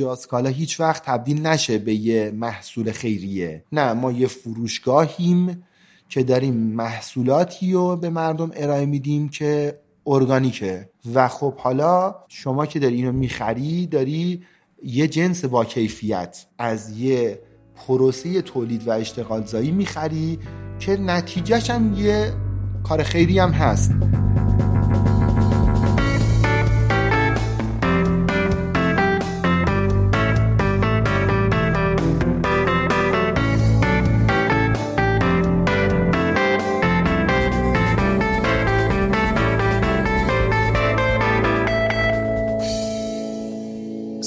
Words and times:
جاسکالا 0.00 0.48
هیچ 0.48 0.80
وقت 0.80 1.02
تبدیل 1.04 1.46
نشه 1.46 1.78
به 1.78 1.94
یه 1.94 2.30
محصول 2.34 2.92
خیریه. 2.92 3.64
نه 3.72 3.92
ما 3.92 4.12
یه 4.12 4.26
فروشگاهیم 4.26 5.64
که 6.08 6.22
داریم 6.22 6.54
محصولاتی 6.54 7.72
رو 7.72 7.96
به 7.96 8.10
مردم 8.10 8.50
ارائه 8.56 8.86
میدیم 8.86 9.28
که 9.28 9.80
ارگانیکه. 10.06 10.88
و 11.14 11.28
خب 11.28 11.54
حالا 11.56 12.14
شما 12.28 12.66
که 12.66 12.78
داری 12.78 12.94
اینو 12.94 13.12
می‌خری 13.12 13.86
داری 13.86 14.42
یه 14.82 15.08
جنس 15.08 15.44
با 15.44 15.64
کیفیت 15.64 16.46
از 16.58 16.98
یه 16.98 17.40
پروسه 17.74 18.42
تولید 18.42 18.88
و 18.88 18.90
اشتغال 18.90 19.44
زایی 19.44 19.70
می‌خری 19.70 20.38
که 20.78 20.96
نتیجهش 20.96 21.70
هم 21.70 21.94
یه 21.94 22.32
کار 22.82 23.02
خیری 23.02 23.38
هم 23.38 23.50
هست. 23.50 23.92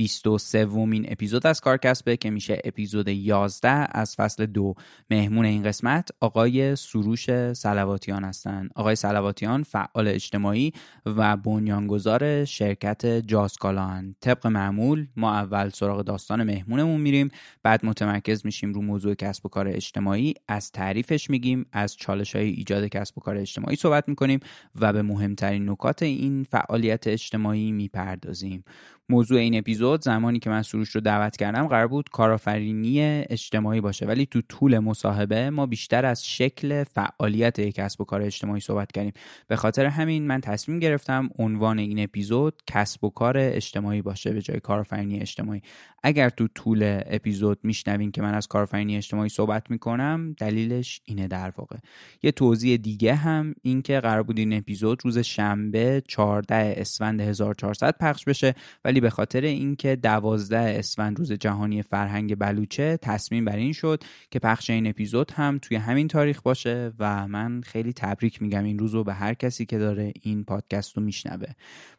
23 0.00 0.66
ومین 0.66 1.06
اپیزود 1.08 1.46
از 1.46 1.60
کارکسبه 1.60 2.16
که 2.16 2.30
میشه 2.30 2.60
اپیزود 2.64 3.08
11 3.08 3.68
از 3.98 4.16
فصل 4.16 4.46
دو. 4.46 4.74
مهمون 5.10 5.44
این 5.44 5.62
قسمت 5.62 6.08
آقای 6.20 6.76
سروش 6.76 7.52
سلواتیان 7.52 8.24
هستند 8.24 8.70
آقای 8.74 8.96
سلواتیان 8.96 9.62
فعال 9.62 10.08
اجتماعی 10.08 10.72
و 11.06 11.36
بنیانگذار 11.36 12.44
شرکت 12.44 13.06
جاسکالا 13.06 13.86
هن. 13.86 14.14
طبق 14.20 14.46
معمول 14.46 15.06
ما 15.16 15.34
اول 15.34 15.68
سراغ 15.68 16.02
داستان 16.02 16.42
مهمونمون 16.42 17.00
میریم 17.00 17.30
بعد 17.62 17.86
متمرکز 17.86 18.46
میشیم 18.46 18.72
رو 18.72 18.82
موضوع 18.82 19.14
کسب 19.14 19.46
و 19.46 19.48
کار 19.48 19.68
اجتماعی. 19.68 20.34
از 20.48 20.72
تعریفش 20.72 21.30
میگیم 21.30 21.66
از 21.72 21.96
چالش 21.96 22.36
های 22.36 22.48
ایجاد 22.48 22.86
کسب 22.86 23.18
و 23.18 23.20
کار 23.20 23.36
اجتماعی 23.36 23.76
صحبت 23.76 24.08
می‌کنیم 24.08 24.40
و 24.80 24.92
به 24.92 25.02
مهمترین 25.02 25.70
نکات 25.70 26.02
این 26.02 26.44
فعالیت 26.44 27.06
اجتماعی 27.06 27.72
می‌پردازیم. 27.72 28.64
موضوع 29.10 29.38
این 29.38 29.58
اپیزود 29.58 30.02
زمانی 30.02 30.38
که 30.38 30.50
من 30.50 30.62
سروش 30.62 30.90
رو 30.90 31.00
دعوت 31.00 31.36
کردم 31.36 31.66
قرار 31.66 31.86
بود 31.88 32.08
کارآفرینی 32.08 33.00
اجتماعی 33.30 33.80
باشه. 33.80 34.06
ولی 34.06 34.26
تو 34.26 34.40
طول 34.48 34.78
مصاحبه 34.78 35.50
ما 35.50 35.66
بیشتر 35.66 36.06
از 36.06 36.26
شکل 36.26 36.84
فعالیت 36.84 37.58
یک 37.58 37.74
کسب 37.74 38.00
و 38.00 38.04
کار 38.04 38.22
اجتماعی 38.22 38.60
صحبت 38.60 38.92
کردیم. 38.92 39.12
به 39.48 39.56
خاطر 39.56 39.86
همین 39.86 40.26
من 40.26 40.40
تصمیم 40.40 40.78
گرفتم 40.78 41.28
عنوان 41.38 41.78
این 41.78 42.02
اپیزود 42.02 42.62
کسب 42.66 43.04
و 43.04 43.10
کار 43.10 43.38
اجتماعی 43.38 44.02
باشه 44.02 44.32
به 44.32 44.42
جای 44.42 44.60
کارآفرینی 44.60 45.20
اجتماعی. 45.20 45.62
اگر 46.02 46.28
تو 46.28 46.48
طول 46.54 47.00
اپیزود 47.06 47.58
میشنوین 47.62 48.10
که 48.10 48.22
من 48.22 48.34
از 48.34 48.46
کارآفرینی 48.46 48.96
اجتماعی 48.96 49.28
صحبت 49.28 49.70
می‌کنم 49.70 50.34
دلیلش 50.38 51.00
اینه 51.04 51.28
در 51.28 51.52
واقع. 51.56 51.76
یه 52.22 52.32
توضیح 52.32 52.76
دیگه 52.76 53.14
هم 53.14 53.54
این 53.62 53.82
که 53.82 54.00
قرار 54.00 54.22
بود 54.22 54.38
این 54.38 54.52
اپیزود 54.52 55.00
روز 55.04 55.18
شنبه 55.18 56.02
14 56.08 56.74
اسفند 56.76 57.20
1400 57.20 57.96
پخش 58.00 58.24
بشه. 58.24 58.54
ولی 58.84 58.99
به 59.00 59.10
خاطر 59.10 59.40
اینکه 59.40 59.96
12 59.96 60.58
اسفند 60.58 61.18
روز 61.18 61.32
جهانی 61.32 61.82
فرهنگ 61.82 62.38
بلوچه 62.38 62.98
تصمیم 63.02 63.44
بر 63.44 63.56
این 63.56 63.72
شد 63.72 64.04
که 64.30 64.38
پخش 64.38 64.70
این 64.70 64.86
اپیزود 64.86 65.30
هم 65.30 65.58
توی 65.62 65.76
همین 65.76 66.08
تاریخ 66.08 66.42
باشه 66.42 66.92
و 66.98 67.28
من 67.28 67.60
خیلی 67.60 67.92
تبریک 67.92 68.42
میگم 68.42 68.64
این 68.64 68.78
روز 68.78 68.94
رو 68.94 69.04
به 69.04 69.14
هر 69.14 69.34
کسی 69.34 69.66
که 69.66 69.78
داره 69.78 70.12
این 70.22 70.44
پادکست 70.44 70.96
رو 70.96 71.02
میشنوه. 71.02 71.48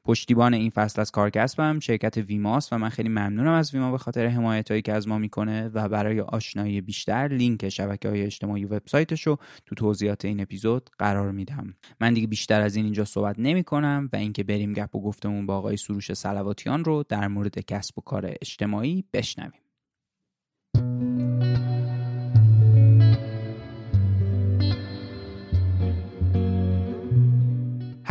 پشتیبان 0.05 0.53
این 0.53 0.69
فصل 0.69 1.01
از 1.01 1.11
کارکسبم 1.11 1.79
شرکت 1.79 2.17
ویماس 2.17 2.73
و 2.73 2.77
من 2.77 2.89
خیلی 2.89 3.09
ممنونم 3.09 3.53
از 3.53 3.73
ویما 3.73 3.91
به 3.91 3.97
خاطر 3.97 4.27
حمایت 4.27 4.71
هایی 4.71 4.81
که 4.81 4.93
از 4.93 5.07
ما 5.07 5.17
می‌کنه 5.17 5.69
و 5.73 5.89
برای 5.89 6.21
آشنایی 6.21 6.81
بیشتر 6.81 7.27
لینک 7.27 7.69
شبکه 7.69 8.09
های 8.09 8.21
اجتماعی 8.21 8.65
وبسایتش 8.65 9.27
رو 9.27 9.37
تو 9.65 9.75
توضیحات 9.75 10.25
این 10.25 10.41
اپیزود 10.41 10.89
قرار 10.99 11.31
میدم. 11.31 11.73
من 12.01 12.13
دیگه 12.13 12.27
بیشتر 12.27 12.61
از 12.61 12.75
این 12.75 12.85
اینجا 12.85 13.05
صحبت 13.05 13.35
نمی 13.39 13.63
کنم 13.63 14.09
و 14.13 14.15
اینکه 14.15 14.43
بریم 14.43 14.73
گپ 14.73 14.95
و 14.95 15.01
گفتمون 15.01 15.45
با 15.45 15.57
آقای 15.57 15.77
سروش 15.77 16.13
سلواتیان 16.13 16.83
در 17.09 17.27
مورد 17.27 17.59
کسب 17.59 17.99
و 17.99 18.01
کار 18.01 18.25
اجتماعی 18.41 19.03
بشنویم. 19.13 19.61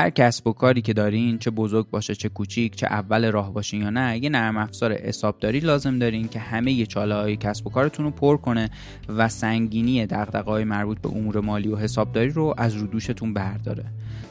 هر 0.01 0.11
کسب 0.11 0.47
و 0.47 0.53
کاری 0.53 0.83
که 0.83 0.93
دارین 0.93 1.39
چه 1.39 1.51
بزرگ 1.51 1.91
باشه 1.91 2.15
چه 2.15 2.29
کوچیک 2.29 2.77
چه 2.77 2.87
اول 2.87 3.33
راه 3.33 3.53
باشین 3.53 3.83
یا 3.83 3.91
نه 3.91 4.19
یه 4.19 4.29
نرم 4.29 4.57
افزار 4.57 4.93
حسابداری 4.93 5.61
لازم 5.61 5.99
دارین 5.99 6.29
که 6.29 6.39
همه 6.39 6.73
یه 6.73 6.87
چاله 6.87 7.15
های 7.15 7.37
کسب 7.37 7.67
و 7.67 7.71
کارتون 7.71 8.05
رو 8.05 8.11
پر 8.11 8.37
کنه 8.37 8.71
و 9.09 9.29
سنگینی 9.29 10.07
های 10.47 10.65
مربوط 10.65 11.01
به 11.01 11.09
امور 11.09 11.41
مالی 11.41 11.69
و 11.69 11.77
حسابداری 11.77 12.29
رو 12.29 12.55
از 12.57 12.75
رو 12.75 12.87
دوشتون 12.87 13.35
برداره. 13.35 13.85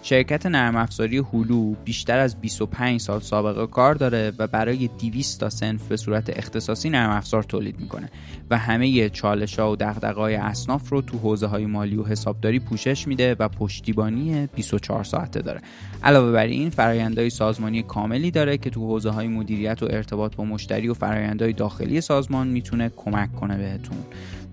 شرکت 0.10 0.46
نرم 0.46 0.76
افزاری 0.76 1.18
هولو 1.18 1.74
بیشتر 1.86 2.20
از 2.20 2.42
25 2.42 3.00
سال 3.00 3.20
سابقه 3.20 3.68
کار 3.68 3.96
داره 3.96 4.34
و 4.38 4.48
برای 4.48 4.90
200 5.02 5.40
تا 5.40 5.50
سنف 5.50 5.88
به 5.88 5.98
صورت 5.98 6.38
اختصاصی 6.38 6.90
نرم 6.90 7.10
افزار 7.10 7.44
تولید 7.44 7.80
می‌کنه 7.80 8.10
و 8.50 8.58
همه 8.58 9.10
چالش 9.10 9.60
ها 9.60 9.78
و 9.80 10.14
های 10.14 10.36
اصناف 10.36 10.90
رو 10.90 11.02
تو 11.02 11.18
حوزه 11.18 11.48
های 11.48 11.66
مالی 11.66 11.96
و 11.96 12.04
حسابداری 12.04 12.60
پوشش 12.60 13.08
میده 13.08 13.36
و 13.40 13.48
پشتیبانی 13.48 14.48
24 14.56 15.04
ساعته 15.04 15.42
داره. 15.42 15.62
علاوه 16.04 16.32
بر 16.32 16.46
این 16.46 16.70
فرایندهای 16.70 17.30
سازمانی 17.30 17.84
کاملی 17.84 18.32
داره 18.32 18.58
که 18.58 18.70
تو 18.70 18.88
حوزه 18.88 19.10
های 19.10 19.28
مدیریت 19.28 19.84
و 19.84 19.88
ارتباط 19.90 20.36
با 20.36 20.44
مشتری 20.44 20.88
و 20.88 20.94
فرایندهای 20.94 21.54
داخلی 21.54 22.02
سازمان 22.02 22.48
می‌تونه 22.48 22.92
کمک 22.96 23.36
کنه 23.36 23.58
بهتون. 23.58 23.98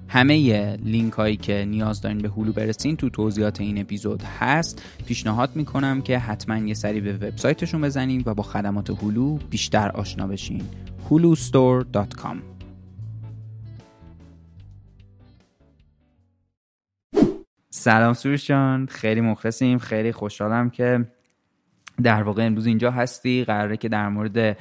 همه 0.08 0.76
لینک 0.76 1.12
هایی 1.12 1.37
که 1.37 1.64
نیاز 1.69 2.00
دارین 2.00 2.19
به 2.19 2.29
هلو 2.29 2.53
برسین 2.53 2.97
تو 2.97 3.11
توضیحات 3.11 3.61
این 3.61 3.81
اپیزود 3.81 4.23
هست. 4.23 4.82
پیشنهاد 5.06 5.56
می‌کنم 5.56 6.03
که 6.03 6.19
حتما 6.19 6.58
یه 6.58 6.75
سری 6.75 7.00
به 7.00 7.12
وبسایتشون 7.12 7.81
بزنین 7.81 8.23
و 8.26 8.35
با 8.35 8.43
خدمات 8.43 9.03
هلو 9.03 9.38
بیشتر 9.50 9.88
آشنا 9.88 10.26
بشین. 10.26 10.62
hulustore.com 11.11 12.37
سلام 17.70 18.12
سروش 18.12 18.47
جان. 18.47 18.87
خیلی 18.87 19.20
مخلصیم. 19.20 19.79
خیلی 19.79 20.12
خوشحالم 20.12 20.70
که 20.70 21.06
در 22.03 22.23
واقع 22.23 22.47
امروز 22.47 22.67
اینجا 22.67 22.91
هستی. 22.91 23.44
قراره 23.44 23.76
که 23.76 23.88
در 23.88 24.08
مورد 24.08 24.58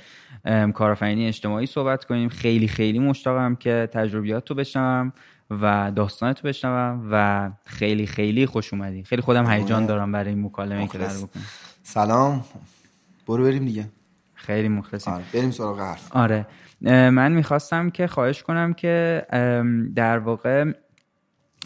کارآفرینی 0.74 1.28
اجتماعی 1.28 1.66
صحبت 1.66 2.06
کنیم. 2.06 2.30
خیلی 2.30 2.68
خیلی 2.68 3.00
مشتاقم 3.00 3.56
که 3.56 3.90
تجربیات 3.94 4.50
رو 4.50 4.56
بشنوم. 4.56 5.14
و 5.52 5.92
داستانت 5.96 6.46
رو 6.46 6.50
بشنوم 6.50 7.08
و 7.12 7.52
خیلی 7.66 8.08
خیلی 8.08 8.46
خوش 8.46 8.74
اومدی. 8.74 9.04
خیلی 9.04 9.22
خودم 9.22 9.50
هیجان 9.50 9.86
دارم 9.86 10.12
برای 10.12 10.30
این 10.30 10.46
مکالمه 10.46 10.88
که 10.88 10.98
در 10.98 11.08
بکنم. 11.08 11.44
سلام. 11.84 12.46
برو 13.28 13.44
بریم 13.44 13.66
دیگه. 13.66 13.86
خیلی 14.34 14.68
مخلصیم. 14.68 15.14
آره 15.14 15.24
بریم 15.34 15.52
سراغ 15.52 15.80
حرف. 15.80 16.08
آره. 16.12 16.48
من 16.82 17.32
می‌خواستم 17.32 17.90
که 17.90 18.08
خواهش 18.08 18.44
کنم 18.44 18.74
که 18.74 19.26
در 19.96 20.18
واقع 20.18 20.72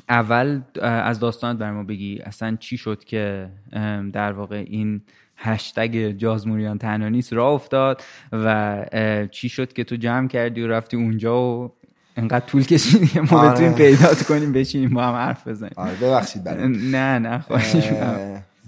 اول 0.09 0.61
از 0.81 1.19
داستانت 1.19 1.59
بر 1.59 1.71
ما 1.71 1.83
بگی. 1.83 2.19
اصلا 2.23 2.57
چی 2.59 2.77
شد 2.77 3.03
که 3.03 3.49
در 4.13 4.31
واقع 4.31 4.63
این 4.67 5.01
هشتگ 5.35 6.11
جازموریان 6.11 6.77
تنها 6.77 7.09
نیست 7.09 7.33
راه 7.33 7.53
افتاد 7.53 8.03
و 8.31 8.85
چی 9.31 9.49
شد 9.49 9.73
که 9.73 9.83
تو 9.83 9.95
جمع 9.95 10.27
کردی 10.27 10.61
و 10.61 10.67
رفتی 10.67 10.97
اونجا 10.97 11.41
و 11.41 11.73
انقدر 12.19 12.45
طول 12.45 12.65
کشیدی 12.65 13.07
که 13.07 13.21
ما 13.21 13.39
آره. 13.39 13.51
بتونیم 13.51 13.73
پیدا 13.73 14.13
کنیم 14.27 14.51
بشینیم 14.51 14.89
با 14.89 15.03
هم 15.03 15.13
حرف 15.13 15.47
بزنیم. 15.47 15.73
آره 15.75 15.95
ببخشید 15.95 16.49
نه 16.49 17.19
نه 17.19 17.39
خواهش 17.39 17.91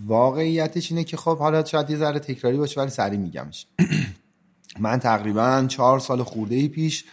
واقعیتش 0.07 0.91
اینه 0.91 1.03
که 1.03 1.17
خب 1.17 1.37
حالا 1.37 1.65
شاید 1.65 1.89
یه 1.89 1.97
ذره 1.97 2.19
تکراری 2.19 2.57
باشه 2.57 2.81
ولی 2.81 2.89
سریع 2.89 3.19
میگمش 3.19 3.65
من 4.79 4.99
تقریبا 4.99 5.65
چهار 5.67 5.99
سال 5.99 6.23
خورده 6.23 6.55
ای 6.55 6.67
پیش 6.67 7.05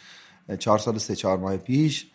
چهار 0.59 0.79
سال 0.79 0.97
و 0.97 0.99
سه 0.99 1.17
چهار 1.17 1.39
ماه 1.39 1.57
پیش 1.57 2.07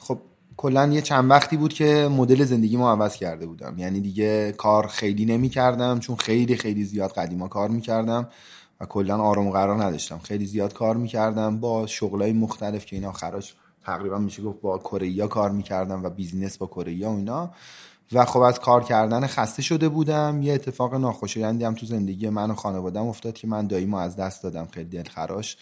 خب 0.00 0.18
کلا 0.56 0.86
یه 0.86 1.00
چند 1.00 1.30
وقتی 1.30 1.56
بود 1.56 1.72
که 1.72 2.08
مدل 2.10 2.44
زندگی 2.44 2.76
ما 2.76 2.92
عوض 2.92 3.16
کرده 3.16 3.46
بودم. 3.46 3.74
یعنی 3.78 4.00
دیگه 4.00 4.52
کار 4.52 4.86
خیلی 4.86 5.24
نمی 5.24 5.48
کردم 5.48 5.98
چون 5.98 6.16
خیلی 6.16 6.56
خیلی 6.56 6.84
زیاد 6.84 7.12
قدیما 7.12 7.48
کار 7.48 7.68
می‌کردم. 7.68 8.28
و 8.82 8.86
کلا 8.86 9.18
آرام 9.18 9.46
و 9.46 9.50
قرار 9.50 9.84
نداشتم. 9.84 10.18
خیلی 10.18 10.46
زیاد 10.46 10.72
کار 10.72 10.96
می‌کردم 10.96 11.60
با 11.60 11.86
شغلای 11.86 12.32
مختلف 12.32 12.86
که 12.86 12.96
اینا 12.96 13.12
خراج 13.12 13.52
تقریبا 13.84 14.18
میشه 14.18 14.42
گفت 14.42 14.60
با 14.60 14.78
کره 14.78 15.26
کار 15.26 15.50
می‌کردم 15.50 16.04
و 16.04 16.10
بیزینس 16.10 16.58
با 16.58 16.66
کره 16.66 17.08
و 17.08 17.10
اینا. 17.10 17.50
و 18.12 18.24
خب 18.24 18.40
از 18.40 18.60
کار 18.60 18.84
کردن 18.84 19.26
خسته 19.26 19.62
شده 19.62 19.88
بودم. 19.88 20.42
یه 20.42 20.54
اتفاق 20.54 20.94
ناخوشایندی 20.94 21.64
هم 21.64 21.74
تو 21.74 21.86
زندگی 21.86 22.28
من 22.28 22.50
و 22.50 22.54
خانوادم 22.54 23.06
افتاد 23.06 23.34
که 23.34 23.46
من 23.46 23.66
داییمو 23.66 23.96
از 23.96 24.16
دست 24.16 24.42
دادم. 24.42 24.66
خیلی 24.66 24.88
دلخراش 24.88 25.56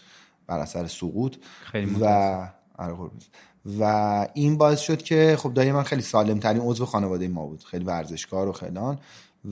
بر 0.46 0.58
اثر 0.58 0.86
سقوط. 0.86 1.36
خیلی 1.64 1.96
و 2.00 2.48
آره. 2.78 2.94
و 3.80 4.26
این 4.34 4.58
باعث 4.58 4.80
شد 4.80 5.02
که 5.02 5.36
خب 5.38 5.54
دایی 5.54 5.72
من 5.72 5.82
خیلی 5.82 6.02
سالم 6.02 6.38
ترین 6.38 6.62
عضو 6.62 6.86
خانواده 6.86 7.28
ما 7.28 7.46
بود. 7.46 7.64
خیلی 7.64 7.84
ورزشکار 7.84 8.48
و 8.48 8.52
خیلان 8.52 8.98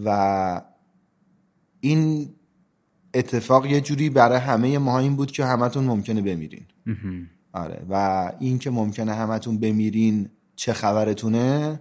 و 0.04 0.60
این 1.80 2.30
اتفاق 3.14 3.66
یه 3.66 3.80
جوری 3.80 4.10
برای 4.10 4.38
همه 4.38 4.78
ما 4.78 4.98
این 4.98 5.16
بود 5.16 5.30
که 5.30 5.44
همتون 5.44 5.84
ممکنه 5.84 6.22
بمیرین. 6.22 6.66
آره. 7.52 7.82
و 7.90 8.32
این 8.40 8.58
که 8.58 8.70
ممکنه 8.70 9.14
همتون 9.14 9.58
بمیرین 9.58 10.28
چه 10.56 10.72
خبرتونه 10.72 11.80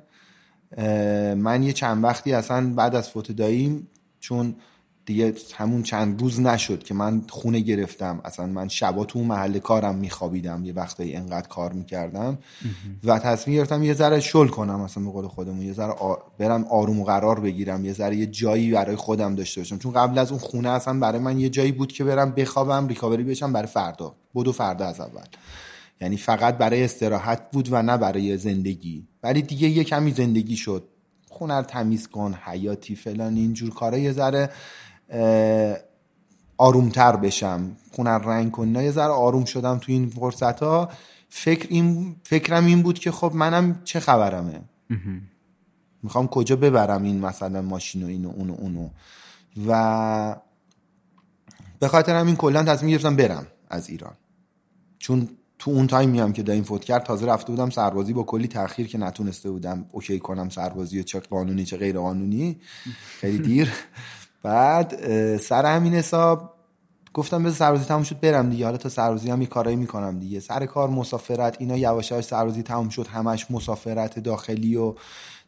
من 1.37 1.63
یه 1.63 1.73
چند 1.73 2.03
وقتی 2.03 2.33
اصلا 2.33 2.73
بعد 2.73 2.95
از 2.95 3.09
فوت 3.09 3.31
داییم 3.31 3.87
چون 4.19 4.55
دیگه 5.07 5.33
همون 5.55 5.83
چند 5.83 6.21
روز 6.21 6.39
نشد 6.39 6.83
که 6.83 6.93
من 6.93 7.21
خونه 7.29 7.59
گرفتم. 7.59 8.21
اصلا 8.25 8.45
من 8.45 8.67
شبا 8.67 9.05
تو 9.05 9.23
محل 9.23 9.59
کارم 9.59 9.95
میخوابیدم. 9.95 10.65
یه 10.65 10.73
وقتایی 10.73 11.15
انقدر 11.15 11.47
کار 11.47 11.73
می‌کردم. 11.73 12.37
و 13.03 13.19
تصمیم 13.19 13.57
گرفتم 13.57 13.83
یه 13.83 13.93
ذره 13.93 14.19
شل 14.19 14.47
کنم 14.47 14.81
اصلا 14.81 15.03
به 15.03 15.11
قول 15.11 15.27
خودمون. 15.27 15.61
یه 15.61 15.73
ذره 15.73 15.93
برم 16.37 16.63
آروم 16.63 16.99
و 16.99 17.03
قرار 17.03 17.39
بگیرم. 17.39 17.85
یه 17.85 17.93
ذره 17.93 18.15
یه 18.15 18.25
جایی 18.25 18.71
برای 18.71 18.95
خودم 18.95 19.35
داشته 19.35 19.61
باشم. 19.61 19.77
چون 19.77 19.91
قبل 19.91 20.17
از 20.17 20.31
اون 20.31 20.39
خونه 20.39 20.69
اصلا 20.69 20.99
برای 20.99 21.19
من 21.19 21.39
یه 21.39 21.49
جایی 21.49 21.71
بود 21.71 21.91
که 21.91 22.03
برم 22.03 22.31
بخوابم 22.31 22.87
ریکاوری 22.87 23.23
بشم 23.23 23.53
برای 23.53 23.67
فردا. 23.67 24.15
بدو 24.35 24.51
فردا 24.51 24.85
از 24.85 24.99
اول. 24.99 25.25
یعنی 26.01 26.17
فقط 26.17 26.57
برای 26.57 26.83
استراحت 26.83 27.51
بود 27.51 27.67
و 27.71 27.81
نه 27.81 27.97
برای 27.97 28.37
زندگی. 28.37 29.07
ولی 29.23 29.41
دیگه 29.41 29.67
یه 29.67 29.83
کمی 29.83 30.11
زندگی 30.11 30.55
شد. 30.55 30.83
خونه 31.29 31.53
رو 31.53 31.63
تمیز 31.63 32.07
کن 32.07 32.37
حیاتی 32.43 32.95
فلان 32.95 33.35
اینجور 33.35 33.69
کارا. 33.69 33.97
یه 33.97 34.11
ذره 34.11 34.49
آرومتر 36.57 37.15
بشم. 37.15 37.71
خونه 37.91 38.09
رنگ 38.09 38.51
کن. 38.51 38.63
اینا 38.63 38.83
یه 38.83 38.91
ذره 38.91 39.11
آروم 39.11 39.45
شدم 39.45 39.77
تو 39.77 39.91
این 39.91 40.09
فرصت 40.09 40.63
ها 40.63 40.89
فکر 41.29 41.67
این 41.69 42.15
فکرم 42.23 42.65
این 42.65 42.81
بود 42.81 42.99
که 42.99 43.11
خب 43.11 43.31
منم 43.35 43.81
چه 43.83 43.99
خبرمه؟ 43.99 44.61
می‌خوام 46.03 46.27
کجا 46.27 46.55
ببرم 46.55 47.03
این 47.03 47.19
مثلا 47.19 47.61
ماشین 47.61 48.03
و 48.03 48.07
اینو 48.07 48.29
اونو 48.29 48.53
اونو 48.53 48.89
و 49.67 50.35
به 51.79 51.87
خاطر 51.87 52.15
همین 52.15 52.35
کلا 52.35 52.63
تصمیم 52.63 52.91
گرفتم 52.91 53.15
برم 53.15 53.47
از 53.69 53.89
ایران. 53.89 54.13
چون 54.99 55.29
تو 55.59 55.71
اون 55.71 55.87
تایمی 55.87 56.19
هم 56.19 56.33
که 56.33 56.43
دایم 56.43 56.63
فوت 56.63 56.83
کرد 56.83 57.03
تازه 57.03 57.25
رفته 57.25 57.51
بودم 57.51 57.69
سربازی 57.69 58.13
با 58.13 58.23
کلی 58.23 58.47
تاخیر 58.47 58.87
که 58.87 58.97
نتونسته 58.97 59.51
بودم 59.51 59.85
اوکی 59.91 60.19
کنم 60.19 60.49
سربازی 60.49 61.03
چه 61.03 61.19
قانونی 61.19 61.65
چه 61.65 61.77
غیر 61.77 61.99
قانونی 61.99 62.57
خیلی 63.19 63.39
دیر. 63.39 63.73
بعد 64.47 65.37
سر 65.37 65.65
همین 65.65 65.93
حساب 65.93 66.53
گفتم 67.13 67.43
بذار 67.43 67.55
سربازی 67.55 67.85
تموم 67.85 68.03
شد 68.03 68.19
برم 68.19 68.49
دیگه. 68.49 68.65
حالا 68.65 68.77
تا 68.77 68.89
سربازی 68.89 69.29
هم 69.29 69.41
یه 69.41 69.47
کارایی 69.47 69.75
می‌کنم 69.75 70.19
دیگه. 70.19 70.39
سر 70.39 70.65
کار 70.65 70.89
مسافرت 70.89 71.55
اینا 71.59 71.77
یواش 71.77 72.11
یواش 72.11 72.23
سربازی 72.23 72.63
تموم 72.63 72.89
شد 72.89 73.07
همش 73.07 73.51
مسافرت 73.51 74.19
داخلی 74.19 74.75
و 74.75 74.93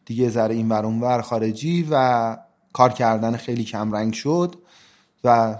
دیگه 0.04 0.28
ذره 0.28 0.54
این 0.54 0.68
ور 0.68 0.86
اون 0.86 1.00
ور 1.00 1.20
خارجی 1.20 1.88
و 1.90 2.36
کار 2.72 2.92
کردن 2.92 3.36
خیلی 3.36 3.64
کم 3.64 3.92
رنگ 3.92 4.12
شد 4.12 4.54
و 5.24 5.56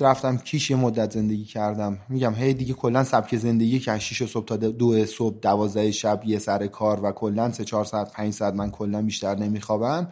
رفتم 0.00 0.36
کیش 0.36 0.70
یه 0.70 0.76
مدت 0.76 1.12
زندگی 1.12 1.44
کردم. 1.44 1.98
میگم 2.08 2.34
هی 2.34 2.54
دیگه 2.54 2.74
کلا 2.74 3.04
سبک 3.04 3.36
زندگی 3.36 3.78
که 3.78 3.92
از 3.92 4.00
6 4.00 4.26
صبح 4.26 4.44
تا 4.44 4.56
دو 4.56 5.06
صبح 5.06 5.38
دوازده 5.42 5.90
شب 5.90 6.22
یه 6.24 6.38
سر 6.38 6.66
کار 6.66 7.04
و 7.04 7.12
کلا 7.12 7.52
سه 7.52 7.64
چهار 7.64 7.84
ساعت 7.84 8.12
پنج 8.12 8.32
ساعت 8.32 8.54
من 8.54 8.70
کلا 8.70 9.02
بیشتر 9.02 9.34
نمیخوابم. 9.34 10.08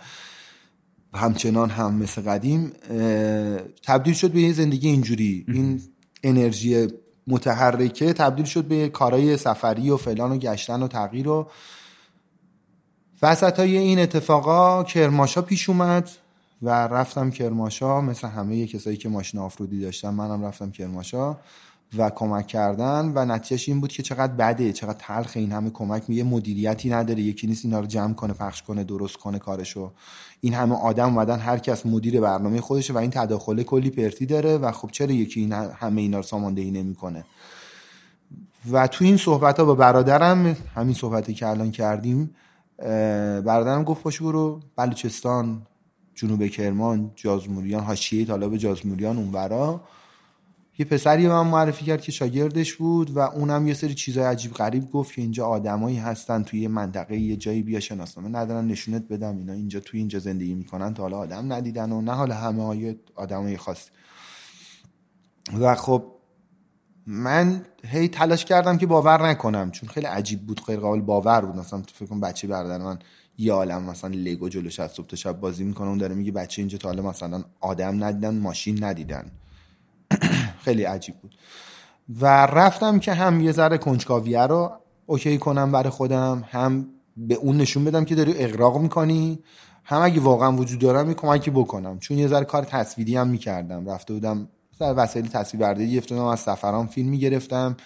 همچنان 1.15 1.71
هم 1.71 1.95
مثل 1.95 2.23
قدیم 2.23 2.73
تبدیل 3.83 4.15
شد 4.15 4.31
به 4.31 4.41
یه 4.41 4.53
زندگی 4.53 4.89
اینجوری. 4.89 5.45
این 5.49 5.83
انرژی 6.23 6.89
متحرکه 7.27 8.13
تبدیل 8.13 8.45
شد 8.45 8.65
به 8.65 8.89
کارهای 8.89 9.37
سفری 9.37 9.91
و 9.91 9.97
فلان 9.97 10.33
و 10.33 10.37
گشتن 10.37 10.83
و 10.83 10.89
تغییر 10.89 11.29
و 11.29 11.51
وسط 13.23 13.59
های 13.59 13.77
این 13.77 13.99
اتفاقا 13.99 14.85
کرماشا 14.85 15.43
پیش 15.43 15.69
اومد 15.69 16.11
و 16.63 16.71
رفتم 16.71 17.31
کرماشا 17.31 18.01
مثل 18.01 18.29
همه 18.29 18.67
کسایی 18.67 18.97
که 18.97 19.09
ماشین 19.09 19.41
آفرودی 19.41 19.81
داشتن. 19.81 20.11
منم 20.11 20.45
رفتم 20.45 20.71
کرماشا. 20.71 21.37
و 21.99 22.11
کمک 22.11 22.47
کردن 22.47 23.13
و 23.15 23.25
نتیجهش 23.25 23.69
این 23.69 23.81
بود 23.81 23.93
که 23.93 24.03
چقدر 24.03 24.33
بده 24.33 24.73
چقدر 24.73 24.99
تلخ 24.99 25.33
این 25.35 25.53
همه 25.53 25.71
کمک 25.71 26.11
یه 26.11 26.25
مدیریتی 26.25 26.91
نداره 26.91 27.21
یکی 27.21 27.47
نیست 27.47 27.65
اینا 27.65 27.81
رو 27.81 27.87
جمع 27.87 28.15
کنه 28.15 28.33
پخش 28.33 28.63
کنه 28.63 28.85
درست 28.85 29.17
کنه 29.17 29.39
کارشو. 29.39 29.93
این 30.41 30.55
همه 30.55 30.75
آدم 30.75 31.05
اومدن 31.05 31.39
هر 31.39 31.59
کس 31.59 31.87
مدیر 31.87 32.21
برنامه 32.21 32.61
خودشه 32.61 32.93
و 32.93 32.99
این 32.99 33.11
تداخله 33.11 33.65
کلی 33.65 33.91
پرتی 33.91 34.27
داره 34.27 34.59
و 34.59 34.73
خب 34.73 34.91
چرا 34.91 35.13
یکی 35.13 35.41
این 35.41 35.53
همه 35.53 36.01
اینا 36.01 36.17
رو 36.17 36.23
ساماندهی 36.23 36.71
نمی‌کنه؟ 36.71 37.25
و 38.71 38.87
تو 38.87 39.05
این 39.05 39.17
صحبت 39.17 39.59
ها 39.59 39.65
با 39.65 39.75
برادرم 39.75 40.57
همین 40.75 40.95
صحبتی 40.95 41.35
که 41.35 41.47
الان 41.47 41.71
کردیم 41.71 42.35
برادرم 43.47 43.85
گفت 43.85 44.03
باشه 44.03 44.25
برو 44.25 44.61
بلوچستان 44.77 45.63
جنوب 46.15 46.47
کرمان 46.47 47.11
جازموریان 47.17 47.85
حاشیه 47.85 48.25
طالب 48.25 48.57
جازموریان 48.57 49.17
اونورا. 49.17 49.81
یه 50.79 50.85
پسری 50.85 51.23
به 51.23 51.33
من 51.33 51.47
معرفی 51.47 51.85
کرد 51.85 52.03
که 52.03 52.13
شاگردش 52.13 52.75
بود 52.75 53.11
و 53.11 53.19
اونم 53.19 53.67
یه 53.67 53.75
سری 53.75 53.95
چیزای 53.95 54.25
عجیب 54.25 54.53
غریب 54.53 54.91
گفت 54.91 55.15
که 55.15 55.23
اینجا 55.23 55.47
آدمایی 55.47 55.97
هستن 55.97 56.43
توی 56.43 56.61
یه 56.61 56.69
منطقه 56.69 57.17
یه 57.17 57.37
جایی 57.37 57.63
بیا 57.63 57.81
شناسنامه 57.81 58.39
ندارن 58.39 58.67
نشونت 58.67 59.09
بدم. 59.09 59.37
اینا 59.37 59.53
اینجا 59.53 59.81
توی 59.81 59.99
اینجا 59.99 60.19
زندگی 60.19 60.55
می‌کنن 60.55 60.95
تا 60.95 61.03
حالا 61.03 61.19
آدم 61.19 61.53
ندیدن 61.53 61.93
و 61.93 62.01
نه 62.01 62.13
حالا 62.13 62.35
همه 62.35 62.97
آدمای 63.15 63.57
خاص 63.57 63.91
و 65.61 65.75
خب 65.75 66.05
من 67.07 67.65
هی 67.85 68.09
تلاش 68.09 68.45
کردم 68.45 68.79
که 68.79 68.87
باور 68.87 69.29
نکنم 69.29 69.71
چون 69.71 69.89
خیلی 69.89 70.07
عجیب 70.07 70.41
بود 70.47 70.61
غیر 70.67 70.81
قابل 70.81 71.01
باور 71.01 71.41
بود. 71.41 71.57
مثلا 71.57 71.83
فکر 71.95 72.07
کنم 72.07 72.21
بچه 72.21 72.49
برادر 72.49 72.79
من 72.79 72.99
یه 73.39 73.53
عالم 73.53 73.83
مثلا 73.83 74.11
لگو 74.11 74.49
جلوش 74.49 74.81
از 74.81 74.91
صبح 74.91 75.07
تا 75.07 75.17
شب 75.17 75.41
بازی 75.41 75.65
می‌کنه 75.65 75.89
اون 75.89 75.99
داره 75.99 76.15
میگه 76.15 76.33
بچه 76.33 76.63
اینجا 76.63 76.79
تا 76.79 76.89
حالا 76.89 77.03
مثلا 77.03 77.45
آدم 77.61 78.05
ندیدن 78.05 78.39
ماشین 78.39 78.85
ندیدن. 78.85 79.31
خیلی 80.65 80.85
عجیب 80.85 81.15
بود. 81.17 81.35
و 82.21 82.47
رفتم 82.47 82.99
که 82.99 83.13
هم 83.15 83.41
یه 83.41 83.53
ذره 83.53 83.79
کنجکاویه 83.79 84.43
رو 84.43 84.73
اوکی 85.07 85.39
کنم 85.39 85.73
برای 85.73 85.91
خودم 85.91 86.45
هم 86.51 86.89
به 87.17 87.35
اون 87.35 87.57
نشون 87.57 87.85
بدم 87.85 88.05
که 88.05 88.15
داری 88.15 88.35
اقراق 88.37 88.81
می‌کنی 88.81 89.39
هم 89.85 90.03
اگه 90.03 90.21
واقعا 90.21 90.53
وجود 90.53 90.81
دارم 90.81 91.09
یه 91.09 91.15
کمکی 91.15 91.51
بکنم. 91.51 91.99
چون 91.99 92.19
یه 92.19 92.29
ذره 92.29 92.45
کار 92.45 92.65
تصویری 92.65 93.17
هم 93.17 93.29
می‌کردم. 93.29 93.91
رفته 93.91 94.15
بودم 94.15 94.49
وسایل 94.81 95.29
تصویر 95.29 95.61
برداری 95.61 95.99
افتادم 95.99 96.25
از 96.25 96.41
سفرام 96.41 96.87
فیلم 96.87 97.09
می‌گرفتم 97.09 97.77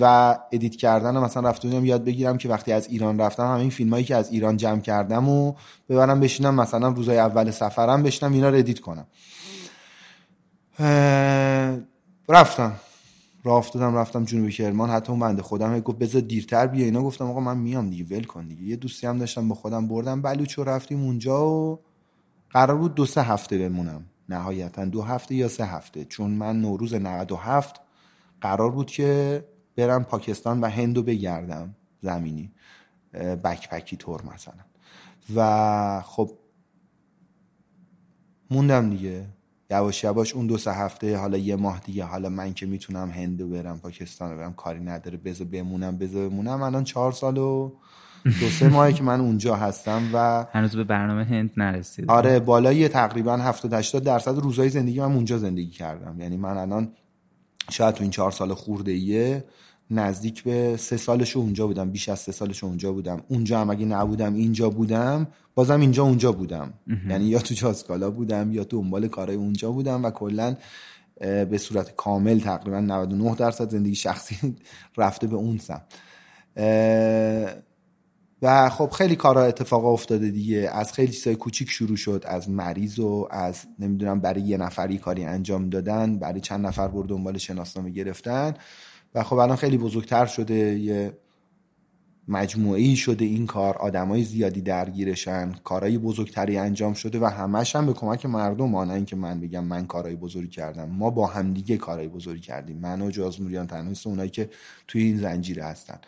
و 0.00 0.38
edit 0.52 0.76
کردن 0.76 1.18
مثلا 1.18 1.48
رفته 1.48 1.68
بودم 1.68 1.84
یاد 1.84 2.04
بگیرم 2.04 2.38
که 2.38 2.48
وقتی 2.48 2.72
از 2.72 2.88
ایران 2.88 3.20
رفتم 3.20 3.54
همین 3.54 3.70
فیلمایی 3.70 4.04
که 4.04 4.16
از 4.16 4.30
ایران 4.30 4.56
جمع 4.56 4.80
کردم 4.80 5.28
و 5.28 5.54
ببرم 5.88 6.20
بشینم 6.20 6.54
مثلا 6.54 6.88
روزای 6.88 7.18
اول 7.18 7.50
سفرم 7.50 8.02
بشینم 8.02 8.32
اینا 8.32 8.48
رو 8.48 8.56
edit 8.56 8.80
کنم. 8.80 9.06
رفتم. 12.28 12.72
راه 13.44 13.56
افتادم 13.56 13.94
رفتم 13.96 14.24
جنوب 14.24 14.50
کرمان. 14.50 14.90
حتی 14.90 15.12
اون 15.12 15.20
بنده 15.20 15.42
خدام 15.42 15.80
گفت 15.80 15.98
بذار 15.98 16.20
دیرتر 16.20 16.66
بیا 16.66 16.84
اینا 16.84 17.02
گفتم 17.02 17.30
آقا 17.30 17.40
من 17.40 17.58
میام 17.58 17.90
دیگه 17.90 18.16
ول 18.16 18.24
کن 18.24 18.48
دیگه. 18.48 18.62
یه 18.62 18.76
دوستی 18.76 19.06
هم 19.06 19.18
داشتم 19.18 19.48
با 19.48 19.54
خودم 19.54 19.88
بردم. 19.88 20.22
بلوچ 20.22 20.58
و 20.58 20.64
رفتیم 20.64 21.02
اونجا 21.04 21.46
و 21.46 21.80
قرار 22.50 22.76
بود 22.76 22.94
دو 22.94 23.06
سه 23.06 23.22
هفته 23.22 23.58
بمونم. 23.58 24.04
نهایتا 24.28 24.84
دو 24.84 25.02
هفته 25.02 25.34
یا 25.34 25.48
سه 25.48 25.64
هفته. 25.64 26.04
چون 26.04 26.30
من 26.30 26.60
نوروز 26.60 26.94
97 26.94 27.80
قرار 28.40 28.70
بود 28.70 28.90
که 28.90 29.44
برم 29.76 30.04
پاکستان 30.04 30.60
و 30.60 30.66
هندو 30.66 31.02
بگردم. 31.02 31.74
زمینی. 32.00 32.52
بکپکی 33.44 33.96
تور 33.96 34.22
مثلا. 34.34 34.54
و 35.34 36.02
خب 36.06 36.30
موندم 38.50 38.90
دیگه. 38.90 39.26
یواش 39.72 40.04
یواش 40.04 40.34
اون 40.34 40.46
دو 40.46 40.58
سه 40.58 40.72
هفته 40.72 41.16
حالا 41.16 41.38
یه 41.38 41.56
ماه 41.56 41.80
دیگه 41.80 42.04
حالا 42.04 42.28
من 42.28 42.54
که 42.54 42.66
می‌تونم 42.66 43.10
هندو 43.10 43.48
برم 43.48 43.78
پاکستان 43.78 44.36
برم 44.36 44.52
کاری 44.52 44.80
نداره 44.80 45.16
بذار 45.16 45.46
بمونم 45.46 45.98
بذار 45.98 46.28
بمونم. 46.28 46.62
الان 46.62 46.84
چهار 46.84 47.12
سال 47.12 47.38
و 47.38 47.72
دو 48.40 48.48
سه 48.48 48.68
ماهی 48.68 48.92
که 48.92 49.02
من 49.02 49.20
اونجا 49.20 49.56
هستم 49.56 50.10
و 50.12 50.46
هنوز 50.52 50.76
به 50.76 50.84
برنامه 50.84 51.24
هند 51.24 51.50
نرسید 51.56 52.10
آره 52.10 52.40
بالای 52.40 52.88
تقریبا 52.88 53.36
70 53.36 53.72
80 53.72 54.02
درصد 54.02 54.38
روزهای 54.38 54.68
زندگی 54.68 55.00
من 55.00 55.12
اونجا 55.12 55.38
زندگی 55.38 55.70
کردم. 55.70 56.20
یعنی 56.20 56.36
من 56.36 56.56
الان 56.56 56.92
شاید 57.70 57.94
تو 57.94 58.02
این 58.02 58.10
چهار 58.10 58.30
سال 58.30 58.54
خورده 58.54 58.92
ایه 58.92 59.44
نزدیک 59.92 60.42
به 60.44 60.76
سه 60.76 60.96
سالش 60.96 61.36
اونجا 61.36 61.66
بودم 61.66 61.90
بیش 61.90 62.08
از 62.08 62.18
سه 62.18 62.32
سالش 62.32 62.64
اونجا 62.64 62.92
بودم. 62.92 63.22
اونجا 63.28 63.60
هم 63.60 63.70
اگه 63.70 63.86
نبودم 63.86 64.34
اینجا 64.34 64.70
بودم 64.70 65.26
بازم 65.54 65.80
اینجا 65.80 66.02
اونجا 66.02 66.32
بودم. 66.32 66.72
یعنی 67.08 67.24
یا 67.24 67.38
تو 67.38 67.54
جاسکالا 67.54 68.10
بودم 68.10 68.52
یا 68.52 68.64
تو 68.64 68.82
دنبال 68.82 69.08
کارهای 69.08 69.36
اونجا 69.36 69.70
بودم 69.72 70.04
و 70.04 70.10
کلا 70.10 70.56
به 71.20 71.58
صورت 71.58 71.96
کامل 71.96 72.40
تقریبا 72.40 72.80
99 72.80 73.34
درصد 73.34 73.70
زندگی 73.70 73.94
شخصی 73.94 74.56
رفته 74.96 75.26
به 75.26 75.36
اون 75.36 75.58
سم 75.58 75.82
و 78.42 78.70
خب 78.70 78.90
خیلی 78.90 79.16
کارا 79.16 79.44
اتفاق 79.44 79.84
افتاده 79.84 80.30
دیگه. 80.30 80.70
از 80.72 80.92
خیلی 80.92 81.12
چیزای 81.12 81.36
کوچیک 81.36 81.70
شروع 81.70 81.96
شد. 81.96 82.24
از 82.26 82.50
مریض 82.50 82.98
و 82.98 83.28
از 83.30 83.64
نمی‌دونم 83.78 84.20
برای 84.20 84.42
یه 84.42 84.56
نفری 84.56 84.98
کاری 84.98 85.24
انجام 85.24 85.68
دادن 85.68 86.18
برای 86.18 86.40
چند 86.40 86.66
نفر 86.66 86.88
برد 86.88 87.08
دنبال 87.08 87.38
شناسنامه 87.38 87.90
گرفتن. 87.90 88.54
و 89.14 89.22
خب 89.22 89.36
الان 89.36 89.56
خیلی 89.56 89.78
بزرگتر 89.78 90.26
شده 90.26 90.78
یه 90.78 91.18
مجموعی 92.28 92.96
شده 92.96 93.24
این 93.24 93.46
کار 93.46 93.76
آدمای 93.78 94.24
زیادی 94.24 94.60
درگیرشن 94.60 95.52
کارهای 95.64 95.98
بزرگتری 95.98 96.58
انجام 96.58 96.94
شده 96.94 97.18
و 97.18 97.24
همش 97.24 97.76
هم 97.76 97.86
به 97.86 97.92
کمک 97.92 98.26
مردم 98.26 98.74
آنه 98.74 98.94
اینکه 98.94 99.16
من 99.16 99.40
بگم 99.40 99.64
من 99.64 99.86
کارهای 99.86 100.16
بزرگی 100.16 100.48
کردم 100.48 100.88
ما 100.88 101.10
با 101.10 101.26
همدیگه 101.26 101.76
کارهای 101.76 102.08
بزرگی 102.08 102.40
کردیم. 102.40 102.78
من 102.78 103.02
و 103.02 103.10
جازموریان 103.10 103.66
تنهایست 103.66 104.06
اونایی 104.06 104.30
که 104.30 104.50
توی 104.88 105.02
این 105.02 105.16
زنجیره 105.16 105.64
هستن. 105.64 105.98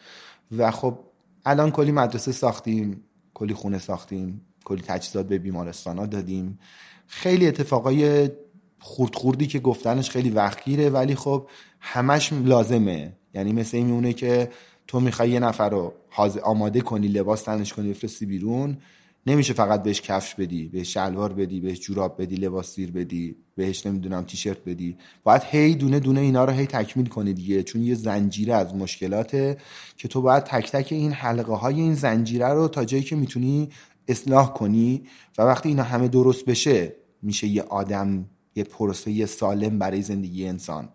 و 0.58 0.70
خب 0.70 0.98
الان 1.44 1.70
کلی 1.70 1.92
مدرسه 1.92 2.32
ساختیم 2.32 3.04
کلی 3.34 3.54
خونه 3.54 3.78
ساختیم 3.78 4.40
کلی 4.64 4.82
تجهیزات 4.82 5.26
به 5.26 5.38
بیمارستان 5.38 5.98
ها 5.98 6.06
دادیم. 6.06 6.58
خیلی 7.06 7.46
اتفاقای 7.46 8.30
خورد 8.78 9.14
خوردی 9.14 9.46
که 9.46 9.58
گفتنش 9.58 10.10
خیلی 10.10 10.30
وقتگیره 10.30 10.90
ولی 10.90 11.14
خب 11.14 11.48
همش 11.86 12.32
لازمه. 12.32 13.12
یعنی 13.34 13.52
مثل 13.52 13.76
این 13.76 13.86
میونه 13.86 14.12
که 14.12 14.50
تو 14.86 15.00
می‌خوای 15.00 15.30
یه 15.30 15.40
نفر 15.40 15.70
رو 15.70 15.92
آماده 16.42 16.80
کنی 16.80 17.08
لباس 17.08 17.42
تنش 17.42 17.72
کنی 17.72 17.90
بفرستی 17.90 18.26
بیرون 18.26 18.76
نمیشه 19.26 19.52
فقط 19.52 19.82
بهش 19.82 20.00
کفش 20.00 20.34
بدی 20.34 20.68
بهش 20.68 20.94
شلوار 20.94 21.32
بدی 21.32 21.60
بهش 21.60 21.80
جوراب 21.80 22.22
بدی 22.22 22.36
لباس 22.36 22.70
سیر 22.74 22.90
بدی 22.90 23.36
بهش 23.56 23.86
نمی‌دونم 23.86 24.24
تیشرت 24.24 24.64
بدی. 24.66 24.96
باید 25.24 25.42
هی 25.50 25.74
دونه 25.74 26.00
دونه 26.00 26.20
اینا 26.20 26.44
رو 26.44 26.52
هی 26.52 26.66
تکمیل 26.66 27.06
کنی 27.06 27.32
دیگه 27.32 27.62
چون 27.62 27.82
یه 27.82 27.94
زنجیره 27.94 28.54
از 28.54 28.74
مشکلاته 28.74 29.56
که 29.96 30.08
تو 30.08 30.22
باید 30.22 30.44
تک 30.44 30.70
تک 30.70 30.92
این 30.92 31.12
حلقه 31.12 31.52
های 31.52 31.80
این 31.80 31.94
زنجیره 31.94 32.48
رو 32.48 32.68
تا 32.68 32.84
جایی 32.84 33.02
که 33.02 33.16
می‌تونی 33.16 33.68
اصلاح 34.08 34.52
کنی 34.52 35.02
و 35.38 35.42
وقتی 35.42 35.68
اینا 35.68 35.82
همه 35.82 36.08
درست 36.08 36.44
بشه 36.44 36.92
میشه 37.22 37.46
یه 37.46 37.62
آدم 37.62 38.24
یه 38.56 38.64
پروسه 38.64 39.26
سالم 39.26 39.78
برای 39.78 40.02
زندگی 40.02 40.46
انسان. 40.46 40.88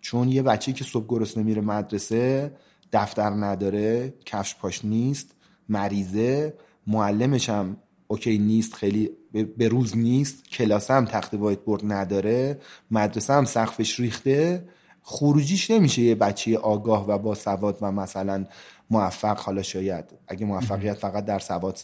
چون 0.00 0.28
یه 0.28 0.42
بچه 0.42 0.72
که 0.72 0.84
صبح 0.84 1.06
گرسنه 1.08 1.42
میره 1.42 1.60
مدرسه 1.60 2.52
دفتر 2.92 3.30
نداره 3.30 4.14
کفش 4.26 4.54
پاش 4.54 4.84
نیست 4.84 5.34
مریضه 5.68 6.54
معلمش 6.86 7.48
هم 7.48 7.76
اوکی 8.08 8.38
نیست 8.38 8.74
خیلی 8.74 9.10
به 9.56 9.68
روز 9.68 9.96
نیست 9.96 10.48
کلاس 10.48 10.90
هم 10.90 11.04
تخت 11.04 11.34
وایت 11.34 11.58
بورد 11.58 11.82
نداره 11.84 12.60
مدرسه 12.90 13.32
هم 13.32 13.44
سقفش 13.44 14.00
ریخته 14.00 14.68
خروجیش 15.02 15.70
نمیشه 15.70 16.02
یه 16.02 16.14
بچه 16.14 16.58
آگاه 16.58 17.08
و 17.08 17.18
با 17.18 17.34
سواد 17.34 17.78
و 17.80 17.92
مثلا 17.92 18.44
موفق 18.90 19.38
حالا 19.38 19.62
شاید 19.62 20.04
اگه 20.28 20.46
موفقیت 20.46 20.94
فقط 20.94 21.24
در 21.24 21.38
سواد 21.38 21.78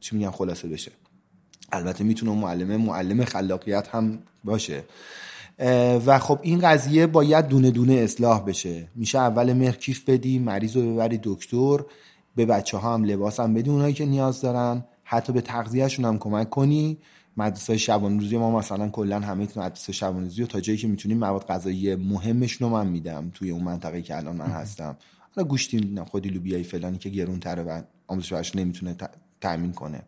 چی 0.00 0.16
میگن 0.16 0.30
خلاصه 0.30 0.68
بشه. 0.68 0.92
البته 1.72 2.04
می‌تونه 2.04 2.32
معلمه 2.32 2.76
معلم 2.76 3.24
خلاقیت 3.24 3.88
هم 3.88 4.18
باشه. 4.44 4.84
و 6.06 6.18
خب 6.18 6.38
این 6.42 6.58
قضیه 6.58 7.06
باید 7.06 7.46
دونه 7.46 7.70
دونه 7.70 7.92
اصلاح 7.92 8.44
بشه. 8.44 8.88
میشه 8.94 9.18
اول 9.18 9.52
مهر 9.52 9.76
کیف 9.76 10.04
بدی 10.04 10.38
مریض 10.38 10.76
رو 10.76 10.94
ببری 10.94 11.20
دکتر 11.22 11.78
به 12.36 12.46
بچه 12.46 12.78
ها 12.78 12.94
هم 12.94 13.04
لباس 13.04 13.40
هم 13.40 13.54
بدی 13.54 13.70
اونایی 13.70 13.94
که 13.94 14.06
نیاز 14.06 14.40
دارن. 14.40 14.84
حتی 15.04 15.32
به 15.32 15.40
تغذیهشون 15.40 16.04
هم 16.04 16.18
کمک 16.18 16.50
کنی. 16.50 16.98
مدرسه 17.36 17.76
شبان 17.76 18.20
روزی 18.20 18.36
ما 18.36 18.58
مثلا 18.58 18.88
کلا 18.88 19.20
همه 19.20 19.48
مدرسه 19.56 19.92
شبان 19.92 20.22
روزی 20.22 20.42
و 20.42 20.46
تا 20.46 20.60
جایی 20.60 20.78
که 20.78 20.88
می‌تونیم 20.88 21.18
مواد 21.18 21.46
غذایی 21.46 21.94
مهمشون 21.94 22.68
رو 22.68 22.74
من 22.74 22.86
میدم. 22.86 23.30
توی 23.34 23.50
اون 23.50 23.62
منطقه 23.62 24.02
که 24.02 24.16
الان 24.16 24.36
من 24.36 24.46
هستم. 24.46 24.96
حالا 25.36 25.48
گوشتی 25.48 25.94
خودی 26.10 26.28
لوبیای 26.28 26.62
فلانی 26.62 26.98
که 26.98 27.08
گرون 27.08 27.40
تره 27.40 27.62
و 27.62 27.82
آموزش 28.06 28.56
نمی‌تونه 28.56 28.96
تامین 29.40 29.72
کنه. 29.72 30.02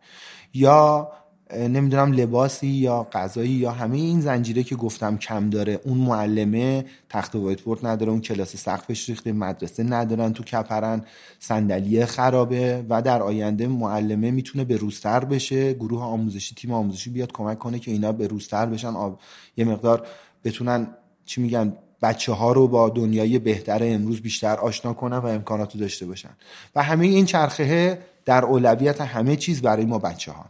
یا 0.53 1.11
نمی‌دونم 1.55 2.11
لباسی 2.11 2.67
یا 2.67 3.07
غذایی 3.11 3.49
یا 3.49 3.71
همه 3.71 3.97
این 3.97 4.21
زنجیره 4.21 4.63
که 4.63 4.75
گفتم 4.75 5.17
کم 5.17 5.49
داره. 5.49 5.79
اون 5.83 5.97
معلمه 5.97 6.85
تخت 7.09 7.35
وایت 7.35 7.59
نداره 7.83 8.11
اون 8.11 8.21
کلاس 8.21 8.55
سقفش 8.55 9.09
ریخته 9.09 9.31
مدرسه 9.31 9.83
ندارن 9.83 10.33
تو 10.33 10.43
کپرن 10.43 11.05
صندلی 11.39 12.05
خرابه 12.05 12.85
و 12.89 13.01
در 13.01 13.21
آینده 13.21 13.67
معلمه 13.67 14.31
می‌تونه 14.31 14.63
به 14.63 14.77
روزتر 14.77 15.25
بشه. 15.25 15.73
گروه 15.73 16.01
آموزشی 16.01 16.55
تیم 16.55 16.71
آموزشی 16.71 17.09
بیاد 17.09 17.31
کمک 17.31 17.59
کنه 17.59 17.79
که 17.79 17.91
اینا 17.91 18.11
به 18.11 18.27
روزتر 18.27 18.65
بشن. 18.65 18.95
آب... 18.95 19.19
یه 19.57 19.65
مقدار 19.65 20.07
بتونن 20.43 20.87
چی 21.25 21.41
میگن 21.41 21.73
بچه 22.01 22.33
ها 22.33 22.51
رو 22.51 22.67
با 22.67 22.89
دنیای 22.89 23.39
بهتر 23.39 23.79
امروز 23.81 24.21
بیشتر 24.21 24.55
آشنا 24.55 24.93
کنن 24.93 25.17
و 25.17 25.25
امکانات 25.25 25.73
رو 25.73 25.79
داشته 25.79 26.05
باشن. 26.05 26.29
و 26.75 26.83
همه 26.83 27.05
این 27.05 27.25
چرخه 27.25 27.99
در 28.25 28.45
اولویت 28.45 29.01
همه 29.01 29.35
چیز 29.35 29.61
برای 29.61 29.85
ما 29.85 29.99
بچه 29.99 30.31
ها 30.31 30.45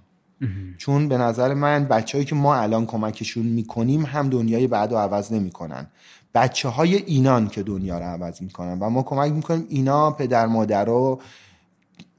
چون 0.77 1.07
به 1.07 1.17
نظر 1.17 1.53
من 1.53 1.85
بچههایی 1.85 2.25
که 2.25 2.35
ما 2.35 2.55
الان 2.55 2.85
کمکشون 2.85 3.45
می‌کنیم 3.45 4.05
هم 4.05 4.29
دنیای 4.29 4.67
بعد 4.67 4.91
رو 4.91 4.97
عوض 4.97 5.33
نمی‌کنن. 5.33 5.87
بچه 6.35 6.69
های 6.69 6.95
اینان 6.95 7.47
که 7.47 7.63
دنیا 7.63 7.99
رو 7.99 8.05
عوض 8.05 8.41
می‌کنن 8.41 8.79
و 8.79 8.89
ما 8.89 9.03
کمک 9.03 9.31
می‌کنیم 9.31 9.65
اینا 9.69 10.11
پدر 10.11 10.45
مادر 10.45 10.89
و 10.89 11.21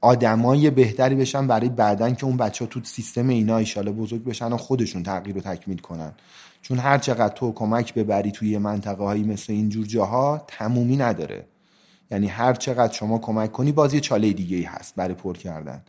آدمای 0.01 0.69
بهتری 0.69 1.15
بشن 1.15 1.47
برای 1.47 1.69
بعدن 1.69 2.15
که 2.15 2.25
اون 2.25 2.37
بچه 2.37 2.65
ها 2.65 2.71
تو 2.71 2.79
سیستم 2.83 3.27
اینا 3.27 3.57
ایشالا 3.57 3.91
بزرگ 3.91 4.23
بشن 4.23 4.53
و 4.53 4.57
خودشون 4.57 5.03
تغییر 5.03 5.37
و 5.37 5.41
تکمیل 5.41 5.77
کنن. 5.77 6.11
چون 6.61 6.79
هر 6.79 6.97
چقدر 6.97 7.33
تو 7.33 7.51
کمک 7.51 7.93
ببری 7.93 8.31
توی 8.31 8.57
منطقه 8.57 9.03
هایی 9.03 9.23
مثل 9.23 9.53
اینجور 9.53 9.85
جاها 9.85 10.43
تمومی 10.47 10.97
نداره. 10.97 11.45
یعنی 12.11 12.27
هر 12.27 12.53
چقدر 12.53 12.93
شما 12.93 13.17
کمک 13.17 13.51
کنی 13.51 13.71
بازی 13.71 13.99
چاله 13.99 14.33
دیگه 14.33 14.57
ای 14.57 14.63
هست 14.63 14.95
برای 14.95 15.13
پر 15.13 15.37
کردن. 15.37 15.81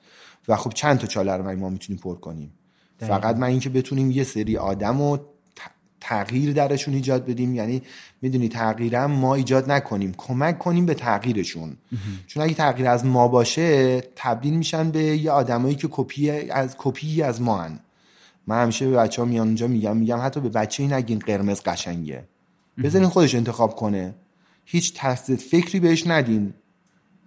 و 0.50 0.56
خب 0.56 0.72
چند 0.74 0.98
تا 0.98 1.06
چاله 1.06 1.32
رو 1.32 1.56
ما 1.56 1.68
می‌تونیم 1.68 2.02
پر 2.02 2.14
کنیم. 2.14 2.52
فقط 2.98 3.36
من 3.36 3.46
اینکه 3.46 3.68
بتونیم 3.70 4.10
یه 4.10 4.24
سری 4.24 4.56
آدم 4.56 5.00
و 5.00 5.18
تغییر 6.00 6.52
درشون 6.52 6.94
ایجاد 6.94 7.26
بدیم 7.26 7.54
یعنی 7.54 7.82
می‌دونی 8.22 8.48
تغییرم 8.48 9.10
ما 9.10 9.34
ایجاد 9.34 9.70
نکنیم 9.70 10.14
کمک 10.16 10.58
کنیم 10.58 10.86
به 10.86 10.94
تغییرشون. 10.94 11.76
چون 12.26 12.42
اگه 12.42 12.54
تغییر 12.54 12.88
از 12.88 13.04
ما 13.04 13.28
باشه 13.28 14.00
تبدیل 14.16 14.54
میشن 14.54 14.90
به 14.90 15.02
یه 15.02 15.30
آدمایی 15.30 15.74
که 15.74 15.88
کپی 15.90 16.30
از 16.30 16.74
کپی 16.78 17.22
از 17.22 17.42
ما 17.42 17.58
هن. 17.58 17.80
من 18.46 18.62
همیشه 18.62 18.90
به 18.90 18.96
بچه 18.96 19.22
ها 19.22 19.28
میان 19.28 19.46
اونجا 19.46 19.66
میگم 19.66 19.96
میگم 19.96 20.18
حتی 20.22 20.40
به 20.40 20.48
بچه 20.48 20.82
این 20.82 20.92
نگین 20.92 21.18
قرمز 21.18 21.60
قشنگه. 21.60 22.24
بذارین 22.82 23.08
خودش 23.08 23.34
انتخاب 23.34 23.76
کنه. 23.76 24.14
هیچ 24.64 24.94
تست 24.96 25.34
فکری 25.34 25.80
بهش 25.80 26.06
ندین. 26.06 26.54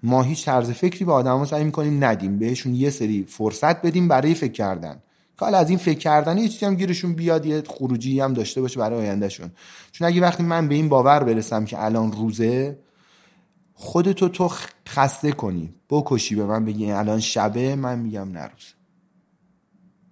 ما 0.03 0.21
هیچ 0.23 0.45
طرز 0.45 0.71
فکری 0.71 1.05
به 1.05 1.11
آدما 1.11 1.45
سعی 1.45 1.63
می‌کنیم 1.63 2.03
ندیم. 2.03 2.39
بهشون 2.39 2.75
یه 2.75 2.89
سری 2.89 3.25
فرصت 3.29 3.81
بدیم 3.81 4.07
برای 4.07 4.33
فکر 4.33 4.51
کردن. 4.51 5.01
حالا 5.39 5.57
از 5.57 5.69
این 5.69 5.77
فکر 5.77 5.99
کردن 5.99 6.37
یه 6.37 6.49
چیزی 6.49 6.65
هم 6.65 6.75
گیرشون 6.75 7.13
بیاد 7.13 7.45
یه 7.45 7.63
خروجی 7.67 8.19
هم 8.19 8.33
داشته 8.33 8.61
باشه 8.61 8.79
برای 8.79 8.99
آیندهشون. 8.99 9.51
چون 9.91 10.07
اگه 10.07 10.21
وقتی 10.21 10.43
من 10.43 10.67
به 10.67 10.75
این 10.75 10.89
باور 10.89 11.23
برسم 11.23 11.65
که 11.65 11.83
الان 11.83 12.11
روزه 12.11 12.79
خودتو 13.73 14.29
تو 14.29 14.51
خسته 14.87 15.31
کنی. 15.31 15.73
بکشی 15.89 16.35
به 16.35 16.45
من 16.45 16.65
بگی 16.65 16.91
الان 16.91 17.19
شبه 17.19 17.75
من 17.75 17.99
میگم 17.99 18.31
نروز 18.31 18.73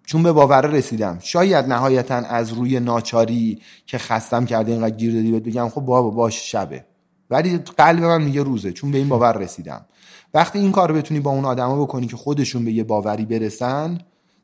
چون 0.05 0.23
به 0.23 0.31
باور 0.31 0.65
رسیدم. 0.65 1.17
شاید 1.21 1.65
نهایتا 1.65 2.15
از 2.15 2.53
روی 2.53 2.79
ناچاری 2.79 3.61
که 3.85 3.97
خستم 3.97 4.45
کرده 4.45 4.71
اینقدر 4.71 4.95
گیر 4.95 5.13
دادی 5.13 5.51
بگم 5.51 5.69
خب 5.69 5.81
بابا 5.81 6.09
باش 6.09 6.51
شبه. 6.51 6.85
ولی 7.31 7.57
قلب 7.57 8.03
من 8.03 8.21
میگه 8.23 8.43
روزه 8.43 8.71
چون 8.71 8.91
به 8.91 8.97
این 8.97 9.09
باور 9.09 9.37
رسیدم. 9.37 9.85
وقتی 10.33 10.59
این 10.59 10.71
کار 10.71 10.91
بتونی 10.91 11.19
با 11.19 11.31
اون 11.31 11.45
آدما 11.45 11.81
بکنی 11.81 12.07
که 12.07 12.17
خودشون 12.17 12.65
به 12.65 12.71
یه 12.71 12.83
باوری 12.83 13.25
برسن 13.25 13.97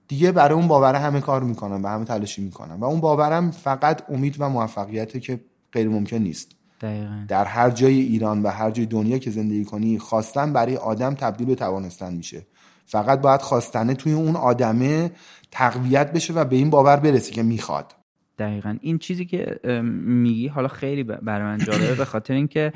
دیگه 0.08 0.32
برای 0.32 0.56
اون 0.56 0.68
باور 0.68 0.96
همه 0.96 1.22
کار 1.22 1.44
می‌کنن 1.44 1.82
و 1.82 1.88
همه 1.88 2.06
تلاشی 2.06 2.42
می‌کنن. 2.42 2.76
و 2.76 2.86
اون 2.86 3.00
باورم 3.00 3.52
فقط 3.52 4.04
امید 4.10 4.36
و 4.40 4.50
موفقیته 4.50 5.20
که 5.20 5.40
غیر 5.72 5.90
ممکن 5.90 6.18
نیست. 6.18 6.52
دقیقا. 6.82 7.26
در 7.28 7.46
هر 7.46 7.70
جای 7.70 8.00
ایران 8.00 8.42
و 8.44 8.48
هر 8.48 8.72
جای 8.72 8.86
دنیا 8.86 9.18
که 9.18 9.32
زندگی 9.32 9.66
کنی 9.66 10.00
خواستن 10.00 10.54
برای 10.54 10.78
آدم 10.78 11.14
تبدیل 11.14 11.48
به 11.48 11.56
توانستن 11.56 12.14
میشه. 12.14 12.46
فقط 12.86 13.22
باید 13.22 13.42
خواستنه 13.42 13.94
توی 13.94 14.14
اون 14.14 14.36
آدمه 14.36 15.12
تقویت 15.52 16.12
بشه 16.12 16.34
و 16.34 16.46
به 16.46 16.56
این 16.56 16.70
باور 16.70 16.98
برسی 16.98 17.32
که 17.32 17.44
می‌خواد. 17.44 17.94
دقیقا. 18.38 18.78
این 18.82 18.98
چیزی 18.98 19.26
که 19.26 19.60
میگی 20.06 20.48
حالا 20.48 20.68
خیلی 20.68 21.04
برای 21.04 21.44
من 21.44 21.58
جالبه 21.58 21.96
به 21.96 22.06
خاطر 22.06 22.34
اینکه 22.34 22.74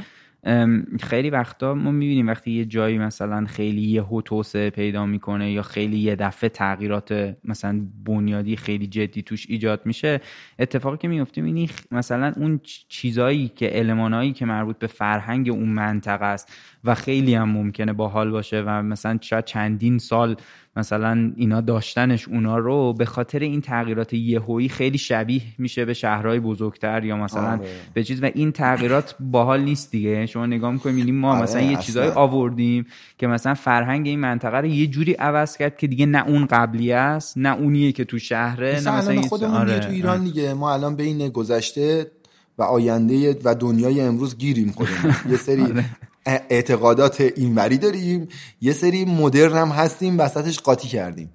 خیلی 0.99 1.29
وقتا 1.29 1.73
ما 1.73 1.91
می‌بینیم 1.91 2.27
وقتی 2.27 2.51
یه 2.51 2.65
جایی 2.65 2.97
مثلا 2.97 3.45
خیلی 3.45 3.81
یه 3.81 4.05
توسعه 4.25 4.69
پیدا 4.69 5.05
می‌کنه 5.05 5.51
یا 5.51 5.61
خیلی 5.61 5.97
یه 5.97 6.15
دفعه 6.15 6.49
تغییرات 6.49 7.35
مثلا 7.43 7.81
بنیادی 8.05 8.55
خیلی 8.55 8.87
جدی 8.87 9.21
توش 9.21 9.45
ایجاد 9.49 9.81
میشه 9.85 10.21
اتفاقی 10.59 10.97
که 10.97 11.07
میفته 11.07 11.43
اینی 11.43 11.69
مثلا 11.91 12.33
اون 12.37 12.59
چیزایی 12.87 13.51
که 13.55 13.79
المانایی 13.79 14.33
که 14.33 14.45
مربوط 14.45 14.77
به 14.77 14.87
فرهنگ 14.87 15.49
اون 15.49 15.69
منطقه 15.69 16.25
است. 16.25 16.53
و 16.83 16.95
خیلی 16.95 17.35
هم 17.35 17.49
ممکنه 17.49 17.93
باحال 17.93 18.31
باشه 18.31 18.63
و 18.67 18.69
مثلا 18.69 19.17
شاید 19.21 19.45
چندین 19.45 19.97
سال 19.97 20.35
مثلا 20.75 21.31
اینا 21.35 21.61
داشتنش 21.61 22.27
اونا 22.27 22.57
رو 22.57 22.93
به 22.93 23.05
خاطر 23.05 23.39
این 23.39 23.61
تغییرات 23.61 24.13
یهویی 24.13 24.69
خیلی 24.69 24.97
شبیه 24.97 25.41
میشه 25.57 25.85
به 25.85 25.93
شهرهای 25.93 26.39
بزرگتر 26.39 27.03
یا 27.03 27.17
مثلا 27.17 27.51
آره. 27.51 27.67
به 27.93 28.03
چیز 28.03 28.23
و 28.23 28.29
این 28.33 28.51
تغییرات 28.51 29.15
باحال 29.19 29.61
نیست 29.61 29.91
دیگه 29.91 30.25
شما 30.25 30.45
نگاه 30.45 30.71
می‌کنید 30.71 31.09
ما 31.09 31.31
آره 31.31 31.43
مثلا 31.43 31.61
یه 31.61 31.77
چیزای 31.77 32.07
آوردیم 32.07 32.85
که 33.17 33.27
مثلا 33.27 33.53
فرهنگ 33.53 34.07
این 34.07 34.19
منطقه 34.19 34.57
رو 34.57 34.65
یه 34.65 34.87
جوری 34.87 35.13
عوض 35.13 35.57
کرد 35.57 35.77
که 35.77 35.87
دیگه 35.87 36.05
نه 36.05 36.27
اون 36.27 36.45
قبلی 36.45 36.91
است 36.91 37.37
نه 37.37 37.55
اونیه 37.55 37.91
که 37.91 38.05
تو 38.05 38.19
شهره 38.19 38.81
نه 38.85 38.97
مثلا 38.97 39.21
خودمون 39.21 39.57
آره. 39.57 39.79
تو 39.79 39.89
ایران 39.89 40.23
دیگه 40.23 40.53
ما 40.53 40.73
الان 40.73 40.95
بین 40.95 41.29
گذشته 41.29 42.11
و 42.57 42.63
آینده 42.63 43.37
و 43.43 43.55
دنیای 43.55 44.01
امروز 44.01 44.37
گیریم 44.37 44.71
خودمون 44.71 45.15
یه 45.29 45.37
سری 45.37 45.61
آره. 45.71 45.85
اعتقادات 46.25 47.21
اینوری 47.21 47.77
داریم. 47.77 48.27
یه 48.61 48.73
سری 48.73 49.05
مدرن 49.05 49.57
هم 49.57 49.69
هستیم 49.69 50.19
وسطش 50.19 50.59
قاطی 50.59 50.87
کردیم. 50.87 51.33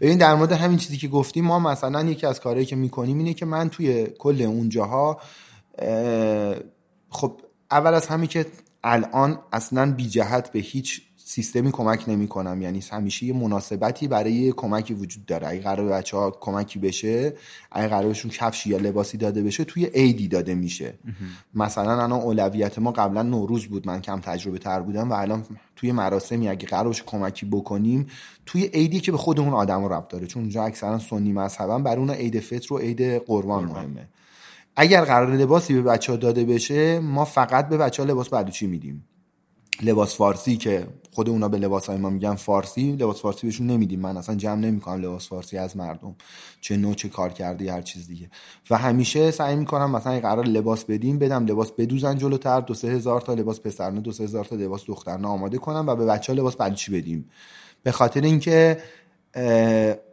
ببین 0.00 0.18
در 0.18 0.34
مورد 0.34 0.52
همین 0.52 0.78
چیزی 0.78 0.96
که 0.96 1.08
گفتیم 1.08 1.44
ما 1.44 1.58
مثلا 1.58 2.02
یکی 2.02 2.26
از 2.26 2.40
کارهایی 2.40 2.66
که 2.66 2.76
می‌کنیم 2.76 3.18
اینه 3.18 3.34
که 3.34 3.46
من 3.46 3.68
توی 3.68 4.06
کل 4.18 4.42
اونجاها 4.42 5.20
خب 7.10 7.40
اول 7.70 7.94
از 7.94 8.06
همین 8.06 8.28
که 8.28 8.46
الان 8.84 9.38
اصلا 9.52 9.92
بی 9.92 10.08
جهت 10.08 10.52
به 10.52 10.58
هیچ 10.58 11.02
سیستمی 11.28 11.72
کمک 11.72 12.04
نمی 12.08 12.28
کنم 12.28 12.62
یعنی 12.62 12.84
همیشه 12.90 13.26
یه 13.26 13.32
مناسبتی 13.32 14.08
برای 14.08 14.52
کمکی 14.52 14.94
وجود 14.94 15.26
داره. 15.26 15.48
اگه 15.48 15.60
قرار 15.60 15.88
بچه 15.88 16.16
ها 16.16 16.30
کمکی 16.30 16.78
بشه 16.78 17.34
اگه 17.72 17.88
قرار 17.88 18.06
بهشون 18.06 18.30
کفشی 18.30 18.70
یا 18.70 18.78
لباسی 18.78 19.18
داده 19.18 19.42
بشه 19.42 19.64
توی 19.64 19.86
عیدی 19.86 20.28
داده 20.28 20.54
میشه. 20.54 20.94
مثلا 21.54 21.92
الان 21.92 22.12
اولویت 22.12 22.78
ما 22.78 22.92
قبلا 22.92 23.22
نوروز 23.22 23.66
بود. 23.66 23.86
من 23.86 24.00
کم 24.00 24.20
تجربه 24.20 24.58
تر 24.58 24.80
بودم 24.80 25.10
و 25.10 25.12
الان 25.12 25.44
توی 25.76 25.92
مراسمی 25.92 26.48
اگه 26.48 26.66
قرار 26.66 26.84
باشه 26.84 27.02
کمکی 27.06 27.46
بکنیم 27.46 28.06
توی 28.46 28.66
عیدی 28.66 29.00
که 29.00 29.12
به 29.12 29.18
خود 29.18 29.40
اون 29.40 29.52
آدم 29.52 29.84
رو 29.84 29.92
ربط 29.92 30.08
داره. 30.08 30.26
چون 30.26 30.42
اونجا 30.42 30.64
اکثرا 30.64 30.98
سنی 30.98 31.32
مذهبن. 31.32 31.82
بر 31.82 31.98
اون 31.98 32.10
عید 32.10 32.40
فطر 32.40 32.74
و 32.74 32.78
عید 32.78 33.02
قربان 33.02 33.64
مهمه. 33.64 34.08
اگر 34.76 35.04
قرار 35.04 35.36
لباسی 35.36 35.74
به 35.74 35.82
بچه 35.82 36.12
ها 36.12 36.18
داده 36.18 36.44
بشه 36.44 37.00
ما 37.00 37.24
فقط 37.24 37.68
به 37.68 37.76
بچه 37.76 38.02
ها 38.02 38.08
لباس 38.08 38.28
بلوچی 38.28 38.66
میدیم؟ 38.66 39.04
لباس 39.82 40.16
فارسی 40.16 40.56
که 40.56 40.86
خود 41.12 41.28
اونا 41.28 41.48
به 41.48 41.58
لباس 41.58 41.86
های 41.86 41.98
ما 41.98 42.10
میگن 42.10 42.34
فارسی 42.34 42.92
لباس 42.92 43.20
فارسی 43.20 43.46
بهشون 43.46 43.66
نمیدیم. 43.66 44.00
من 44.00 44.16
اصلا 44.16 44.34
جمع 44.34 44.60
نمی‌کنم 44.60 45.02
لباس 45.02 45.28
فارسی 45.28 45.58
از 45.58 45.76
مردم. 45.76 46.14
چه 46.60 46.76
نوع 46.76 46.94
چه 46.94 47.08
کار 47.08 47.32
کرده 47.32 47.72
هر 47.72 47.82
چیز 47.82 48.06
دیگه. 48.06 48.30
و 48.70 48.78
همیشه 48.78 49.30
سعی 49.30 49.56
می‌کنم 49.56 49.90
مثلا 49.90 50.20
قرار 50.20 50.44
لباس 50.46 50.84
بدیم 50.84 51.18
بدم 51.18 51.46
لباس 51.46 51.72
بدوزن 51.72 52.18
جلوتر 52.18 52.60
دو 52.60 52.74
سه 52.74 52.88
هزار 52.88 53.20
تا 53.20 53.34
لباس 53.34 53.60
پسرانه 53.60 54.00
دو 54.00 54.12
سه 54.12 54.24
هزار 54.24 54.44
تا 54.44 54.56
لباس 54.56 54.84
دخترانه 54.86 55.28
آماده 55.28 55.58
کنم 55.58 55.84
و 55.86 55.96
به 55.96 56.04
بچه 56.06 56.32
ها 56.32 56.38
لباس 56.38 56.56
بلوچی 56.56 56.92
بدیم. 56.92 57.30
به 57.82 57.92
خاطر 57.92 58.20
اینکه 58.20 58.78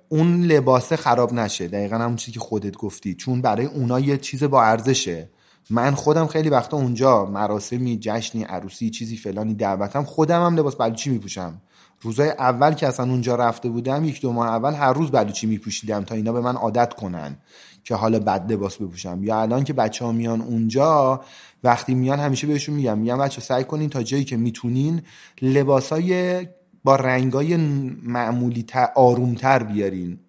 اون 0.09 0.43
لباسه 0.43 0.95
خراب 0.95 1.33
نشه. 1.33 1.67
دقیقا 1.67 1.97
همون 1.97 2.15
چیزی 2.15 2.31
که 2.31 2.39
خودت 2.39 2.77
گفتی. 2.77 3.15
چون 3.15 3.41
برای 3.41 3.65
اونا 3.65 3.99
یه 3.99 4.17
چیز 4.17 4.43
با 4.43 4.63
ارزشه. 4.63 5.29
من 5.69 5.95
خودم 5.95 6.27
خیلی 6.27 6.49
وقتا 6.49 6.77
اونجا 6.77 7.25
مراسمی 7.25 7.97
جشنی 8.01 8.43
عروسی 8.43 8.89
چیزی 8.89 9.17
فلانی 9.17 9.53
دعوتم 9.53 10.03
خودم 10.03 10.45
هم 10.45 10.55
لباس 10.55 10.75
بلوچی 10.75 11.09
میپوشم. 11.09 11.61
روزای 12.01 12.29
اول 12.29 12.73
که 12.73 12.87
اصلا 12.87 13.09
اونجا 13.09 13.35
رفته 13.35 13.69
بودم 13.69 14.03
یک 14.03 14.21
دو 14.21 14.31
ماه 14.31 14.47
اول 14.47 14.73
هر 14.73 14.93
روز 14.93 15.11
بلوچی 15.11 15.47
میپوشیدم 15.47 16.03
تا 16.03 16.15
اینا 16.15 16.33
به 16.33 16.41
من 16.41 16.55
عادت 16.55 16.93
کنن 16.93 17.37
که 17.83 17.95
حالا 17.95 18.19
بد 18.19 18.51
لباس 18.51 18.77
بپوشم. 18.77 19.19
یا 19.23 19.41
الان 19.41 19.63
که 19.63 19.73
بچه 19.73 20.05
ها 20.05 20.11
میان 20.11 20.41
اونجا 20.41 21.21
وقتی 21.63 21.95
میان 21.95 22.19
همیشه 22.19 22.47
بهشون 22.47 22.75
میگم 22.75 22.97
میگم 22.97 23.17
بچه 23.17 23.41
سعی 23.41 23.63
کنین 23.63 23.89
تا 23.89 24.03
جایی 24.03 24.23
که 24.23 24.37
می‌تونین 24.37 25.01
لباسای 25.41 26.47
با 26.83 26.95
رنگای 26.95 27.57
معمولی 28.03 28.63
تر 28.63 28.89
آرومتر 28.95 29.63
بیارین. 29.63 30.19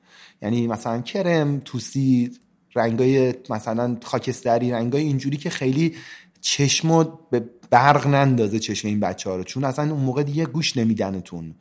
یعنی 0.42 0.66
مثلا 0.66 1.00
کرم 1.00 1.60
توسی 1.60 2.30
رنگای 2.74 3.34
مثلا 3.50 3.96
خاکستری 4.02 4.70
رنگای 4.70 5.02
اینجوری 5.02 5.36
که 5.36 5.50
خیلی 5.50 5.94
چشمو 6.40 7.04
به 7.30 7.44
برق 7.70 8.06
نندازه 8.06 8.58
چشم 8.58 8.88
این 8.88 9.00
بچه 9.00 9.30
ها 9.30 9.36
رو. 9.36 9.44
چون 9.44 9.64
اصلا 9.64 9.92
اون 9.92 10.02
موقع 10.02 10.22
دیگه 10.22 10.46
گوش 10.46 10.76
نمیدنتون. 10.76 11.54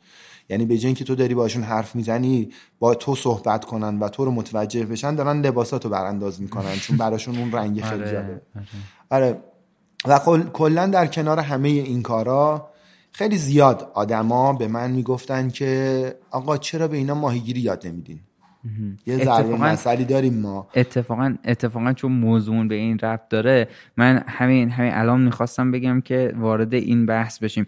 یعنی 0.48 0.66
به 0.66 0.78
که 0.78 1.04
تو 1.04 1.14
داری 1.14 1.34
باشون 1.34 1.62
حرف 1.62 1.96
می‌زنی 1.96 2.48
با 2.78 2.94
تو 2.94 3.14
صحبت 3.14 3.64
کنن 3.64 3.98
و 3.98 4.08
تو 4.08 4.24
رو 4.24 4.30
متوجه 4.30 4.84
بشن 4.84 5.14
دارن 5.14 5.40
لباساتو 5.40 5.88
برانداز 5.88 6.42
می‌کنن 6.42 6.76
چون 6.76 6.96
براشون 6.96 7.38
اون 7.38 7.52
رنگ 7.52 7.82
خیلی 7.82 8.02
آره، 8.02 8.12
جالبه. 8.12 8.40
آره. 9.10 9.38
و 10.04 10.18
کلا 10.52 10.86
در 10.86 11.06
کنار 11.06 11.40
همه 11.40 11.68
این 11.68 12.02
کارا 12.02 12.70
خیلی 13.12 13.38
زیاد 13.38 13.90
آدما 13.94 14.52
به 14.52 14.68
من 14.68 14.90
می‌گفتن 14.90 15.50
که 15.50 16.14
آقا 16.30 16.56
چرا 16.56 16.88
به 16.88 16.96
اینا 16.96 17.14
ماهیگیری 17.14 17.60
یاد 17.60 17.86
نمیدین؟ 17.86 18.20
یه 19.06 19.24
ضرب 19.24 19.46
مسئله 19.46 20.04
داریم 20.04 20.34
ما. 20.34 20.68
اتفاقا 20.74 21.34
اتفاقا 21.44 21.92
چون 21.92 22.12
موضوع 22.12 22.68
به 22.68 22.74
این 22.74 22.98
ربط 22.98 23.28
داره 23.28 23.68
من 23.96 24.24
همین 24.28 24.70
همین 24.70 24.92
الان 24.92 25.20
می‌خواستم 25.20 25.70
بگم 25.70 26.00
که 26.00 26.34
وارد 26.38 26.74
این 26.74 27.06
بحث 27.06 27.38
بشیم. 27.38 27.66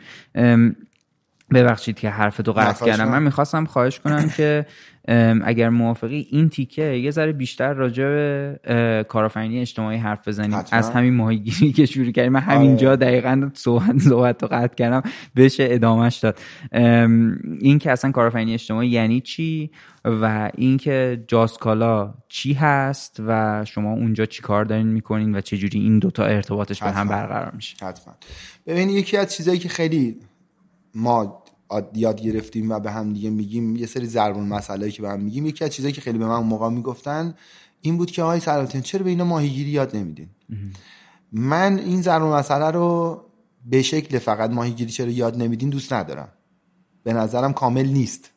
ببخشید 1.54 1.98
که 1.98 2.10
حرفتو 2.10 2.52
قطع 2.52 2.86
کردم. 2.86 3.08
من 3.08 3.22
می‌خواستم 3.22 3.64
خواهش 3.64 4.00
کنم 4.00 4.28
که 4.36 4.66
اگر 5.44 5.68
موافقی 5.68 6.26
این 6.30 6.48
تیکه 6.48 6.82
یه 6.82 7.10
ذره 7.10 7.32
بیشتر 7.32 7.72
راجع 7.72 8.04
به 8.04 9.04
کارآفرینی 9.08 9.60
اجتماعی 9.60 9.98
حرف 9.98 10.28
بزنیم. 10.28 10.64
از 10.72 10.90
همین 10.90 11.14
ماهیگیری 11.14 11.72
که 11.72 11.86
شروع 11.86 12.10
کردیم. 12.10 12.32
من 12.32 12.40
همینجا 12.40 12.88
آره. 12.88 12.96
دقیقا 12.96 13.50
صحبت 13.54 13.98
صحبت 13.98 14.42
رو 14.42 14.48
قطع 14.52 14.74
کردم. 14.74 15.02
بشه 15.36 15.68
ادامهش 15.70 16.16
داد. 16.16 16.38
این 17.60 17.78
که 17.78 17.90
اصلا 17.90 18.10
کارآفرینی 18.10 18.54
اجتماعی 18.54 18.88
یعنی 18.88 19.20
چی 19.20 19.70
و 20.04 20.50
اینکه 20.54 21.24
جاسکالا 21.28 22.14
چی 22.28 22.52
هست 22.52 23.22
و 23.26 23.64
شما 23.64 23.92
اونجا 23.92 24.26
چی 24.26 24.42
کار 24.42 24.64
دارین 24.64 24.86
می‌کنین 24.86 25.34
و 25.34 25.40
چجوری 25.40 25.78
این 25.78 25.98
دوتا 25.98 26.24
ارتباطش 26.24 26.82
به 26.82 26.90
هم 26.90 27.08
برقرار 27.08 27.52
میشه. 27.54 27.86
حتما. 27.86 28.14
ببین 28.66 28.90
یکی 28.90 29.16
از 29.16 29.34
چیزایی 29.34 29.58
که 29.58 29.68
خیلی 29.68 30.16
ما 30.96 31.42
یاد 31.94 32.20
گرفتیم 32.20 32.70
و 32.70 32.80
به 32.80 32.90
هم 32.90 33.12
دیگه 33.12 33.30
میگیم 33.30 33.76
یه 33.76 33.86
سری 33.86 34.06
ضربون 34.06 34.44
مسئله 34.44 34.90
که 34.90 35.02
به 35.02 35.10
هم 35.10 35.20
میگیم. 35.20 35.46
یکی 35.46 35.64
از 35.64 35.70
چیزایی 35.70 35.94
که 35.94 36.00
خیلی 36.00 36.18
به 36.18 36.26
من 36.26 36.38
موقع 36.38 36.68
می‌گفتن 36.68 37.34
این 37.80 37.96
بود 37.96 38.10
که 38.10 38.22
آقای 38.22 38.40
سلامتین 38.40 38.80
چرا 38.80 39.02
به 39.02 39.10
اینا 39.10 39.24
ماهیگیری 39.24 39.70
یاد 39.70 39.96
نمیدین؟ 39.96 40.28
من 41.32 41.78
این 41.78 42.02
ضربون 42.02 42.32
مسئله 42.32 42.70
رو 42.70 43.20
به 43.66 43.82
شکل 43.82 44.18
فقط 44.18 44.50
ماهیگیری 44.50 44.90
چرا 44.90 45.10
یاد 45.10 45.36
نمیدین 45.36 45.70
دوست 45.70 45.92
ندارم. 45.92 46.28
به 47.02 47.12
نظرم 47.12 47.52
کامل 47.52 47.86
نیست. 47.86 48.30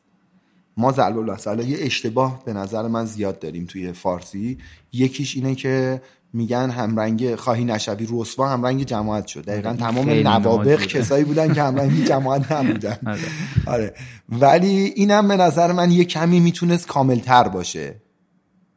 ما 0.76 0.92
ضرب 0.92 1.18
المثل 1.18 1.68
یه 1.68 1.78
اشتباه 1.80 2.44
به 2.44 2.52
نظر 2.52 2.88
من 2.88 3.04
زیاد 3.04 3.38
داریم 3.38 3.64
توی 3.64 3.92
فارسی. 3.92 4.58
یکیش 4.92 5.36
اینه 5.36 5.54
که 5.54 6.02
میگن 6.32 6.70
همرنگ 6.70 7.34
خواهی 7.34 7.64
نشوی 7.64 8.08
رسوا 8.12 8.48
همرنگ 8.48 8.84
جماعت 8.84 9.26
شد. 9.26 9.44
دقیقا 9.44 9.72
تمام 9.72 10.10
نوابق. 10.10 10.86
کسایی 10.86 11.24
بودن 11.24 11.54
که 11.54 11.62
همرنگ 11.62 12.04
جماعت 12.04 12.52
نبودن. 12.52 12.98
آره. 13.06 13.20
آره. 13.66 13.94
ولی 14.28 14.68
اینم 14.68 15.28
به 15.28 15.36
نظر 15.36 15.72
من 15.72 15.90
یه 15.90 16.04
کمی 16.04 16.40
می‌تونست 16.40 16.86
کاملتر 16.86 17.48
باشه. 17.48 18.02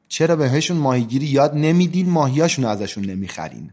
چرا 0.07 0.35
بهشون 0.35 0.77
ماهیگیری 0.77 1.25
یاد 1.25 1.55
نمیدین؟ 1.55 2.09
ماهیاشون 2.09 2.65
ازشون 2.65 3.05
نمی‌خرین. 3.05 3.71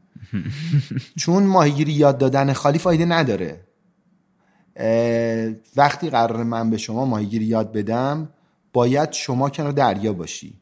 چون 1.21 1.43
ماهیگیری 1.43 1.93
یاد 1.93 2.19
دادن 2.19 2.53
خالی 2.53 2.79
فایده 2.79 3.05
نداره. 3.05 3.61
وقتی 5.77 6.11
قرار 6.11 6.43
من 6.43 6.71
به 6.71 6.77
شما 6.77 7.05
ماهیگیری 7.05 7.45
یاد 7.45 7.73
بدم 7.73 8.29
باید 8.73 9.12
شما 9.12 9.51
کنار 9.51 9.73
دریا 9.73 10.12
باشی. 10.12 10.61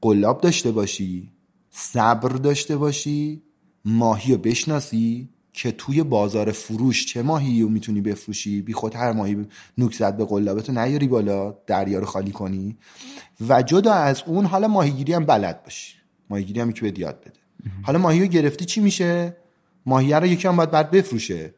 قلاب 0.00 0.40
داشته 0.40 0.72
باشی. 0.72 1.32
صبر 1.78 2.28
داشته 2.28 2.76
باشی 2.76 3.42
ماهی 3.84 4.32
رو 4.32 4.38
بشناسی 4.38 5.28
که 5.52 5.72
توی 5.72 6.02
بازار 6.02 6.52
فروش 6.52 7.06
چه 7.06 7.22
ماهی 7.22 7.62
رو 7.62 7.68
می‌تونی 7.68 8.00
بفروشی؟ 8.00 8.62
بی 8.62 8.72
خود 8.72 8.94
هر 8.94 9.12
ماهی 9.12 9.46
نوک 9.78 9.94
زد 9.94 10.16
به 10.16 10.24
قلابتو 10.24 10.72
نیاری 10.72 11.08
بالا 11.08 11.54
دریا 11.66 11.98
رو 11.98 12.06
خالی 12.06 12.30
کنی. 12.30 12.76
و 13.48 13.62
جدا 13.62 13.92
از 13.92 14.22
اون 14.26 14.44
حالا 14.44 14.68
ماهیگیری 14.68 15.12
هم 15.12 15.24
بلد 15.24 15.62
باشی. 15.62 15.94
ماهیگیری 16.30 16.60
هم 16.60 16.72
که 16.72 16.80
بهت 16.80 16.98
یاد 16.98 17.20
بده. 17.20 17.40
حالا 17.82 17.98
ماهی 17.98 18.20
رو 18.20 18.26
گرفتی 18.26 18.64
چی 18.64 18.80
میشه؟ 18.80 19.36
ماهیه 19.86 20.18
رو 20.18 20.26
یکی 20.26 20.48
هم 20.48 20.56
باید 20.56 20.70
بعد 20.70 20.90
بفروشه. 20.90 21.54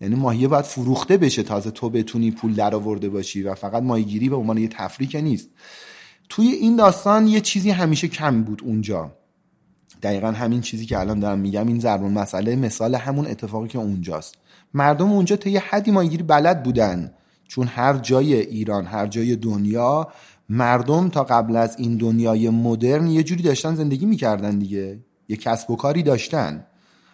یعنی 0.00 0.14
ماهیه 0.14 0.48
باید 0.48 0.64
فروخته 0.64 1.16
بشه 1.16 1.42
تازه 1.42 1.70
تو 1.70 1.90
بتونی 1.90 2.30
پول 2.30 2.54
در 2.54 2.74
آورده 2.74 3.08
باشی 3.08 3.42
و 3.42 3.54
فقط 3.54 3.82
ماهیگیری 3.82 4.28
به 4.28 4.36
عنوان 4.36 4.58
یه 4.58 4.68
تفریح 4.68 5.20
نیست. 5.20 5.48
توی 6.28 6.46
این 6.46 6.76
داستان 6.76 7.26
یه 7.26 7.40
چیزی 7.40 7.70
همیشه 7.70 8.08
کم 8.08 8.42
بود 8.42 8.62
اونجا. 8.64 9.19
دقیقا 10.02 10.30
همین 10.30 10.60
چیزی 10.60 10.86
که 10.86 10.98
الان 10.98 11.20
دارم 11.20 11.38
میگم 11.38 11.66
این 11.66 11.80
ضرب 11.80 12.02
مسئله 12.02 12.56
مثال 12.56 12.94
همون 12.94 13.26
اتفاقی 13.26 13.68
که 13.68 13.78
اونجاست. 13.78 14.34
مردم 14.74 15.12
اونجا 15.12 15.36
تا 15.36 15.50
یه 15.50 15.60
حدی 15.60 15.90
ماهیگیری 15.90 16.22
بلد 16.22 16.62
بودن 16.62 17.12
چون 17.48 17.66
هر 17.66 17.98
جای 17.98 18.34
ایران 18.34 18.86
هر 18.86 19.06
جای 19.06 19.36
دنیا 19.36 20.08
مردم 20.48 21.08
تا 21.08 21.24
قبل 21.24 21.56
از 21.56 21.76
این 21.78 21.96
دنیای 21.96 22.48
مدرن 22.48 23.06
یه 23.06 23.22
جوری 23.22 23.42
داشتن 23.42 23.74
زندگی 23.74 24.06
می‌کردن 24.06 24.58
دیگه. 24.58 24.98
یه 25.28 25.36
کسب 25.36 25.70
و 25.70 25.76
کاری 25.76 26.02
داشتن. 26.02 26.66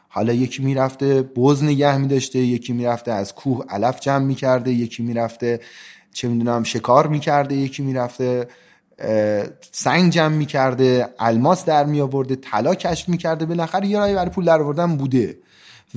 حالا 0.09 0.33
یکی 0.33 0.63
می‌رفته 0.63 1.23
بز 1.23 1.65
نگه 1.65 1.97
میداشته 1.97 2.39
یکی 2.39 2.73
می‌رفته 2.73 3.13
از 3.13 3.35
کوه 3.35 3.65
علف 3.69 4.01
جمع 4.01 4.25
می‌کرده 4.25 4.73
یکی 4.73 5.03
می‌رفته 5.03 5.61
چه 6.13 6.29
می‌دونم 6.29 6.63
شکار 6.63 7.07
می‌کرده 7.07 7.55
یکی 7.55 7.83
می‌رفته. 7.83 8.49
سنگ 9.73 10.13
جمع 10.13 10.35
می‌کرده 10.37 11.09
الماس 11.19 11.65
در 11.65 11.85
می 11.85 12.01
آورده 12.01 12.37
طلا 12.37 12.75
کشف 12.75 13.09
می‌کرده 13.09 13.47
بالاخره 13.47 13.87
یه 13.87 13.99
راهی 13.99 14.15
برای 14.15 14.31
پول 14.31 14.45
در 14.45 14.61
آوردن 14.61 14.97
بوده. 14.97 15.39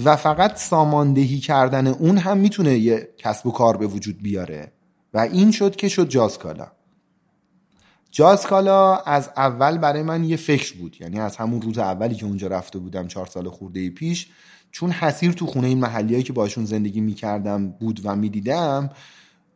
و 0.04 0.16
فقط 0.16 0.58
ساماندهی 0.58 1.40
کردن 1.40 1.88
اون 1.88 2.18
هم 2.18 2.38
می‌تونه 2.38 2.78
یه 2.78 3.10
کسب 3.18 3.48
و 3.48 3.52
کار 3.52 3.78
به 3.78 3.88
وجود 3.88 4.22
بیاره. 4.22 4.72
و 5.14 5.20
این 5.20 5.52
شد 5.52 5.76
که 5.76 5.88
شد 5.90 6.10
جازکالا. 6.10 6.68
جازکالا 8.12 8.96
از 8.96 9.30
اول 9.38 9.78
برای 9.78 10.04
من 10.04 10.24
یه 10.24 10.38
فکر 10.38 10.78
بود. 10.78 10.98
یعنی 11.02 11.20
از 11.20 11.38
همون 11.38 11.62
روز 11.62 11.78
اولی 11.78 12.16
که 12.16 12.26
اونجا 12.26 12.48
رفته 12.48 12.80
بودم 12.80 13.08
چهار 13.08 13.26
سال 13.26 13.50
خورده 13.50 13.90
پیش 13.90 14.28
چون 14.72 14.92
حسیر 14.92 15.32
تو 15.32 15.46
خونه 15.46 15.68
این 15.68 15.80
محلی 15.80 16.24
که 16.24 16.34
باشون 16.34 16.66
زندگی 16.66 17.02
می‌کردم 17.02 17.70
بود 17.70 18.02
و 18.04 18.16
می‌دیدم 18.16 18.90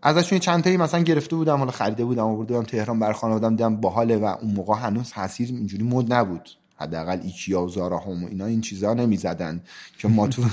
ازشون 0.06 0.40
چند 0.40 0.64
تایی 0.64 0.78
مثلا 0.78 1.02
گرفته 1.02 1.36
بودم 1.36 1.58
حالا 1.58 1.72
خریده 1.72 2.06
بودم 2.06 2.24
آورده 2.24 2.54
بودم 2.54 2.66
تهران 2.66 3.00
بر 3.00 3.14
خانوادم 3.14 3.50
دیدم 3.50 3.76
باحاله 3.76 4.18
و 4.18 4.26
اون 4.26 4.52
موقع 4.52 4.76
هنوز 4.76 5.14
حسیر 5.14 5.48
اینجوری 5.48 5.84
مد 5.84 6.14
نبود. 6.14 6.50
حداقل 6.76 7.20
ایکیا 7.24 7.62
و 7.62 7.70
زارا 7.70 8.00
هم 8.00 8.24
و 8.24 8.28
اینا 8.28 8.46
این 8.46 8.62
چیزا 8.62 8.94
نمی‌زدن 8.94 9.62
که 9.98 10.08
ما 10.08 10.28
تو 10.28 10.44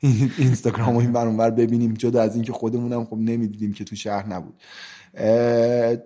اینستاگرام 0.38 0.96
و 0.96 0.98
این 0.98 1.12
بر 1.12 1.26
اونور 1.26 1.50
ببینیم. 1.50 1.94
جدا 1.94 2.22
از 2.22 2.34
اینکه 2.34 2.52
خودمونم 2.52 3.04
خب 3.04 3.16
نمی‌دیدیم 3.16 3.72
که 3.72 3.84
تو 3.84 3.96
شهر 3.96 4.26
نبود. 4.26 4.54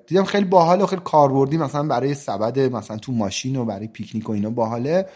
دیدم 0.06 0.24
خیلی 0.24 0.44
باحال 0.44 0.80
و 0.80 0.86
خیلی 0.86 1.02
کاربردی 1.04 1.56
مثلا 1.56 1.82
برای 1.82 2.14
سبد 2.14 2.58
مثلا 2.58 2.96
تو 2.96 3.12
ماشین 3.12 3.56
و 3.56 3.64
برای 3.64 3.86
پیکنیک 3.86 4.28
و 4.28 4.32
اینا 4.32 4.50
باحاله. 4.50 5.06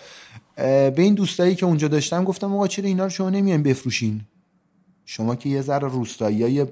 به 0.57 0.95
این 0.99 1.15
دوستایی 1.15 1.55
که 1.55 1.67
اونجا 1.67 1.89
داشتم 1.89 2.25
گفتم 2.25 2.55
آقا 2.55 2.67
چرا 2.67 2.87
اینا 2.87 3.05
رو 3.05 3.11
شما 3.11 3.31
نمیاین 3.31 3.63
بفروشین؟ 3.63 4.21
شما 5.09 5.37
که 5.37 5.49
یه 5.49 5.63
ذره 5.63 5.89
روستایی 5.89 6.43
های 6.43 6.67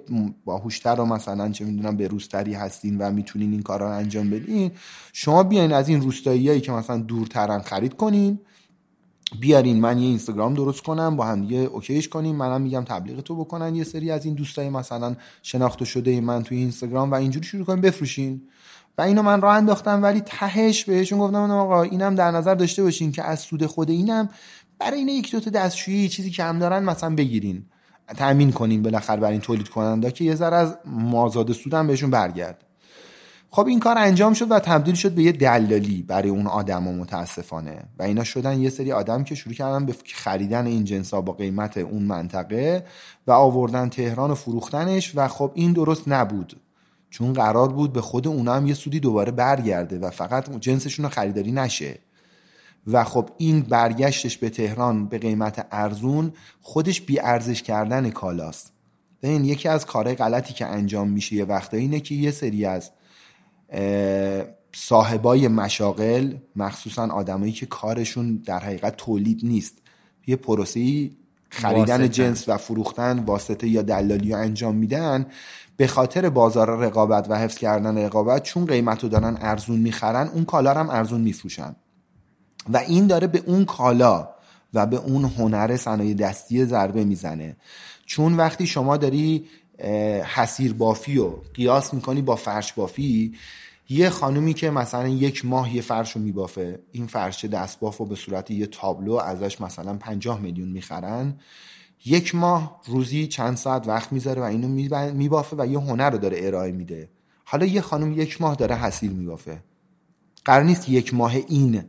باهوشتر 0.44 1.01
و 1.01 1.05
مثلا 1.05 1.49
چه 1.49 1.64
می‌دونم 1.64 1.97
به 1.97 2.09
روستری 2.09 2.55
هستین 2.55 2.99
و 2.99 3.11
می‌تونین 3.11 3.53
این 3.53 3.62
کارا 3.62 3.90
رو 3.90 3.97
انجام 3.97 4.31
بدین 4.31 4.70
شما 5.12 5.42
بیاین 5.42 5.73
از 5.73 5.88
این 5.88 6.01
روستایی 6.01 6.49
هایی 6.49 6.61
که 6.61 6.73
مثلا 6.73 6.99
دورترن 6.99 7.61
خرید 7.61 7.94
کنین 7.94 8.38
بیارین 9.40 9.81
من 9.81 9.99
یه 9.99 10.09
اینستاگرام 10.09 10.55
درست 10.55 10.83
کنم 10.83 11.16
با 11.16 11.27
هم 11.27 11.40
دیگه 11.40 11.57
اوکیش 11.57 12.09
کنیم 12.09 12.37
منم 12.37 12.61
میگم 12.61 12.85
تبلیغ 12.85 13.20
تو 13.20 13.37
بکنن 13.37 13.75
یه 13.75 13.85
سری 13.85 14.11
از 14.11 14.25
این 14.25 14.35
دوستای 14.35 14.70
مثلا 14.70 15.16
شناخته 15.42 15.85
شده 15.85 16.20
من 16.20 16.42
توی 16.42 16.59
اینستاگرام 16.59 17.11
و 17.11 17.14
اینجوری 17.14 17.47
شروع 17.47 17.64
کنیم 17.64 17.81
بفروشین. 17.81 18.42
و 18.99 19.03
اینو 19.03 19.23
من 19.23 19.40
راه 19.40 19.57
انداختم 19.57 20.03
ولی 20.03 20.20
تهش 20.20 20.85
بهشون 20.85 21.18
گفتم 21.18 21.51
آقا 21.51 21.83
اینم 21.83 22.14
در 22.14 22.31
نظر 22.31 22.55
داشته 22.55 22.83
باشین 22.83 23.12
که 23.12 23.23
از 23.23 23.40
سود 23.40 23.66
خود 23.66 23.90
اینم 23.90 24.29
برای 24.79 24.99
این 24.99 25.09
یک 25.09 25.33
دو 25.33 25.40
تا 25.40 25.51
دستشویی 25.51 26.09
چیزی 26.09 26.31
که 26.31 26.44
هم 26.44 26.59
دارن 26.59 26.85
مثلا 26.85 27.14
بگیرین. 27.14 27.66
تأمین 28.16 28.52
کنین 28.52 28.82
بالاخره 28.82 29.20
برای 29.20 29.32
این 29.32 29.40
تولید 29.40 29.68
کننده 29.68 30.10
که 30.10 30.24
یه 30.24 30.34
ذره 30.34 30.56
از 30.56 30.78
مازاد 30.86 31.52
سودم 31.52 31.86
بهشون 31.86 32.10
برگرد. 32.10 32.64
خب 33.50 33.66
این 33.66 33.80
کار 33.80 33.98
انجام 33.98 34.34
شد 34.34 34.50
و 34.50 34.58
تبدیل 34.58 34.94
شد 34.94 35.12
به 35.12 35.22
یه 35.22 35.32
دلالی 35.32 36.02
برای 36.02 36.28
اون 36.28 36.46
آدما 36.46 36.92
متاسفانه 36.92 37.84
و 37.98 38.02
اینا 38.02 38.24
شدن 38.24 38.60
یه 38.60 38.70
سری 38.70 38.92
آدم 38.92 39.24
که 39.24 39.34
شروع 39.34 39.54
کردن 39.54 39.86
به 39.86 39.94
خریدن 40.14 40.66
این 40.66 40.84
جنس 40.84 41.14
ها 41.14 41.20
با 41.20 41.32
قیمت 41.32 41.76
اون 41.76 42.02
منطقه 42.02 42.84
و 43.26 43.32
آوردن 43.32 43.88
تهران 43.88 44.30
و 44.30 44.34
فروختنش 44.34 45.12
و 45.14 45.28
خب 45.28 45.52
این 45.54 45.72
درست 45.72 46.08
نبود. 46.08 46.60
چون 47.10 47.32
قرار 47.32 47.68
بود 47.68 47.92
به 47.92 48.00
خود 48.00 48.28
اونا 48.28 48.54
هم 48.54 48.66
یه 48.66 48.74
سودی 48.74 49.00
دوباره 49.00 49.32
برگرده 49.32 49.98
و 49.98 50.10
فقط 50.10 50.56
جنسشون 50.60 51.04
رو 51.04 51.10
خریداری 51.10 51.52
نشه. 51.52 51.98
و 52.87 53.05
خب 53.05 53.31
این 53.38 53.61
برگشتش 53.61 54.38
به 54.38 54.51
تهران 54.51 55.07
به 55.07 55.18
قیمت 55.18 55.66
ارزون 55.73 56.33
خودش 56.61 57.01
بی 57.01 57.20
ارزش 57.20 57.62
کردن 57.62 58.11
کالاست 58.11 58.73
این 59.20 59.44
یکی 59.44 59.68
از 59.68 59.87
کارهای 59.87 60.16
غلطی 60.16 60.55
که 60.55 60.66
انجام 60.66 61.09
میشه 61.09 61.37
یه 61.37 61.44
وقتا 61.44 61.77
اینه 61.77 62.01
که 62.01 62.14
یه 62.14 62.31
سری 62.31 62.64
از 62.64 62.90
صاحبای 64.75 65.49
مشاغل 65.49 66.35
مخصوصا 66.57 67.07
آدمایی 67.07 67.53
که 67.53 67.66
کارشون 67.66 68.37
در 68.37 68.59
حقیقت 68.59 68.97
تولید 68.97 69.40
نیست 69.42 69.83
یه 70.27 70.37
پروسه 70.37 71.11
خریدن 71.51 72.01
واسطه. 72.01 72.09
جنس 72.09 72.49
و 72.49 72.57
فروختن 72.57 73.18
واسطه 73.18 73.68
یا 73.68 73.83
دلالی 73.83 74.33
ها 74.33 74.38
انجام 74.38 74.75
میدن 74.75 75.27
به 75.77 75.87
خاطر 75.87 76.29
بازار 76.29 76.79
رقابت 76.79 77.31
و 77.31 77.35
حفظ 77.38 77.59
کردن 77.59 77.99
رقابت 77.99 78.42
چون 78.42 78.66
قیمت 78.66 79.03
رو 79.03 79.09
دارن 79.09 79.38
ارزون 79.40 79.81
می‌خرن 79.81 80.29
اون 80.29 80.44
کالا 80.44 80.75
هم 80.75 80.90
ارزون 80.90 81.20
میفروشن 81.20 81.77
و 82.72 82.77
این 82.77 83.07
داره 83.07 83.27
به 83.27 83.42
اون 83.46 83.64
کالا 83.64 84.29
و 84.74 84.87
به 84.87 84.96
اون 84.96 85.24
هنر 85.24 85.77
صنایع 85.77 86.14
دستی 86.14 86.64
ضربه 86.64 87.05
می‌زنه. 87.05 87.57
چون 88.07 88.37
وقتی 88.37 88.66
شما 88.66 88.96
داری 88.96 89.46
حسیر 90.35 90.72
بافی 90.72 91.18
و 91.18 91.31
قیاس 91.55 91.94
می‌کنی 91.94 92.22
با 92.22 92.37
فرش 92.37 92.72
بافی 92.72 93.35
یه 93.88 94.11
خانومی 94.11 94.55
که 94.55 94.70
مثلا 94.70 95.09
یک 95.09 95.44
ماه 95.44 95.77
یه 95.77 95.83
فرش 95.83 96.12
رو 96.12 96.20
میبافه 96.22 96.79
این 96.92 97.07
فرش 97.07 97.44
دستباف 97.44 97.96
رو 97.96 98.07
به 98.07 98.14
صورت 98.14 98.50
یه 98.50 98.66
تابلو 98.66 99.14
ازش 99.14 99.61
مثلا 99.61 99.94
پنجاه 99.94 100.40
میلیون 100.40 100.68
می‌خرن 100.68 101.35
یک 102.05 102.35
ماه 102.35 102.81
روزی 102.87 103.27
چند 103.27 103.57
ساعت 103.57 103.88
وقت 103.88 104.12
می‌ذاره 104.12 104.42
و 104.42 104.44
اینو 104.44 104.68
میبافه 105.12 105.57
و 105.59 105.66
یه 105.66 105.79
هنر 105.79 106.11
رو 106.11 106.18
داره 106.18 106.38
ارائه 106.40 106.72
میده. 106.72 107.09
حالا 107.44 107.66
یه 107.66 107.81
خانم 107.81 108.12
یک 108.12 108.40
ماه 108.40 108.55
داره 108.55 108.74
حسیر 108.74 109.11
میبافه. 109.11 109.62
قرار 110.44 110.62
نیست 110.62 110.88
یک 110.88 111.14
ماه 111.14 111.35
این 111.48 111.85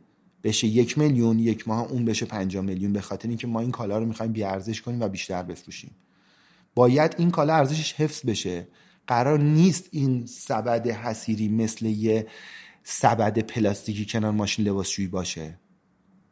بشه 0.46 0.68
یک 0.68 0.98
میلیون 0.98 1.40
یک 1.40 1.68
ماه 1.68 1.92
اون 1.92 2.06
بشه 2.06 2.26
پنجاه 2.26 2.64
میلیون 2.64 2.94
به 2.94 3.02
خاطر 3.02 3.28
اینکه 3.28 3.48
ما 3.48 3.60
این 3.60 3.72
کالا 3.72 3.98
رو 3.98 4.06
می‌خوایم 4.06 4.32
بیارزش 4.32 4.82
کنیم 4.82 5.02
و 5.02 5.08
بیشتر 5.08 5.44
بفروشیم. 5.44 5.92
باید 6.76 7.16
این 7.18 7.32
کالا 7.32 7.56
ارزشش 7.56 7.94
حفظ 7.94 8.26
بشه. 8.26 8.68
قرار 9.08 9.40
نیست 9.40 9.90
این 9.92 10.26
سبد 10.26 10.88
حصیری 10.88 11.48
مثل 11.48 11.86
یه 11.86 12.28
سبد 12.84 13.40
پلاستیکی 13.40 14.06
کنار 14.06 14.32
ماشین 14.32 14.68
لباسشویی 14.68 15.08
باشه. 15.08 15.60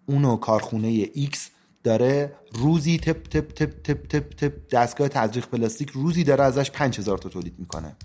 اونو 0.06 0.36
کارخونه 0.36 0.88
X 1.13 1.49
داره 1.84 2.36
روزی 2.54 2.97
تپ 2.97 3.23
تپ 3.23 3.54
تپ 3.54 3.82
تپ 3.84 4.08
تپ 4.08 4.34
تپ 4.34 4.69
دستگاه 4.71 5.08
تزریق 5.08 5.45
پلاستیک 5.45 5.89
روزی 5.89 6.23
داره 6.23 6.43
ازش 6.43 6.71
5000 6.71 7.17
تا 7.17 7.30
تولید 7.30 7.54
می‌کنه. 7.60 7.95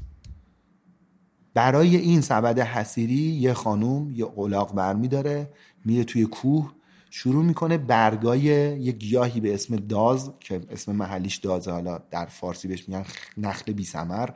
برای 1.58 1.96
این 1.96 2.20
سبد 2.20 2.58
حسیری 2.58 3.14
یه 3.14 3.52
خانوم 3.52 4.12
یه 4.14 4.24
قلاق 4.24 4.74
برمی 4.74 5.08
داره 5.08 5.50
میره 5.84 6.04
توی 6.04 6.26
کوه 6.26 6.72
شروع 7.10 7.44
می‌کنه 7.44 7.78
برگای 7.78 8.40
یه 8.80 8.92
گیاهی 8.92 9.40
به 9.40 9.54
اسم 9.54 9.76
داز 9.76 10.30
که 10.40 10.60
اسم 10.70 10.92
محلیش 10.92 11.36
دازه 11.36 11.70
حالا 11.70 11.98
در 12.10 12.26
فارسی 12.26 12.68
بهش 12.68 12.88
میگن 12.88 13.04
نخل 13.36 13.72
بی 13.72 13.84
سمر 13.84 14.28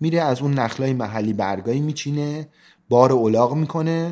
میره 0.00 0.20
از 0.20 0.42
اون 0.42 0.54
نخلای 0.54 0.92
محلی 0.92 1.32
برگایی 1.32 1.80
میچینه 1.80 2.48
بار 2.88 3.12
اولاغ 3.12 3.54
می‌کنه. 3.54 4.10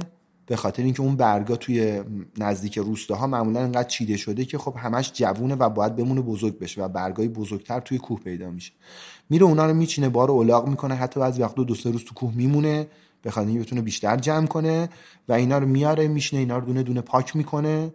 به 0.53 0.57
خاطر 0.57 0.83
اینکه 0.83 1.03
اون 1.03 1.17
برگا 1.17 1.57
توی 1.57 2.03
نزدیک 2.39 2.79
روستاها 2.79 3.27
معمولا 3.27 3.61
انقدر 3.61 3.89
چیده 3.89 4.17
شده 4.17 4.45
که 4.45 4.59
خب 4.59 4.75
همش 4.79 5.13
جوونه 5.13 5.55
و 5.55 5.69
باید 5.69 5.97
بمونه 5.97 6.21
بزرگ 6.21 6.59
بشه 6.59 6.83
و 6.83 6.89
برگای 6.89 7.29
بزرگتر 7.29 7.81
توی 7.81 7.99
کوه 7.99 8.21
پیدا 8.21 8.51
میشه. 8.51 8.73
میره 9.31 9.45
اونا 9.45 9.67
رو 9.67 9.75
میچینه 9.75 10.09
بار 10.09 10.31
اولاغ 10.31 10.69
می‌کنه 10.69 10.95
حتی 10.95 11.21
بعضی 11.21 11.43
وقتا 11.43 11.63
دو 11.63 11.75
سه 11.75 11.91
روز 11.91 12.05
تو 12.05 12.15
کوه 12.15 12.33
میمونه 12.35 12.87
به 13.23 13.31
خاطر 13.31 13.49
اینکه 13.49 13.65
بتونه 13.65 13.83
بیشتر 13.83 14.17
جمع 14.17 14.47
کنه 14.47 14.89
و 15.29 15.33
اینا 15.33 15.59
رو 15.59 15.67
میاره 15.67 16.09
میشنه 16.09 16.41
اینا 16.41 16.59
رو 16.59 16.67
دونه 16.67 16.83
دونه 16.83 17.01
پاک 17.01 17.37
می‌کنه 17.37 17.93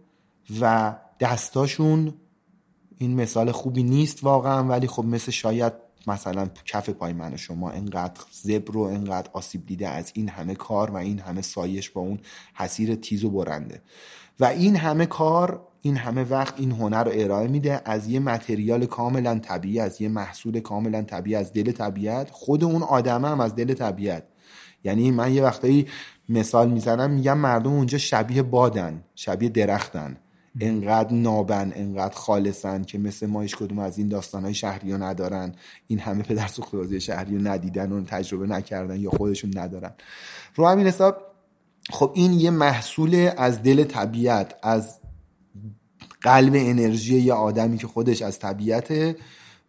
و 0.62 0.96
دستاشون 1.20 2.14
این 2.98 3.22
مثال 3.22 3.52
خوبی 3.52 3.84
نیست 3.84 4.24
واقعا 4.24 4.64
ولی 4.64 4.88
خب 4.88 5.06
مثل 5.06 5.32
شاید 5.32 5.74
مثلا 6.08 6.50
کف 6.66 6.90
پای 6.90 7.14
من 7.14 7.34
و 7.34 7.38
شما 7.38 7.72
انقدر 7.72 8.22
زبر 8.32 8.78
و 8.78 8.82
انقدر 8.82 9.30
آسیب 9.34 9.66
دیده 9.66 9.88
از 9.88 10.12
این 10.14 10.30
همه 10.30 10.56
کار 10.56 10.92
و 10.92 10.96
این 10.96 11.20
همه 11.20 11.42
سایش 11.42 11.90
با 11.90 12.02
اون 12.02 12.20
حسیر 12.54 12.96
تیز 12.96 13.24
و 13.24 13.30
برنده. 13.30 13.82
و 14.40 14.46
این 14.46 14.76
همه 14.76 15.06
کار 15.06 15.68
این 15.82 15.98
همه 15.98 16.24
وقت 16.24 16.54
این 16.58 16.72
هنر 16.72 17.04
رو 17.04 17.12
ارائه 17.14 17.48
میده 17.48 17.82
از 17.86 18.08
یه 18.08 18.20
متریال 18.20 18.86
کاملا 18.86 19.40
طبیعی 19.40 19.80
از 19.80 20.02
یه 20.02 20.10
محصول 20.10 20.60
کاملا 20.60 21.02
طبیعی 21.02 21.36
از 21.36 21.54
دل 21.54 21.72
طبیعت. 21.72 22.30
خود 22.32 22.64
اون 22.64 22.84
آدمه 22.84 23.28
هم 23.28 23.40
از 23.40 23.56
دل 23.56 23.74
طبیعت. 23.74 24.24
یعنی 24.84 25.12
من 25.12 25.34
یه 25.34 25.44
وقتایی 25.44 25.88
مثال 26.30 26.70
می‌زنم 26.70 27.12
میگم 27.12 27.38
مردم 27.38 27.72
اونجا 27.72 27.98
شبیه 27.98 28.44
بادن 28.44 29.04
شبیه 29.16 29.50
درختن. 29.50 30.18
انقدر 30.62 31.14
نابن 31.14 31.72
انقدر 31.76 32.16
خالصن 32.16 32.84
که 32.84 32.98
مثل 32.98 33.26
ما 33.26 33.42
هیچ 33.42 33.56
کدوم 33.56 33.80
از 33.80 33.98
این 33.98 34.08
داستانهای 34.08 34.54
شهری 34.54 34.92
ها 34.92 34.98
ندارن. 34.98 35.56
این 35.88 36.00
همه 36.00 36.24
پدر 36.24 36.50
بازی 36.74 37.02
شهری 37.02 37.38
رو 37.38 37.48
ندیدن 37.48 37.92
و 37.92 38.04
تجربه 38.04 38.48
نکردن 38.48 39.00
یا 39.00 39.10
خودشون 39.10 39.52
ندارن. 39.56 39.92
رو 40.56 40.68
همین 40.68 40.88
حساب 40.88 41.18
خب 41.90 42.12
این 42.16 42.34
یه 42.34 42.50
محصول 42.50 43.32
از 43.38 43.64
دل 43.64 43.84
طبیعت 43.84 44.56
از 44.64 45.00
قلب 46.22 46.54
انرژی 46.56 47.18
یه 47.18 47.34
آدمی 47.34 47.78
که 47.78 47.88
خودش 47.88 48.22
از 48.22 48.40
طبیعته 48.40 49.16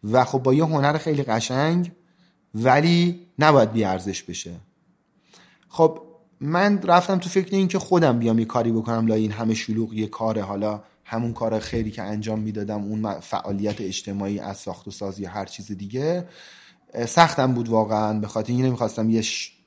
و 0.05 0.25
خب 0.25 0.39
با 0.39 0.55
یه 0.55 0.65
هنر 0.65 0.99
خیلی 0.99 1.23
قشنگ 1.23 1.93
ولی 2.55 3.27
نباید 3.39 3.73
بیارزش 3.73 4.23
بشه. 4.23 4.55
خب 5.69 6.08
من 6.41 6.83
رفتم 6.83 7.19
تو 7.19 7.29
فکر 7.29 7.57
این 7.57 7.69
که 7.69 7.79
خودم 7.79 8.19
بیام 8.19 8.39
یه 8.39 8.45
کاری 8.45 8.73
بکنم 8.73 9.07
لای 9.07 9.23
این 9.23 9.33
همه 9.33 9.55
شلوغ 9.55 9.95
یه 9.95 10.07
کاره. 10.07 10.43
حالا 10.43 10.83
همون 11.05 11.33
کار 11.33 11.59
خیلی 11.59 11.91
که 11.91 12.03
انجام 12.03 12.39
می‌دادم 12.39 12.83
اون 12.83 13.21
فعالیت 13.21 13.81
اجتماعی 13.81 14.39
از 14.39 14.57
ساخت 14.57 14.89
و 14.89 14.91
ساز 14.91 15.21
یا 15.21 15.31
هر 15.31 15.45
چیز 15.45 15.73
دیگه 15.73 16.29
سختم 17.07 17.55
بود 17.55 17.69
واقعا. 17.69 18.19
به 18.21 18.27
خاطر 18.27 18.53
اینکه 18.53 18.67
نمی‌خواستم 18.67 19.11
یه 19.11 19.23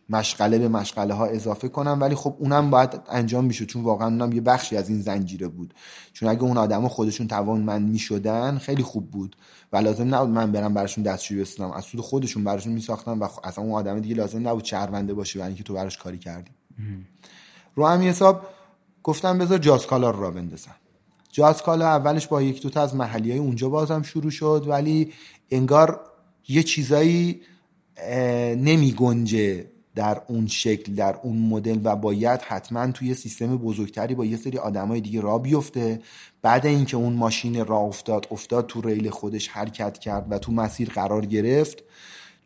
مشغله 0.09 0.57
به 0.59 0.67
مشغله 0.67 1.13
ها 1.13 1.25
اضافه 1.25 1.67
کنم 1.67 1.97
ولی 2.01 2.15
خب 2.15 2.35
اونم 2.39 2.69
باید 2.69 2.89
انجام 3.09 3.45
می‌شد. 3.45 3.65
چون 3.65 3.83
واقعا 3.83 4.07
اونم 4.07 4.33
یه 4.33 4.41
بخشی 4.41 4.77
از 4.77 4.89
این 4.89 5.01
زنجیره 5.01 5.47
بود. 5.47 5.73
چون 6.13 6.29
اگه 6.29 6.43
اون 6.43 6.57
آدما 6.57 6.89
خودشون 6.89 7.27
توانمند 7.27 7.89
می‌شدن 7.89 8.57
خیلی 8.57 8.83
خوب 8.83 9.11
بود. 9.11 9.35
و 9.73 9.77
لازم 9.77 10.15
نبود 10.15 10.29
من 10.29 10.51
برم 10.51 10.73
براشون 10.73 11.03
دستشویی 11.03 11.41
بسازم. 11.41 11.71
از 11.71 11.83
سود 11.83 12.01
خودشون 12.01 12.43
براشون 12.43 12.73
میساختم 12.73 13.19
و 13.19 13.27
اصلا 13.43 13.63
اون 13.63 13.73
آدم 13.73 13.99
دیگه 13.99 14.15
لازم 14.15 14.47
نبود 14.47 14.65
شهرونده 14.65 15.13
باشه 15.13 15.39
برای 15.39 15.49
اینکه 15.49 15.63
تو 15.63 15.73
براش 15.73 15.97
کاری 15.97 16.17
کردی. 16.17 16.51
رو 17.75 17.87
همین 17.87 18.09
حساب 18.09 18.47
گفتم 19.03 19.37
بذار 19.37 19.59
رو 19.59 20.21
را 20.21 20.31
بندازم. 20.31 20.75
جاسکالا 21.31 21.87
اولش 21.87 22.27
با 22.27 22.41
یک 22.41 22.61
دوتا 22.61 22.81
از 22.81 22.95
محلی 22.95 23.31
های 23.31 23.39
اونجا 23.39 23.69
بازم 23.69 24.01
شروع 24.01 24.31
شد 24.31 24.65
ولی 24.67 25.13
انگار 25.51 25.99
یه 26.47 26.63
چیزایی 26.63 27.41
نمی 28.55 28.91
گنجه 28.91 29.65
در 29.95 30.21
اون 30.27 30.47
شکل 30.47 30.93
در 30.93 31.15
اون 31.23 31.37
مدل 31.37 31.79
و 31.83 31.95
باید 31.95 32.41
حتما 32.41 32.91
توی 32.91 33.13
سیستم 33.13 33.57
بزرگتری 33.57 34.15
با 34.15 34.25
یه 34.25 34.37
سری 34.37 34.57
آدمای 34.57 35.01
دیگه 35.01 35.21
را 35.21 35.37
بیفته. 35.37 36.01
بعد 36.41 36.65
اینکه 36.65 36.97
اون 36.97 37.13
ماشین 37.13 37.65
را 37.65 37.77
افتاد 37.77 38.27
افتاد 38.31 38.67
تو 38.67 38.81
ریل 38.81 39.09
خودش 39.09 39.47
حرکت 39.47 39.97
کرد 39.97 40.27
و 40.29 40.39
تو 40.39 40.51
مسیر 40.51 40.89
قرار 40.89 41.25
گرفت. 41.25 41.83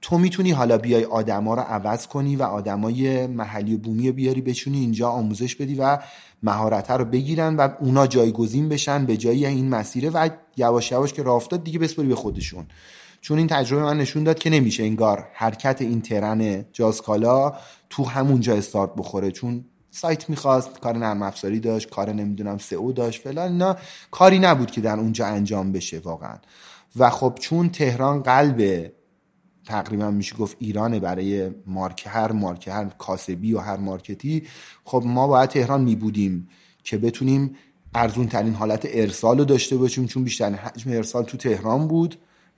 تو 0.05 0.17
می‌تونی 0.17 0.51
حالا 0.51 0.77
بیای 0.77 1.03
آدما 1.03 1.53
رو 1.53 1.61
عوض 1.61 2.07
کنی 2.07 2.35
و 2.35 2.43
آدمای 2.43 3.27
محلی 3.27 3.75
و 3.75 3.77
بومی 3.77 4.11
بیاری 4.11 4.41
بچونی 4.41 4.79
اینجا 4.79 5.09
آموزش 5.09 5.55
بدی 5.55 5.75
و 5.75 5.97
مهارت 6.43 6.91
رو 6.91 7.05
بگیرن 7.05 7.55
و 7.55 7.69
اونا 7.79 8.07
جایگزین 8.07 8.69
بشن 8.69 9.05
به 9.05 9.17
جایی 9.17 9.45
این 9.45 9.69
مسیره 9.69 10.09
و 10.09 10.29
یواش 10.57 10.91
یواش 10.91 11.13
که 11.13 11.23
راه 11.23 11.35
افتاد 11.35 11.63
دیگه 11.63 11.79
بسپری 11.79 12.07
به 12.07 12.15
خودشون. 12.15 12.65
چون 13.21 13.37
این 13.37 13.47
تجربه 13.47 13.83
من 13.83 13.97
نشون 13.97 14.23
داد 14.23 14.39
که 14.39 14.49
نمیشه 14.49 14.83
انگار 14.83 15.27
حرکت 15.33 15.81
این 15.81 16.01
ترن 16.01 16.65
جازکالا 16.73 17.53
تو 17.89 18.03
همون 18.03 18.39
جا 18.39 18.53
استارت 18.55 18.95
بخوره. 18.97 19.31
چون 19.31 19.65
سایت 19.91 20.29
می‌خواست 20.29 20.79
کار 20.79 20.97
نرم 20.97 21.21
افزاری 21.21 21.59
داشت 21.59 21.89
کار 21.89 22.13
نمی‌دونم 22.13 22.57
سئو 22.57 22.91
داشت 22.91 23.21
فلان 23.21 23.51
اینا. 23.51 23.77
کاری 24.11 24.39
نبود 24.39 24.71
که 24.71 24.81
در 24.81 24.99
اونجا 24.99 25.25
انجام 25.25 25.71
بشه 25.71 25.99
واقعا. 25.99 26.37
و 26.95 27.09
خب 27.09 27.37
چون 27.39 27.69
تهران 27.69 28.23
قلب 28.23 28.91
تقریبا 29.65 30.11
میشه 30.11 30.35
گفت 30.35 30.57
ایرانه 30.59 30.99
برای 30.99 31.51
مارک 31.65 32.03
هر 32.07 32.31
مارک 32.31 32.67
هر 32.67 32.85
کاسبی 32.85 33.53
و 33.53 33.59
هر 33.59 33.77
مارکتی. 33.77 34.43
خب 34.83 35.03
ما 35.05 35.27
باید 35.27 35.49
تهران 35.49 35.81
میبودیم 35.81 36.47
که 36.83 36.97
بتونیم 36.97 37.55
ارزون 37.95 38.27
ترین 38.27 38.53
حالت 38.53 38.87
ارسال 38.89 39.37
رو 39.37 39.45
داشته 39.45 39.77
باشیم 39.77 40.05
چون 40.05 40.23
بیشترین 40.23 40.55
حجم 40.55 40.91
ارسال 40.91 41.23
تو 41.23 41.37
تهران 41.37 41.87
بود 41.87 42.15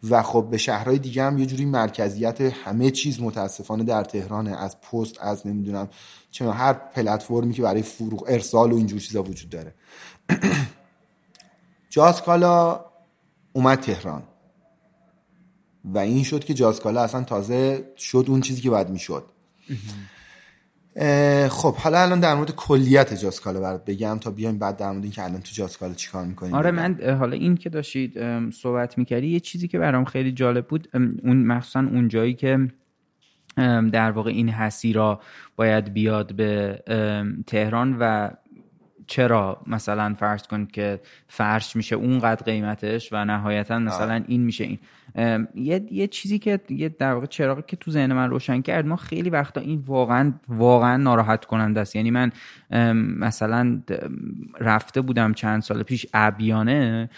و 0.10 0.24
خب 0.24 0.48
به 0.52 0.58
شهرهای 0.58 1.00
دیگه 1.00 1.24
هم 1.24 1.38
یه 1.38 1.46
جوری 1.46 1.66
مرکزیت 1.66 2.42
همه 2.42 2.92
چیز 2.92 3.22
متاسفانه 3.22 3.84
در 3.84 4.04
تهرانه 4.04 4.52
از 4.58 4.82
پست 4.82 5.22
از 5.22 5.48
نمی‌دونم 5.48 5.90
چه 6.32 6.52
هر 6.52 6.74
پلتفرمی 6.74 7.54
که 7.54 7.62
برای 7.62 7.82
فروغ 7.82 8.26
ارسال 8.28 8.72
و 8.72 8.76
اینجور 8.76 9.00
چیزا 9.00 9.24
وجود 9.24 9.50
داره. 9.50 9.74
جاسکالا 11.90 12.86
اومد 13.54 13.80
تهران. 13.80 14.24
و 15.94 15.98
این 15.98 16.24
شد 16.24 16.44
که 16.44 16.54
جاسکالا 16.54 17.04
اصلا 17.04 17.24
تازه 17.24 17.92
شد 17.98 18.26
اون 18.28 18.42
چیزی 18.42 18.62
که 18.62 18.70
باید 18.70 18.90
می‌شد. 18.90 19.24
خب 21.50 21.76
حالا 21.76 22.02
الان 22.02 22.20
در 22.20 22.36
مورد 22.36 22.52
کلیت 22.52 23.14
جاسکالا 23.14 23.60
برات 23.60 23.86
بگم 23.86 24.18
تا 24.22 24.32
بیایم 24.32 24.60
بعد 24.60 24.78
در 24.78 24.92
مورد 24.92 25.04
اینکه 25.04 25.24
الان 25.24 25.42
تو 25.42 25.50
جاسکالا 25.54 25.94
چیکار 25.94 26.26
می‌کنیم. 26.26 26.54
آره 26.54 26.72
من 26.72 27.18
حالا 27.20 27.36
این 27.36 27.58
که 27.58 27.70
داشتید 27.70 28.14
صحبت 28.52 28.98
می‌کردی 28.98 29.28
یه 29.28 29.40
چیزی 29.40 29.68
که 29.68 29.80
برام 29.80 30.06
خیلی 30.06 30.32
جالب 30.32 30.68
بود 30.68 30.88
اون 31.24 31.38
مخصوصا 31.38 31.80
اون 31.80 32.08
جایی 32.08 32.34
که 32.34 32.68
در 33.92 34.12
واقع 34.12 34.30
این 34.30 34.50
حسیرا 34.50 35.22
باید 35.56 35.94
بیاد 35.94 36.36
به 36.36 36.80
تهران 37.48 37.98
و 38.00 38.30
چرا 39.08 39.62
مثلا 39.68 40.16
فرض 40.20 40.44
کنید 40.44 40.72
که 40.72 41.00
فرش 41.28 41.76
میشه 41.76 41.96
اونقدر 41.96 42.44
قیمتش 42.44 43.10
و 43.14 43.26
نهایتا 43.26 43.80
مثلا 43.80 44.24
این 44.28 44.44
میشه 44.44 44.64
این. 44.64 44.80
یه،, 45.56 45.86
یه 45.92 46.08
چیزی 46.08 46.40
که 46.40 46.60
یه 46.70 46.90
در 46.90 47.14
واقع 47.14 47.26
چراغی 47.26 47.64
که 47.68 47.78
تو 47.78 47.92
ذهن 47.92 48.14
من 48.14 48.30
روشن 48.30 48.62
کرد 48.62 48.86
ما 48.86 48.96
خیلی 48.96 49.30
وقتا 49.30 49.62
این 49.62 49.84
واقعا 49.88 50.34
واقعا 50.48 50.98
ناراحت 50.98 51.46
کننده 51.46 51.80
است. 51.80 51.96
یعنی 51.96 52.12
من 52.12 52.32
مثلا 53.20 53.82
رفته 54.60 55.02
بودم 55.02 55.34
چند 55.34 55.62
سال 55.62 55.84
پیش 55.84 56.06
ابیانه 56.14 57.10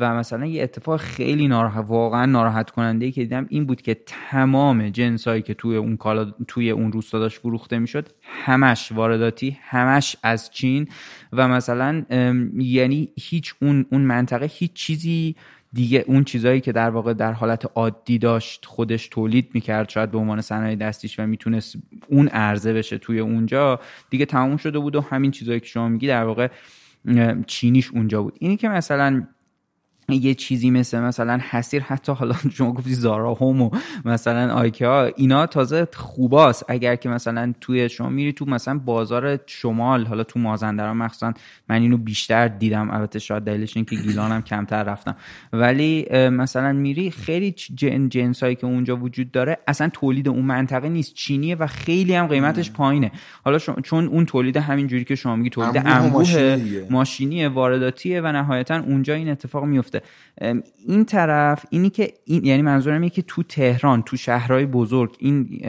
و 0.00 0.14
مثلا 0.14 0.46
یه 0.46 0.62
اتفاق 0.62 1.00
خیلی 1.00 1.48
ناراحت 1.48 1.84
واقعا 1.88 2.26
ناراحت 2.26 2.70
کننده 2.70 3.10
که 3.10 3.20
دیدم 3.20 3.46
این 3.48 3.66
بود 3.66 3.82
که 3.82 3.96
تمام 4.06 4.88
جنسایی 4.88 5.42
که 5.42 5.54
توی 5.54 5.76
اون 5.76 5.96
کالا 5.96 6.32
توی 6.48 6.70
اون 6.70 6.92
روستا 6.92 7.18
داشت 7.18 7.38
فروخته 7.38 7.78
می‌شد 7.78 8.08
همش 8.22 8.92
وارداتی 8.92 9.58
همش 9.62 10.16
از 10.22 10.50
چین 10.50 10.88
و 11.32 11.48
مثلا 11.48 12.04
یعنی 12.58 13.08
هیچ 13.20 13.54
اون 13.62 13.86
اون 13.92 14.00
منطقه 14.00 14.46
هیچ 14.46 14.72
چیزی 14.72 15.36
دیگه 15.72 16.04
اون 16.06 16.24
چیزایی 16.24 16.60
که 16.60 16.72
در 16.72 16.90
واقع 16.90 17.14
در 17.14 17.32
حالت 17.32 17.70
عادی 17.74 18.18
داشت 18.18 18.64
خودش 18.64 19.08
تولید 19.08 19.50
می‌کرد 19.54 19.88
شاید 19.88 20.10
به 20.10 20.18
عنوان 20.18 20.40
صنایع 20.40 20.76
دستیش 20.76 21.18
و 21.20 21.26
می‌تونست 21.26 21.76
اون 22.08 22.28
عرضه 22.28 22.72
بشه 22.72 22.98
توی 22.98 23.20
اونجا 23.20 23.80
دیگه 24.10 24.26
تموم 24.26 24.56
شده 24.56 24.78
بود 24.78 24.96
و 24.96 25.00
همین 25.00 25.30
چیزایی 25.30 25.60
که 25.60 25.66
شما 25.66 25.88
میگی 25.88 26.06
در 26.06 26.24
واقع 26.24 26.48
چینیش 27.46 27.90
اونجا 27.90 28.22
بود. 28.22 28.36
اینی 28.40 28.56
که 28.56 28.68
مثلا 28.68 29.26
یه 30.16 30.34
چیزی 30.34 30.70
مثل 30.70 31.00
مثلا 31.00 31.40
حسیر 31.50 31.82
حتی 31.82 32.12
حالا 32.12 32.34
شما 32.56 32.72
گفتی 32.72 32.94
زارا 32.94 33.34
هوم 33.34 33.62
و 33.62 33.70
مثلا 34.04 34.54
آیکیا 34.54 35.04
اینا 35.16 35.46
تازه 35.46 35.88
خوباست. 35.94 36.64
اگر 36.68 36.96
که 36.96 37.08
مثلا 37.08 37.54
توی 37.60 37.88
شما 37.88 38.08
میری 38.08 38.32
تو 38.32 38.44
مثلا 38.44 38.78
بازار 38.78 39.38
شمال 39.46 40.06
حالا 40.06 40.24
تو 40.24 40.38
مازندران 40.38 40.96
مخصوصا 40.96 41.32
من 41.68 41.82
اینو 41.82 41.96
بیشتر 41.96 42.48
دیدم. 42.48 42.90
البته 42.90 43.18
شاید 43.18 43.42
دلیلش 43.42 43.76
این 43.76 43.84
که 43.84 43.96
گیلانم 43.96 44.42
کمتر 44.42 44.82
رفتم. 44.82 45.16
ولی 45.52 46.06
مثلا 46.12 46.72
میری 46.72 47.10
خیلی 47.10 47.50
جن 47.74 48.08
جنسایی 48.08 48.54
که 48.54 48.66
اونجا 48.66 48.96
وجود 48.96 49.30
داره 49.30 49.58
اصلا 49.66 49.88
تولید 49.88 50.28
اون 50.28 50.44
منطقه 50.44 50.88
نیست. 50.88 51.14
چینیه 51.14 51.54
و 51.54 51.66
خیلی 51.66 52.14
هم 52.14 52.26
قیمتش 52.26 52.70
پایینه. 52.70 53.12
حالا 53.44 53.58
چون 53.58 54.06
اون 54.06 54.26
تولید 54.26 54.56
همین 54.56 54.86
جوری 54.86 55.04
که 55.04 55.14
شما 55.14 55.36
میگی 55.36 55.50
تولید 55.50 55.82
انبوه 55.86 56.60
ماشینیه 56.90 57.48
وارداتیه 57.48 58.20
و 58.20 58.32
نهایتا 58.32 58.76
اونجا 58.76 59.14
این 59.14 59.28
اتفاق 59.28 59.64
میفته. 59.64 59.99
درسته 60.36 60.62
این 60.86 61.04
طرف 61.04 61.66
اینی 61.70 61.90
که 61.90 62.12
این 62.24 62.44
یعنی 62.44 62.62
منظورم 62.62 62.94
اینه 62.94 63.10
که 63.10 63.22
تو 63.22 63.42
تهران 63.42 64.02
تو 64.02 64.16
شهرهای 64.16 64.66
بزرگ 64.66 65.16
این 65.18 65.62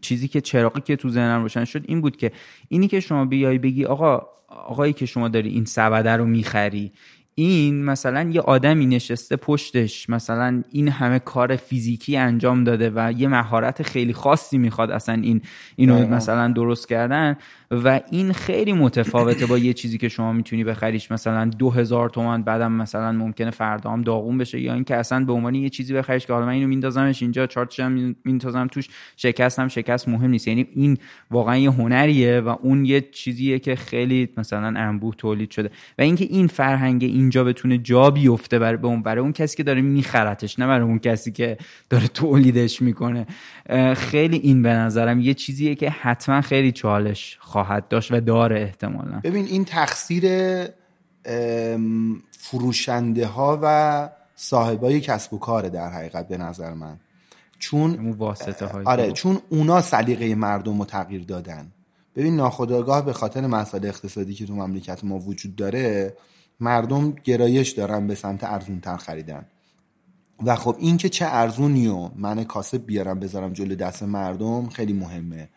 چیزی 0.00 0.28
که 0.28 0.40
چراقی 0.40 0.80
که 0.80 0.96
تو 0.96 1.08
ذهنم 1.08 1.42
روشن 1.42 1.64
شد 1.64 1.84
این 1.86 2.00
بود 2.00 2.16
که 2.16 2.32
اینی 2.68 2.88
که 2.88 3.00
شما 3.00 3.24
بیای 3.24 3.58
بگی 3.58 3.84
آقا 3.84 4.26
آقایی 4.48 4.92
که 4.92 5.06
شما 5.06 5.28
داری 5.28 5.48
این 5.48 5.64
سبده 5.64 6.10
رو 6.10 6.24
می‌خری 6.24 6.92
این 7.34 7.84
مثلا 7.84 8.30
یه 8.30 8.40
آدمی 8.40 8.86
نشسته 8.86 9.36
پشتش 9.36 10.10
مثلا 10.10 10.62
این 10.70 10.88
همه 10.88 11.18
کار 11.18 11.56
فیزیکی 11.56 12.16
انجام 12.16 12.64
داده 12.64 12.92
و 12.94 13.12
یه 13.16 13.28
مهارت 13.28 13.82
خیلی 13.82 14.12
خاصی 14.12 14.58
می‌خواد 14.58 14.90
اصلا 14.90 15.14
این 15.14 15.42
اینو 15.76 16.08
مثلا 16.08 16.48
درست 16.48 16.88
کردن. 16.88 17.36
و 17.72 18.00
این 18.10 18.32
خیلی 18.32 18.72
متفاوته 18.72 19.46
با 19.46 19.58
یه 19.58 19.72
چیزی 19.72 19.98
که 19.98 20.08
شما 20.08 20.32
می‌تونی 20.32 20.64
بخریش. 20.64 21.12
مثلا 21.12 21.44
دو 21.44 21.70
هزار 21.70 22.08
تومن 22.08 22.42
بعدم 22.42 22.72
مثلا 22.72 23.12
ممکنه 23.12 23.50
فردا 23.50 23.90
هم 23.90 24.02
داغون 24.02 24.38
بشه 24.38 24.60
یا 24.60 24.74
اینکه 24.74 24.96
اصلا 24.96 25.24
به 25.24 25.32
عنوان 25.32 25.54
یه 25.54 25.68
چیزی 25.68 25.94
بخریش 25.94 26.26
که 26.26 26.32
حالا 26.32 26.46
من 26.46 26.52
اینو 26.52 26.68
میندازمش 26.68 27.22
اینجا 27.22 27.46
چارتش 27.46 27.80
هم 27.80 28.16
میندازم 28.24 28.66
توش 28.66 28.88
شکستم 29.16 29.68
شکست 29.68 30.08
مهم 30.08 30.30
نیست. 30.30 30.48
یعنی 30.48 30.66
این 30.74 30.98
واقعا 31.30 31.56
یه 31.56 31.70
هنریه 31.70 32.40
و 32.40 32.56
اون 32.62 32.84
یه 32.84 33.00
چیزیه 33.00 33.58
که 33.58 33.76
خیلی 33.76 34.28
مثلا 34.36 34.80
انبوه 34.80 35.14
تولید 35.14 35.50
شده. 35.50 35.70
و 35.98 36.02
اینکه 36.02 36.24
این 36.24 36.46
فرهنگ 36.46 37.04
اینجا 37.04 37.44
بتونه 37.44 37.78
جا 37.78 38.10
بیفته 38.10 38.58
برای 38.58 38.78
اون 38.82 39.02
برای 39.02 39.20
اون 39.20 39.32
کسی 39.32 39.56
که 39.56 39.62
داره 39.62 39.80
میخرتش 39.80 40.58
نه 40.58 40.66
برای 40.66 40.86
اون 40.86 40.98
کسی 40.98 41.32
که 41.32 41.56
داره 41.90 42.08
تولیدش 42.08 42.82
می‌کنه. 42.82 43.26
خیلی 43.96 44.36
این 44.36 44.62
به 44.62 44.68
نظرم 44.68 45.20
یه 45.20 45.34
چیزیه 45.34 45.74
که 45.74 45.90
حتما 45.90 46.40
خیلی 46.40 46.72
چالش 46.72 47.38
خواهد 47.40 47.61
داشت 47.88 48.12
و 48.12 48.20
داره 48.20 48.60
احتمالا. 48.60 49.20
ببین 49.24 49.46
این 49.46 49.64
تقصیر 49.64 50.24
فروشنده 52.30 53.26
ها 53.26 53.58
و 53.62 54.08
صاحبای 54.36 55.00
کسب 55.00 55.34
و 55.34 55.38
کاره 55.38 55.70
در 55.70 55.90
حقیقت 55.90 56.28
به 56.28 56.36
نظر 56.36 56.74
من. 56.74 56.96
چون 57.58 58.10
واسطه 58.10 58.66
های 58.66 58.84
آره 58.84 59.12
چون 59.12 59.38
اونا 59.48 59.80
سلیقه 59.80 60.34
مردم 60.34 60.78
رو 60.78 60.84
تغییر 60.84 61.24
دادن. 61.24 61.72
ببین 62.16 62.36
ناخداگاه 62.36 63.04
به 63.04 63.12
خاطر 63.12 63.46
مسائل 63.46 63.86
اقتصادی 63.86 64.34
که 64.34 64.46
تو 64.46 64.54
مملکت 64.54 65.04
ما 65.04 65.18
وجود 65.18 65.56
داره 65.56 66.16
مردم 66.60 67.10
گرایش 67.10 67.70
دارن 67.70 68.06
به 68.06 68.14
سمت 68.14 68.44
ارزون 68.44 68.80
تر 68.80 68.96
خریدن. 68.96 69.44
و 70.44 70.56
خب 70.56 70.76
این 70.78 70.96
که 70.96 71.08
چه 71.08 71.26
ارزونی 71.28 71.86
و 71.86 72.10
من 72.16 72.44
کاسب 72.44 72.86
بیارم 72.86 73.20
بذارم 73.20 73.52
جلو 73.52 73.74
دست 73.74 74.02
مردم 74.02 74.68
خیلی 74.68 74.92
مهمه. 74.92 75.48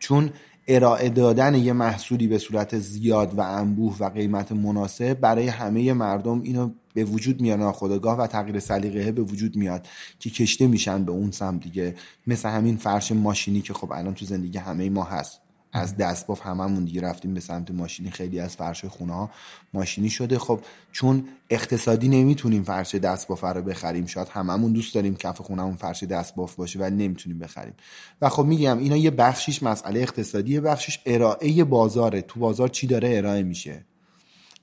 چون 0.00 0.30
ارائه 0.68 1.08
دادن 1.08 1.54
یه 1.54 1.72
محصولی 1.72 2.28
به 2.28 2.38
صورت 2.38 2.78
زیاد 2.78 3.34
و 3.34 3.40
انبوه 3.40 3.96
و 4.00 4.08
قیمت 4.08 4.52
مناسب 4.52 5.14
برای 5.14 5.48
همه 5.48 5.92
مردم 5.92 6.40
اینو 6.40 6.70
به 6.94 7.04
وجود 7.04 7.40
میاد 7.40 7.58
ناخودآگاه 7.58 8.18
و 8.18 8.26
تغییر 8.26 8.60
سلیقه 8.60 9.12
به 9.12 9.22
وجود 9.22 9.56
میاد 9.56 9.86
که 10.18 10.30
کشته 10.30 10.66
میشن 10.66 11.04
به 11.04 11.12
اون 11.12 11.30
سمت 11.30 11.62
دیگه. 11.62 11.94
مثل 12.26 12.48
همین 12.48 12.76
فرش 12.76 13.12
ماشینی 13.12 13.60
که 13.60 13.74
خب 13.74 13.92
الان 13.92 14.14
تو 14.14 14.24
زندگی 14.24 14.58
همه 14.58 14.90
ما 14.90 15.04
هست. 15.04 15.43
از 15.74 15.96
دست 15.96 16.26
باف 16.26 16.46
هممون 16.46 16.84
دیگه 16.84 17.00
رفتیم 17.00 17.34
به 17.34 17.40
سمت 17.40 17.70
ماشینی 17.70 18.10
خیلی 18.10 18.40
از 18.40 18.56
فرش 18.56 18.84
خونه 18.84 19.14
ها 19.14 19.30
ماشینی 19.72 20.10
شده. 20.10 20.38
خب 20.38 20.60
چون 20.92 21.28
اقتصادی 21.50 22.08
نمی‌تونیم 22.08 22.62
فرش 22.62 22.94
دست 22.94 23.28
باف 23.28 23.44
رو 23.44 23.62
بخریم 23.62 24.06
شاید 24.06 24.28
هممون 24.28 24.72
دوست 24.72 24.94
داریم 24.94 25.16
کف 25.16 25.40
خونهمون 25.40 25.76
فرش 25.76 26.02
دست 26.02 26.34
باف 26.34 26.54
باشه 26.54 26.78
ولی 26.78 26.96
نمی‌تونیم 26.96 27.38
بخریم. 27.38 27.74
و 28.22 28.28
خب 28.28 28.44
میگم 28.44 28.78
اینا 28.78 28.96
یه 28.96 29.10
بخشیش 29.10 29.62
مسئله 29.62 30.00
اقتصادی 30.00 30.60
بخشیش 30.60 31.00
ارائه 31.06 31.64
بازاره. 31.64 32.22
تو 32.22 32.40
بازار 32.40 32.68
چی 32.68 32.86
داره 32.86 33.16
ارائه 33.16 33.42
میشه؟ 33.42 33.84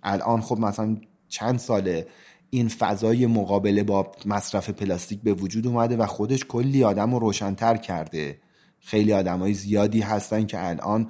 الان 0.04 0.41
خب 0.41 0.60
مثلا 0.60 0.97
چند 1.30 1.60
ساله 1.60 2.08
این 2.50 2.67
فضای 2.67 3.26
مقابله 3.26 3.84
با 3.84 4.12
مصرف 4.26 4.69
پلاستیک 4.69 5.21
به 5.21 5.34
وجود 5.34 5.67
اومده 5.67 5.97
و 5.97 6.06
خودش 6.06 6.45
کلی 6.45 6.84
آدم 6.84 7.13
رو 7.13 7.19
روشنتر 7.19 7.78
کرده. 7.78 8.38
خیلی 8.82 9.12
های 9.12 9.54
زیادی 9.54 10.02
هستن 10.02 10.46
که 10.46 10.67
الان 10.67 11.08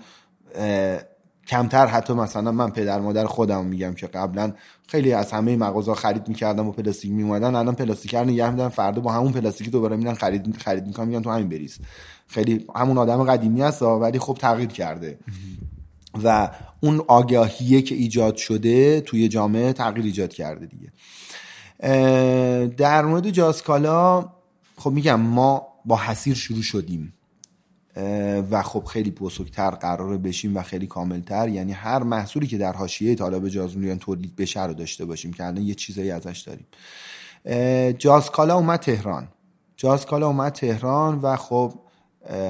کمتر 1.48 1.88
حتی 1.88 2.14
مثلا 2.14 2.52
من 2.52 2.72
پدر 2.72 3.00
مادر 3.00 3.26
خودم 3.26 3.66
میگم 3.66 3.94
که 3.94 4.08
قبلا 4.08 4.54
خیلی 4.88 5.14
از 5.14 5.32
همه 5.32 5.56
مغازه 5.56 5.94
خرید 5.94 6.28
می‌کردم 6.28 6.68
و 6.68 6.72
پلاستیک 6.72 7.12
میومدن 7.12 7.56
الان 7.56 7.76
پلاستیک 7.76 8.16
رو 8.16 8.26
نگه 8.26 8.50
میدن 8.50 8.70
فردا 8.70 9.02
با 9.02 9.12
همون 9.12 9.32
پلاستیکی 9.32 9.72
دوباره 9.72 9.96
میدن 9.96 10.14
خرید 10.14 10.58
خرید 10.58 10.88
می‌کنن 10.88 11.08
میگن 11.08 11.22
تو 11.22 11.32
همین 11.32 11.50
بریز. 11.50 11.80
خیلی 12.28 12.66
همون 12.76 12.98
آدم 12.98 13.24
قدیمی 13.24 13.62
هست 13.62 13.82
ولی 13.82 14.20
خب 14.20 14.38
تغییر 14.42 14.70
کرده. 14.70 15.20
و 16.24 16.50
اون 16.80 17.02
آگاهیه 17.08 17.82
که 17.82 17.96
ایجاد 17.96 18.36
شده 18.36 19.02
توی 19.02 19.28
جامعه 19.28 19.74
تغییر 19.74 20.06
ایجاد 20.06 20.34
کرده 20.34 20.66
دیگه. 20.66 20.92
در 22.68 23.06
مورد 23.06 23.30
جاسکالا 23.30 24.30
خب 24.78 24.92
میگم 24.92 25.20
ما 25.20 25.68
با 25.86 25.98
حسیر 25.98 26.36
شروع 26.36 26.62
شدیم. 26.62 27.14
و 28.52 28.62
خب 28.62 28.84
خیلی 28.84 29.12
بزرگتر 29.12 29.70
قراره 29.70 30.18
بشیم 30.18 30.58
و 30.58 30.62
خیلی 30.62 30.88
کاملتر. 30.88 31.50
یعنی 31.50 31.72
هر 31.72 32.04
محصولی 32.04 32.48
که 32.48 32.58
در 32.58 32.74
حاشیه 32.74 33.16
طالب 33.16 33.48
جازمونیان 33.48 34.00
تولید 34.00 34.36
بشه 34.36 34.64
رو 34.66 34.74
داشته 34.74 35.06
باشیم 35.06 35.34
که 35.34 35.46
الان 35.46 35.64
یه 35.64 35.74
چیزایی 35.74 36.12
ازش 36.12 36.40
داریم. 36.40 36.68
جازکالا 37.98 38.56
اومد 38.56 38.80
تهران. 38.80 39.28
جازکالا 39.78 40.28
اومد 40.28 40.52
تهران 40.52 41.20
و 41.20 41.36
خب 41.36 41.74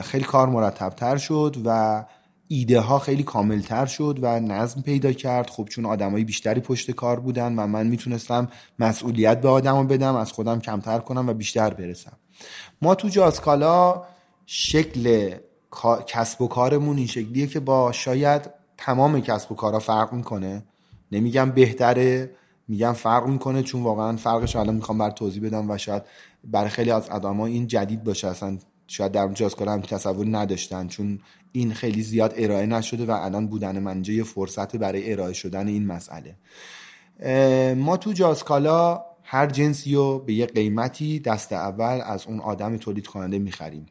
خیلی 0.01 0.23
کار 0.23 0.49
مرتبتر 0.49 1.17
شد 1.17 1.57
و 1.65 2.03
ایده 2.47 2.79
ها 2.79 2.99
خیلی 2.99 3.23
کاملتر 3.23 3.85
شد 3.85 4.19
و 4.21 4.39
نظم 4.39 4.81
پیدا 4.81 5.11
کرد. 5.11 5.49
خب 5.49 5.67
چون 5.69 5.85
آدمای 5.85 6.23
بیشتری 6.23 6.61
پشت 6.61 6.91
کار 6.91 7.19
بودن 7.19 7.55
و 7.59 7.67
من 7.67 7.87
می‌تونستم 7.87 8.47
مسئولیت 8.79 9.41
به 9.41 9.49
آدم 9.49 9.87
بدم 9.87 10.15
از 10.15 10.31
خودم 10.31 10.59
کمتر 10.59 10.99
کنم 10.99 11.29
و 11.29 11.33
بیشتر 11.33 11.73
برسم. 11.73 12.17
ما 12.81 12.95
تو 12.95 13.09
جازکالا 13.09 14.03
شکل 14.45 15.35
کسب 16.07 16.41
و 16.41 16.47
کارمون 16.47 16.97
این 16.97 17.07
شکلیه 17.07 17.47
که 17.47 17.59
با 17.59 17.91
شاید 17.91 18.49
تمام 18.77 19.21
کسب 19.21 19.51
و 19.51 19.55
کارها 19.55 19.79
فرق 19.79 20.13
می‌کنه. 20.13 20.63
نمیگم 21.11 21.51
بهتره 21.51 22.31
میگم 22.67 22.93
فرق 22.93 23.27
می‌کنه 23.27 23.63
چون 23.63 23.83
واقعا 23.83 24.17
فرقش 24.17 24.55
الان 24.55 24.75
می‌خوام 24.75 24.97
بر 24.97 25.09
توضیح 25.09 25.45
بدم 25.45 25.71
و 25.71 25.77
شاید 25.77 26.03
برای 26.43 26.69
خیلی 26.69 26.91
از 26.91 27.09
آدما 27.09 27.45
این 27.45 27.67
جدید 27.67 28.03
باشه. 28.03 28.27
اصلا 28.27 28.57
شاید 28.87 29.11
در 29.11 29.27
جاز 29.27 29.55
هم 29.55 29.81
تصور 29.81 30.25
نداشتن 30.37 30.87
چون 30.87 31.19
این 31.51 31.73
خیلی 31.73 32.01
زیاد 32.01 32.33
ارائه 32.37 32.65
نشده 32.65 33.05
و 33.05 33.11
الان 33.11 33.47
بودن 33.47 33.79
من 33.79 34.03
یه 34.07 34.23
فرصت 34.23 34.75
برای 34.75 35.11
ارائه 35.11 35.33
شدن 35.33 35.67
این 35.67 35.87
مسئله. 35.87 36.35
ما 37.75 37.97
تو 37.97 38.13
جازکالا 38.13 39.05
هر 39.23 39.47
جنسی 39.47 39.95
رو 39.95 40.19
به 40.19 40.33
یه 40.33 40.45
قیمتی 40.45 41.19
دست 41.19 41.53
اول 41.53 42.01
از 42.05 42.27
اون 42.27 42.39
آدم 42.39 42.77
تولید 42.77 43.07
کننده 43.07 43.39
می‌خریم. 43.39 43.85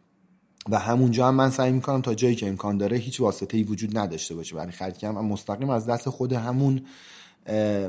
و 0.69 0.79
همونجا 0.79 1.29
هم 1.29 1.35
من 1.35 1.51
سعی 1.51 1.73
می‌کنم 1.73 2.03
تا 2.03 2.15
جایی 2.15 2.35
که 2.35 2.49
امکان 2.49 2.79
داره 2.79 2.97
هیچ 2.97 3.21
واسطه 3.21 3.57
ای 3.57 3.63
وجود 3.63 3.99
نداشته 3.99 4.35
باشه. 4.35 4.57
برای 4.57 4.73
خرید 4.73 4.97
کردن 4.97 5.21
مستقیم 5.21 5.71
از 5.71 5.87
دست 5.87 6.09
خود 6.09 6.33
همون 6.33 6.83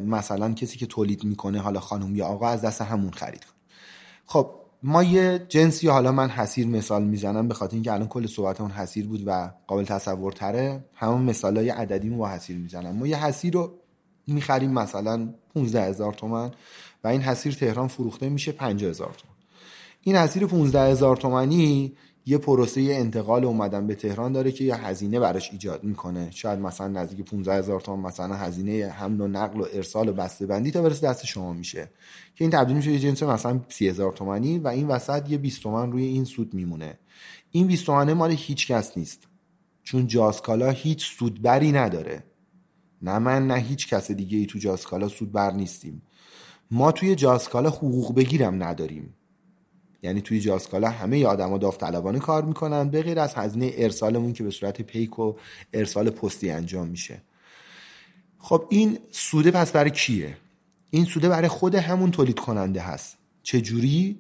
مثلا 0.06 0.54
کسی 0.54 0.78
که 0.78 0.86
تولید 0.86 1.24
می‌کنه 1.24 1.60
حالا 1.60 1.80
خانم 1.80 2.16
یا 2.16 2.26
آقا 2.26 2.48
از 2.48 2.62
دست 2.62 2.82
همون 2.82 3.12
خرید 3.12 3.46
کن 3.46 3.52
خب 4.26 4.50
ما 4.84 5.04
یه 5.04 5.46
جنسی 5.50 5.88
حالا 5.88 6.12
من 6.12 6.30
حسیر 6.30 6.68
مثال 6.68 7.04
می‌زنم 7.04 7.48
به 7.48 7.54
خاطر 7.54 7.74
اینکه 7.74 7.94
الان 7.94 8.08
کل 8.08 8.28
صحبتمون 8.28 8.72
حسیر 8.72 9.08
بود 9.08 9.24
و 9.26 9.52
قابل 9.68 9.84
تصور 9.84 10.32
تره 10.32 10.84
همون 10.94 11.22
مثالای 11.22 11.70
عددی 11.70 12.10
با 12.10 12.30
حسیر 12.30 12.58
می‌زنم. 12.58 12.96
ما 12.96 13.08
یه 13.08 13.26
حسیر 13.26 13.54
رو 13.54 13.72
می‌خریم 14.28 14.72
مثلا 14.72 15.34
15 15.56 15.82
هزار 15.82 16.14
تومن 16.14 16.52
و 17.04 17.08
این 17.08 17.22
حسیر 17.22 17.54
تهران 17.54 17.88
فروخته 17.88 18.30
میشه 18.30 18.52
50 18.52 18.90
هزار 18.90 19.14
تومن 19.18 19.36
این 20.02 20.16
حسیر 20.16 20.46
15 20.46 20.92
هزار 20.92 21.18
تومنی 21.18 21.94
یه 22.26 22.38
پروسه 22.38 22.82
انتقال 22.82 23.46
اومدن 23.46 23.88
به 23.88 23.96
تهران 23.96 24.32
داره 24.32 24.52
که 24.52 24.64
یه 24.64 24.76
هزینه 24.76 25.20
براش 25.20 25.52
ایجاد 25.52 25.84
می‌کنه. 25.84 26.32
شاید 26.32 26.60
مثلا 26.60 26.88
نزدیک 26.88 27.26
15 27.26 27.54
هزار 27.54 27.82
تومان 27.82 28.06
مثلا 28.06 28.36
هزینه 28.36 28.88
حمل 28.88 29.22
و 29.22 29.28
نقل 29.28 29.62
و 29.62 29.66
ارسال 29.74 30.10
و 30.10 30.14
بسته 30.14 30.46
بندی 30.46 30.72
تا 30.72 30.82
برسه 30.82 31.08
دست 31.08 31.26
شما 31.26 31.54
میشه. 31.54 31.92
که 32.36 32.44
این 32.44 32.52
تبدیل 32.52 32.76
میشه 32.76 32.92
یه 32.92 33.00
جنس 33.00 33.24
مثلا 33.24 33.60
30 33.70 33.90
هزار 33.90 34.12
تومانی 34.12 34.60
و 34.60 34.68
این 34.68 34.88
وسط 34.88 35.30
یه 35.30 35.38
20 35.38 35.64
تومن 35.64 35.92
روی 35.92 36.04
این 36.04 36.26
سود 36.26 36.54
میمونه. 36.54 37.00
این 37.52 37.68
20 37.68 37.86
تومنه 37.86 38.14
مال 38.14 38.32
هیچ 38.32 38.68
کس 38.68 38.98
نیست. 38.98 39.28
چون 39.84 40.08
جاسکالا 40.08 40.70
هیچ 40.70 41.18
سودبری 41.18 41.72
نداره. 41.72 42.24
نه 43.02 43.20
من 43.20 43.48
نه 43.48 43.56
هیچ 43.56 43.88
کس 43.88 44.12
دیگه 44.12 44.38
ای 44.38 44.46
تو 44.46 44.60
جاسکالا 44.60 45.08
سودبر 45.08 45.52
نیستیم. 45.52 46.02
ما 46.72 46.92
توی 46.92 47.16
جاسکالا 47.16 47.70
حقوق 47.70 48.16
بگیرم 48.16 48.64
نداریم. 48.64 49.14
یعنی 50.04 50.22
توی 50.22 50.40
جاسکالا 50.40 50.90
همه 50.90 51.26
آدما 51.26 51.58
داوطلبانه 51.58 52.20
کار 52.20 52.46
می‌کنن. 52.46 52.90
به 52.90 53.04
غیر 53.04 53.20
از 53.20 53.36
هزینه 53.36 53.72
ارسالمون 53.76 54.34
که 54.34 54.44
به 54.44 54.52
صورت 54.52 54.82
پیک 54.82 55.20
و 55.20 55.34
ارسال 55.74 56.10
پستی 56.10 56.52
انجام 56.52 56.88
میشه. 56.88 57.22
خب 58.40 58.66
این 58.70 59.00
سوده 59.12 59.52
پس 59.52 59.72
برای 59.72 59.92
کیه؟ 59.92 60.38
این 60.90 61.06
سوده 61.06 61.30
برای 61.30 61.48
خود 61.48 61.76
همون 61.76 62.12
تولید 62.12 62.40
کننده 62.40 62.82
هست. 62.82 63.18
چه 63.44 63.62
جوری 63.62 64.20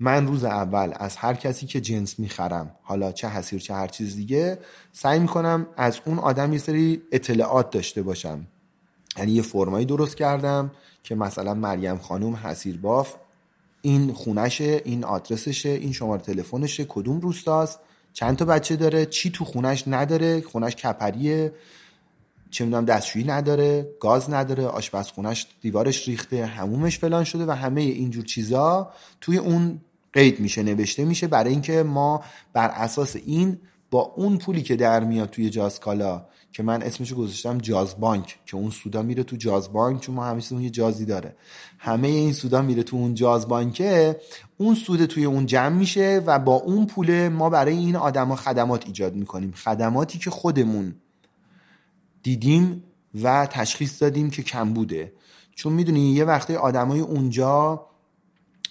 من 0.00 0.26
روز 0.26 0.44
اول 0.44 0.92
از 0.96 1.16
هر 1.16 1.34
کسی 1.34 1.66
که 1.66 1.80
جنس 1.80 2.18
می‌خرم 2.18 2.74
حالا 2.82 3.12
چه 3.12 3.28
حسیر 3.28 3.60
چه 3.60 3.74
هر 3.74 3.86
چیز 3.86 4.16
دیگه 4.16 4.58
سعی 4.92 5.18
می‌کنم 5.18 5.66
از 5.76 6.00
اون 6.04 6.18
آدم 6.18 6.52
یه 6.52 6.58
سری 6.58 7.02
اطلاعات 7.12 7.70
داشته 7.70 8.02
باشم. 8.02 8.46
یعنی 9.16 9.32
یه 9.32 9.42
فرمایی 9.42 9.86
درست 9.86 10.16
کردم 10.16 10.70
که 11.02 11.14
مثلا 11.14 11.54
مریم 11.54 11.98
خانوم 11.98 12.34
حسیر 12.36 12.76
باف 12.76 13.14
این 13.82 14.12
خونشه 14.12 14.82
این 14.84 15.04
آدرسشه 15.04 15.68
این 15.68 15.92
شماره 15.92 16.22
تلفنشه 16.22 16.84
کدوم 16.88 17.20
روستاست 17.20 17.80
چند 18.12 18.36
تا 18.36 18.44
بچه 18.44 18.76
داره 18.76 19.06
چی 19.06 19.30
تو 19.30 19.44
خونش 19.44 19.84
نداره 19.86 20.40
خونش 20.40 20.76
کپریه 20.76 21.52
چه 22.50 22.64
می‌دونم 22.64 22.84
دستشویی 22.84 23.24
نداره 23.24 23.88
گاز 24.00 24.30
نداره 24.30 24.66
آشپزخونش 24.66 25.46
دیوارش 25.60 26.08
ریخته 26.08 26.46
همومش 26.46 26.98
فلان 26.98 27.24
شده 27.24 27.46
و 27.46 27.50
همه 27.50 27.80
اینجور 27.80 28.24
چیزا 28.24 28.92
توی 29.20 29.36
اون 29.36 29.80
قید 30.12 30.40
میشه 30.40 30.62
نوشته 30.62 31.04
میشه 31.04 31.26
برای 31.26 31.52
اینکه 31.52 31.82
ما 31.82 32.24
بر 32.52 32.68
اساس 32.68 33.16
این 33.16 33.58
با 33.90 34.00
اون 34.16 34.38
پولی 34.38 34.62
که 34.62 34.76
در 34.76 35.04
میاد 35.04 35.30
توی 35.30 35.50
جازکالا 35.50 36.26
که 36.52 36.62
من 36.62 36.82
اسمشو 36.82 37.16
گذاشتم 37.16 37.58
جاز 37.58 38.00
بانک 38.00 38.38
که 38.46 38.56
اون 38.56 38.70
سودا 38.70 39.02
میره 39.02 39.22
تو 39.22 39.36
جاز 39.36 39.72
بانک 39.72 40.00
چون 40.00 40.14
ما 40.14 40.24
همیشه 40.24 40.52
اون 40.52 40.62
یه 40.62 40.70
جازی 40.70 41.04
داره. 41.04 41.36
همه 41.78 42.08
این 42.08 42.32
سودا 42.32 42.62
میره 42.62 42.82
تو 42.82 42.96
اون 42.96 43.14
جاز 43.14 43.48
بانکه 43.48 44.20
اون 44.58 44.74
سود 44.74 45.04
توی 45.06 45.24
اون 45.24 45.46
جمع 45.46 45.76
میشه 45.76 46.22
و 46.26 46.38
با 46.38 46.54
اون 46.54 46.86
پول 46.86 47.28
ما 47.28 47.50
برای 47.50 47.76
این 47.76 47.96
آدما 47.96 48.36
خدمات 48.36 48.86
ایجاد 48.86 49.14
می‌کنیم. 49.14 49.52
خدماتی 49.52 50.18
که 50.18 50.30
خودمون 50.30 50.94
دیدیم 52.22 52.84
و 53.22 53.46
تشخیص 53.46 54.02
دادیم 54.02 54.30
که 54.30 54.42
کم 54.42 54.72
بوده. 54.72 55.12
چون 55.54 55.72
می‌دونی 55.72 56.12
یه 56.12 56.24
وقتی 56.24 56.54
آدمای 56.54 57.00
اونجا 57.00 57.86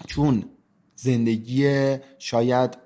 چون 0.08 0.44
زندگی 0.96 1.96
شاید 2.20 2.78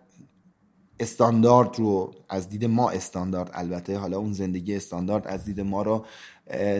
استاندارد 1.00 1.80
رو 1.80 2.14
از 2.30 2.50
دید 2.50 2.66
ما 2.66 2.90
استاندارد 2.90 3.52
البته 3.54 3.98
حالا 3.98 4.18
اون 4.18 4.34
زندگی 4.34 4.76
استاندارد 4.76 5.28
از 5.28 5.46
دید 5.46 5.62
ما 5.62 5.82
رو 5.82 6.06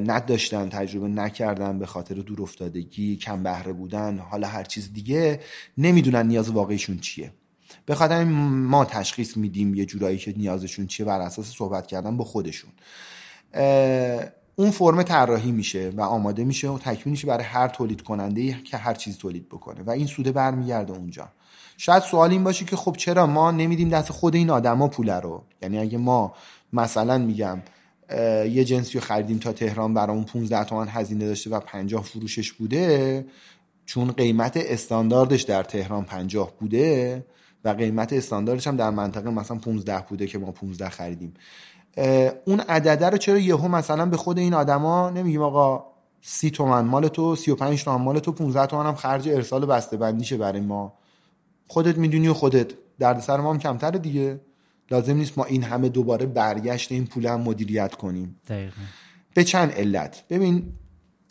نداشتن 0.06 0.70
تجربه 0.70 1.08
نکردن 1.08 1.80
به 1.80 1.86
خاطر 1.86 2.16
دور 2.16 2.42
افتادگی 2.42 3.16
کم 3.16 3.44
بهره 3.44 3.74
بودن 3.74 4.18
حالا 4.18 4.48
هر 4.48 4.64
چیز 4.64 4.94
دیگه 4.94 5.40
نمی‌دونن 5.78 6.28
نیاز 6.28 6.50
واقعیشون 6.50 6.98
چیه. 6.98 7.32
به 7.86 7.96
خاطر 7.96 8.24
ما 8.24 8.86
تشخیص 8.86 9.38
میدیم 9.38 9.76
یه 9.76 9.86
جورایی 9.86 10.18
که 10.18 10.34
نیازشون 10.38 10.88
چیه 10.88 11.06
بر 11.06 11.22
اساس 11.22 11.52
صحبت 11.52 11.88
کردن 11.88 12.18
با 12.18 12.24
خودشون. 12.24 12.72
اون 14.56 14.72
فرم 14.72 15.04
طراحی 15.04 15.52
میشه 15.52 15.92
و 15.98 16.02
آماده 16.02 16.44
میشه 16.44 16.70
و 16.70 16.78
تکمیل 16.78 17.12
میشه 17.12 17.28
برای 17.28 17.44
هر 17.44 17.68
تولید 17.68 18.02
کننده 18.02 18.62
که 18.64 18.78
هر 18.78 18.94
چیز 18.94 19.18
تولید 19.18 19.50
بکنه 19.50 19.84
و 19.84 19.90
این 19.90 20.08
سوده 20.08 20.32
برمیگرده 20.32 20.94
اونجا. 20.94 21.30
شاید 21.78 22.04
سوال 22.04 22.32
این 22.32 22.44
باشه 22.44 22.66
که 22.66 22.76
خب 22.76 22.96
چرا 22.98 23.26
ما 23.26 23.52
نمیدیم 23.52 23.90
دست 23.90 24.12
خود 24.12 24.36
این 24.36 24.50
آدما 24.50 24.88
پول 24.88 25.10
رو؟ 25.10 25.44
یعنی 25.62 25.80
اگه 25.80 25.98
ما 25.98 26.34
مثلا 26.74 27.18
میگم 27.18 27.62
یه 28.50 28.64
جنسی 28.64 29.00
رو 29.00 29.06
خریدیم 29.06 29.38
تا 29.38 29.54
تهران 29.54 29.94
برامون 29.94 30.24
15 30.24 30.64
تومن 30.64 30.88
هزینه 30.88 31.28
داشته 31.28 31.50
و 31.50 31.60
50 31.60 32.04
فروشش 32.04 32.52
بوده 32.52 33.26
چون 33.86 34.12
قیمت 34.12 34.58
استانداردش 34.58 35.42
در 35.42 35.64
تهران 35.64 36.06
50 36.06 36.52
بوده 36.60 37.26
و 37.66 37.70
قیمت 37.70 38.14
استانداردش 38.14 38.68
هم 38.68 38.76
در 38.76 38.90
منطقه 38.90 39.30
مثلا 39.30 39.58
15 39.58 40.06
بوده 40.10 40.28
که 40.28 40.38
ما 40.38 40.52
15 40.52 40.90
خریدیم. 40.90 41.34
اون 42.46 42.60
عدده 42.60 43.10
رو 43.10 43.18
چرا 43.18 43.38
یهو 43.38 43.68
مثلا 43.68 44.06
به 44.06 44.18
خود 44.18 44.38
این 44.38 44.54
آدما 44.54 45.10
نمیگیم 45.10 45.42
آقا 45.42 45.86
سی 46.22 46.50
تومن 46.50 46.82
مال 46.82 47.08
تو 47.08 47.36
سی 47.36 47.52
و 47.52 47.56
پنج 47.56 47.84
تومن 47.84 48.04
مال 48.04 48.20
تو 48.20 48.32
15 48.32 48.66
تومن 48.66 48.86
هم 48.86 48.96
خرج 48.96 49.30
ارسال 49.30 49.66
بسته 49.66 49.98
بندیشه 49.98 50.38
برای 50.38 50.62
ما؟ 50.62 50.94
خودت 51.68 51.98
می‌دونی 51.98 52.28
و 52.28 52.34
خودت. 52.34 52.72
دردسر 53.00 53.38
ما 53.38 53.54
هم 53.54 53.60
کمتره 53.60 54.00
دیگه. 54.00 54.42
لازم 54.92 55.18
نیست 55.18 55.38
ما 55.38 55.46
این 55.46 55.64
همه 55.64 55.90
دوباره 55.90 56.26
برگشت 56.26 56.92
این 56.92 57.06
پول 57.06 57.26
هم 57.26 57.42
مدیریت 57.42 57.96
کنیم. 57.96 58.42
دقیقا. 58.48 58.82
به 59.34 59.44
چند 59.44 59.72
علت. 59.72 60.24
ببین 60.30 60.74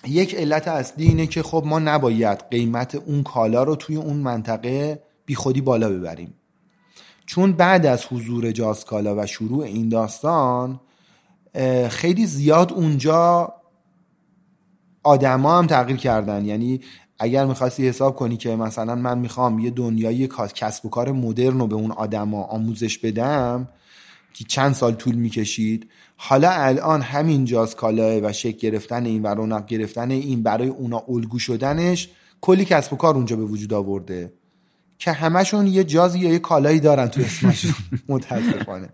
یک 0.07 0.35
علت 0.35 0.69
اصلی 0.69 1.05
اینه 1.05 1.27
که 1.27 1.43
خب 1.43 1.63
ما 1.67 1.79
نباید 1.79 2.39
قیمت 2.51 2.95
اون 2.95 3.23
کالا 3.23 3.63
رو 3.63 3.77
توی 3.77 3.97
اون 3.97 4.17
منطقه 4.17 5.03
بی 5.27 5.35
خودی 5.35 5.61
بالا 5.61 5.91
ببریم. 5.91 6.35
چون 7.27 7.53
بعد 7.53 7.87
از 7.87 8.07
حضور 8.07 8.53
جاسکالا 8.53 9.17
و 9.17 9.27
شروع 9.27 9.65
این 9.65 9.89
داستان 9.89 10.81
خیلی 11.89 12.27
زیاد 12.27 12.73
اونجا 12.73 13.55
آدما 15.03 15.59
هم 15.59 15.67
تغییر 15.67 15.99
کردن. 15.99 16.45
یعنی 16.45 16.81
اگر 17.19 17.47
می‌خواستی 17.47 17.89
حساب 17.89 18.17
کنی 18.17 18.37
که 18.37 18.57
مثلا 18.57 18.95
من 18.95 19.19
می‌خوام 19.19 19.59
یه 19.59 19.71
دنیای 19.71 20.29
کسب 20.55 20.87
و 20.87 20.89
کار 20.89 21.13
مدرن 21.13 21.59
رو 21.59 21.67
به 21.67 21.75
اون 21.75 21.91
آدما 21.91 22.43
آموزش 22.43 22.99
بدم 22.99 23.69
که 24.35 24.45
چند 24.45 24.75
سال 24.75 24.95
طول 24.95 25.15
می‌کشید 25.15 25.91
حالا 26.17 26.51
الان 26.51 27.03
همین 27.03 27.45
جاز 27.45 27.77
کالاه 27.77 28.19
و 28.23 28.33
شک 28.33 28.57
گرفتن 28.57 29.07
این 29.07 29.23
و 29.23 29.27
رونق 29.27 29.67
گرفتن 29.67 30.11
این 30.11 30.43
برای 30.43 30.69
اونا 30.69 31.03
الگو 31.09 31.39
شدنش 31.39 32.09
کلی 32.41 32.65
کسب 32.65 32.93
و 32.93 32.97
کار 32.97 33.15
اونجا 33.15 33.37
به 33.37 33.45
وجود 33.45 33.73
آورده 33.73 34.33
که 34.99 35.13
همشون 35.13 35.67
یه 35.67 35.85
جازی 35.85 36.19
یا 36.19 36.31
یه 36.31 36.39
کالایی 36.39 36.81
دارن 36.81 37.07
تو 37.07 37.21
اسمشون. 37.21 37.75
متاسفانه. 38.09 38.89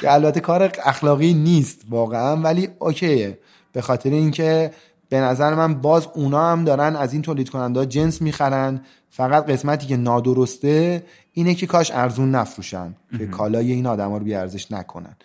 که 0.00 0.12
البته 0.12 0.40
کار 0.40 0.72
اخلاقی 0.84 1.34
نیست 1.34 1.80
واقعا 1.90 2.36
ولی 2.36 2.68
اوکیه. 2.78 3.38
به 3.72 3.80
خاطر 3.80 4.10
اینکه 4.10 4.70
به 5.12 5.20
نظر 5.20 5.54
من 5.54 5.74
باز 5.74 6.08
اونا 6.14 6.52
هم 6.52 6.64
دارن 6.64 6.96
از 6.96 7.12
این 7.12 7.22
تولید 7.22 7.50
کننده 7.50 7.86
جنس 7.86 8.22
می‌خرن. 8.22 8.80
فقط 9.10 9.46
قسمتی 9.46 9.86
که 9.86 9.96
نادرسته 9.96 11.04
اینه 11.32 11.54
که 11.54 11.66
کاش 11.66 11.90
ارزون 11.90 12.30
نفروشن 12.30 12.94
که 13.18 13.26
کالای 13.26 13.72
این 13.72 13.86
آدما 13.86 14.18
رو 14.18 14.24
بیارزش 14.24 14.72
نکنن. 14.72 15.16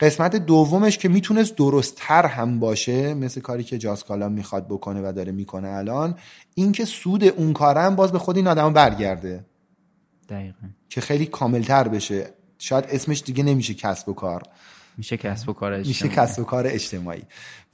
قسمت 0.00 0.36
دومش 0.36 0.98
که 0.98 1.08
می‌تونست 1.08 1.56
درستتر 1.56 2.26
هم 2.26 2.60
باشه 2.60 3.14
مثل 3.14 3.40
کاری 3.40 3.64
که 3.64 3.78
جاز 3.78 4.04
کالا 4.04 4.28
می‌خواد 4.28 4.66
بکنه 4.66 5.08
و 5.08 5.12
داره 5.12 5.32
می‌کنه 5.32 5.68
الان 5.68 6.14
اینکه 6.54 6.84
سود 6.84 7.24
اون 7.24 7.52
کارم 7.52 7.96
باز 7.96 8.12
به 8.12 8.18
خود 8.18 8.36
این 8.36 8.48
آدم 8.48 8.72
برگرده. 8.72 9.44
دقیقا. 10.28 10.66
که 10.88 11.00
خیلی 11.00 11.26
کاملتر 11.26 11.88
بشه. 11.88 12.30
شاید 12.58 12.84
اسمش 12.88 13.22
دیگه 13.22 13.42
نمیشه 13.42 13.74
کسب 13.74 14.08
و 14.08 14.12
کار. 14.12 14.42
میشه 14.96 15.16
کسب 15.16 15.48
و 15.48 15.52
کار 15.52 15.78
میشه 15.78 16.04
اجتماعی. 16.04 16.16
کسب 16.16 16.40
و 16.40 16.44
کار 16.44 16.66
اجتماعی. 16.66 17.22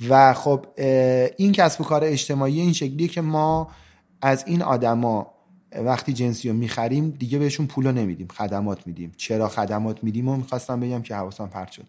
و 0.09 0.35
خب 0.35 0.67
این 1.37 1.53
کسب 1.53 1.81
و 1.81 1.85
کار 1.85 2.05
اجتماعی 2.05 2.61
این 2.61 2.73
شکلیه 2.73 3.09
که 3.09 3.21
ما 3.21 3.71
از 4.23 4.45
این 4.47 4.63
آدما 4.63 5.35
وقتی 5.85 6.13
جنسی 6.13 6.49
رو 6.49 6.55
می‌خریم 6.55 7.11
دیگه 7.11 7.39
بهشون 7.39 7.67
پول 7.67 7.87
رو 7.87 7.93
نمیدیم 7.93 8.29
خدمات 8.29 8.87
میدیم. 8.87 9.13
چرا 9.17 9.49
خدمات 9.49 10.05
میدیم؟ 10.05 10.29
و 10.29 10.37
می‌خواستم 10.37 10.81
بگم 10.81 11.03
که 11.03 11.15
حواسم 11.15 11.47
پرت 11.47 11.71
شد. 11.73 11.87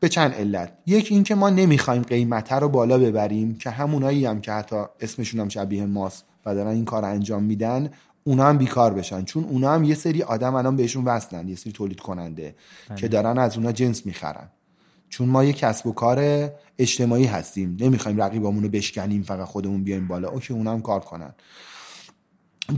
به 0.00 0.08
چند 0.10 0.34
علت. 0.34 0.72
یک 0.86 1.08
اینکه 1.10 1.34
ما 1.34 1.50
نمی‌خوایم 1.50 2.02
قیمت 2.02 2.52
رو 2.52 2.68
بالا 2.68 2.98
ببریم 2.98 3.58
که 3.58 3.70
همونایی 3.70 4.26
هم 4.26 4.40
که 4.40 4.52
حتی 4.52 4.76
اسمشون 5.00 5.40
هم 5.40 5.48
شبیه 5.48 5.86
ماست 5.86 6.24
و 6.46 6.54
دارن 6.54 6.70
این 6.70 6.84
کار 6.84 7.04
انجام 7.04 7.42
میدن 7.42 7.90
اونا 8.24 8.48
هم 8.48 8.58
بیکار 8.58 8.94
بشن. 8.94 9.24
چون 9.24 9.44
اونا 9.44 9.74
هم 9.74 9.84
یه 9.84 9.94
سری 9.94 10.22
آدم 10.22 10.54
الان 10.54 10.76
بهشون 10.76 11.04
وصلن 11.04 11.48
یه 11.48 11.56
سری 11.56 11.72
تولید 11.72 12.00
کننده 12.00 12.54
که 12.96 13.08
دارن 13.08 13.38
از 13.38 13.56
اونا 13.56 13.72
جنس 13.72 14.06
می‌خرن. 14.06 14.48
چون 15.08 15.28
ما 15.28 15.44
یه 15.44 15.52
کسب 15.52 15.86
و 15.86 15.92
کار 15.92 16.50
اجتماعی 16.78 17.24
هستیم. 17.24 17.76
نمی‌خوایم 17.80 18.22
رقیبامون 18.22 18.62
رو 18.62 18.68
بشکنیم 18.68 19.22
فقط 19.22 19.48
خودمون 19.48 19.84
بیایم 19.84 20.08
بالا. 20.08 20.28
اوکی 20.28 20.54
اونا 20.54 20.72
هم 20.72 20.82
کار 20.82 21.00
کنن. 21.00 21.34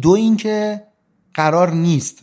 دو 0.02 0.10
اینکه 0.10 0.82
قرار 1.34 1.70
نیست 1.70 2.22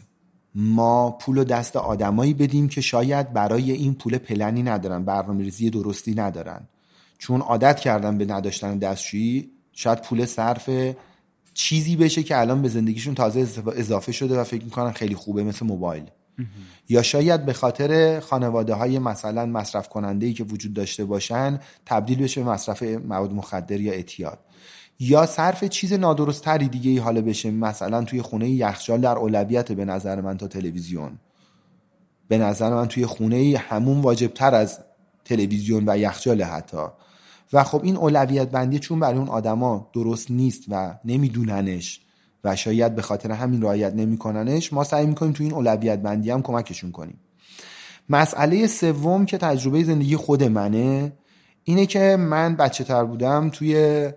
ما 0.56 1.12
پول 1.12 1.38
و 1.38 1.44
دست 1.44 1.76
آدمایی 1.76 2.34
بدیم 2.34 2.68
که 2.68 2.82
شاید 2.82 3.34
برای 3.34 3.72
این 3.72 3.94
پول 3.94 4.18
پلنی 4.18 4.64
ندارن 4.64 5.06
برنامه 5.06 5.44
ریزی 5.44 5.70
درستی 5.70 6.16
ندارن. 6.16 6.68
چون 7.18 7.42
عادت 7.42 7.80
کردن 7.80 8.18
به 8.18 8.26
نداشتن 8.26 8.78
دستشویی 8.78 9.52
شاید 9.74 10.02
پول 10.02 10.26
صرف 10.26 10.70
چیزی 11.54 11.95
بشه 11.95 12.24
که 12.24 12.39
الان 12.39 12.62
به 12.62 12.70
زندگیشون 12.70 13.16
تازه 13.16 13.47
اضافه 13.76 14.12
شده 14.12 14.39
و 14.39 14.43
فکر 14.43 14.64
می‌کنن 14.64 14.91
خیلی 14.91 15.16
خوبه 15.16 15.43
مثل 15.43 15.66
موبایل. 15.66 16.04
یا 16.89 17.02
شاید 17.02 17.45
به 17.45 17.54
خاطر 17.54 18.20
خانواده 18.20 18.74
های 18.74 18.99
مثلا 18.99 19.45
مصرف 19.45 19.89
کننده 19.89 20.26
ای 20.26 20.34
که 20.34 20.43
وجود 20.43 20.74
داشته 20.74 21.06
باشن 21.06 21.60
تبدیل 21.86 22.24
بشه 22.24 22.43
به 22.43 22.49
مصرف 22.49 22.84
مواد 22.84 23.34
مخدر 23.34 23.80
یا 23.80 23.93
اعتیاد. 23.93 24.39
یا 24.99 25.26
صرف 25.26 25.64
چیز 25.64 25.93
نادرستری 25.93 26.68
دیگه 26.68 26.91
ای 26.91 26.97
حالا 26.97 27.22
بشه 27.22 27.52
مثلا 27.52 28.04
توی 28.04 28.22
خونه 28.22 28.49
یخچال 28.49 29.02
در 29.02 29.18
اولویت 29.18 29.72
به 29.72 29.86
نظر 29.86 30.22
من 30.22 30.38
تا 30.38 30.47
تلویزیون. 30.47 31.18
به 32.28 32.38
نظر 32.38 32.74
من 32.74 32.88
توی 32.88 33.06
خونه 33.06 33.64
همون 33.70 34.02
واجب 34.02 34.34
تر 34.34 34.56
از 34.56 34.80
تلویزیون 35.26 35.84
و 35.88 35.97
یخچال 35.97 36.41
حتی. 36.41 36.86
و 37.54 37.64
خب 37.64 37.82
این 37.84 37.97
اولویت 37.97 38.49
بندی 38.49 38.80
چون 38.80 38.99
برای 38.99 39.18
اون 39.18 39.30
آدما 39.30 39.89
درست 39.93 40.32
نیست 40.32 40.64
و 40.70 40.95
نمیدوننش 41.06 42.02
و 42.43 42.56
شاید 42.56 42.95
به 42.95 43.02
خاطر 43.02 43.32
همین 43.32 43.62
رعایت 43.62 43.93
نمیکننش 43.93 44.74
ما 44.74 44.84
سعی 44.84 45.06
می‌کنیم 45.06 45.34
تو 45.34 45.43
این 45.43 45.54
اولویت 45.54 45.99
بندی 45.99 46.32
هم 46.32 46.41
کمکشون 46.41 46.91
کنیم. 46.91 47.20
مسئله 48.10 48.68
سوم 48.68 49.26
که 49.26 49.38
تجربه 49.38 49.84
زندگی 49.84 50.16
خود 50.16 50.43
منه 50.43 51.14
اینه 51.64 51.86
که 51.86 52.18
من 52.20 52.56
بچه 52.56 52.84
تر 52.84 53.04
بودم 53.04 53.49
توی 53.49 54.10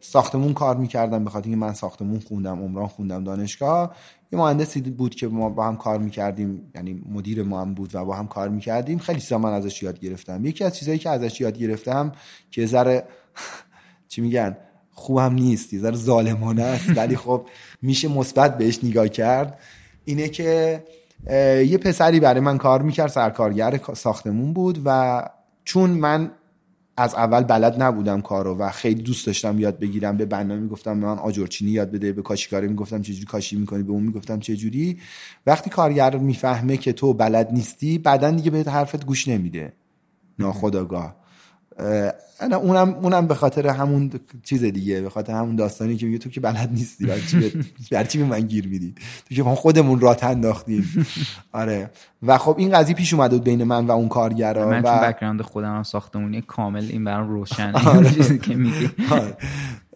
ساختمون 0.00 0.54
کار 0.54 0.76
می‌کردم 0.76 1.24
به 1.24 1.30
خاطر 1.30 1.48
اینکه 1.48 1.66
من 1.66 1.74
ساختمون 1.74 2.20
خوندم 2.20 2.62
عمران 2.62 2.88
خوندم 2.88 3.24
دانشگاه. 3.24 3.96
یه 4.32 4.38
مهندسی 4.38 4.80
بود 4.80 5.14
که 5.14 5.28
ما 5.28 5.48
با 5.48 5.66
هم 5.66 5.76
کار 5.76 5.98
می‌کردیم 5.98 6.72
یعنی 6.74 7.02
مدیر 7.12 7.42
ما 7.42 7.60
هم 7.60 7.74
بود 7.74 7.94
و 7.94 8.04
با 8.04 8.16
هم 8.16 8.26
کار 8.26 8.48
می‌کردیم. 8.48 8.98
خیلی 8.98 9.20
چیزا 9.20 9.38
من 9.38 9.52
ازش 9.52 9.82
یاد 9.82 10.00
گرفتم. 10.00 10.44
یکی 10.44 10.64
از 10.64 10.76
چیزهایی 10.76 10.98
که 10.98 11.10
ازش 11.10 11.40
یاد 11.40 11.58
گرفتم 11.58 12.12
که 12.50 12.66
ذره 12.66 13.04
چی 14.08 14.20
میگن 14.20 14.56
خوبم 14.92 15.34
نیست 15.34 15.72
یه 15.72 15.80
ذره 15.80 15.96
ظالمانه 15.96 16.62
است 16.62 16.96
ولی 16.96 17.16
خب 17.16 17.46
میشه 17.82 18.08
مثبت 18.08 18.58
بهش 18.58 18.84
نگاه 18.84 19.08
کرد. 19.08 19.58
اینه 20.04 20.28
که 20.28 20.82
یه 21.66 21.78
پسری 21.78 22.20
برای 22.20 22.40
من 22.40 22.58
کار 22.58 22.82
می‌کرد 22.82 23.10
سرکارگر 23.10 23.80
ساختمون 23.94 24.52
بود 24.52 24.82
و 24.84 25.22
چون 25.64 25.90
من 25.90 26.30
از 26.96 27.14
اول 27.14 27.42
بلد 27.42 27.82
نبودم 27.82 28.20
کارو 28.20 28.56
و 28.58 28.70
خیلی 28.70 29.02
دوست 29.02 29.26
داشتم 29.26 29.60
یاد 29.60 29.78
بگیرم. 29.78 30.16
به 30.16 30.26
بنا 30.26 30.56
می‌گفتم 30.56 31.00
به 31.00 31.06
من 31.06 31.18
آجرچینی 31.18 31.70
یاد 31.70 31.90
بده 31.90 32.12
به 32.12 32.22
کاشیکاری 32.22 32.68
می‌گفتم 32.68 33.02
چجوری 33.02 33.24
کاشی 33.24 33.56
می‌کنی 33.56 33.82
به 33.82 33.92
اون 33.92 34.02
می‌گفتم 34.02 34.40
چجوری. 34.40 34.98
وقتی 35.46 35.70
کارگر 35.70 36.16
می‌فهمه 36.16 36.76
که 36.76 36.92
تو 36.92 37.14
بلد 37.14 37.52
نیستی 37.52 37.98
بعدا 37.98 38.30
دیگه 38.30 38.50
بهت 38.50 38.68
حرفت 38.68 39.06
گوش 39.06 39.28
نمیده. 39.28 39.72
ناخداگاه 40.38 41.25
انا 42.40 42.56
اونم 42.56 42.94
اونم 43.02 43.26
به 43.26 43.34
خاطر 43.34 43.66
همون 43.66 44.10
چیز 44.44 44.64
دیگه 44.64 45.00
به 45.00 45.10
خاطر 45.10 45.32
همون 45.32 45.56
داستانی 45.56 45.96
که 45.96 46.06
میگه 46.06 46.18
تو 46.18 46.30
که 46.30 46.40
بلد 46.40 46.70
نیستی 46.72 47.06
برای 47.90 48.06
چی 48.08 48.18
به 48.18 48.24
من 48.24 48.40
گیر 48.40 48.68
میدی؟ 48.68 48.94
تو 49.28 49.34
که 49.34 49.42
خودمون 49.42 50.00
راه 50.00 50.16
انداختیم. 50.22 51.06
آره. 51.52 51.90
و 52.22 52.38
خب 52.38 52.54
این 52.58 52.70
قضیه 52.70 52.94
پیش 52.94 53.14
اومد 53.14 53.44
بین 53.44 53.64
من 53.64 53.86
و 53.86 53.90
اون 53.90 54.08
کارگرا 54.08 54.70
من 54.70 54.82
و 54.84 55.12
بک‌گراند 55.12 55.42
خودم 55.42 55.76
هم 55.76 55.82
ساختمونی 55.82 56.40
کامل 56.42 56.86
این 56.90 57.04
برام 57.04 57.28
روشن 57.28 57.72
آره. 57.96 58.10
چیزی 58.10 58.38
که 58.38 58.54
میگی. 58.54 58.90
آره. 59.10 59.36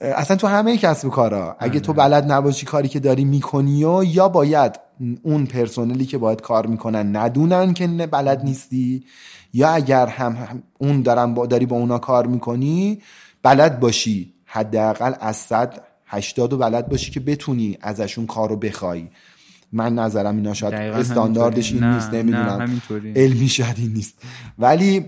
اصلا 0.00 0.36
تو 0.36 0.46
همه 0.46 0.76
کسب 0.76 1.06
و 1.06 1.10
کارا 1.10 1.56
اگه 1.58 1.80
تو 1.80 1.92
بلد 1.92 2.32
نباشی 2.32 2.66
کاری 2.66 2.88
که 2.88 3.00
داری 3.00 3.24
می‌کنی 3.24 3.84
و 3.84 4.04
یا 4.04 4.28
باید 4.28 4.80
اون 5.22 5.46
پرسنلی 5.46 6.06
که 6.06 6.18
باید 6.18 6.40
کار 6.40 6.66
می‌کنن 6.66 7.16
ندونن 7.16 7.74
که 7.74 7.86
بلد 7.86 8.44
نیستی 8.44 9.04
یا 9.52 9.68
اگر 9.68 10.06
هم, 10.06 10.62
اون 10.78 11.02
دارن 11.02 11.34
با 11.34 11.46
داری 11.46 11.66
با 11.66 11.76
اونا 11.76 11.98
کار 11.98 12.26
می‌کنی 12.26 13.02
بلد 13.42 13.80
باشی. 13.80 14.34
حداقل 14.44 15.12
از 15.20 15.36
صد 15.36 15.82
هشتاد 16.06 16.52
و 16.52 16.58
بلد 16.58 16.88
باشی 16.88 17.10
که 17.10 17.20
بتونی 17.20 17.78
ازشون 17.80 18.26
کارو 18.26 18.56
بخوای. 18.56 19.08
من 19.72 19.94
نظرم 19.94 20.36
اینا 20.36 20.54
شاید 20.54 20.74
استانداردش 20.74 21.72
این 21.72 21.84
نیست 21.84 22.14
نمی‌دونم. 22.14 22.82
علمی 23.16 23.48
شاید 23.48 23.76
این 23.78 23.92
نیست. 23.92 24.18
ولی 24.58 25.06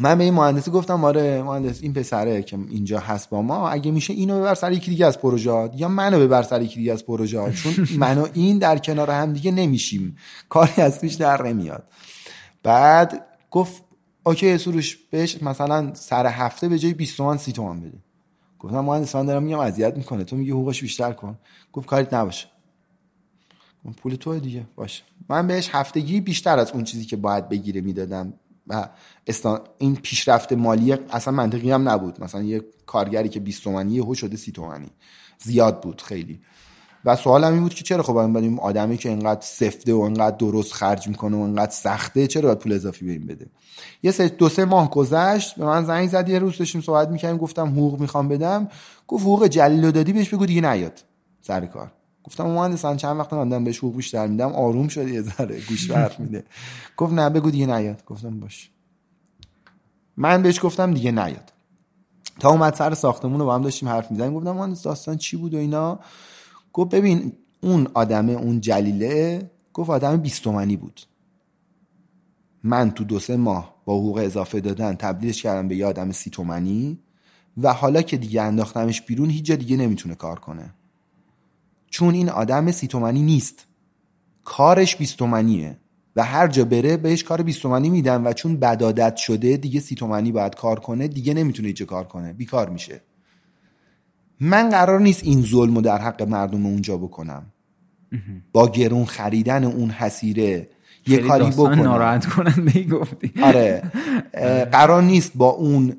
من 0.00 0.18
به 0.18 0.24
این 0.24 0.34
مهندسی 0.34 0.70
گفتم 0.70 1.04
آره 1.04 1.42
مهندس 1.42 1.82
این 1.82 1.92
پسره 1.92 2.42
که 2.42 2.58
اینجا 2.70 2.98
هست 2.98 3.30
با 3.30 3.42
ما 3.42 3.68
اگه 3.68 3.90
میشه 3.90 4.12
اینو 4.12 4.40
ببر 4.40 4.54
سر 4.54 4.72
یکی 4.72 4.90
دیگه 4.90 5.06
از 5.06 5.18
پروژات 5.18 5.72
یا 5.76 5.88
منو 5.88 6.20
ببر 6.20 6.42
سر 6.42 6.62
یکی 6.62 6.76
دیگه 6.76 6.92
از 6.92 7.06
پروژات 7.06 7.54
چون 7.54 7.72
من 7.98 8.18
و 8.18 8.26
این 8.32 8.58
در 8.58 8.78
کنار 8.78 9.10
هم 9.10 9.32
دیگه 9.32 9.50
نمیشیم. 9.50 10.16
کاری 10.48 10.82
از 10.82 11.00
پیش 11.00 11.14
در 11.14 11.46
نمیاد. 11.46 11.82
بعد 12.62 13.24
گفت 13.50 13.82
اوکی 14.24 14.58
سروش 14.58 14.96
بهش 14.96 15.42
مثلا 15.42 15.94
سر 15.94 16.26
هفته 16.26 16.68
به 16.68 16.78
جای 16.78 16.94
20 16.94 17.16
تومن 17.16 17.36
30 17.36 17.52
تومن 17.52 17.80
بده. 17.80 17.98
گفتم 18.58 18.80
مهندس 18.80 19.16
من 19.16 19.26
دارم 19.26 19.42
میگم 19.42 19.58
اذیت 19.58 19.96
می‌کنه. 19.96 20.24
تو 20.24 20.36
میگی 20.36 20.50
حقوقش 20.50 20.80
بیشتر 20.80 21.12
کن. 21.12 21.38
گفت 21.72 21.88
کاریت 21.88 22.14
نباشه. 22.14 22.46
پول 23.96 24.14
تو 24.14 24.38
دیگه 24.38 24.66
باشه. 24.76 25.02
من 25.28 25.46
بهش 25.46 25.70
هفتگی 25.72 26.20
بیشتر 26.20 26.58
از 26.58 26.70
اون 26.70 26.84
چیزی 26.84 27.04
که 27.04 27.16
باید 27.16 27.48
بگیره 27.48 27.80
می‌دادم 27.80 28.32
و 28.66 28.88
این 29.78 29.96
پیشرفت 29.96 30.52
مالی 30.52 30.92
اصلا 30.92 31.34
منطقی 31.34 31.70
هم 31.70 31.88
نبود. 31.88 32.24
مثلا 32.24 32.42
یه 32.42 32.64
کارگری 32.86 33.28
که 33.28 33.40
20 33.40 33.64
تومنی 33.64 33.94
یهو 33.94 34.14
شده 34.14 34.36
30 34.36 34.52
تومنی 34.52 34.90
زیاد 35.38 35.82
بود 35.82 36.02
خیلی. 36.02 36.40
و 37.04 37.16
سوالم 37.16 37.52
این 37.52 37.62
بود 37.62 37.74
که 37.74 37.84
چرا 37.84 38.02
خب 38.02 38.16
این 38.16 38.58
آدمی 38.58 38.96
که 38.96 39.08
اینقدر 39.08 39.40
سفته 39.40 39.94
و 39.94 40.00
اینقدر 40.00 40.36
درست 40.36 40.72
خرج 40.72 41.08
می‌کنه 41.08 41.36
و 41.36 41.40
اینقدر 41.40 41.70
سخته 41.70 42.26
چرا 42.26 42.42
باید 42.42 42.58
پول 42.58 42.72
اضافی 42.72 43.06
به 43.06 43.12
این 43.12 43.26
بده؟ 43.26 43.46
یه 44.02 44.10
سه 44.10 44.28
دو 44.28 44.48
سه 44.48 44.64
ماه 44.64 44.90
گذشت 44.90 45.56
به 45.56 45.64
من 45.64 45.84
زنگ 45.84 46.08
زد 46.08 46.28
یه 46.28 46.38
روز 46.38 46.58
داشتیم 46.58 46.80
صحبت 46.80 47.08
می‌کنیم 47.08 47.36
گفتم 47.36 47.66
حقوق 47.66 48.00
می‌خوام 48.00 48.28
بدم. 48.28 48.68
گفت 49.06 49.22
حقوق 49.22 49.46
جلیل 49.46 49.90
دادی 49.90 50.12
بهش 50.12 50.28
بگو 50.28 50.46
دیگه 50.46 50.60
نیاد 50.60 51.04
سر 51.40 51.66
کار. 51.66 51.92
گفتم 52.24 52.46
مهندسان 52.46 52.96
چند 52.96 53.18
وقت 53.18 53.32
من 53.32 53.64
بهش 53.64 53.78
حقوق 53.78 53.96
بیشتر 53.96 54.26
میدم؟ 54.26 54.52
آروم 54.52 54.88
شده 54.88 55.10
یه 55.10 55.22
ذره 55.22 55.60
گوش 55.68 55.90
حرف 55.90 56.20
میده. 56.20 56.44
گفت 56.96 57.12
نه 57.12 57.30
بگو 57.30 57.50
دیگه 57.50 57.66
نیاد. 57.66 58.04
گفتم 58.06 58.40
باش. 58.40 58.70
من 60.16 60.42
بهش 60.42 60.64
گفتم 60.64 60.94
دیگه 60.94 61.12
نیاد. 61.12 61.52
تا 62.40 62.50
اومد 62.50 62.74
سر 62.74 62.94
ساختمون 62.94 63.40
رو 63.40 63.46
با 63.46 63.54
هم 63.54 63.62
داشتیم 63.62 63.88
حرف 63.88 64.10
می‌زنیم 64.10 64.34
گفتم 64.34 64.52
مهندس 64.52 64.82
داستان 64.82 65.16
چی 65.16 65.36
بود 65.36 65.54
و 65.54 65.58
اینا؟ 65.58 65.98
گفت 66.72 66.90
ببین 66.90 67.32
اون 67.60 67.88
آدمه 67.94 68.32
اون 68.32 68.60
جلیله 68.60 69.50
گفت 69.72 69.90
آدم 69.90 70.16
بیستومنی 70.16 70.76
بود. 70.76 71.00
من 72.62 72.90
تو 72.90 73.04
دو 73.04 73.18
سه 73.18 73.36
ماه 73.36 73.82
با 73.84 73.98
حقوق 73.98 74.18
اضافه 74.18 74.60
دادن 74.60 74.94
تبدیلش 74.94 75.42
کردم 75.42 75.68
به 75.68 75.76
یه 75.76 75.86
آدم 75.86 76.12
سی 76.12 76.30
تومنی 76.30 76.98
و 77.62 77.72
حالا 77.72 78.02
که 78.02 78.16
دیگه 78.16 78.42
انداختمش 78.42 79.02
بیرون 79.02 79.30
هیچ 79.30 79.44
جا 79.44 79.54
دیگه 79.56 79.76
نمی‌تونه 79.76 80.14
کار 80.14 80.38
کنه. 80.38 80.74
چون 81.90 82.14
این 82.14 82.28
آدم 82.28 82.70
سی 82.70 82.86
تومنی 82.86 83.22
نیست. 83.22 83.66
کارش 84.44 84.96
بیستومنیه 84.96 85.78
و 86.16 86.24
هر 86.24 86.48
جا 86.48 86.64
بره 86.64 86.96
بهش 86.96 87.24
کار 87.24 87.42
بیستومنی 87.42 87.90
میدن 87.90 88.26
و 88.26 88.32
چون 88.32 88.56
بدادت 88.56 89.16
شده 89.16 89.56
دیگه 89.56 89.80
سی 89.80 89.94
تومنی 89.94 90.32
باید 90.32 90.54
کار 90.54 90.80
کنه 90.80 91.08
دیگه 91.08 91.34
نمی‌تونه 91.34 91.68
هیچ 91.68 91.82
کار 91.82 92.04
کنه. 92.04 92.32
بیکار 92.32 92.68
میشه. 92.68 93.00
من 94.40 94.68
قرار 94.70 95.00
نیست 95.00 95.24
این 95.24 95.42
ظلم 95.42 95.74
رو 95.74 95.80
در 95.80 95.98
حق 95.98 96.22
مردم 96.22 96.66
اونجا 96.66 96.96
بکنم. 96.96 97.46
با 98.52 98.68
گرون 98.68 99.04
خریدن 99.04 99.64
اون 99.64 99.90
حسیره 99.90 100.68
یه 101.06 101.18
کاری 101.18 101.50
بکنم. 101.50 101.82
ناراحت 101.82 102.26
کننده 102.26 102.84
گفتی. 102.84 103.32
آره. 103.42 103.82
قرار 104.72 105.02
نیست 105.02 105.32
با 105.34 105.48
اون 105.48 105.96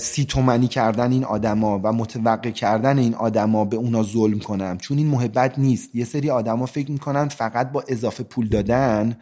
سی 0.00 0.24
تومنی 0.24 0.68
کردن 0.68 1.12
این 1.12 1.24
آدما 1.24 1.80
و 1.82 1.92
متوقع 1.92 2.50
کردن 2.50 2.98
این 2.98 3.14
آدما 3.14 3.64
به 3.64 3.76
اونا 3.76 4.02
ظلم 4.02 4.38
کنم. 4.38 4.78
چون 4.78 4.98
این 4.98 5.06
محبت 5.06 5.58
نیست. 5.58 5.94
یه 5.94 6.04
سری 6.04 6.30
آدما 6.30 6.66
فکر 6.66 6.90
می‌کنن 6.90 7.28
فقط 7.28 7.72
با 7.72 7.84
اضافه 7.88 8.24
پول 8.24 8.48
دادن 8.48 9.16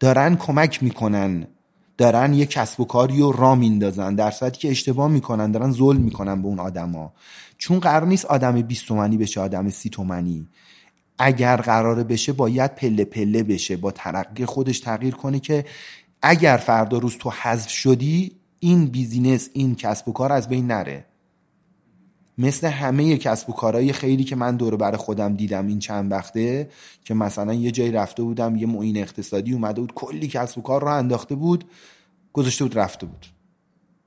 دارن 0.00 0.36
کمک 0.36 0.82
می‌کنن. 0.82 1.46
دارن 2.00 2.34
یه 2.34 2.46
کسب 2.46 2.80
و 2.80 2.84
کاری 2.84 3.18
رو 3.18 3.32
را 3.32 3.54
میندازن 3.54 4.14
در 4.14 4.30
صورتی 4.30 4.58
که 4.58 4.70
اشتباه 4.70 5.08
می‌کنن 5.08 5.50
دارن 5.50 5.72
ظلم 5.72 6.00
می‌کنن 6.00 6.42
به 6.42 6.48
اون 6.48 6.58
آدما. 6.58 7.12
چون 7.58 7.78
قرار 7.78 8.06
نیست 8.06 8.24
آدم 8.24 8.62
20 8.62 8.86
تومنی 8.86 9.16
بشه 9.16 9.40
آدم 9.40 9.70
سی 9.70 9.90
تومنی 9.90 10.48
اگر 11.18 11.56
قراره 11.56 12.04
بشه 12.04 12.32
باید 12.32 12.74
پله 12.74 13.04
پله 13.04 13.42
بشه 13.42 13.76
با 13.76 13.90
ترقی 13.90 14.44
خودش 14.44 14.80
تغییر 14.80 15.14
کنه 15.14 15.40
که 15.40 15.64
اگر 16.22 16.56
فردا 16.56 16.98
روز 16.98 17.16
تو 17.18 17.30
حذف 17.30 17.70
شدی 17.70 18.32
این 18.60 18.86
بیزینس 18.86 19.48
این 19.52 19.74
کسب 19.74 20.08
و 20.08 20.12
کار 20.12 20.32
از 20.32 20.48
بین 20.48 20.66
نره. 20.66 21.04
مثل 22.40 22.66
همه 22.66 23.16
کسب 23.16 23.50
و 23.50 23.52
کارهای 23.52 23.92
خیلی 23.92 24.24
که 24.24 24.36
من 24.36 24.56
دور 24.56 24.76
بر 24.76 24.96
خودم 24.96 25.34
دیدم 25.34 25.66
این 25.66 25.78
چند 25.78 26.12
وقته 26.12 26.68
که 27.04 27.14
مثلا 27.14 27.54
یه 27.54 27.70
جایی 27.70 27.92
رفته 27.92 28.22
بودم 28.22 28.56
یه 28.56 28.66
معین 28.66 28.96
اقتصادی 28.96 29.52
اومده 29.52 29.80
بود 29.80 29.94
کلی 29.94 30.28
کسب 30.28 30.58
و 30.58 30.62
کار 30.62 30.80
رو 30.80 30.88
انداخته 30.88 31.34
بود 31.34 31.64
گذاشته 32.32 32.64
بود 32.64 32.78
رفته 32.78 33.06
بود. 33.06 33.26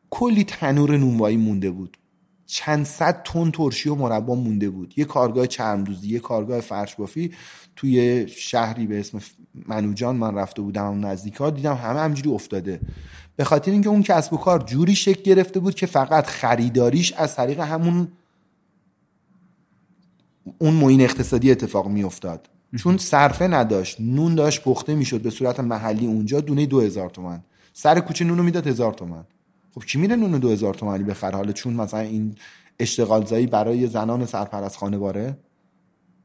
کلی 0.09 0.43
تنور 0.43 0.97
نونوایی 0.97 1.37
مونده 1.37 1.71
بود. 1.71 1.97
چند 2.45 2.85
صد 2.85 3.23
تن 3.23 3.51
ترشی 3.51 3.89
و 3.89 3.95
مربا 3.95 4.35
مونده 4.35 4.69
بود. 4.69 4.93
یه 4.97 5.05
کارگاه 5.05 5.47
چرمدوزی 5.47 6.07
یه 6.07 6.19
کارگاه 6.19 6.59
فرش 6.59 6.95
بافی 6.95 7.31
توی 7.75 8.27
شهری 8.27 8.87
به 8.87 8.99
اسم 8.99 9.21
منوجان 9.67 10.15
من 10.15 10.35
رفته 10.35 10.61
بودم 10.61 10.85
اون 10.85 11.05
نزدیکا 11.05 11.49
دیدم 11.49 11.75
همه 11.75 11.99
همجوری 11.99 12.29
افتاده. 12.29 12.79
به 13.35 13.43
خاطر 13.43 13.71
اینکه 13.71 13.89
اون 13.89 14.03
کسب 14.03 14.33
و 14.33 14.37
کار 14.37 14.59
جوری 14.59 14.95
شکل 14.95 15.21
گرفته 15.21 15.59
بود 15.59 15.75
که 15.75 15.85
فقط 15.85 16.25
خریداریش 16.25 17.13
از 17.13 17.35
طریق 17.35 17.59
همون 17.59 18.07
اون 20.57 20.73
معین 20.73 21.01
اقتصادی 21.01 21.51
اتفاق 21.51 21.87
می 21.87 22.03
افتاد 22.03 22.49
چون 22.77 22.97
صرفه 22.97 23.47
نداشت 23.47 23.97
نون 23.99 24.35
داشت 24.35 24.63
پخته 24.63 24.95
می‌شد 24.95 25.21
به 25.21 25.29
صورت 25.29 25.59
محلی 25.59 26.05
اونجا 26.05 26.39
دونه 26.39 26.65
دو 26.65 26.81
هزار 26.81 27.09
تومن 27.09 27.43
سر 27.73 27.99
کوچه 27.99 28.25
نونو 28.25 28.43
می‌داد 28.43 28.67
هزار 28.67 28.93
تومن 28.93 29.23
خب 29.75 29.85
کی 29.85 29.97
میره 29.97 30.15
نون 30.15 30.31
دو 30.31 30.49
هزار 30.49 30.73
تومنی 30.73 31.03
بخره 31.03 31.35
حالا 31.35 31.51
چون 31.51 31.73
مثلا 31.73 31.99
این 31.99 32.35
اشتغال 32.79 33.25
زایی 33.25 33.47
برای 33.47 33.87
زنان 33.87 34.25
سرپرست 34.25 34.77
خانواره 34.77 35.37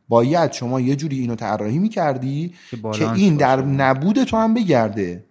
باید 0.08 0.52
شما 0.52 0.80
یه 0.80 0.96
جوری 0.96 1.18
اینو 1.18 1.34
طراحی 1.34 1.78
می‌کردی 1.78 2.54
که, 2.70 2.76
که 2.92 3.12
این 3.12 3.36
در 3.36 3.62
نبود 3.62 4.24
تو 4.24 4.36
هم 4.36 4.54
بگرده. 4.54 5.24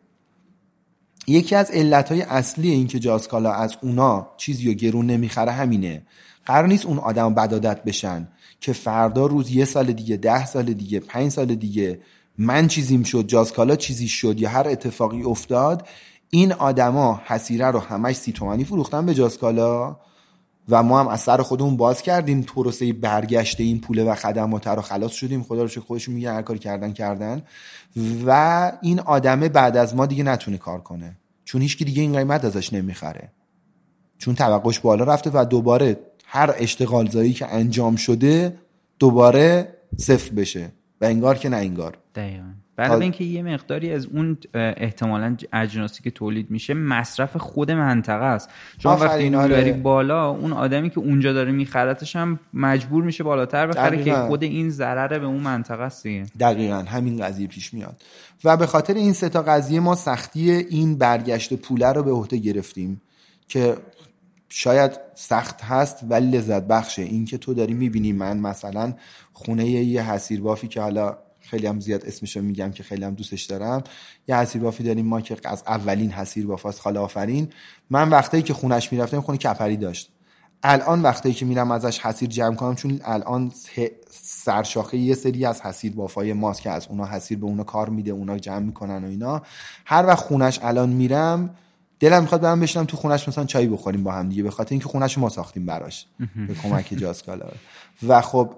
یکی 1.27 1.55
از 1.55 1.71
علتهای 1.71 2.21
اصلی 2.21 2.69
این 2.69 2.87
که 2.87 2.99
جاسکالا 2.99 3.51
از 3.51 3.77
اونا 3.81 4.27
چیزی 4.37 4.67
رو 4.67 4.73
گرون 4.73 5.05
نمی‌خره 5.05 5.51
همینه. 5.51 6.01
قرار 6.45 6.67
نیست 6.67 6.85
اون 6.85 6.99
آدم 6.99 7.33
بدادت 7.33 7.83
بشن. 7.83 8.27
که 8.59 8.73
فردا 8.73 9.25
روز 9.25 9.51
یه 9.51 9.65
سال 9.65 9.91
دیگه 9.91 10.17
ده 10.17 10.45
سال 10.45 10.73
دیگه 10.73 10.99
پنج 10.99 11.31
سال 11.31 11.55
دیگه 11.55 11.99
من 12.37 12.67
چیزیم 12.67 13.03
شد 13.03 13.27
جاسکالا 13.27 13.75
چیزی 13.75 14.07
شد 14.07 14.39
یا 14.39 14.49
هر 14.49 14.67
اتفاقی 14.67 15.23
افتاد 15.23 15.87
این 16.29 16.53
آدما 16.53 17.21
حسیره 17.25 17.65
رو 17.65 17.79
همش 17.79 18.15
سی 18.15 18.31
تومنی 18.31 18.63
فروختن 18.63 19.05
به 19.05 19.13
جاسکالا 19.13 19.97
و 20.69 20.83
ما 20.83 20.99
هم 20.99 21.07
از 21.07 21.21
سر 21.21 21.41
خودمون 21.41 21.77
باز 21.77 22.01
کردیم. 22.01 22.41
پروسه 22.41 22.93
برگشت 22.93 23.59
این 23.59 23.81
پوله 23.81 24.03
و 24.03 24.15
خدمات 24.15 24.67
رو 24.67 24.81
خلاص 24.81 25.11
شدیم. 25.11 25.43
خدا 25.43 25.63
رو 25.63 25.81
خودشون 25.81 26.15
میگن 26.15 26.33
هر 26.33 26.41
کاری 26.41 26.59
کردن 26.59 26.93
کردن. 26.93 27.41
و 28.25 28.71
این 28.81 28.99
آدمه 28.99 29.49
بعد 29.49 29.77
از 29.77 29.95
ما 29.95 30.05
دیگه 30.05 30.23
نتونه 30.23 30.57
کار 30.57 30.81
کنه. 30.81 31.17
چون 31.45 31.61
هیچکی 31.61 31.85
دیگه 31.85 32.01
این 32.01 32.17
قیمت 32.17 32.45
ازش 32.45 32.73
نمی‌خره. 32.73 33.31
چون 34.17 34.35
توقعش 34.35 34.79
بالا 34.79 35.03
رفته 35.03 35.31
و 35.33 35.45
دوباره 35.45 35.99
هر 36.29 36.53
اشتغال 36.57 37.09
زایی 37.09 37.33
که 37.33 37.53
انجام 37.53 37.95
شده 37.95 38.57
دوباره 38.99 39.73
صفر 39.97 40.33
بشه. 40.33 40.71
و 41.01 41.05
انگار 41.05 41.37
که 41.37 41.49
نه 41.49 41.57
انگار. 41.57 41.97
دقیقا. 42.15 42.43
برای 42.75 43.01
اینکه 43.01 43.23
یه 43.23 43.43
مقداری 43.43 43.91
از 43.91 44.05
اون 44.05 44.37
احتمالا 44.53 45.37
اجناسی 45.53 46.03
که 46.03 46.11
تولید 46.11 46.51
میشه 46.51 46.73
مصرف 46.73 47.37
خود 47.37 47.71
منطقه 47.71 48.25
است. 48.25 48.49
چون 48.77 48.93
وقتی 48.93 49.23
اینو 49.23 49.39
آره. 49.39 49.73
بالا 49.73 50.29
اون 50.29 50.53
آدمی 50.53 50.89
که 50.89 50.99
اونجا 50.99 51.33
داره 51.33 51.51
میخرتش 51.51 52.15
هم 52.15 52.39
مجبور 52.53 53.03
میشه 53.03 53.23
بالاتر 53.23 53.67
بخره 53.67 54.03
که 54.03 54.13
خود 54.13 54.43
این 54.43 54.69
ضرره 54.69 55.19
به 55.19 55.25
اون 55.25 55.39
منطقه 55.39 55.83
است 55.83 56.03
دیگه. 56.03 56.23
دقیقا. 56.39 56.83
همین 56.87 57.23
قضیه 57.25 57.47
پیش 57.47 57.73
میاد. 57.73 58.01
و 58.43 58.57
به 58.57 58.65
خاطر 58.65 58.93
این 58.93 59.13
سه 59.13 59.29
تا 59.29 59.41
قضیه 59.41 59.79
ما 59.79 59.95
سختی 59.95 60.51
این 60.51 60.97
برگشت 60.97 61.53
پوله 61.53 61.93
رو 61.93 62.03
به 62.03 62.11
عهده 62.11 62.37
گرفتیم 62.37 63.01
که 63.47 63.75
شاید 64.49 64.91
سخت 65.15 65.61
هست 65.61 65.97
ولی 66.09 66.37
لذت 66.37 66.63
بخشه. 66.63 67.01
این 67.01 67.25
که 67.25 67.37
تو 67.37 67.53
داری 67.53 67.73
می‌بینی 67.73 68.11
من 68.11 68.37
مثلا 68.37 68.93
خونه 69.33 69.65
یه 69.65 70.11
حسیر 70.11 70.41
بافی 70.41 70.67
که 70.67 70.81
حالا 70.81 71.17
خیلی 71.39 71.67
هم 71.67 71.79
زیاد 71.79 72.05
اسمش 72.05 72.37
رو 72.37 72.43
میگم 72.43 72.71
که 72.71 72.83
خیلی 72.83 73.03
هم 73.03 73.13
دوستش 73.13 73.43
دارم 73.43 73.83
یه 74.27 74.37
حسیر 74.37 74.61
بافی 74.61 74.83
داریم 74.83 75.05
ما 75.05 75.21
که 75.21 75.37
از 75.43 75.63
اولین 75.67 76.11
حسیر 76.11 76.47
باف 76.47 76.79
خاله 76.79 76.99
آفرین. 76.99 77.49
من 77.89 78.09
وقتی 78.09 78.41
که 78.41 78.53
خونش 78.53 78.91
می‌رفتم 78.91 79.21
خونه 79.21 79.37
کپری 79.37 79.77
داشت. 79.77 80.11
الان 80.63 81.01
وقتی 81.01 81.33
که 81.33 81.45
میرم 81.45 81.71
ازش 81.71 81.99
حسیر 81.99 82.29
جمع 82.29 82.55
کنم 82.55 82.75
چون 82.75 82.99
الان 83.03 83.51
سرشاخه 84.11 84.97
یه 84.97 85.15
سری 85.15 85.45
از 85.45 85.61
حسیر 85.61 85.93
بافای 85.93 86.33
ماست 86.33 86.61
که 86.61 86.69
از 86.69 86.87
اونا 86.87 87.05
حسیر 87.05 87.37
به 87.37 87.45
اونا 87.45 87.63
کار 87.63 87.89
میده 87.89 88.11
اونا 88.11 88.37
جمع 88.37 88.59
می‌کنن 88.59 89.03
و 89.03 89.07
اینا. 89.07 89.41
هر 89.85 90.05
وقت 90.05 90.23
خونش 90.23 90.59
الان 90.63 90.89
میرم 90.89 91.55
دلم 91.99 92.21
می‌خواد 92.21 92.41
برم 92.41 92.59
بشنم 92.59 92.85
تو 92.85 92.97
خونش 92.97 93.27
مثلا 93.27 93.45
چای 93.45 93.67
بخوریم 93.67 94.03
با 94.03 94.11
هم 94.11 94.29
دیگه 94.29 94.43
به 94.43 94.51
خاطر 94.51 94.73
اینکه 94.73 94.87
خونش 94.87 95.17
ما 95.17 95.29
ساختیم 95.29 95.65
براش. 95.65 96.05
به 96.47 96.53
کمک 96.53 96.93
جاسکالا 96.97 97.45
و 98.07 98.21
خب 98.21 98.53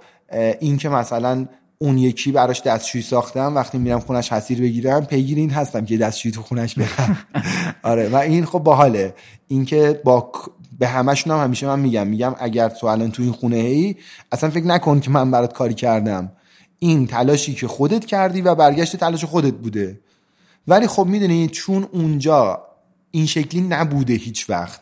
این 0.59 0.77
که 0.77 0.89
مثلا 0.89 1.45
اون 1.77 1.97
یکی 1.97 2.31
براش 2.31 2.61
دستشویی 2.61 3.03
ساختم 3.03 3.55
وقتی 3.55 3.77
میرم 3.77 3.99
خونش 3.99 4.33
حسیر 4.33 4.61
بگیرم 4.61 5.05
پیگیر 5.05 5.37
این 5.37 5.49
هستم 5.49 5.85
که 5.85 5.97
دستشویی 5.97 6.31
تو 6.31 6.41
خونش 6.41 6.75
برم. 6.75 7.17
آره 7.83 8.09
و 8.09 8.15
این 8.15 8.45
خب 8.45 8.59
باحاله. 8.59 9.13
اینکه 9.47 10.01
با 10.03 10.31
به 10.79 10.87
همشون 10.87 11.33
هم 11.33 11.43
همیشه 11.43 11.67
من 11.67 11.79
میگم 11.79 12.07
میگم 12.07 12.35
اگر 12.39 12.69
تو 12.69 12.87
الان 12.87 13.11
تو 13.11 13.23
این 13.23 13.31
خونه 13.31 13.55
ای 13.55 13.95
اصلا 14.31 14.49
فکر 14.49 14.65
نکن 14.65 14.99
که 14.99 15.11
من 15.11 15.31
برات 15.31 15.53
کاری 15.53 15.73
کردم. 15.73 16.31
این 16.79 17.07
تلاشی 17.07 17.53
که 17.53 17.67
خودت 17.67 18.05
کردی 18.05 18.41
و 18.41 18.55
برگشت 18.55 18.95
تلاش 18.95 19.25
خودت 19.25 19.53
بوده. 19.53 19.99
ولی 20.67 20.87
خب 20.87 21.05
می‌دونی 21.05 21.47
چون 21.47 21.87
اونجا 21.91 22.68
این 23.11 23.25
شکلی 23.25 23.61
نبوده 23.61 24.13
هیچ 24.13 24.49
وقت. 24.49 24.81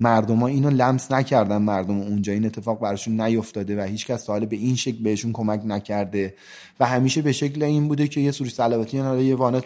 مردم 0.00 0.36
ها 0.36 0.46
اینو 0.46 0.70
لمس 0.70 1.12
نکردن 1.12 1.56
مردم 1.56 2.00
اونجا. 2.00 2.32
این 2.32 2.46
اتفاق 2.46 2.80
براشون 2.80 3.20
نیفتاده 3.20 3.82
و 3.82 3.86
هیچکس 3.86 4.24
سوال 4.24 4.46
به 4.46 4.56
این 4.56 4.76
شکل 4.76 5.02
بهشون 5.02 5.32
کمک 5.32 5.62
نکرده. 5.64 6.34
و 6.80 6.86
همیشه 6.86 7.22
به 7.22 7.32
شکل 7.32 7.62
این 7.62 7.88
بوده 7.88 8.08
که 8.08 8.20
یه 8.20 8.30
سوری 8.30 8.50
سلواتی 8.50 8.96
یه 8.96 9.34
وانه 9.34 9.62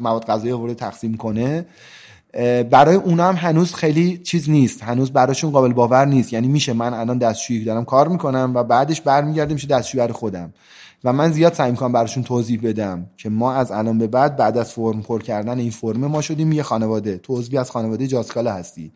مواد 0.00 0.26
غذایی 0.26 0.52
آورده 0.52 0.74
تقسیم 0.74 1.14
کنه. 1.14 1.66
برای 2.70 2.94
اونا 2.94 3.28
هم 3.28 3.36
هنوز 3.36 3.74
خیلی 3.74 4.18
چیز 4.18 4.50
نیست. 4.50 4.82
هنوز 4.82 5.12
براشون 5.12 5.50
قابل 5.50 5.72
باور 5.72 6.04
نیست. 6.04 6.32
یعنی 6.32 6.48
میشه 6.48 6.72
من 6.72 6.94
الان 6.94 7.18
دستشویی 7.18 7.64
دارم 7.64 7.84
کار 7.84 8.08
می‌کنم 8.08 8.52
و 8.54 8.64
بعدش 8.64 9.00
برمیگردیم 9.00 9.54
میشه 9.54 9.66
دستشویی 9.66 10.06
خودم. 10.06 10.52
و 11.04 11.12
من 11.12 11.32
زیاد 11.32 11.52
سعی 11.52 11.70
می‌کنم 11.70 11.92
براشون 11.92 12.22
توضیح 12.22 12.60
بدم 12.62 13.06
که 13.16 13.28
ما 13.28 13.52
از 13.52 13.72
الان 13.72 13.98
به 13.98 14.06
بعد 14.06 14.36
بعد 14.36 14.58
از 14.58 14.72
فرم 14.72 15.02
پر 15.02 15.22
کردن 15.22 15.58
این 15.58 15.70
فرم 15.70 16.06
ما 16.06 16.20
شدیم 16.20 16.52
یه 16.52 16.62
خانواده. 16.62 17.18
تو 17.18 17.36
عضوی 17.36 17.58
از 17.58 17.70
خانواده 17.70 18.06
جاسکالا 18.06 18.52
هستی. 18.52 18.92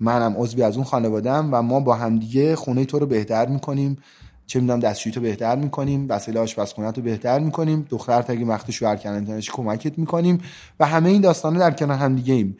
منم 0.00 0.34
عضوی 0.38 0.62
از 0.62 0.76
اون 0.76 0.84
خانوادهام 0.84 1.48
و 1.52 1.62
ما 1.62 1.80
با 1.80 1.94
همدیگه 1.94 2.56
خونه 2.56 2.84
تو 2.84 2.98
رو 2.98 3.06
بهتر 3.06 3.46
می‌کنیم. 3.46 3.98
چه 4.46 4.60
می‌دونم 4.60 4.80
دستشویی 4.80 5.14
تو 5.14 5.20
بهتر 5.20 5.56
می‌کنیم. 5.56 6.06
وسایل 6.08 6.38
آشپزخونه 6.38 6.92
تو 6.92 7.02
بهتر 7.02 7.38
می‌کنیم. 7.38 7.86
دختر 7.90 8.24
اگه 8.28 8.44
وقت 8.44 8.70
شوهر 8.70 8.96
کردن 8.96 9.40
کمکت 9.40 9.98
می‌کنیم 9.98 10.38
و 10.80 10.86
همه 10.86 11.08
این 11.10 11.20
داستانه 11.20 11.58
در 11.58 11.70
کنار 11.70 11.98
هم 11.98 12.16
دیگه 12.16 12.34
ایم 12.34 12.56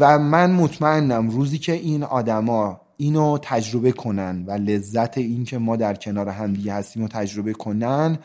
و 0.00 0.18
من 0.18 0.50
مطمئنم 0.50 1.30
روزی 1.30 1.58
که 1.58 1.72
این 1.72 2.02
آدما 2.02 2.80
اینو 2.96 3.38
تجربه 3.42 3.92
کنن 3.92 4.44
و 4.46 4.50
لذت 4.50 5.18
این 5.18 5.44
که 5.44 5.58
ما 5.58 5.76
در 5.76 5.94
کنار 5.94 6.28
همدیگه 6.28 6.74
هستیم 6.74 7.02
و 7.02 7.08
تجربه 7.08 7.52
کنن 7.52 8.18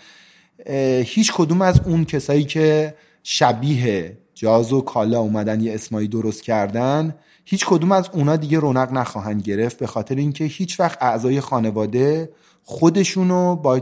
هیچ 1.04 1.34
کدوم 1.34 1.62
از 1.62 1.82
اون 1.86 2.06
کسایی 2.06 2.44
که 2.44 2.96
شبیه 3.24 4.18
جاز 4.34 4.74
و 4.74 4.82
کالا 4.82 5.20
اومدن 5.20 5.62
یه 5.62 5.74
اسمایی 5.74 6.08
درست 6.08 6.44
کردن 6.44 7.16
هیچ 7.46 7.66
کدوم 7.66 7.92
از 7.92 8.10
اونا 8.14 8.36
دیگه 8.36 8.60
رونق 8.60 8.92
نخواهند 8.92 9.42
گرفت 9.42 9.78
به 9.78 9.88
خاطر 9.88 10.16
اینکه 10.16 10.44
هیچ 10.44 10.80
وقت 10.80 11.04
اعضای 11.04 11.42
خانواده 11.42 12.30
خودشونو 12.64 13.56
با 13.56 13.82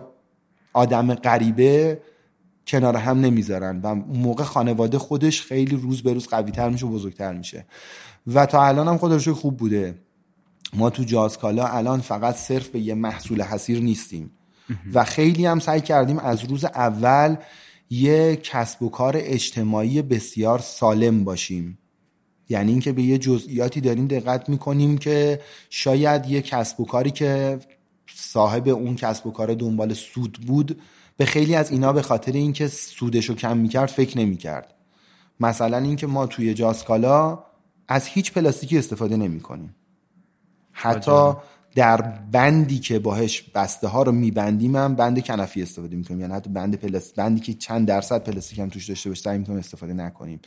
آدم 0.74 1.14
غریبه 1.14 2.02
کنار 2.68 2.96
هم 2.96 3.20
نمی‌ذارن 3.20 3.82
و 3.82 3.96
موقع 3.96 4.44
خانواده 4.44 4.98
خودش 4.98 5.42
خیلی 5.42 5.76
روز 5.76 6.04
به 6.04 6.14
روز 6.14 6.28
قویتر 6.28 6.70
میشه 6.70 6.86
و 6.86 6.90
بزرگتر 6.90 7.34
میشه. 7.34 7.66
و 8.28 8.46
تا 8.46 8.66
الان 8.66 8.88
هم 8.88 8.98
خودش 8.98 9.28
خوب 9.28 9.58
بوده. 9.58 9.96
ما 10.74 10.90
تو 10.90 11.04
جازکالا 11.04 11.68
الان 11.68 12.02
فقط 12.02 12.36
صرف 12.36 12.68
به 12.68 12.80
یه 12.80 12.94
محصول 12.94 13.42
حسیر 13.42 13.80
نیستیم. 13.80 14.32
و 14.94 15.04
خیلی 15.04 15.46
هم 15.46 15.60
سعی 15.60 15.82
کردیم 15.82 16.20
از 16.20 16.44
روز 16.44 16.66
اول 16.66 17.36
یه 17.90 18.36
کسب 18.36 18.84
و 18.84 18.90
کار 18.90 19.14
اجتماعی 19.18 20.02
بسیار 20.02 20.60
سالم 20.60 21.24
باشیم. 21.24 21.78
یعنی 22.50 22.72
اینکه 22.72 22.92
به 22.92 23.04
یه 23.04 23.18
جزئیاتی 23.18 23.82
داریم 23.82 24.08
دقت 24.08 24.50
می‌کنیم 24.50 24.98
که 24.98 25.42
شاید 25.70 26.26
یه 26.26 26.42
کسب 26.42 26.80
و 26.80 26.86
کاری 26.86 27.12
که 27.12 27.60
صاحب 28.16 28.68
اون 28.68 28.96
کسب 28.96 29.28
و 29.28 29.32
کار 29.32 29.54
دنبال 29.54 29.94
سود 29.94 30.40
بود 30.48 30.82
به 31.18 31.26
خیلی 31.26 31.56
از 31.56 31.72
اینا 31.72 31.94
به 31.94 32.02
خاطر 32.02 32.32
اینکه 32.32 32.68
سودش 32.68 33.26
رو 33.26 33.36
کم 33.36 33.58
می‌کرد 33.58 33.90
فکر 33.90 34.18
نمی‌کرد. 34.18 34.74
مثلا 35.40 35.78
اینکه 35.78 36.08
ما 36.08 36.28
توی 36.28 36.54
جاسکالا 36.54 37.44
از 37.88 38.08
هیچ 38.08 38.34
پلاستیکی 38.34 38.78
استفاده 38.78 39.18
نمی‌کنیم. 39.18 39.76
حتی 40.78 41.34
در 41.76 42.02
بندی 42.32 42.80
که 42.80 43.00
باهش 43.00 43.42
بسته 43.42 43.88
ها 43.88 44.04
رو 44.04 44.12
میبندیم 44.12 44.76
هم 44.76 44.96
بند 44.96 45.26
کنفی 45.26 45.62
استفاده 45.62 45.96
می‌کنیم. 45.96 46.20
یعنی 46.20 46.34
حتی 46.34 46.50
بند 46.50 46.76
پلاستیک 46.76 47.16
بندی 47.16 47.40
که 47.40 47.54
چند 47.54 47.88
درصد 47.88 48.24
پلاستیک 48.24 48.60
هم 48.60 48.70
توش 48.70 48.90
داشته 48.90 49.10
باشه 49.10 49.22
سعی 49.22 49.38
می‌کنیم 49.38 49.58
استفاده 49.60 49.94
نکنیم. 49.94 50.40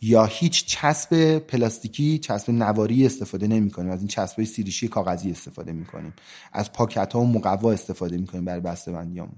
یا 0.00 0.24
هیچ 0.24 0.66
چسب 0.66 1.38
پلاستیکی 1.38 2.18
چسب 2.18 2.50
نواری 2.50 3.06
استفاده 3.06 3.46
نمی‌کنیم. 3.46 3.90
از 3.90 3.98
این 3.98 4.08
چسب 4.08 4.36
های 4.36 4.46
سیریشی 4.46 4.88
کاغذی 4.88 5.30
استفاده 5.30 5.72
می‌کنیم. 5.72 6.14
از 6.52 6.72
پاکت 6.72 7.12
ها 7.12 7.20
و 7.20 7.26
مقوا 7.26 7.72
استفاده 7.72 8.18
می‌کنیم 8.18 8.44
برای 8.44 8.60
بسته 8.60 8.92
بندیامون 8.92 9.36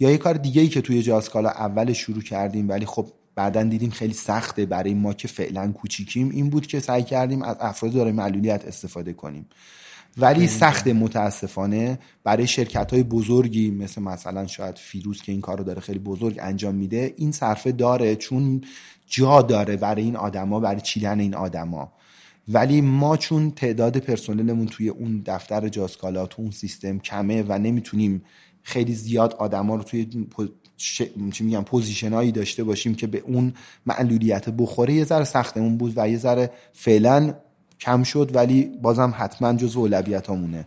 یا 0.00 0.10
یه 0.10 0.18
کار 0.18 0.34
دیگه 0.34 0.62
ای 0.62 0.68
که 0.68 0.80
توی 0.80 1.02
جاسکالا 1.02 1.48
اول 1.48 1.92
شروع 1.92 2.22
کردیم 2.22 2.68
ولی 2.68 2.86
خب 2.86 3.08
بعدا 3.36 3.62
دیدیم 3.62 3.90
خیلی 3.90 4.14
سخته. 4.14 4.66
برای 4.66 4.94
ما 4.94 5.12
که 5.12 5.28
فعلا 5.28 5.72
کوچیکیم 5.72 6.30
این 6.30 6.50
بود 6.50 6.66
که 6.66 6.80
سعی 6.80 7.02
کردیم 7.02 7.42
از 7.42 7.56
افراد 7.60 7.92
دارای 7.92 8.12
معلولیت 8.12 8.64
استفاده 8.64 9.12
کنیم. 9.12 9.46
ولی 10.18 10.46
سخت 10.46 10.86
متاسفانه. 10.86 11.98
برای 12.24 12.46
شرکت 12.46 12.92
های 12.92 13.02
بزرگی 13.02 13.70
مثل 13.70 14.02
مثلا 14.02 14.46
شاید 14.46 14.78
فیروز 14.78 15.22
که 15.22 15.32
این 15.32 15.40
کار 15.40 15.58
رو 15.58 15.64
داره 15.64 15.80
خیلی 15.80 15.98
بزرگ 15.98 16.38
انجام 16.42 16.74
میده 16.74 17.14
این 17.16 17.32
صرفه 17.32 17.72
داره. 17.72 18.16
چون 18.16 18.60
جا 19.06 19.42
داره 19.42 19.76
برای 19.76 20.02
این 20.02 20.16
آدما 20.16 20.60
برای 20.60 20.80
چیدن 20.80 21.20
این 21.20 21.34
آدما. 21.34 21.92
ولی 22.48 22.80
ما 22.80 23.16
چون 23.16 23.50
تعداد 23.50 23.96
پرسنلمون 23.96 24.66
توی 24.66 24.88
اون 24.88 25.22
دفتر 25.26 25.68
جاسکالا 25.68 26.26
تو 26.26 26.42
اون 26.42 26.50
سیستم 26.50 26.98
کمه 26.98 27.44
و 27.48 27.58
نمی‌تونیم 27.58 28.22
خیلی 28.62 28.94
زیاد 28.94 29.34
آدما 29.34 29.76
رو 29.76 29.82
توی 29.82 30.26
چی 30.76 31.10
میگم 31.40 31.64
پوزیشنایی 31.64 32.32
داشته 32.32 32.64
باشیم 32.64 32.94
که 32.94 33.06
به 33.06 33.22
اون 33.26 33.54
معلولیت 33.86 34.48
بخوره 34.48 34.94
یه 34.94 35.04
ذره 35.04 35.24
سختمون 35.24 35.76
بود 35.76 35.92
و 35.96 36.08
یه 36.08 36.18
ذره 36.18 36.50
فعلا 36.72 37.34
کم 37.80 38.02
شد 38.02 38.30
ولی 38.34 38.64
بازم 38.82 39.14
حتما 39.16 39.52
جز 39.52 39.76
اولویتامونه 39.76 40.66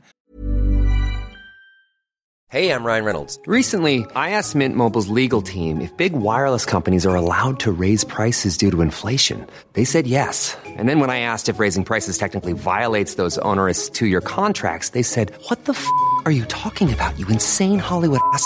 Hey, 2.51 2.73
I'm 2.73 2.83
Ryan 2.83 3.05
Reynolds. 3.05 3.37
Recently, 3.45 4.07
I 4.15 4.31
asked 4.31 4.55
Mint 4.55 4.75
Mobile's 4.75 5.07
legal 5.09 5.43
team 5.43 5.81
if 5.81 5.95
big 5.97 6.13
wireless 6.13 6.65
companies 6.65 7.05
are 7.05 7.13
allowed 7.13 7.59
to 7.59 7.71
raise 7.71 8.03
prices 8.03 8.57
due 8.57 8.71
to 8.71 8.81
inflation. 8.81 9.45
They 9.73 9.85
said 9.85 10.07
yes. 10.07 10.57
And 10.65 10.89
then 10.89 10.99
when 10.99 11.11
I 11.11 11.19
asked 11.19 11.47
if 11.47 11.59
raising 11.59 11.85
prices 11.85 12.17
technically 12.17 12.53
violates 12.53 13.13
those 13.21 13.37
onerous 13.37 13.87
two-year 13.87 14.21
contracts, 14.21 14.89
they 14.95 15.03
said, 15.03 15.27
"What 15.47 15.65
the 15.65 15.73
f*** 15.73 15.85
are 16.25 16.35
you 16.39 16.45
talking 16.45 16.89
about? 16.91 17.19
You 17.19 17.27
insane 17.27 17.77
Hollywood 17.77 18.21
ass." 18.33 18.45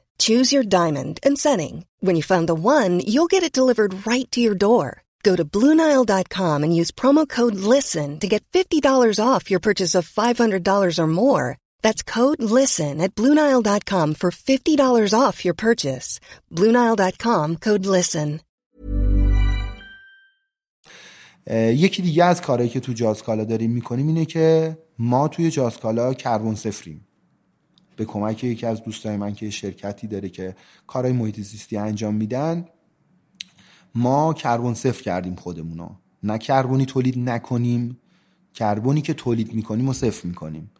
Choose 0.20 0.52
your 0.52 0.62
diamond 0.62 1.18
and 1.26 1.36
setting. 1.36 1.84
When 1.98 2.14
you 2.14 2.22
find 2.22 2.48
the 2.48 2.54
one, 2.54 3.00
you'll 3.00 3.32
get 3.34 3.42
it 3.42 3.58
delivered 3.58 4.06
right 4.06 4.30
to 4.30 4.40
your 4.40 4.54
door. 4.54 5.02
Go 5.24 5.34
to 5.34 5.44
Bluenile.com 5.44 6.62
and 6.62 6.76
use 6.80 6.92
promo 6.92 7.28
code 7.28 7.56
LISTEN 7.56 8.20
to 8.20 8.28
get 8.28 8.44
$50 8.52 9.18
off 9.18 9.50
your 9.50 9.58
purchase 9.58 9.96
of 9.96 10.08
$500 10.08 10.98
or 10.98 11.06
more. 11.08 11.58
That's 11.82 12.04
code 12.04 12.40
LISTEN 12.40 13.00
at 13.00 13.16
Bluenile.com 13.16 14.14
for 14.14 14.30
$50 14.30 15.12
off 15.18 15.44
your 15.44 15.54
purchase. 15.54 16.20
Bluenile.com 16.52 17.56
code 17.56 17.86
LISTEN. 17.86 18.40
یکی 21.50 22.02
دیگه 22.02 22.24
از 22.24 22.42
کارهایی 22.42 22.70
که 22.70 22.80
تو 22.80 22.92
جازکالا 22.92 23.44
داریم 23.44 23.70
میکنیم 23.70 24.06
اینه 24.06 24.24
که 24.24 24.78
ما 24.98 25.28
توی 25.28 25.50
جازکالا 25.50 26.14
کربن 26.14 26.54
صفریم 26.54 27.08
به 27.95 28.05
کمک 28.05 28.43
یکی 28.43 28.65
از 28.65 28.83
دوستای 28.83 29.17
من 29.17 29.33
که 29.33 29.49
شرکتی 29.49 30.07
داره 30.07 30.29
که 30.29 30.55
کارهای 30.87 31.13
محیط 31.13 31.39
زیستی 31.39 31.77
انجام 31.77 32.15
میدن 32.15 32.65
ما 33.95 34.33
کربن 34.33 34.73
صفر 34.73 35.03
کردیم 35.03 35.35
خودمونو. 35.35 35.89
نه 36.23 36.37
کربنی 36.37 36.85
تولید 36.85 37.19
نکنیم 37.19 37.97
کربنی 38.53 39.01
که 39.01 39.13
تولید 39.13 39.53
می‌کنیم 39.53 39.89
و 39.89 39.93
صفر 39.93 40.27
می‌کنیم. 40.27 40.71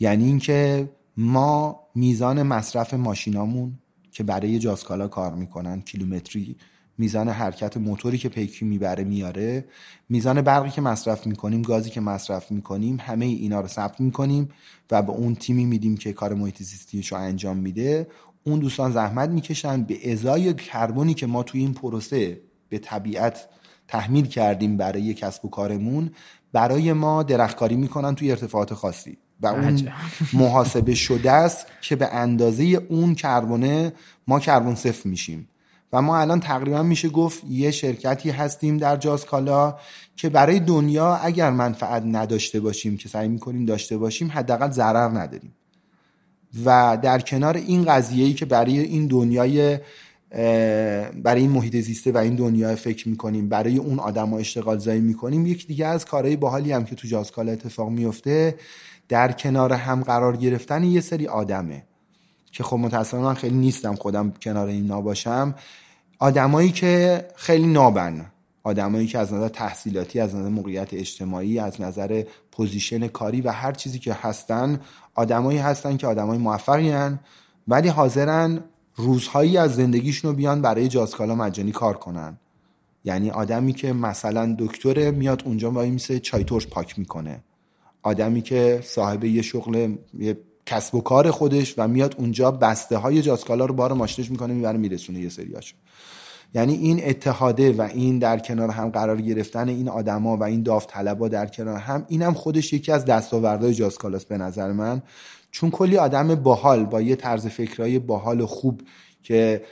یعنی 0.00 0.24
اینکه 0.24 0.90
ما 1.16 1.80
میزان 1.94 2.42
مصرف 2.42 2.94
ماشینامون 2.94 3.78
که 4.10 4.24
برای 4.24 4.58
جاسکالا 4.58 5.08
کار 5.08 5.34
می‌کنن 5.34 5.80
کیلومتری 5.80 6.56
میزان 6.98 7.28
حرکت 7.28 7.76
موتوری 7.76 8.18
که 8.18 8.28
پیکی 8.28 8.64
می‌بره 8.64 9.04
میاره. 9.04 9.64
میزان 10.08 10.42
برقی 10.42 10.70
که 10.70 10.80
مصرف 10.80 11.26
می‌کنیم 11.26 11.62
گازی 11.62 11.90
که 11.90 12.00
مصرف 12.00 12.50
می‌کنیم 12.50 13.00
همه 13.00 13.26
اینا 13.26 13.60
رو 13.60 13.68
ثبت 13.68 14.00
می‌کنیم 14.00 14.48
و 14.90 15.02
به 15.02 15.12
اون 15.12 15.34
تیمی 15.34 15.64
میدیم 15.64 15.96
که 15.96 16.12
کار 16.12 16.34
محیط 16.34 16.62
زیستیش 16.62 17.12
رو 17.12 17.18
انجام 17.18 17.56
میده. 17.56 18.06
اون 18.44 18.58
دوستان 18.58 18.92
زحمت 18.92 19.30
می‌کشن. 19.30 19.82
به 19.82 20.12
ازای 20.12 20.54
کربنی 20.54 21.14
که 21.14 21.26
ما 21.26 21.42
توی 21.42 21.60
این 21.60 21.74
پروسه 21.74 22.40
به 22.68 22.78
طبیعت 22.78 23.48
تحمیل 23.88 24.26
کردیم 24.26 24.76
برای 24.76 25.14
کسب 25.14 25.44
و 25.44 25.48
کارمون 25.48 26.10
برای 26.52 26.92
ما 26.92 27.22
درختکاری 27.22 27.76
می‌کنن 27.76 28.14
توی 28.14 28.30
ارتفاعات 28.30 28.74
خاصی. 28.74 29.18
و 29.40 29.46
اون 29.46 29.88
محاسبه 30.32 30.94
شده 30.94 31.32
است 31.32 31.66
که 31.80 31.96
به 31.96 32.14
اندازه 32.14 32.64
اون 32.64 33.14
کربونه 33.14 33.92
ما 34.28 34.40
کربن 34.40 34.74
صفر 34.74 35.08
میشیم. 35.08 35.48
و 35.92 36.02
ما 36.02 36.18
الان 36.18 36.40
تقریبا 36.40 36.82
میشه 36.82 37.08
گفت 37.08 37.42
یه 37.48 37.70
شرکتی 37.70 38.30
هستیم 38.30 38.76
در 38.76 38.96
جازکالا 38.96 39.76
که 40.16 40.28
برای 40.28 40.60
دنیا 40.60 41.14
اگر 41.16 41.50
منفعت 41.50 42.02
نداشته 42.06 42.60
باشیم 42.60 42.96
که 42.96 43.08
سعی 43.08 43.28
می‌کنیم 43.28 43.64
داشته 43.64 43.98
باشیم 43.98 44.30
حداقل 44.34 44.70
ضرر 44.70 45.08
نداریم. 45.08 45.54
و 46.64 46.98
در 47.02 47.18
کنار 47.20 47.56
این 47.56 47.84
قضیه 47.84 48.32
که 48.32 48.46
برای 48.46 48.78
این 48.78 49.06
دنیای 49.06 49.78
برای 51.22 51.40
این 51.40 51.50
محیط 51.50 51.76
زیسته 51.76 52.12
و 52.12 52.16
این 52.16 52.34
دنیا 52.34 52.76
فکر 52.76 53.08
می‌کنیم 53.08 53.48
برای 53.48 53.76
اون 53.76 53.98
آدم 53.98 54.28
ها 54.28 54.38
اشتغال 54.38 54.78
زایی 54.78 55.00
می‌کنیم 55.00 55.46
یک 55.46 55.66
دیگه 55.66 55.86
از 55.86 56.04
کارهای 56.04 56.36
باحالی 56.36 56.72
هم 56.72 56.84
که 56.84 56.94
تو 56.94 57.08
جازکالا 57.08 57.52
اتفاق 57.52 57.90
میفته 57.90 58.54
در 59.08 59.32
کنار 59.32 59.72
هم 59.72 60.02
قرار 60.02 60.36
گرفتن 60.36 60.84
یه 60.84 61.00
سری 61.00 61.26
آدمه. 61.26 61.87
که 62.52 62.64
خب 62.64 62.76
متاسفانه 62.76 63.34
خیلی 63.34 63.56
نیستم 63.56 63.94
خودم 63.94 64.32
کنار 64.42 64.68
اینا 64.68 65.00
باشم 65.00 65.54
آدمایی 66.18 66.70
که 66.70 67.24
خیلی 67.36 67.66
نابن. 67.66 68.26
آدمایی 68.62 69.06
که 69.06 69.18
از 69.18 69.32
نظر 69.32 69.48
تحصیلاتی 69.48 70.20
از 70.20 70.34
نظر 70.34 70.48
موقعیت 70.48 70.94
اجتماعی 70.94 71.58
از 71.58 71.80
نظر 71.80 72.22
position 72.52 73.06
کاری 73.06 73.40
و 73.40 73.50
هر 73.50 73.72
چیزی 73.72 73.98
که 73.98 74.14
هستن 74.14 74.80
آدمایی 75.14 75.58
هستن 75.58 75.96
که 75.96 76.06
آدمای 76.06 76.38
موفقین 76.38 77.18
ولی 77.68 77.88
حاضرن 77.88 78.60
روزهایی 78.96 79.56
از 79.56 79.76
زندگیشون 79.76 80.30
رو 80.30 80.36
بیان 80.36 80.62
برای 80.62 80.88
جازکالا 80.88 81.34
مجانی 81.34 81.72
کار 81.72 81.96
کنن. 81.96 82.38
یعنی 83.04 83.30
آدمی 83.30 83.72
که 83.72 83.92
مثلا 83.92 84.56
دکتر 84.58 85.10
میاد 85.10 85.42
اونجا 85.44 85.70
وای 85.70 85.90
میسه 85.90 86.20
چای 86.20 86.44
ترش 86.44 86.66
پاک 86.66 86.98
می‌کنه. 86.98 87.40
آدمی 88.02 88.42
که 88.42 88.80
صاحب 88.84 89.24
یه 89.24 89.42
شغل 89.42 89.94
یه 90.18 90.38
کسب 90.68 90.94
و 90.94 91.00
کار 91.00 91.30
خودش 91.30 91.74
و 91.78 91.88
میاد 91.88 92.14
اونجا 92.18 92.50
بسته 92.50 92.96
های 92.96 93.22
جاسکالا 93.22 93.64
رو 93.64 93.74
بار 93.74 93.92
ماشینش 93.92 94.30
می‌کنه 94.30 94.54
می‌بره 94.54 94.78
میرسونه 94.78 95.18
یه 95.18 95.28
سریاشو. 95.28 95.76
یعنی 96.54 96.74
این 96.74 97.00
اتحاده 97.04 97.72
و 97.72 97.82
این 97.82 98.18
در 98.18 98.38
کنار 98.38 98.70
هم 98.70 98.88
قرار 98.88 99.20
گرفتن 99.20 99.68
این 99.68 99.88
آدما 99.88 100.36
و 100.36 100.44
این 100.44 100.62
داوطلبا 100.62 101.28
در 101.28 101.46
کنار 101.46 101.76
هم 101.76 102.04
اینم 102.08 102.34
خودش 102.34 102.72
یکی 102.72 102.92
از 102.92 103.04
دستاوردهای 103.04 103.74
جاسکالاست 103.74 104.28
به 104.28 104.38
نظر 104.38 104.72
من. 104.72 105.02
چون 105.50 105.70
کلی 105.70 105.96
آدم 105.96 106.34
باحال 106.34 106.84
با 106.84 107.00
یه 107.00 107.16
طرز 107.16 107.46
فکرهای 107.46 107.98
باحال 107.98 108.40
و 108.40 108.46
خوب 108.46 108.82
که 109.22 109.62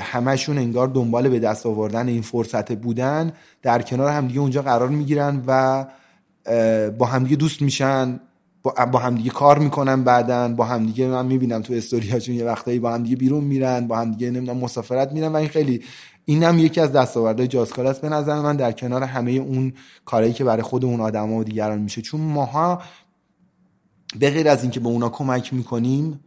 همشون 0.00 0.58
انگار 0.58 0.88
دنبال 0.88 1.28
به 1.28 1.38
دست 1.38 1.66
آوردن 1.66 2.08
این 2.08 2.22
فرصت 2.22 2.72
بودن 2.72 3.32
در 3.62 3.82
کنار 3.82 4.10
همدیگه 4.10 4.40
اونجا 4.40 4.62
قرار 4.62 4.88
می‌گیرن 4.88 5.42
و 5.46 5.86
با 6.98 7.06
همدیگه 7.06 7.36
دوست 7.36 7.62
میشن. 7.62 8.20
با 8.62 8.98
همدیگه 8.98 9.30
کار 9.30 9.58
می‌کنن 9.58 10.04
بعدا 10.04 10.48
با 10.48 10.64
همدیگه 10.64 11.06
من 11.06 11.26
می‌بینم 11.26 11.62
تو 11.62 11.72
استوریاشون 11.72 12.34
یه 12.34 12.44
وقتایی 12.44 12.78
با 12.78 12.92
همدیگه 12.92 13.16
بیرون 13.16 13.44
میرن 13.44 13.86
با 13.86 13.98
همدیگه 13.98 14.30
نمی‌دونم 14.30 14.58
مسافرت 14.58 15.12
میرن 15.12 15.32
و 15.32 15.36
این 15.36 15.48
خیلی 15.48 15.84
اینم 16.24 16.58
یکی 16.58 16.80
از 16.80 16.92
دستاوردهای 16.92 17.48
جازکار 17.48 17.86
است. 17.86 18.00
به 18.00 18.08
نظر 18.08 18.40
من 18.40 18.56
در 18.56 18.72
کنار 18.72 19.02
همه 19.02 19.30
اون 19.30 19.72
کارهایی 20.04 20.32
که 20.32 20.44
برای 20.44 20.62
خود 20.62 20.84
اون 20.84 21.00
آدما 21.00 21.36
و 21.36 21.44
دیگران 21.44 21.78
میشه. 21.82 22.02
چون 22.02 22.20
ماها 22.20 22.82
به 24.18 24.30
غیر 24.30 24.48
از 24.48 24.62
اینکه 24.62 24.80
به 24.80 24.88
اونا 24.88 25.08
کمک 25.08 25.54
می‌کنیم 25.54 26.20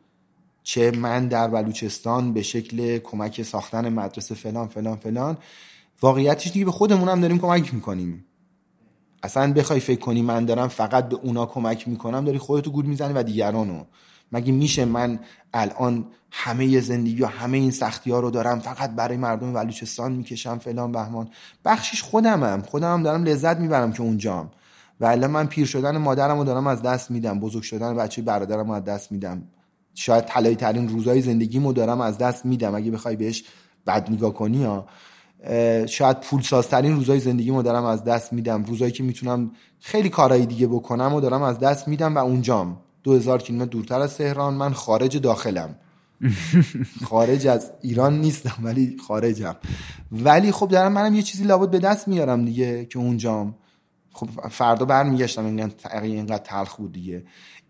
چه 0.64 0.92
من 0.92 1.28
در 1.28 1.48
بلوچستان 1.48 2.34
به 2.34 2.42
شکل 2.42 2.98
کمک 2.98 3.42
ساختن 3.42 3.90
مدرسه 3.90 4.36
فلان 4.36 4.68
فلان 4.68 4.96
فلان 4.96 5.38
واقعیتش 6.02 6.52
دیگه 6.52 6.66
به 6.66 6.72
خودمون 6.72 7.10
هم 7.10 7.22
داریم 7.22 7.40
کمک 7.40 7.74
می‌کنیم. 7.74 8.26
اصلا 9.24 9.54
بخوای 9.54 9.80
فکر 9.80 10.00
کنی 10.00 10.22
من 10.22 10.46
دارم 10.46 10.68
فقط 10.68 11.10
به 11.10 11.16
اونا 11.16 11.46
کمک 11.46 11.88
می‌کنم 11.88 12.26
داری 12.26 12.38
خودتو 12.38 12.72
گول 12.72 12.86
می‌زنی 12.86 13.14
و 13.14 13.24
دیگرانو. 13.24 13.84
مگه 14.32 14.52
میشه 14.52 14.86
من 14.86 15.20
الان 15.54 16.06
همه 16.32 16.80
زندگی 16.80 17.22
و 17.22 17.26
همه 17.26 17.58
این 17.58 17.72
سختی 17.72 18.12
ها 18.12 18.20
رو 18.20 18.32
دارم 18.32 18.60
فقط 18.60 18.96
برای 18.96 19.18
مردم 19.18 19.54
بلوچستان 19.54 20.12
می‌کشم 20.12 20.58
فلان 20.58 20.92
بهمان؟ 20.92 21.30
بخشیش 21.66 22.04
خودمم. 22.04 22.64
خودمم 22.68 23.04
دارم 23.04 23.24
لذت 23.24 23.58
می‌برم 23.58 23.94
که 23.94 24.02
اونجام. 24.02 24.52
و 25.02 25.28
من 25.28 25.48
پیر 25.48 25.66
شدن 25.66 25.98
مادرم 25.98 26.38
رو 26.38 26.44
دارم 26.44 26.68
از 26.68 26.82
دست 26.82 27.12
میدم. 27.12 27.40
بزرگ 27.40 27.64
شدن 27.64 27.96
بچه 27.96 28.22
برادرم 28.22 28.68
رو 28.68 28.74
از 28.74 28.84
دست 28.84 29.12
میدم. 29.12 29.44
شاید 29.96 30.26
طلایی 30.26 30.56
ترین 30.56 30.90
روزهای 30.90 31.22
زندگیمو 31.22 31.74
دارم 31.74 32.02
از 32.02 32.18
دست 32.18 32.46
میدم. 32.46 32.76
اگه 32.76 32.92
بخوای 32.92 33.16
بهش 33.16 33.44
بد 33.88 34.12
نگاه 34.12 34.34
کنی 34.34 34.64
ها. 34.64 34.86
شاید 35.86 36.20
پول 36.20 36.42
سازترین 36.42 36.96
روزای 36.96 37.20
زندگیمو 37.20 37.62
دارم 37.62 37.86
از 37.86 38.04
دست 38.04 38.34
میدم. 38.34 38.64
روزایی 38.64 38.92
که 38.92 39.04
می‌تونم 39.04 39.52
خیلی 39.80 40.10
کارهای 40.10 40.46
دیگه 40.46 40.68
بکنم 40.68 41.14
و 41.14 41.22
دارم 41.22 41.42
از 41.42 41.60
دست 41.60 41.88
میدم 41.88 42.16
و 42.16 42.18
اونجام. 42.18 42.78
دو 43.04 43.14
هزار 43.14 43.42
کیلومتر 43.42 43.70
دورتر 43.70 44.00
از 44.00 44.18
تهران. 44.18 44.54
من 44.54 44.74
خارج 44.74 45.18
داخلم. 45.18 45.76
خارج 47.10 47.48
از 47.48 47.72
ایران 47.82 48.22
نیستم 48.22 48.56
ولی 48.64 48.98
خارجم. 49.08 49.56
ولی 50.12 50.52
خب 50.52 50.68
دارم 50.68 50.92
منم 50.92 51.16
یه 51.16 51.22
چیزی 51.22 51.44
لابد 51.44 51.70
به 51.70 51.80
دست 51.80 52.08
میارم 52.08 52.46
دیگه 52.46 52.86
که 52.86 53.00
اونجام. 53.00 53.56
خب 54.14 54.28
فردا 54.52 54.86
برمیگشتم 54.86 55.46
اینقدر 55.46 56.02
اینقدر 56.02 56.44
تلخ 56.44 56.76
بود 56.76 56.92
دیگه. 56.92 57.24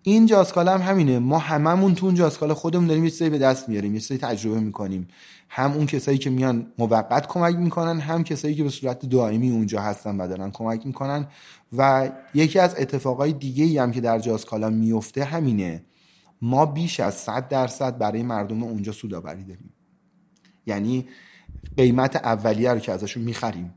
این 0.04 0.26
جاسکالا 0.26 0.74
هم 0.74 0.82
همینه. 0.82 1.20
ما 1.20 1.40
هممون 1.40 1.96
تو 1.96 2.06
اون 2.06 2.16
جاسکالا 2.16 2.54
خودمون 2.54 2.88
داریم 2.88 3.04
یه 3.04 3.10
چیزی 3.10 3.30
به 3.30 3.38
دست 3.38 3.70
میاریم 3.70 3.94
یه 3.94 4.00
چیزی 4.00 4.18
تجربه 4.18 4.60
می‌کنیم. 4.60 5.08
هم 5.50 5.72
اون 5.72 5.86
کسایی 5.86 6.18
که 6.18 6.30
میان 6.30 6.68
موقت 6.78 7.28
کمک 7.28 7.56
می‌کنن 7.56 8.00
هم 8.00 8.24
کسایی 8.24 8.56
که 8.56 8.64
به 8.64 8.70
صورت 8.70 9.06
دائمی 9.06 9.52
اونجا 9.52 9.82
هستن 9.82 10.18
و 10.18 10.28
دارن 10.28 10.52
کمک 10.52 10.86
می‌کنن. 10.86 11.28
و 11.78 12.12
یکی 12.34 12.60
از 12.60 12.76
اتفاقای 12.78 13.34
دیگه 13.34 13.64
ای 13.64 13.78
هم 13.78 13.92
که 13.92 14.02
در 14.02 14.20
جاسکالا 14.20 14.70
میفته 14.70 15.24
همینه. 15.24 15.84
ما 16.42 16.66
بیش 16.66 17.00
از 17.00 17.14
100 17.14 17.48
درصد 17.48 17.98
برای 17.98 18.24
مردم 18.24 18.64
اونجا 18.64 18.92
سودآوری 18.92 19.44
داریم. 19.44 19.74
یعنی 20.66 21.08
قیمت 21.78 22.16
اولیه 22.16 22.74
رو 22.74 22.80
که 22.80 22.92
ازشون 22.92 23.24
می‌خریم. 23.24 23.74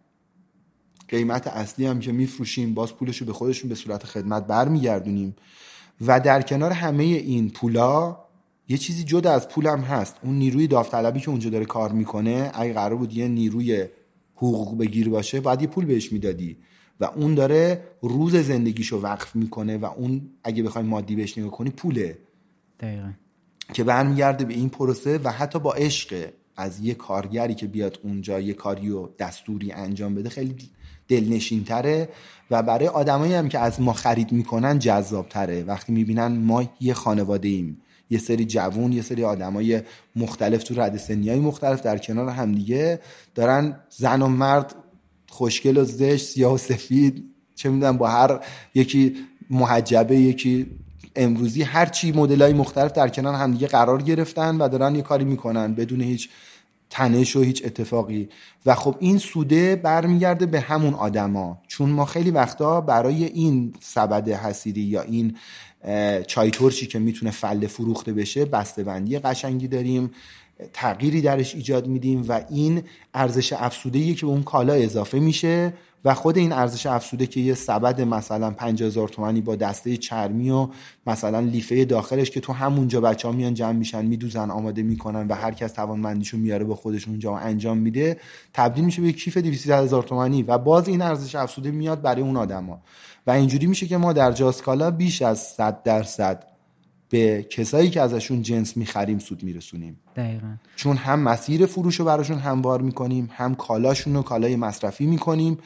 قیمت 1.09 1.47
اصلی 1.47 1.87
هم 1.87 2.01
که 2.01 2.13
میفروشیم 2.13 2.75
باز 2.75 2.95
پولش 2.95 3.17
رو 3.17 3.27
به 3.27 3.33
خودشون 3.33 3.69
به 3.69 3.75
صورت 3.75 4.05
خدمت 4.05 4.47
برمیگردونیم. 4.47 5.37
و 6.01 6.21
در 6.21 6.43
کنار 6.43 6.73
همه 6.73 7.05
این 7.05 7.51
پولا 7.51 8.19
یه 8.69 8.79
چیزی 8.79 9.05
جدا 9.05 9.33
از 9.33 9.49
پولم 9.49 9.81
هست. 9.81 10.17
اون 10.23 10.35
نیروی 10.35 10.67
داوطلبی 10.67 11.21
که 11.21 11.31
اونجا 11.31 11.51
داره 11.51 11.65
کار 11.65 11.93
می‌کنه 11.93 12.51
اگه 12.55 12.73
قرار 12.73 12.97
بود 12.97 13.15
یه 13.15 13.29
نیروی 13.29 13.87
حقوق 14.35 14.79
بگیر 14.79 15.09
باشه 15.09 15.41
باید 15.41 15.63
یه 15.63 15.69
پول 15.69 15.85
بهش 15.85 16.13
می‌دادی. 16.13 16.57
و 17.01 17.05
اون 17.05 17.35
داره 17.35 17.83
روز 18.03 18.37
زندگیشو 18.37 19.01
وقف 19.01 19.37
می‌کنه 19.37 19.77
و 19.77 19.85
اون 19.85 20.31
اگه 20.45 20.63
بخوای 20.63 20.85
مادی 20.85 21.17
بهش 21.17 21.39
نگاه 21.39 21.51
کنی 21.51 21.71
پوله. 21.71 22.19
دقیقا. 22.81 23.13
که 23.73 23.85
برمیگرده 23.85 24.45
به 24.45 24.55
این 24.55 24.69
پروسه 24.69 25.19
و 25.19 25.31
حتی 25.31 25.59
با 25.59 25.73
عشق 25.73 26.29
از 26.57 26.81
یه 26.81 26.95
کارگری 26.95 27.55
که 27.55 27.67
بیاد 27.67 27.99
اونجا 28.03 28.41
یه 28.41 28.53
کاری 28.53 28.91
و 28.91 29.09
دستوری 29.19 29.73
انجام 29.73 30.15
بده 30.15 30.29
خیلی 30.29 30.55
دلنشین 31.09 31.65
تره 31.65 32.09
و 32.51 32.63
برای 32.63 32.89
آدمایی 32.89 33.35
هم 33.35 33.49
که 33.49 33.59
از 33.59 33.81
ما 33.81 33.93
خرید 33.93 34.33
می‌کنن 34.33 34.79
جذاب 34.79 35.29
تره 35.29 35.65
وقتی 35.65 35.93
می‌بینن 35.93 36.27
ما 36.27 36.65
یه 36.81 36.95
خانواده 36.95 37.49
ایم 37.49 37.83
یه 38.11 38.19
سری 38.19 38.45
جوون 38.45 38.93
یه 38.93 39.03
سری 39.03 39.25
آدمای 39.25 39.83
مختلف 40.17 40.63
تو 40.63 40.81
رد 40.81 40.97
سنی 40.97 41.35
مختلف 41.35 41.83
در 41.83 41.99
کنار 41.99 42.29
همدیگه 42.29 43.01
دارن 43.35 43.81
زن 43.91 44.23
و 44.23 44.27
مرد 44.27 44.75
خوشگل 45.29 45.77
و 45.77 45.85
زشت 45.85 46.27
سیاه 46.27 46.55
و 46.55 46.59
سفید 46.59 47.25
چه 47.55 47.71
می‌دونم 47.71 47.97
با 47.97 48.09
هر 48.09 48.41
یکی 48.75 49.17
محجبه 49.51 50.17
یکی 50.17 50.67
امروزی 51.17 51.63
هر 51.63 51.87
چی 51.87 52.11
های 52.11 52.53
مختلف 52.53 52.93
در 52.93 53.09
کنار 53.09 53.35
همدیگه 53.35 53.67
قرار 53.67 54.03
گرفتن 54.03 54.57
و 54.57 54.69
دارن 54.69 54.95
یه 54.95 55.03
کاری 55.03 55.25
می‌کنن 55.25 55.75
بدون 55.75 56.01
هیچ 56.01 56.29
تنش 56.91 57.37
و 57.37 57.43
هیچ 57.43 57.63
اتفاقی. 57.65 58.29
و 58.67 58.75
خب 58.75 58.97
این 59.01 59.19
سوده 59.19 59.77
برمیگرده 59.77 60.47
به 60.47 60.61
همون 60.61 60.95
آدما. 60.95 61.63
چون 61.69 61.91
ما 61.91 62.05
خیلی 62.05 62.31
وقتا 62.31 62.81
برای 62.81 63.25
این 63.25 63.73
سبد 63.81 64.29
حسیری 64.29 64.81
یا 64.81 65.03
این 65.03 65.37
چای 66.27 66.51
ترشی 66.51 66.87
که 66.87 66.99
می‌تونه 66.99 67.31
فله 67.31 67.67
فروخته 67.67 68.13
بشه 68.13 68.45
بسته‌بندی 68.45 69.19
قشنگی 69.19 69.69
داریم. 69.69 70.11
تغییری 70.73 71.21
درش 71.21 71.55
ایجاد 71.55 71.87
میدیم 71.87 72.25
و 72.29 72.41
این 72.51 72.83
ارزش 73.15 73.53
افسوده 73.53 74.15
که 74.15 74.27
به 74.27 74.33
اون 74.33 74.43
کالا 74.43 74.73
اضافه 74.73 75.19
میشه 75.19 75.73
و 76.05 76.15
خود 76.15 76.39
این 76.39 76.53
ارزش 76.53 76.87
افسوده 76.87 77.27
که 77.27 77.41
یه 77.41 77.55
سبد 77.55 78.01
مثلا 78.01 78.51
5000 78.51 79.09
تومانی 79.09 79.41
با 79.41 79.57
دسته 79.57 79.97
چرمی 79.97 80.51
و 80.51 80.69
مثلا 81.07 81.41
لیفه 81.41 81.85
داخلش 81.85 82.31
که 82.31 82.41
تو 82.41 82.53
همونجا 82.53 83.01
بچه 83.01 83.29
ها 83.29 83.35
میان 83.35 83.55
جمع 83.55 83.73
میشن 83.73 84.05
میدوزن 84.05 84.51
آماده 84.51 84.83
می‌کنن 84.83 85.29
و 85.29 85.35
هر 85.35 85.51
کس 85.51 85.73
توانمندیشو 85.73 86.37
میاره 86.37 86.65
با 86.65 86.75
خودش 86.75 87.09
اونجا 87.09 87.37
انجام 87.37 87.79
میده 87.79 88.21
تبدیل 88.55 88.85
میشه 88.85 89.03
به 89.03 89.13
کیف 89.13 89.37
200 89.37 89.71
هزار 89.71 90.03
تومانی 90.03 90.43
و 90.43 90.59
باز 90.59 90.89
این 90.89 91.03
ارزش 91.03 91.35
افسوده 91.35 91.71
میاد 91.71 92.03
برای 92.03 92.23
اون 92.23 92.37
آدما. 92.37 92.81
و 93.27 93.31
اینجوری 93.31 93.67
میشه 93.67 93.87
که 93.87 93.97
ما 93.97 94.13
در 94.13 94.33
جاسکالا 94.33 94.91
بیش 94.91 95.23
از 95.23 95.39
100 95.39 95.83
درصد 95.83 96.56
به 97.09 97.43
کسایی 97.51 97.91
که 97.91 98.01
ازشون 98.01 98.43
جنس 98.43 98.77
می‌خریم 98.77 99.19
سود 99.19 99.43
میرسونیم. 99.43 100.01
دقیقا. 100.17 100.57
چون 100.77 100.97
هم 100.97 101.21
مسیر 101.21 101.67
فروش 101.67 101.97
رو 101.97 102.05
براشون 102.05 102.39
هموار 102.39 102.83
می‌کنیم 102.83 103.29
هم 103.33 103.55
کالاشون 103.55 104.15
رو 104.15 104.23
کالای 104.23 104.57
مصرفی 104.57 105.07
می‌کنیم 105.07 105.59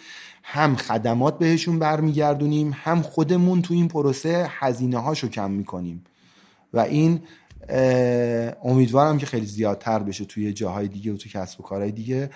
هم 0.42 0.76
خدمات 0.76 1.38
بهشون 1.38 1.78
برمیگردونیم 1.78 2.72
هم 2.74 3.02
خودمون 3.02 3.62
تو 3.62 3.74
این 3.74 3.88
پروسه 3.88 4.46
هزینه 4.50 4.98
هاشو 4.98 5.28
کم 5.28 5.50
می‌کنیم. 5.50 6.04
و 6.72 6.80
این 6.80 7.20
امیدوارم 8.62 9.18
که 9.18 9.26
خیلی 9.26 9.46
زیادتر 9.46 9.98
بشه 9.98 10.24
توی 10.24 10.52
جاهای 10.52 10.88
دیگه 10.88 11.12
و 11.12 11.16
تو 11.16 11.28
کسب 11.28 11.60
و 11.60 11.62
کارهای 11.62 11.92
دیگه 11.92 12.30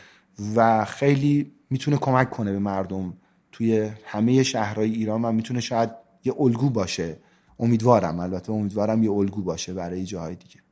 و 0.54 0.84
خیلی 0.84 1.52
می‌تونه 1.70 1.96
کمک 1.96 2.30
کنه 2.30 2.52
به 2.52 2.58
مردم 2.58 3.14
توی 3.52 3.90
همه 4.04 4.42
شهرهای 4.42 4.92
ایران 4.92 5.24
و 5.24 5.32
می‌تونه 5.32 5.60
شاید 5.60 5.90
یه 6.24 6.34
الگو 6.38 6.70
باشه. 6.70 7.16
امیدوارم 7.58 8.20
البته 8.20 8.52
امیدوارم 8.52 9.02
یه 9.02 9.10
الگو 9.10 9.42
باشه 9.42 9.74
برای 9.74 10.04
جاهای 10.04 10.34
دیگه 10.34 10.64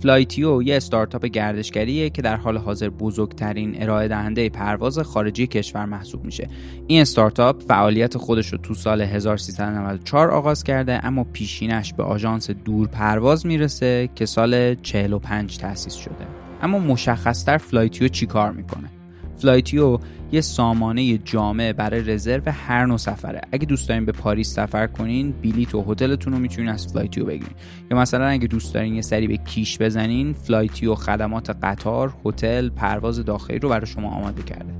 فلایتیو 0.00 0.62
یه 0.62 0.76
استارتاپ 0.76 1.24
گردشگریه 1.24 2.10
که 2.10 2.22
در 2.22 2.36
حال 2.36 2.56
حاضر 2.56 2.88
بزرگترین 2.88 3.82
ارائه 3.82 4.08
دهنده 4.08 4.48
پرواز 4.48 4.98
خارجی 4.98 5.46
کشور 5.46 5.84
محسوب 5.84 6.24
میشه. 6.24 6.48
این 6.86 7.00
استارتاپ 7.00 7.62
فعالیت 7.62 8.16
خودش 8.16 8.52
رو 8.52 8.58
تو 8.58 8.74
سال 8.74 9.00
1394 9.00 10.30
آغاز 10.30 10.64
کرده 10.64 11.06
اما 11.06 11.24
پیشینش 11.24 11.92
به 11.92 12.02
آژانس 12.02 12.50
دور 12.50 12.86
پرواز 12.86 13.46
می‌رسه 13.46 14.08
که 14.14 14.26
سال 14.26 14.74
45 14.74 15.58
تأسیس 15.58 15.94
شده. 15.94 16.47
اما 16.62 16.78
مشخصتر 16.78 17.58
فلایتیو 17.58 18.08
چی 18.08 18.26
کار 18.26 18.52
می‌کنه؟ 18.52 18.88
فلایتیو 19.36 19.98
یه 20.32 20.40
سامانه 20.40 21.18
جامع 21.18 21.72
برای 21.72 22.00
رزرو 22.00 22.42
هر 22.52 22.86
نوع 22.86 22.96
سفره. 22.96 23.40
اگه 23.52 23.66
دوست 23.66 23.88
دارین 23.88 24.04
به 24.04 24.12
پاریس 24.12 24.54
سفر 24.54 24.86
کنین 24.86 25.32
بلیط 25.42 25.74
و 25.74 25.84
هتلتون 25.88 26.32
رو 26.32 26.38
می‌تونین 26.38 26.70
از 26.70 26.86
فلایتیو 26.86 27.24
بگیرین. 27.24 27.54
یا 27.90 27.98
مثلا 27.98 28.26
اگه 28.26 28.46
دوست 28.46 28.74
دارین 28.74 28.94
یه 28.94 29.02
سری 29.02 29.26
به 29.26 29.36
کیش 29.36 29.78
بزنین 29.78 30.32
فلایتیو 30.32 30.94
خدمات 30.94 31.50
قطار 31.62 32.14
هتل 32.24 32.68
پرواز 32.68 33.24
داخلی 33.24 33.58
رو 33.58 33.68
برای 33.68 33.86
شما 33.86 34.10
آماده 34.10 34.42
کرده. 34.42 34.74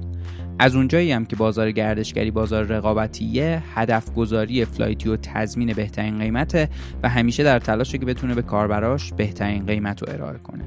از 0.61 0.76
اونجایی 0.76 1.12
هم 1.12 1.24
که 1.24 1.37
بازار 1.37 1.72
گردشگری 1.72 2.31
بازار 2.31 2.64
رقابتیه 2.64 3.62
هدف 3.74 4.14
گذاری 4.14 4.64
فلایتیو 4.64 5.16
تضمین 5.16 5.72
بهترین 5.72 6.18
قیمته 6.18 6.68
و 7.03 7.09
همیشه 7.09 7.45
در 7.45 7.59
تلاشه 7.59 7.99
که 7.99 8.07
بتونه 8.07 8.35
به 8.35 8.43
کاربراش 8.43 9.12
بهترین 9.12 9.66
قیمت 9.66 10.03
رو 10.03 10.12
ارائه 10.12 10.39
کنه. 10.39 10.64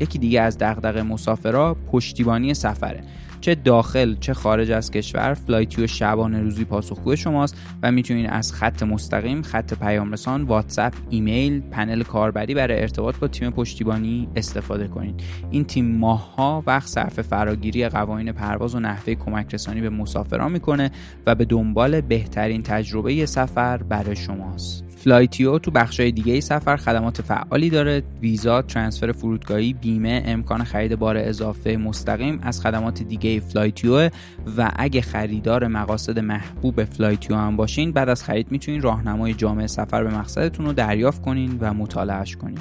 یکی 0.00 0.18
دیگه 0.18 0.40
از 0.40 0.58
دغدغه 0.58 1.02
مسافرا 1.02 1.76
پشتیبانی 1.92 2.54
سفره. 2.54 3.00
چه 3.40 3.54
داخل 3.54 4.16
چه 4.20 4.34
خارج 4.34 4.70
از 4.70 4.90
کشور 4.90 5.34
فلایتیو 5.34 5.86
شبانه 5.86 6.42
روزی 6.42 6.64
پاسخگوی 6.64 7.16
شماست 7.16 7.56
و 7.82 7.92
می‌تونید 7.92 8.26
از 8.30 8.52
خط 8.52 8.82
مستقیم 8.82 9.42
خط 9.42 9.74
پیام 9.74 10.12
رسان 10.12 10.42
واتساپ 10.42 10.92
ایمیل 11.10 11.60
پنل 11.60 12.02
کاربری 12.02 12.54
برای 12.54 12.80
ارتباط 12.80 13.16
با 13.16 13.28
تیم 13.28 13.50
پشتیبانی 13.50 14.28
استفاده 14.36 14.88
کنید. 14.88 15.22
این 15.50 15.64
تیم 15.64 15.96
ماهها 15.96 16.62
وقت 16.66 16.88
صرف 16.88 17.20
فراگیری 17.20 17.88
قوانین 17.88 18.32
پرواز 18.32 18.74
و 18.74 18.80
نحوه 18.80 19.14
کمک 19.14 19.54
رسانی 19.54 19.80
به 19.80 19.90
مسافران 19.90 20.52
می‌کنه 20.52 20.90
و 21.26 21.34
به 21.34 21.44
دنبال 21.44 22.00
بهترین 22.00 22.62
تجربه 22.62 23.26
سفر 23.26 23.76
برای 23.76 24.16
شماست. 24.16 24.83
فلایتیو 25.04 25.58
تو 25.58 25.70
بخشای 25.70 26.12
دیگه 26.12 26.40
سفر 26.40 26.76
خدمات 26.76 27.22
فعالی 27.22 27.70
داره. 27.70 28.02
ویزا 28.20 28.62
ترانسفر 28.62 29.12
فرودگاهی 29.12 29.72
بیمه 29.72 30.22
امکان 30.26 30.64
خرید 30.64 30.96
بار 30.98 31.16
اضافه 31.16 31.76
مستقیم 31.76 32.38
از 32.42 32.60
خدمات 32.60 33.02
دیگه 33.02 33.40
فلایتیو. 33.40 34.10
و 34.56 34.72
اگه 34.76 35.00
خریدار 35.00 35.66
مقاصد 35.66 36.18
محبوب 36.18 36.84
فلایتیو 36.84 37.36
هم 37.36 37.56
باشین 37.56 37.92
بعد 37.92 38.08
از 38.08 38.24
خرید 38.24 38.46
می‌تونین 38.50 38.82
راهنمای 38.82 39.34
جامع 39.34 39.66
سفر 39.66 40.04
به 40.04 40.14
مقصدتون 40.14 40.66
رو 40.66 40.72
دریافت 40.72 41.22
کنین 41.22 41.58
و 41.60 41.74
مطالعهش 41.74 42.36
کنین. 42.36 42.58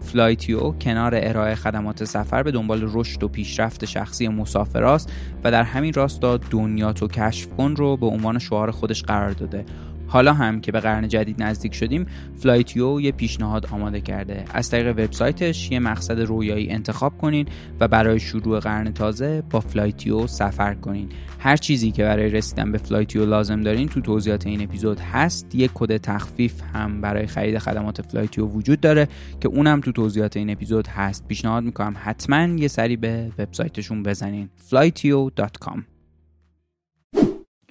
فلایتیو 0.00 0.70
کنار 0.70 1.12
ارائه 1.14 1.54
خدمات 1.54 2.04
سفر 2.04 2.42
به 2.42 2.50
دنبال 2.50 2.90
رشد 2.92 3.22
و 3.22 3.28
پیشرفت 3.28 3.84
شخصی 3.84 4.28
مسافراست 4.28 5.12
و 5.44 5.50
در 5.50 5.62
همین 5.62 5.92
راستا 5.92 6.36
دنیا 6.36 6.92
تو 6.92 7.08
کشف 7.08 7.48
کن 7.56 7.76
رو 7.76 7.96
به 7.96 8.06
عنوان 8.06 8.38
شعار 8.38 8.70
خودش 8.70 9.02
قرار 9.02 9.30
داده. 9.30 9.64
حالا 10.06 10.32
هم 10.32 10.60
که 10.60 10.72
به 10.72 10.80
قرن 10.80 11.08
جدید 11.08 11.42
نزدیک 11.42 11.74
شدیم 11.74 12.06
فلایتیو 12.38 13.00
یه 13.00 13.12
پیشنهاد 13.12 13.66
آماده 13.66 14.00
کرده. 14.00 14.44
از 14.54 14.70
طریق 14.70 14.88
وبسایتش 14.88 15.70
یه 15.70 15.78
مقصد 15.78 16.20
رویایی 16.20 16.70
انتخاب 16.70 17.18
کنین 17.18 17.46
و 17.80 17.88
برای 17.88 18.20
شروع 18.20 18.60
قرن 18.60 18.92
تازه 18.92 19.42
با 19.50 19.60
فلایتیو 19.60 20.26
سفر 20.26 20.74
کنین. 20.74 21.08
هر 21.38 21.56
چیزی 21.56 21.90
که 21.90 22.02
برای 22.02 22.30
رسیدن 22.30 22.72
به 22.72 22.78
فلایتیو 22.78 23.24
لازم 23.24 23.60
دارین 23.60 23.88
تو 23.88 24.00
توضیحات 24.00 24.46
این 24.46 24.62
اپیزود 24.62 25.00
هست. 25.00 25.54
یک 25.54 25.70
کد 25.74 25.96
تخفیف 25.96 26.62
هم 26.74 27.00
برای 27.00 27.26
خرید 27.26 27.58
خدمات 27.58 28.02
فلایتیو 28.02 28.46
وجود 28.46 28.80
داره 28.80 29.08
که 29.40 29.48
اونم 29.48 29.80
تو 29.80 29.92
توضیحات 29.92 30.36
این 30.36 30.50
اپیزود 30.50 30.86
هست. 30.86 31.28
پیشنهاد 31.28 31.64
می‌کنم 31.64 31.94
حتما 32.04 32.44
یه 32.44 32.68
سری 32.68 32.96
به 32.96 33.32
وبسایتشون 33.38 34.02
بزنین. 34.02 34.48
Flytio.com 34.70 35.93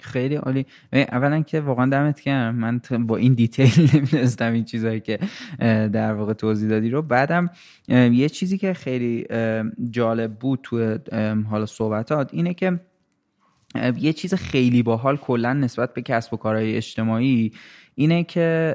خیلی 0.04 0.34
عالی. 0.34 0.66
اولا 0.92 1.42
که 1.42 1.60
واقعا 1.60 1.86
دمت 1.86 2.22
گرم. 2.22 2.54
من 2.54 2.80
با 3.06 3.16
این 3.16 3.34
دیتیل 3.34 3.90
نمی‌دونستم 3.94 4.52
این 4.52 4.64
چیزهایی 4.64 5.00
که 5.00 5.18
در 5.88 6.12
واقع 6.12 6.32
توضیح 6.32 6.68
دادی 6.68 6.90
رو. 6.90 7.02
بعدم 7.02 7.50
یه 7.88 8.28
چیزی 8.28 8.58
که 8.58 8.72
خیلی 8.72 9.26
جالب 9.90 10.34
بود 10.34 10.60
تو 10.62 10.98
حالا 11.50 11.66
صحبتات 11.66 12.34
اینه 12.34 12.54
که 12.54 12.80
یه 13.98 14.12
چیز 14.12 14.34
خیلی 14.34 14.82
باحال 14.82 15.16
کلا 15.16 15.52
نسبت 15.52 15.94
به 15.94 16.02
کسب 16.02 16.34
و 16.34 16.36
کارهای 16.36 16.76
اجتماعی 16.76 17.52
اینه 17.94 18.24
که 18.24 18.74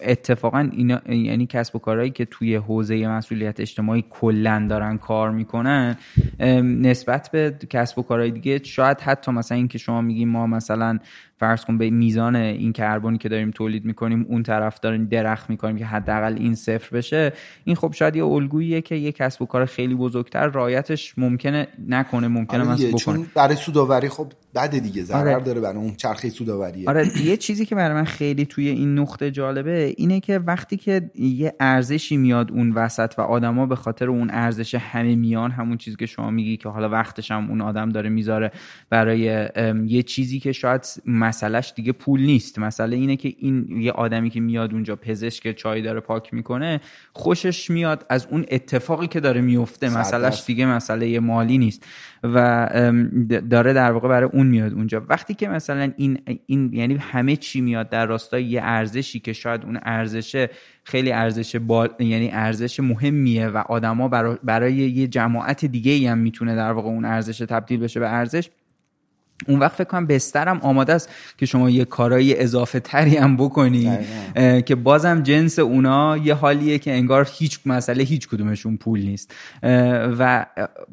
اتفاقا 0.00 0.68
اینا 0.72 1.00
یعنی 1.08 1.46
کسب 1.46 1.76
و 1.76 1.78
کارهایی 1.78 2.10
که 2.10 2.24
توی 2.24 2.54
حوزه 2.54 3.08
مسئولیت 3.08 3.60
اجتماعی 3.60 4.04
کلا 4.10 4.66
دارن 4.70 4.98
کار 4.98 5.30
می‌کنن 5.30 5.96
نسبت 6.62 7.30
به 7.32 7.54
کسب 7.70 7.98
و 7.98 8.02
کارهای 8.02 8.30
دیگه 8.30 8.60
شاید 8.64 9.00
حتی 9.00 9.32
مثلا 9.32 9.56
اینکه 9.58 9.78
شما 9.78 10.00
میگیم 10.00 10.28
ما 10.28 10.46
مثلا 10.46 10.98
فرض 11.44 11.64
کن 11.64 11.78
به 11.78 11.90
میزان 11.90 12.36
این 12.36 12.72
کربنی 12.72 13.18
که 13.18 13.28
داریم 13.28 13.50
تولید 13.50 13.84
می‌کنیم 13.84 14.26
اون 14.28 14.42
طرف 14.42 14.80
داریم 14.80 15.04
درخت 15.04 15.50
می‌کنیم 15.50 15.76
که 15.76 15.86
حداقل 15.86 16.36
این 16.38 16.54
صفر 16.54 16.96
بشه 16.96 17.32
این 17.64 17.76
خب 17.76 17.92
شاید 17.92 18.16
یه 18.16 18.24
الگوییه 18.24 18.80
که 18.80 18.94
یه 18.94 19.12
کسب 19.12 19.42
و 19.42 19.46
کار 19.46 19.64
خیلی 19.64 19.94
بزرگتر 19.94 20.46
رایتش 20.46 21.18
ممکنه 21.18 21.68
نکنه 21.88 22.28
ممکنه 22.28 22.70
آره 22.70 22.92
چون 22.92 23.26
برای 23.34 23.56
سوداوری 23.56 24.08
خب 24.08 24.32
بده 24.54 24.80
دیگه 24.80 25.02
ضرر 25.02 25.34
آره. 25.34 25.44
داره 25.44 25.60
برای 25.60 25.76
اون 25.76 25.94
چرخه 25.94 26.28
سوداوریه 26.28 26.88
آره 26.88 27.22
یه 27.24 27.36
چیزی 27.36 27.66
که 27.66 27.74
برای 27.74 27.94
من 27.94 28.04
خیلی 28.04 28.46
توی 28.46 28.68
این 28.68 28.98
نقطه 28.98 29.30
جالبه 29.30 29.94
اینه 29.96 30.20
که 30.20 30.38
وقتی 30.38 30.76
که 30.76 31.10
یه 31.14 31.54
ارزشی 31.60 32.16
میاد 32.16 32.50
اون 32.52 32.72
وسط 32.72 33.14
و 33.18 33.20
آدما 33.20 33.66
به 33.66 33.76
خاطر 33.76 34.08
اون 34.08 34.30
ارزش 34.30 34.74
همه 34.74 35.14
میان 35.14 35.50
همون 35.50 35.76
چیزی 35.76 35.96
که 35.96 36.06
شما 36.06 36.30
میگی 36.30 36.56
که 36.56 36.68
حالا 36.68 36.88
وقتش 36.88 37.30
هم 37.30 37.50
اون 37.50 37.60
آدم 37.60 37.88
داره 37.88 38.08
می‌ذاره 38.08 38.50
برای 38.90 39.48
یه 39.86 40.02
چیزی 40.02 40.40
که 40.40 40.52
شاید 40.52 40.86
مسئلهش 41.34 41.72
دیگه 41.76 41.92
پول 41.92 42.20
نیست. 42.20 42.58
مسئله 42.58 42.96
اینه 42.96 43.16
که 43.16 43.34
این 43.38 43.80
یه 43.80 43.92
آدمی 43.92 44.30
که 44.30 44.40
میاد 44.40 44.72
اونجا 44.72 44.96
پزشک 44.96 45.52
چای 45.52 45.82
داره 45.82 46.00
پاک 46.00 46.34
می‌کنه 46.34 46.80
خوشش 47.12 47.70
میاد 47.70 48.06
از 48.10 48.26
اون 48.30 48.44
اتفاقی 48.50 49.06
که 49.06 49.20
داره 49.20 49.40
میفته 49.40 49.98
مسئلهش 49.98 50.44
دیگه 50.46 50.66
مسئله 50.66 51.20
مالی 51.20 51.58
نیست. 51.58 51.86
و 52.22 52.68
داره 53.50 53.72
در 53.72 53.92
واقع 53.92 54.08
برای 54.08 54.28
اون 54.32 54.46
میاد 54.46 54.72
اونجا. 54.72 55.02
وقتی 55.08 55.34
که 55.34 55.48
مثلا 55.48 55.92
این 55.96 56.18
این 56.46 56.70
یعنی 56.72 56.94
همه 56.94 57.36
چی 57.36 57.60
میاد 57.60 57.88
در 57.88 58.06
راستای 58.06 58.44
یه 58.44 58.60
ارزشی 58.62 59.20
که 59.20 59.32
شاید 59.32 59.64
اون 59.64 59.78
ارزش 59.82 60.46
خیلی 60.84 61.12
ارزش 61.12 61.56
بال... 61.56 61.88
یعنی 61.98 62.30
ارزش 62.32 62.80
مهمیه 62.80 63.48
و 63.48 63.56
آدما 63.56 64.08
برای, 64.08 64.36
برای 64.44 64.74
یه 64.74 65.06
جماعت 65.06 65.64
دیگه 65.64 65.92
ای 65.92 66.06
هم 66.06 66.18
می‌تونه 66.18 66.56
در 66.56 66.72
واقع 66.72 66.88
اون 66.88 67.04
ارزش 67.04 67.38
تبدیل 67.38 67.80
بشه 67.80 68.00
به 68.00 68.08
ارزش 68.08 68.50
اون 69.48 69.58
وقت 69.58 69.72
فکر 69.72 69.84
کنم 69.84 70.06
بسترم 70.06 70.60
آماده 70.62 70.92
است 70.92 71.10
که 71.38 71.46
شما 71.46 71.70
یه 71.70 71.84
کارایی 71.84 72.36
اضافه 72.36 72.80
تری 72.80 73.16
هم 73.16 73.36
بکنی 73.36 73.98
که 74.66 74.74
بازم 74.74 75.22
جنس 75.22 75.58
اونا 75.58 76.16
یه 76.16 76.34
حالیه 76.34 76.78
که 76.78 76.92
انگار 76.92 77.28
هیچ 77.32 77.60
مسئله 77.66 78.04
هیچ 78.04 78.28
کدومشون 78.28 78.76
پول 78.76 79.00
نیست. 79.00 79.34
و 80.18 80.46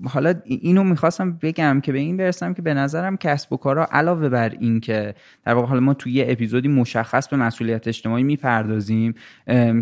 حالا 0.06 0.34
اینو 0.46 0.84
می‌خواستم 0.84 1.32
بگم 1.42 1.82
که 1.82 1.92
به 1.92 2.00
این 2.00 2.18
برسم 2.18 2.54
که 2.54 2.62
به 2.62 2.74
نظرم 2.74 3.18
کسب 3.18 3.54
و 3.54 3.58
کارا 3.58 3.88
علاوه 3.92 4.30
بر 4.30 4.50
این 4.60 4.80
که 4.80 5.16
در 5.46 5.54
واقع 5.54 5.68
حالا 5.68 5.80
ما 5.80 5.94
توی 5.94 6.14
یه 6.14 6.26
اپیزودی 6.30 6.68
مشخص 6.68 7.28
به 7.28 7.38
مسئولیت 7.38 7.88
اجتماعی 7.88 8.24
می‌پردازیم 8.24 9.16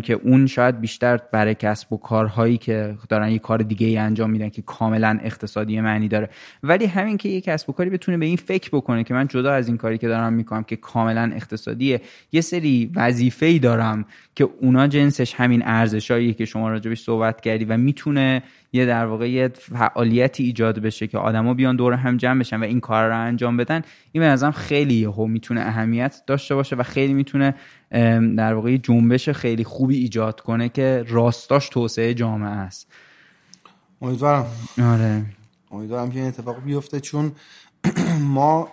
که 0.02 0.12
اون 0.22 0.46
شاید 0.46 0.80
بیشتر 0.80 1.20
برای 1.32 1.54
کسب 1.54 1.92
و 1.92 1.96
کارهایی 1.96 2.58
که 2.58 2.94
دارن 3.08 3.30
یه 3.30 3.38
کار 3.38 3.58
دیگه 3.58 3.86
ای 3.86 3.96
انجام 3.96 4.30
میدن 4.30 4.48
که 4.48 4.62
کاملا 4.62 5.18
اقتصادی 5.22 5.80
معنی 5.80 6.08
داره. 6.08 6.30
ولی 6.62 6.86
همین 6.86 7.16
که 7.16 7.28
یه 7.28 7.40
کسب 7.40 7.70
و 7.70 7.72
کاری 7.72 7.90
بتونه 7.90 8.18
به 8.18 8.26
این 8.26 8.36
فکر 8.50 8.70
بکنه 8.72 9.04
که 9.04 9.14
من 9.14 9.28
جدا 9.28 9.52
از 9.52 9.68
این 9.68 9.76
کاری 9.76 9.98
که 9.98 10.08
دارم 10.08 10.32
می‌کنم 10.32 10.62
که 10.62 10.76
کاملا 10.76 11.32
اقتصادیه 11.34 12.00
یه 12.32 12.40
سری 12.40 12.90
وظیفه 12.94 13.46
ای 13.46 13.58
دارم 13.58 14.04
که 14.34 14.48
اونا 14.60 14.86
جنسش 14.86 15.34
همین 15.34 15.62
ارزشایی 15.64 16.34
که 16.34 16.44
شما 16.44 16.70
راجبش 16.70 17.02
صحبت 17.02 17.40
کردی 17.40 17.64
و 17.64 17.76
می‌تونه 17.76 18.42
یه 18.72 18.86
در 18.86 19.06
واقع 19.06 19.30
یه 19.30 19.48
فعالیتی 19.48 20.44
ایجاد 20.44 20.78
بشه 20.78 21.06
که 21.06 21.18
آدما 21.18 21.54
بیان 21.54 21.76
دور 21.76 21.92
هم 21.92 22.16
جمع 22.16 22.40
بشن 22.40 22.60
و 22.60 22.64
این 22.64 22.80
کار 22.80 23.08
رو 23.08 23.20
انجام 23.20 23.56
بدن. 23.56 23.82
این 24.12 24.22
به 24.22 24.28
نظرم 24.28 24.52
خیلی 24.52 25.04
هو 25.04 25.26
می‌تونه 25.26 25.60
اهمیت 25.60 26.22
داشته 26.26 26.54
باشه 26.54 26.76
و 26.76 26.82
خیلی 26.82 27.12
می‌تونه 27.12 27.54
در 28.36 28.54
واقع 28.54 28.76
جنبش 28.76 29.28
خیلی 29.28 29.64
خوبی 29.64 29.96
ایجاد 29.96 30.40
کنه 30.40 30.68
که 30.68 31.04
راستاش 31.08 31.68
توسعه 31.68 32.14
جامعه 32.14 32.50
است. 32.50 32.92
امیدوارم. 34.02 34.46
آره. 34.82 35.22
امیدوارم 35.70 36.10
که 36.10 36.18
این 36.18 36.28
اتفاق 36.28 36.64
بیفته 36.64 37.00
چون 37.00 37.32
ما 38.20 38.68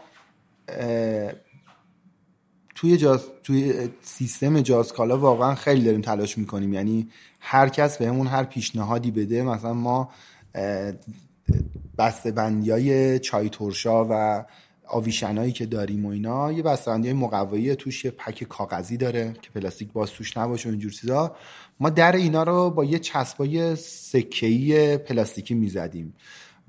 توی 2.75 2.97
جاز 2.97 3.21
توی 3.43 3.89
سیستم 4.01 4.61
جاز 4.61 4.93
کالا 4.93 5.17
واقعا 5.17 5.55
خیلی 5.55 5.83
داریم 5.85 6.01
تلاش 6.01 6.37
می‌کنیم. 6.37 6.73
یعنی 6.73 7.09
هر 7.39 7.69
کس 7.69 7.97
بهمون 7.97 8.27
هر 8.27 8.43
پیشنهادی 8.43 9.11
بده. 9.11 9.43
مثلا 9.43 9.73
ما 9.73 10.09
بسته 11.97 12.31
بندی 12.31 12.71
های 12.71 13.19
چای 13.19 13.49
ترشا 13.49 14.05
و 14.09 14.45
آویشنایی 14.87 15.51
که 15.51 15.65
داریم 15.65 16.05
و 16.05 16.09
اینا 16.09 16.51
یه 16.51 16.63
بسته‌بندی 16.63 17.13
مقوایی 17.13 17.75
توش 17.75 18.05
یه 18.05 18.11
پک 18.11 18.43
کاغذی 18.43 18.97
داره 18.97 19.33
که 19.41 19.49
پلاستیک 19.49 19.91
باز 19.91 20.11
توش 20.11 20.37
نباشه 20.37 20.69
و 20.69 20.71
اینجور 20.71 20.91
چیزا. 20.91 21.35
ما 21.79 21.89
در 21.89 22.11
اینا 22.11 22.43
رو 22.43 22.69
با 22.69 22.85
یه 22.85 22.99
چسبای 22.99 23.75
سکه‌ای 23.75 24.97
پلاستیکی 24.97 25.53
می‌زدیم. 25.53 26.13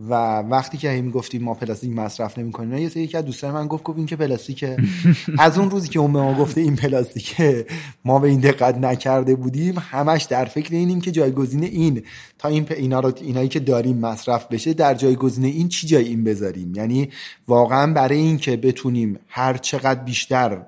و 0.01 0.39
وقتی 0.39 0.79
که 0.79 0.91
هی 0.91 1.11
گفتیم 1.11 1.43
ما 1.43 1.55
پلاستیک 1.55 1.93
مصرف 1.93 2.39
نمی‌کنیم 2.39 2.79
یه 2.79 2.89
سری 2.89 3.07
که 3.07 3.23
دوستان 3.23 3.51
من 3.55 3.67
گفت 3.67 3.85
گفت 3.85 3.99
این 3.99 4.07
که 4.07 4.17
پلاستیکه. 4.17 4.77
از 5.39 5.59
اون 5.59 5.71
روزی 5.71 5.89
که 5.89 5.99
اون 5.99 6.13
به 6.13 6.21
ما 6.21 6.35
گفته 6.35 6.61
این 6.61 6.77
پلاستیکه 6.77 7.67
ما 8.05 8.19
به 8.19 8.29
این 8.29 8.41
دقت 8.41 8.79
نکرده 8.79 9.35
بودیم. 9.35 9.79
همش 9.79 10.25
در 10.25 10.45
فکر 10.45 10.75
اینیم 10.75 11.01
که 11.01 11.11
جایگزین 11.11 11.65
این 11.65 12.03
تا 12.39 12.49
این 12.49 12.67
اینا 12.71 13.01
رو 13.01 13.13
اینایی 13.21 13.49
که 13.49 13.61
داریم 13.61 13.99
مصرف 13.99 14.47
بشه 14.47 14.75
در 14.75 14.95
جایگزین 14.95 15.45
این 15.45 15.69
چی 15.69 15.87
جای 15.87 16.05
این 16.09 16.25
بذاریم؟ 16.25 16.75
یعنی 16.75 17.09
واقعا 17.49 17.93
برای 17.93 18.19
این 18.19 18.39
که 18.39 18.57
بتونیم 18.57 19.19
هر 19.29 19.57
چقدر 19.57 20.05
بیشتر 20.05 20.63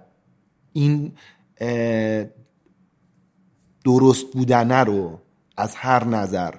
این 0.72 1.12
درست 3.85 4.26
بودنه 4.33 4.85
رو 4.85 5.18
از 5.57 5.74
هر 5.74 6.05
نظر 6.05 6.55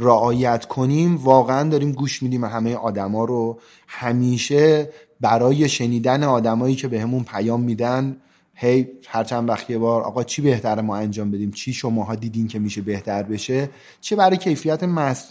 رعایت 0.00 0.66
کنیم 0.66 1.16
واقعا 1.16 1.68
داریم 1.68 1.92
گوش 1.92 2.22
میدیم 2.22 2.44
همه 2.44 2.74
آدما 2.74 3.24
رو. 3.24 3.60
همیشه 3.86 4.90
برای 5.20 5.68
شنیدن 5.68 6.22
آدمایی 6.22 6.74
که 6.74 6.88
بهمون 6.88 7.22
به 7.22 7.28
پیام 7.30 7.60
میدن 7.60 8.16
هی 8.54 8.88
هر 9.08 9.24
چند 9.24 9.48
وقت 9.48 9.70
یه 9.70 9.78
بار 9.78 10.02
آقا 10.02 10.24
چی 10.24 10.42
بهتره 10.42 10.82
ما 10.82 10.96
انجام 10.96 11.30
بدیم؟ 11.30 11.50
چی 11.50 11.72
شماها 11.72 12.14
دیدین 12.14 12.48
که 12.48 12.58
میشه 12.58 12.80
بهتر 12.80 13.22
بشه؟ 13.22 13.70
چه 14.00 14.16
برای 14.16 14.36
کیفیت 14.36 14.82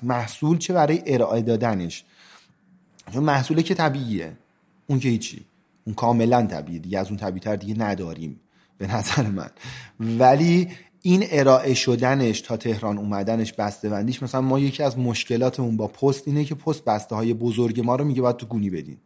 محصول 0.04 0.58
چه 0.58 0.74
برای 0.74 1.04
ارائه 1.06 1.42
دادنش؟ 1.42 2.04
چون 3.14 3.24
محصوله 3.24 3.64
که 3.64 3.74
طبیعیه. 3.74 4.38
اون 4.88 5.00
که 5.00 5.10
هیچی. 5.10 5.46
اون 5.86 5.96
کاملا 5.96 6.46
طبیعیه 6.46 6.80
دیگه 6.80 7.00
از 7.00 7.08
اون 7.08 7.18
طبیعی 7.18 7.40
تر 7.40 7.56
دیگه 7.56 7.78
نداریم. 7.78 8.40
به 8.78 8.96
نظر 8.96 9.28
من. 9.28 9.50
ولی 10.00 10.68
این 11.02 11.26
ارائه 11.32 11.74
شدنش 11.74 12.42
تا 12.42 12.58
تهران 12.58 12.98
اومدنش 12.98 13.54
بسته 13.54 13.90
بندیش 13.90 14.24
مثلا 14.24 14.42
ما 14.42 14.60
یکی 14.60 14.84
از 14.84 14.98
مشکلاتمون 14.98 15.78
با 15.78 15.88
پست 15.88 16.28
اینه 16.28 16.46
که 16.46 16.56
پست 16.56 16.86
بسته 16.86 17.16
های 17.16 17.34
بزرگ 17.34 17.80
ما 17.82 17.96
رو 17.96 18.06
میگه 18.06 18.22
باید 18.22 18.38
تو 18.38 18.46
گونی 18.46 18.70
بدین. 18.70 18.98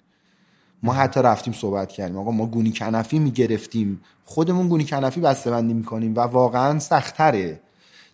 ما 0.84 0.94
حتی 0.94 1.22
رفتیم 1.22 1.54
صحبت 1.54 1.89
کردیم. 1.89 2.18
آقا 2.18 2.32
ما 2.32 2.46
گونی 2.46 2.72
کنفی 2.72 3.20
می‌گرفتیم. 3.20 4.02
خودمون 4.26 4.68
گونی 4.68 4.84
کنفی 4.86 5.20
بسته 5.20 5.52
بندی 5.52 5.74
می‌کنیم 5.74 6.16
و 6.16 6.20
واقعا 6.20 6.80
سختره 6.80 7.60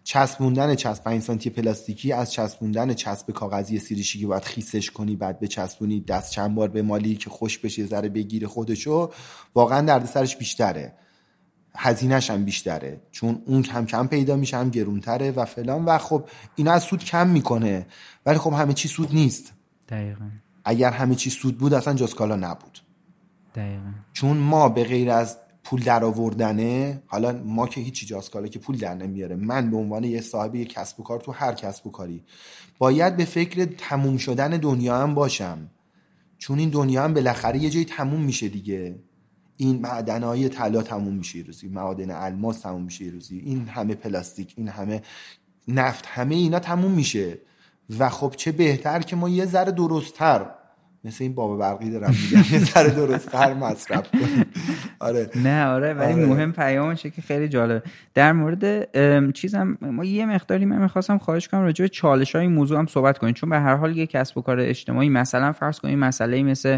چسبوندن 0.04 0.76
چسب 0.76 1.04
5 1.04 1.22
سانتی 1.22 1.50
پلاستیکی 1.50 2.12
از 2.12 2.32
چسبوندن 2.32 2.94
چسب 2.94 3.32
کاغذی 3.32 3.80
سیریشی 3.80 4.20
که 4.20 4.28
باید 4.28 4.44
خیسش 4.44 4.92
کنی 4.92 5.16
بعد 5.16 5.40
به 5.40 5.48
چسبونی 5.48 6.00
دست 6.00 6.32
چند 6.32 6.56
بار 6.56 6.68
به 6.68 6.82
مالی 6.82 7.16
که 7.16 7.30
خوش 7.30 7.58
بشه 7.58 7.86
ذره 7.86 8.10
بگیره 8.10 8.48
خودشو 8.48 9.12
واقعا 9.56 9.82
دردسرش 9.82 10.36
بیشتره. 10.38 10.94
هزینهش 11.76 12.30
هم 12.30 12.46
بیشتره 12.46 13.02
چون 13.12 13.42
اون 13.46 13.62
کم 13.62 13.86
کم 13.86 14.08
پیدا 14.08 14.36
میشه 14.36 14.58
هم 14.58 14.70
گرونتره 14.70 15.32
و 15.32 15.46
فلان. 15.46 15.86
و 15.86 15.98
خب 15.98 16.24
اینا 16.56 16.72
از 16.72 16.84
سود 16.84 17.04
کم 17.04 17.28
می‌کنه 17.28 17.86
ولی 18.26 18.38
خب 18.38 18.54
همه 18.54 18.74
چی 18.74 18.88
سود 18.88 19.14
نیست. 19.14 19.54
دقیقا. 19.90 20.26
اگر 20.66 20.92
همه 20.92 21.16
چی 21.16 21.30
سود 21.30 21.58
بود 21.58 21.74
اصلا 21.74 21.94
جاسکالا 21.94 22.36
نبود. 22.36 22.80
دقیقا. 23.56 23.92
چون 24.14 24.38
ما 24.38 24.70
به 24.70 24.84
غیر 24.84 25.12
از 25.12 25.38
پول 25.64 25.84
در 25.84 26.04
آوردنه 26.04 27.04
حالا 27.08 27.32
ما 27.46 27.68
که 27.68 27.82
هیچی 27.82 28.06
جاسکالا 28.06 28.48
که 28.48 28.60
پول 28.60 28.78
در 28.78 28.96
نمیاره. 28.96 29.36
من 29.36 29.72
به 29.72 29.78
عنوان 29.78 30.04
یه 30.04 30.22
صاحب 30.22 30.56
یه 30.56 30.66
کسب 30.66 31.00
و 31.00 31.04
کار 31.04 31.20
تو 31.20 31.32
هر 31.32 31.54
کسب 31.54 31.88
و 31.88 31.92
کاری 31.92 32.24
باید 32.78 33.18
به 33.18 33.26
فکر 33.26 33.66
تموم 33.66 34.18
شدن 34.18 34.50
دنیا 34.50 34.98
هم 34.98 35.16
باشم. 35.16 35.70
چون 36.38 36.60
این 36.60 36.70
دنیا 36.70 37.04
هم 37.04 37.14
بالاخره 37.14 37.60
یه 37.60 37.70
جایی 37.70 37.86
تموم 37.86 38.22
میشه 38.22 38.48
دیگه. 38.48 39.00
این 39.62 39.86
های 40.24 40.50
طلا 40.50 40.82
تموم 40.82 41.14
میشه 41.14 41.40
روزی 41.40 41.68
معادن 41.68 42.12
الماس 42.12 42.60
تموم 42.60 42.82
میشه 42.82 43.06
روزی 43.06 43.40
این 43.40 43.68
همه 43.68 43.96
پلاستیک 43.96 44.54
این 44.58 44.68
همه 44.68 45.02
نفت 45.68 46.06
همه 46.06 46.36
اینا 46.36 46.60
تموم 46.60 46.92
میشه. 46.92 47.38
و 48.00 48.10
خب 48.10 48.34
چه 48.38 48.52
بهتر 48.52 49.00
که 49.00 49.16
ما 49.16 49.30
یه 49.30 49.46
ذره 49.46 49.72
درستتر 49.72 50.46
مثل 51.04 51.24
این 51.24 51.36
بابا 51.36 51.58
برقی 51.58 51.90
دارم 51.90 52.16
میگم 52.24 52.44
یه 52.52 52.60
ذره 52.60 52.90
درستتر 52.90 53.54
مصرف 53.54 54.12
کنیم. 54.12 54.46
آره. 55.00 55.30
نه 55.36 55.66
آره 55.66 55.94
ولی 55.94 56.14
آره. 56.14 56.26
مهم 56.26 56.52
پیامشه 56.52 57.10
که 57.10 57.22
خیلی 57.22 57.48
جالب 57.48 57.84
در 58.14 58.34
مورد 58.34 58.92
چیزم 59.32 59.78
ما 59.82 60.06
یه 60.06 60.26
مقداری 60.26 60.66
من 60.66 60.82
می‌خواستم 60.82 61.18
خواهش 61.18 61.48
کنم 61.48 61.62
راجع 61.62 61.86
به 61.86 61.90
چالش 61.90 62.36
های 62.36 62.48
موضوع 62.48 62.80
هم 62.80 62.88
صحبت 62.88 63.18
کنیم. 63.18 63.34
چون 63.34 63.50
به 63.50 63.60
هر 63.60 63.76
حال 63.76 63.98
یه 63.98 64.08
کسب 64.08 64.38
و 64.38 64.42
کار 64.42 64.60
اجتماعی 64.60 65.10
مثلا 65.10 65.52
فرض 65.52 65.80
کنیم 65.80 66.00
مسئله 66.00 66.44
مثل 66.44 66.78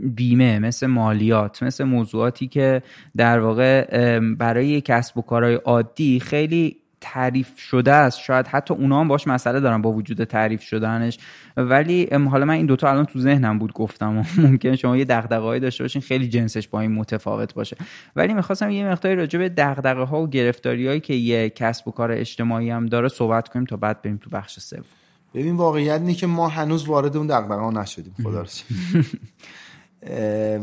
بیمه 0.00 0.58
مثل 0.58 0.86
مالیات 0.86 1.62
مثل 1.62 1.84
موضوعاتی 1.84 2.48
که 2.48 2.82
در 3.16 3.40
واقع 3.40 4.18
برای 4.18 4.80
کسب 4.80 5.18
و 5.18 5.22
کارهای 5.22 5.54
عادی 5.54 6.20
خیلی 6.20 6.76
تعریف 7.04 7.58
شده 7.58 7.92
است. 7.92 8.20
شاید 8.20 8.46
حتی 8.46 8.74
اونا 8.74 9.00
هم 9.00 9.08
باش 9.08 9.26
مسئله 9.26 9.60
دارن 9.60 9.82
با 9.82 9.92
وجود 9.92 10.24
تعریف 10.24 10.62
شدنش. 10.62 11.18
ولی 11.56 12.08
حالا 12.30 12.44
من 12.44 12.54
این 12.54 12.66
دوتا 12.66 12.90
الان 12.90 13.04
تو 13.04 13.18
ذهنم 13.18 13.58
بود 13.58 13.72
گفتم 13.72 14.24
ممکن 14.38 14.76
شما 14.76 14.96
یه 14.96 15.04
دغدغه‌ای 15.04 15.60
داشته 15.60 15.84
باشین 15.84 16.02
خیلی 16.02 16.28
جنسش 16.28 16.68
با 16.68 16.80
این 16.80 16.92
متفاوت 16.92 17.54
باشه. 17.54 17.76
ولی 18.16 18.34
می‌خواستم 18.34 18.70
یه 18.70 18.88
مقداری 18.88 19.16
راجع 19.16 19.38
به 19.38 19.48
دغدغه 19.48 20.02
ها 20.02 20.22
و 20.22 20.28
گرفتاریهایی 20.28 21.00
که 21.00 21.14
یه 21.14 21.50
کسب 21.50 21.88
و 21.88 21.90
کار 21.90 22.12
اجتماعی 22.12 22.70
هم 22.70 22.86
داره 22.86 23.08
صحبت 23.08 23.48
کنیم 23.48 23.64
تا 23.64 23.76
بعد 23.76 24.02
بریم 24.02 24.16
تو 24.16 24.30
بخش 24.30 24.58
سوم. 24.60 25.03
ببین 25.34 25.56
واقعیت 25.56 26.00
اینه 26.00 26.14
که 26.14 26.26
ما 26.26 26.48
هنوز 26.48 26.88
وارد 26.88 27.16
اون 27.16 27.26
دغدغه 27.26 27.80
نشدیم. 27.80 28.14
خدا 28.22 28.44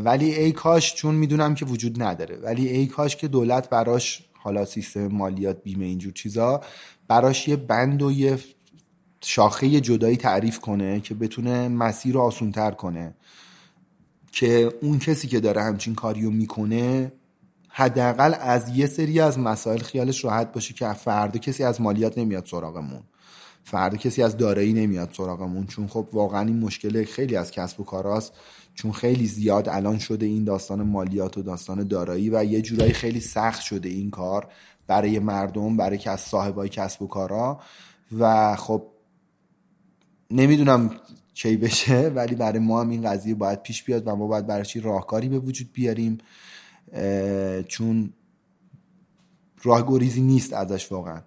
ولی 0.04 0.34
ای 0.34 0.52
کاش 0.52 0.94
چون 0.94 1.14
می‌دونم 1.14 1.54
که 1.54 1.64
وجود 1.64 2.02
نداره 2.02 2.36
ولی 2.36 2.68
ای 2.68 2.86
کاش 2.86 3.16
که 3.16 3.28
دولت 3.28 3.70
براش 3.70 4.24
حالا 4.32 4.64
سیستم 4.64 5.06
مالیات 5.06 5.62
بیمه 5.62 5.84
اینجور 5.84 6.12
چیزا 6.12 6.60
براش 7.08 7.48
یه 7.48 7.56
بند 7.56 8.02
و 8.02 8.12
یه 8.12 8.38
شاخه 9.24 9.80
جدایی 9.80 10.16
تعریف 10.16 10.60
کنه 10.60 11.00
که 11.00 11.14
بتونه 11.14 11.68
مسیر 11.68 12.14
رو 12.14 12.20
آسونتر 12.20 12.70
کنه. 12.70 13.14
که 14.32 14.72
اون 14.82 14.98
کسی 14.98 15.28
که 15.28 15.40
داره 15.40 15.62
همچین 15.62 15.94
کاریو 15.94 16.30
می‌کنه 16.30 17.12
حداقل 17.68 18.34
از 18.40 18.76
یه 18.76 18.86
سری 18.86 19.20
از 19.20 19.38
مسائل 19.38 19.78
خیالش 19.78 20.24
راحت 20.24 20.52
باشه 20.52 20.74
که 20.74 20.92
فردا 20.92 21.38
کسی 21.38 21.64
از 21.64 21.80
مالیات 21.80 22.18
نمیاد 22.18 22.46
سراغمون. 22.46 23.02
فردا 23.64 23.96
کسی 23.96 24.22
از 24.22 24.36
دارایی 24.36 24.72
نمیاد 24.72 25.12
سراغمون. 25.12 25.66
چون 25.66 25.86
خب 25.86 26.08
واقعا 26.12 26.46
این 26.46 26.58
مشکل 26.58 27.04
خیلی 27.04 27.36
از 27.36 27.50
کسب 27.50 27.80
و 27.80 27.84
کاراست. 27.84 28.32
چون 28.74 28.92
خیلی 28.92 29.26
زیاد 29.26 29.68
الان 29.68 29.98
شده 29.98 30.26
این 30.26 30.44
داستان 30.44 30.82
مالیات 30.82 31.38
و 31.38 31.42
داستان 31.42 31.88
دارایی 31.88 32.30
و 32.30 32.44
یه 32.44 32.62
جورایی 32.62 32.92
خیلی 32.92 33.20
سخت 33.20 33.62
شده 33.62 33.88
این 33.88 34.10
کار 34.10 34.48
برای 34.86 35.18
مردم 35.18 35.76
برای 35.76 35.98
از 36.06 36.20
صاحبای 36.20 36.68
کسب 36.68 37.02
و 37.02 37.06
کارا. 37.06 37.60
و 38.18 38.56
خب 38.56 38.86
نمی‌دونم 40.30 40.90
کی 41.34 41.56
بشه 41.56 42.12
ولی 42.14 42.34
برای 42.34 42.58
ما 42.58 42.80
هم 42.80 42.90
این 42.90 43.02
قضیه 43.02 43.34
باید 43.34 43.62
پیش 43.62 43.84
بیاد 43.84 44.02
و 44.06 44.16
ما 44.16 44.26
باید 44.26 44.46
برای 44.46 44.64
چی 44.64 44.80
راهکاری 44.80 45.28
به 45.28 45.38
وجود 45.38 45.72
بیاریم. 45.72 46.18
چون 47.68 48.12
راهگریزی 49.62 50.20
نیست 50.20 50.52
ازش 50.52 50.92
واقعا. 50.92 51.20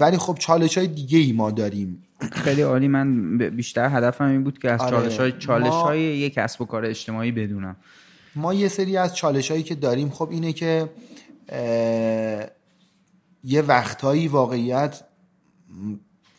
ولی 0.00 0.18
خب 0.18 0.36
چالش 0.38 0.78
های 0.78 0.86
دیگه 0.86 1.18
ای 1.18 1.32
ما 1.32 1.50
داریم. 1.50 2.02
خیلی 2.32 2.62
عالی. 2.62 2.88
من 2.88 3.38
بیشتر 3.38 3.88
هدفم 3.96 4.24
این 4.24 4.44
بود 4.44 4.58
که 4.58 4.70
از 4.70 4.80
آره. 4.80 4.90
چالش 4.90 5.20
های 5.20 5.32
چالش 5.32 5.74
های 5.74 6.00
یک 6.00 6.34
کسب 6.34 6.62
و 6.62 6.64
کار 6.64 6.84
اجتماعی 6.84 7.32
بدونم. 7.32 7.76
ما 8.36 8.54
یه 8.54 8.68
سری 8.68 8.96
از 8.96 9.16
چالش 9.16 9.50
هایی 9.50 9.62
که 9.62 9.74
داریم 9.74 10.10
خب 10.10 10.30
اینه 10.30 10.52
که 10.52 10.90
یه 13.44 13.62
وقتهایی 13.62 14.28
واقعیت 14.28 15.02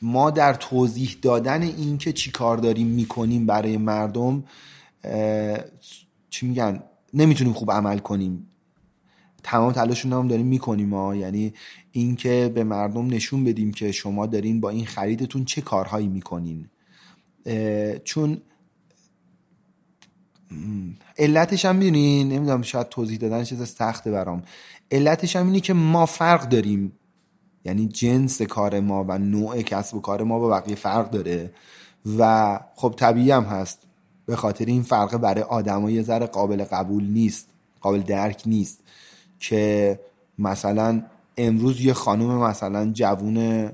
ما 0.01 0.31
در 0.31 0.53
توضیح 0.53 1.17
دادن 1.21 1.61
این 1.61 1.97
که 1.97 2.13
چی 2.13 2.31
کار 2.31 2.57
داریم 2.57 2.87
می‌کنیم 2.87 3.45
برای 3.45 3.77
مردم 3.77 4.43
چی 6.29 6.47
میگن؟ 6.47 6.83
نمی‌تونیم 7.13 7.53
خوب 7.53 7.71
عمل 7.71 7.97
کنیم. 7.97 8.48
تمام 9.43 9.71
تلاشون 9.71 10.13
هم 10.13 10.27
داریم 10.27 10.45
می‌کنیم 10.45 10.93
ها. 10.93 11.15
یعنی 11.15 11.53
اینکه 11.91 12.51
به 12.55 12.63
مردم 12.63 13.07
نشون 13.07 13.43
بدیم 13.43 13.71
که 13.71 13.91
شما 13.91 14.25
دارین 14.25 14.61
با 14.61 14.69
این 14.69 14.85
خریدتون 14.85 15.45
چه 15.45 15.61
کارهایی 15.61 16.07
می‌کنین. 16.07 16.69
چون 18.03 18.41
علتش 21.17 21.65
هم 21.65 21.75
می‌دونین 21.75 22.29
نمی‌دونم 22.29 22.61
شاید 22.61 22.89
توضیح 22.89 23.17
دادن 23.17 23.43
چیز 23.43 23.67
سخته 23.67 24.11
برام. 24.11 24.43
علتش 24.91 25.35
هم 25.35 25.47
اینه 25.47 25.59
که 25.59 25.73
ما 25.73 26.05
فرق 26.05 26.49
داریم. 26.49 26.91
یعنی 27.65 27.87
جنس 27.87 28.41
کار 28.41 28.79
ما 28.79 29.05
و 29.07 29.17
نوع 29.17 29.61
کسب 29.61 29.95
و 29.95 30.01
کار 30.01 30.23
ما 30.23 30.39
با 30.39 30.49
بقیه 30.49 30.75
فرق 30.75 31.09
داره. 31.09 31.51
و 32.17 32.59
خب 32.75 32.93
طبیعی 32.97 33.31
هم 33.31 33.43
هست. 33.43 33.79
به 34.25 34.35
خاطر 34.35 34.65
این 34.65 34.83
فرق 34.83 35.17
برای 35.17 35.43
آدم 35.43 35.89
یه 35.89 36.03
ذره 36.03 36.25
قابل 36.25 36.63
قبول 36.63 37.03
نیست 37.03 37.49
قابل 37.81 37.99
درک 37.99 38.43
نیست. 38.45 38.83
که 39.39 39.99
مثلا 40.39 41.01
امروز 41.37 41.81
یه 41.81 41.93
خانم 41.93 42.37
مثلا 42.37 42.91
جوون 42.93 43.69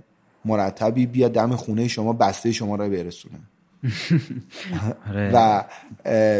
مرتبی 0.46 1.06
بیاد 1.06 1.32
دم 1.32 1.56
خونه 1.56 1.88
شما 1.88 2.14
بسته 2.14 2.52
شما 2.52 2.76
رو 2.76 2.90
برسونه. 2.90 3.40
آره. 5.10 5.32
و 5.34 5.64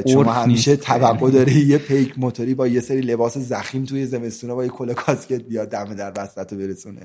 شما 0.08 0.34
همیشه 0.34 0.76
توقع 0.76 1.30
داره 1.30 1.54
یه 1.54 1.78
پیک 1.78 2.20
موتوری 2.20 2.56
با 2.56 2.68
یه 2.68 2.80
سری 2.80 3.02
لباس 3.02 3.38
زخیم 3.38 3.84
توی 3.84 4.06
زمستونه 4.06 4.54
با 4.54 4.64
یه 4.64 4.70
کل 4.70 4.94
کاسکت 4.94 5.42
بیاد 5.42 5.70
دم 5.70 5.94
در 5.94 6.12
بستت 6.12 6.54
رو 6.54 6.60
برسونه. 6.60 7.02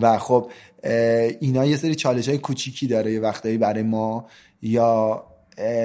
و 0.00 0.18
خب 0.18 0.50
اینا 1.40 1.64
یه 1.64 1.76
سری 1.76 1.94
چالش 1.94 2.28
های 2.28 2.38
کوچیکی 2.38 2.86
داره 2.86 3.12
یه 3.12 3.20
وقتایی 3.20 3.58
برای 3.58 3.82
ما. 3.82 4.26
یا 4.62 5.24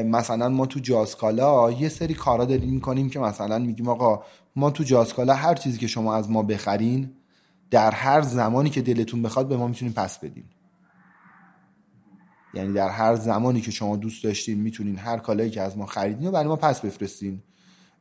مثلا 0.06 0.50
ما 0.50 0.66
تو 0.66 0.80
جاسکالا 0.80 1.72
یه 1.72 1.90
سری 1.90 2.14
کارا 2.14 2.46
داریم 2.46 2.70
می‌کنیم 2.70 3.10
که 3.10 3.20
مثلا 3.20 3.60
میگیم 3.60 3.90
آقا 3.90 4.24
ما 4.58 4.72
تو 4.72 4.84
جاسکالا 4.84 5.34
هر 5.34 5.56
چیزی 5.56 5.78
که 5.78 5.88
شما 5.88 6.16
از 6.16 6.30
ما 6.30 6.44
بخرین 6.44 7.12
در 7.72 7.92
هر 7.92 8.22
زمانی 8.22 8.70
که 8.70 8.82
دلتون 8.82 9.22
بخواد 9.22 9.48
به 9.48 9.58
ما 9.58 9.68
می‌تونین 9.68 9.94
پس 9.94 10.20
بدین. 10.20 10.44
یعنی 12.54 12.74
در 12.74 12.90
هر 12.90 13.16
زمانی 13.16 13.62
که 13.62 13.72
شما 13.72 13.96
دوست 13.96 14.24
داشتین 14.24 14.60
می‌تونین 14.60 14.98
هر 14.98 15.18
کالایی 15.18 15.50
که 15.50 15.62
از 15.62 15.78
ما 15.78 15.86
خریدین 15.86 16.28
و 16.28 16.32
برای 16.32 16.48
ما 16.48 16.56
پس 16.56 16.82
بفرستین. 16.82 17.42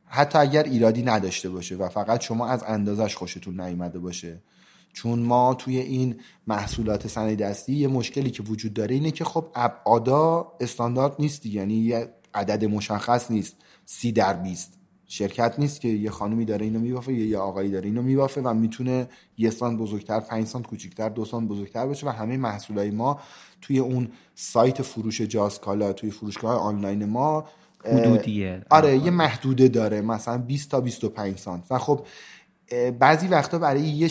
حتی 0.05 0.37
اگر 0.37 0.63
ایرادی 0.63 1.03
نداشته 1.03 1.49
باشه 1.49 1.75
و 1.75 1.89
فقط 1.89 2.21
شما 2.21 2.47
از 2.47 2.63
اندازش 2.67 3.15
خوشتون 3.15 3.61
نیومده 3.61 3.99
باشه. 3.99 4.41
چون 4.93 5.19
ما 5.19 5.53
توی 5.53 5.77
این 5.77 6.15
محصولات 6.47 7.07
صنایع 7.07 7.35
دستی 7.35 7.73
یه 7.73 7.87
مشکلی 7.87 8.31
که 8.31 8.43
وجود 8.43 8.73
داره 8.73 8.95
اینه 8.95 9.11
که 9.11 9.23
خب 9.23 9.47
ابعادا 9.55 10.51
استاندارد 10.59 11.15
نیست 11.19 11.45
یعنی 11.45 11.73
یه 11.73 12.13
عدد 12.33 12.65
مشخص 12.65 13.31
نیست. 13.31 13.55
سی 13.85 14.11
در 14.11 14.33
بیست. 14.33 14.76
شرکت 15.07 15.55
نیست 15.57 15.81
که 15.81 15.87
یه 15.87 16.09
خانمی 16.09 16.45
داره 16.45 16.65
اینو 16.65 16.79
میبافه 16.79 17.13
یا 17.13 17.25
یه 17.25 17.37
آقایی 17.37 17.71
داره 17.71 17.85
اینو 17.85 18.01
میبافه 18.01 18.41
و 18.41 18.53
می‌تونه 18.53 19.09
یه 19.37 19.49
سانت 19.49 19.79
بزرگتر 19.79 20.19
پنج 20.19 20.47
سانت 20.47 20.67
کوچیکتر 20.67 21.09
دو 21.09 21.25
سانت 21.25 21.47
بزرگتر 21.47 21.85
باشه 21.85 22.07
و 22.07 22.09
همه 22.09 22.37
محصولای 22.37 22.91
ما 22.91 23.19
توی 23.61 23.79
اون 23.79 24.07
سایت 24.35 24.81
فروش 24.81 25.21
جاسکالا 25.21 25.93
توی 25.93 26.11
فروشگاه 26.11 26.59
آنلاین 26.59 27.05
ما 27.05 27.45
حدودیه. 27.85 28.61
آره 28.69 28.97
یه 28.97 29.11
محدوده 29.11 29.67
داره 29.67 30.01
مثلا 30.01 30.37
20 30.37 30.71
تا 30.71 30.81
25 30.81 31.37
سانت 31.37 31.63
و 31.71 31.77
خب 31.77 32.05
بعضی 32.99 33.27
وقتا 33.27 33.59
برای 33.59 33.81
یه, 33.81 34.09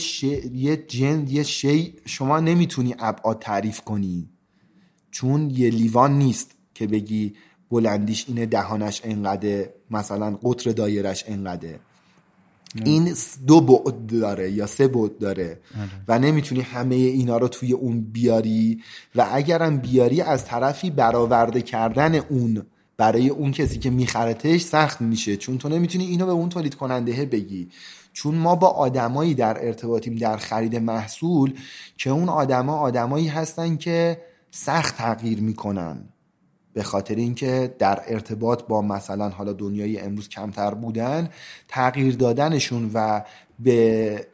یه 0.53 0.77
جند 0.77 1.31
یه 1.31 1.43
شی 1.43 1.95
شما 2.05 2.41
نمی‌تونی 2.41 2.95
ابعاد 2.99 3.39
تعریف 3.39 3.81
کنی 3.81 4.29
چون 5.11 5.51
یه 5.51 5.71
لیوان 5.71 6.19
نیست 6.19 6.55
که 6.75 6.87
بگی 6.87 7.35
بلندیش 7.71 8.25
اینه 8.29 8.47
دهانش 8.47 9.01
انقدر 9.05 9.65
مثلا 9.91 10.39
قطر 10.43 10.73
دایرش 10.73 11.25
انقدر 11.29 11.75
این 12.85 13.15
دو 13.47 13.61
بعد 13.61 14.07
داره 14.07 14.51
یا 14.51 14.67
سه 14.67 14.89
بعد 14.89 15.19
داره. 15.19 15.61
آره. 15.79 15.91
و 16.09 16.19
نمی‌تونی 16.19 16.61
همه 16.61 16.95
اینا 16.95 17.37
رو 17.37 17.49
توی 17.49 17.73
اون 17.73 18.01
بیاری. 18.01 18.81
و 19.15 19.29
اگرم 19.33 19.77
بیاری 19.77 20.21
از 20.21 20.45
طرفی 20.45 20.91
برآورده 20.91 21.63
کردن 21.63 22.15
اون 22.15 22.63
برای 22.97 23.29
اون 23.29 23.53
کسی 23.53 23.79
که 23.79 23.91
میخرتش 23.91 24.61
سخت 24.61 25.01
میشه. 25.01 25.37
چون 25.37 25.59
تو 25.59 25.69
نمی‌تونی 25.69 26.05
اینو 26.07 26.27
به 26.27 26.33
اون 26.33 26.49
تولید 26.49 26.75
کننده 26.75 27.25
بگی. 27.25 27.69
چون 28.13 28.35
ما 28.35 28.55
با 28.55 28.69
آدمایی 28.69 29.35
در 29.35 29.67
ارتباطیم 29.67 30.15
در 30.15 30.37
خرید 30.37 30.77
محصول 30.77 31.55
که 31.97 32.11
اون 32.11 32.29
آدما 32.29 32.79
آدمایی 32.79 33.29
هستن 33.29 33.77
که 33.77 34.21
سخت 34.51 34.97
تغییر 34.97 35.41
می‌کنن. 35.41 36.09
به 36.77 36.83
خاطر 36.83 37.15
اینکه 37.15 37.75
در 37.79 38.03
ارتباط 38.07 38.63
با 38.63 38.83
مثلا 38.83 39.29
حالا 39.29 39.53
دنیای 39.53 40.01
امروز 40.01 40.29
کمتر 40.29 40.75
بودن 40.75 41.29
تغییر 41.69 42.17
دادنشون 42.17 42.91
و 42.95 43.23
به 43.59 44.27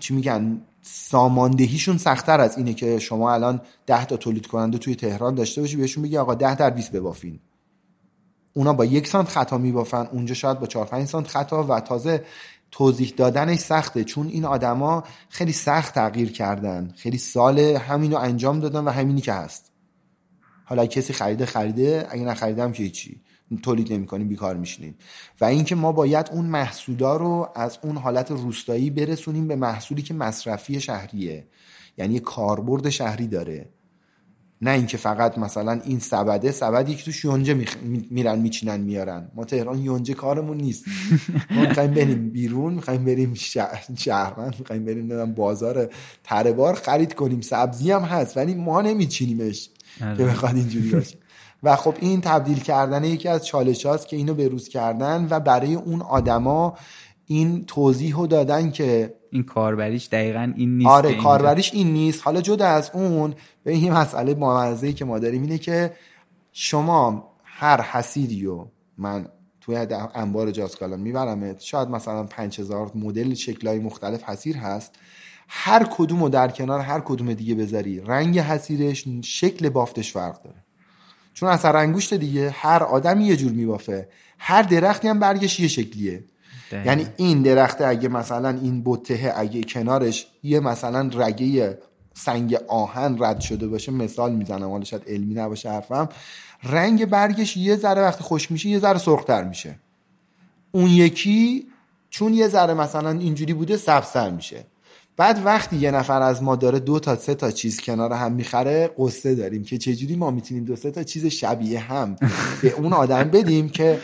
چی 0.00 0.14
میگن 0.14 0.60
ساماندهیشون 0.82 1.98
سختتر 1.98 2.40
از 2.40 2.58
اینه 2.58 2.74
که 2.74 2.98
شما 2.98 3.32
الان 3.32 3.60
ده 3.86 4.04
تا 4.04 4.16
تولید 4.16 4.46
کننده 4.46 4.78
توی 4.78 4.94
تهران 4.94 5.34
داشته 5.34 5.60
باشی 5.60 5.76
بهشون 5.76 6.02
بگی 6.02 6.16
آقا 6.18 6.34
ده 6.34 6.54
در 6.54 6.70
20 6.70 6.92
ببافین. 6.92 7.40
اونا 8.54 8.72
با 8.72 8.84
یک 8.84 9.06
سانت 9.06 9.28
خطا 9.28 9.58
میبافن 9.58 10.08
اونجا 10.12 10.34
شاید 10.34 10.60
با 10.60 10.66
4 10.66 10.86
5 10.86 11.06
سانت 11.08 11.26
خطا 11.26 11.64
و 11.64 11.80
تازه 11.80 12.24
توضیح 12.70 13.14
دادنش 13.16 13.58
سخته 13.58 14.04
چون 14.04 14.28
این 14.28 14.44
آدما 14.44 15.04
خیلی 15.28 15.52
سخت 15.52 15.94
تغییر 15.94 16.32
کردن 16.32 16.94
خیلی 16.96 17.18
سال 17.18 17.58
همینو 17.58 18.16
انجام 18.16 18.60
دادن 18.60 18.84
و 18.84 18.90
همینی 18.90 19.20
که 19.20 19.32
هست. 19.32 19.75
حالا 20.68 20.86
کسی 20.86 21.12
خریده 21.12 21.46
خریده. 21.46 22.06
اگه 22.10 22.24
نخریدم 22.24 22.72
که 22.72 22.82
هیچی. 22.82 23.20
تولید 23.62 23.92
نمی‌کنیم 23.92 24.28
بیکار 24.28 24.56
میشینیم 24.56 24.94
و 25.40 25.44
اینکه 25.44 25.74
ما 25.74 25.92
باید 25.92 26.30
اون 26.32 26.44
محصولا 26.44 27.16
رو 27.16 27.48
از 27.54 27.78
اون 27.82 27.96
حالت 27.96 28.30
روستایی 28.30 28.90
برسونیم 28.90 29.48
به 29.48 29.56
محصولی 29.56 30.02
که 30.02 30.14
مصرفی 30.14 30.80
شهریه. 30.80 31.46
یعنی 31.98 32.20
کاربرد 32.20 32.90
شهری 32.90 33.26
داره. 33.26 33.68
نه 34.62 34.70
اینکه 34.70 34.96
فقط 34.96 35.38
مثلا 35.38 35.80
این 35.84 35.98
سبده 35.98 36.52
سبدی 36.52 36.94
که 36.94 37.04
توش 37.04 37.24
یونجه 37.24 37.66
میرن 38.10 38.38
میچینن 38.38 38.80
میارن. 38.80 39.30
ما 39.34 39.44
تهران 39.44 39.78
یونجه 39.78 40.14
کارمون 40.14 40.56
نیست. 40.56 40.84
ما 41.50 41.60
می‌خوایم 41.60 41.90
بریم 41.90 42.30
بیرون 42.30 42.74
می‌خوایم 42.74 43.04
بریم 43.04 43.34
شهر 43.96 44.54
می‌خوایم 44.58 44.84
بریم 44.84 45.34
بازار 45.34 45.90
تره 46.24 46.74
خرید 46.74 47.14
کنیم. 47.14 47.40
سبزی 47.40 47.90
هم 47.90 48.02
هست 48.02 48.36
ولی 48.36 48.54
ما 48.54 48.82
نمیچینیمش. 48.82 49.68
که 49.98 50.24
بخواد 50.24 50.54
اینجوری 50.54 50.90
باشه. 50.90 51.16
و 51.62 51.76
خب 51.76 51.94
این 52.00 52.20
تبدیل 52.20 52.58
کردن 52.60 53.04
یکی 53.04 53.28
از 53.28 53.46
چالش 53.46 53.86
هاست 53.86 54.08
که 54.08 54.16
اینو 54.16 54.34
بروز 54.34 54.68
کردن 54.68 55.26
و 55.30 55.40
برای 55.40 55.74
اون 55.74 56.02
آدما 56.02 56.76
این 57.26 57.64
توضیح 57.64 58.16
رو 58.16 58.26
دادن 58.26 58.70
که 58.70 59.14
این 59.30 59.42
کاربریش 59.42 60.08
دقیقا 60.08 60.52
این 60.56 60.76
نیست 60.76 60.90
آره 60.90 61.14
کاربریش 61.14 61.74
این 61.74 61.92
نیست. 61.92 62.22
حالا 62.24 62.40
جدا 62.40 62.66
از 62.66 62.90
اون 62.94 63.34
به 63.64 63.72
این 63.72 63.92
مسئله 63.92 64.34
موازهی 64.34 64.92
که 64.92 65.04
ما 65.04 65.18
داریم 65.18 65.42
اینه 65.42 65.58
که 65.58 65.92
شما 66.52 67.30
هر 67.44 67.80
حسیدی 67.80 68.46
و 68.46 68.66
من 68.98 69.28
توی 69.60 69.76
انبار 70.14 70.50
جاسکالا 70.50 70.96
میبرمت 70.96 71.60
شاید 71.60 71.88
مثلا 71.88 72.24
5000 72.24 72.90
مدل 72.94 73.34
شکلهای 73.34 73.78
مختلف 73.78 74.22
حسیر 74.22 74.56
هست. 74.56 74.94
هر 75.48 75.86
کدوم 75.90 76.22
رو 76.22 76.28
در 76.28 76.48
کنار 76.48 76.80
هر 76.80 77.00
کدوم 77.00 77.34
دیگه 77.34 77.54
بذاری. 77.54 78.00
رنگ 78.00 78.38
حسیرش 78.38 79.04
شکل 79.24 79.68
بافتش 79.68 80.12
فرق 80.12 80.42
داره. 80.42 80.56
چون 81.34 81.48
اثر 81.48 81.76
انگشت 81.76 82.14
دیگه 82.14 82.50
هر 82.50 82.82
آدمی 82.82 83.24
یه 83.24 83.36
جور 83.36 83.52
میبافه. 83.52 84.08
هر 84.38 84.62
درختی 84.62 85.08
هم 85.08 85.18
برگش 85.18 85.60
یه 85.60 85.68
شکلیه. 85.68 86.24
یعنی 86.72 87.06
این 87.16 87.42
درخته 87.42 87.86
اگه 87.86 88.08
مثلا 88.08 88.48
این 88.48 88.82
بوته 88.82 89.32
اگه 89.36 89.62
کنارش 89.62 90.26
یه 90.42 90.60
مثلا 90.60 91.10
رگه 91.14 91.78
سنگ 92.14 92.54
آهن 92.68 93.16
رد 93.20 93.40
شده 93.40 93.68
باشه 93.68 93.92
مثال 93.92 94.32
می‌زنم 94.32 94.70
حالا 94.70 94.84
شاید 94.84 95.02
علمی 95.06 95.34
نباشه 95.34 95.70
حرفم. 95.70 96.08
رنگ 96.62 97.06
برگش 97.06 97.56
یه 97.56 97.76
ذره 97.76 98.02
وقتی 98.02 98.24
خوش 98.24 98.50
میشه 98.50 98.68
یه 98.68 98.78
ذره 98.78 98.98
سرختر 98.98 99.44
میشه. 99.44 99.78
اون 100.72 100.90
یکی 100.90 101.66
چون 102.10 102.34
یه 102.34 102.48
ذره 102.48 102.74
مثلا 102.74 103.10
اینجوری 103.10 103.54
بوده 103.54 103.76
سبزتر 103.76 104.30
میشه. 104.30 104.64
بعد 105.16 105.42
وقتی 105.44 105.76
یه 105.76 105.90
نفر 105.90 106.22
از 106.22 106.42
ما 106.42 106.56
داره 106.56 106.78
دو 106.78 106.98
تا 106.98 107.16
سه 107.16 107.34
تا 107.34 107.50
چیز 107.50 107.80
کنار 107.80 108.12
هم 108.12 108.32
می‌خره 108.32 108.90
قصه 108.98 109.34
داریم 109.34 109.64
که 109.64 109.78
چجوری 109.78 110.16
ما 110.16 110.30
می‌تونیم 110.30 110.64
دو 110.64 110.76
سه 110.76 110.90
تا 110.90 111.02
چیز 111.02 111.26
شبیه 111.26 111.80
هم 111.80 112.16
به 112.62 112.72
اون 112.72 112.92
آدم 112.92 113.24
بدیم 113.24 113.68
که 113.68 113.98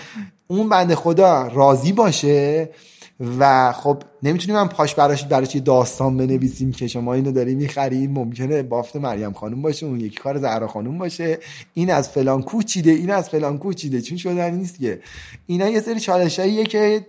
اون 0.48 0.68
بنده 0.68 0.94
خدا 0.94 1.46
راضی 1.46 1.92
باشه 1.92 2.70
و 3.38 3.72
خب 3.72 4.02
نمی‌تونیم 4.22 4.56
هم 4.56 4.68
پاش 4.68 4.94
براش 4.94 5.24
براش 5.24 5.56
داستان 5.56 6.16
بنویسیم 6.16 6.72
که 6.72 6.86
شما 6.86 7.14
اینو 7.14 7.32
داری 7.32 7.54
می‌خریم؟ 7.54 8.10
ممکنه 8.10 8.62
بافت 8.62 8.96
مریم 8.96 9.32
خانم 9.32 9.62
باشه 9.62 9.86
اون 9.86 10.00
یکی 10.00 10.16
کار 10.16 10.38
زهرا 10.38 10.68
خانم 10.68 10.98
باشه. 10.98 11.38
این 11.74 11.90
از 11.90 12.08
فلان 12.08 12.42
کوچیده 12.42 12.90
این 12.90 13.10
از 13.10 13.28
فلان 13.28 13.58
کوچیده. 13.58 14.00
چون 14.00 14.18
شدن 14.18 14.50
نیست 14.50 14.78
که. 14.78 15.00
اینا 15.46 15.68
یه 15.68 15.80
سری 15.80 16.00
چالشاییه 16.00 16.64
که 16.64 17.06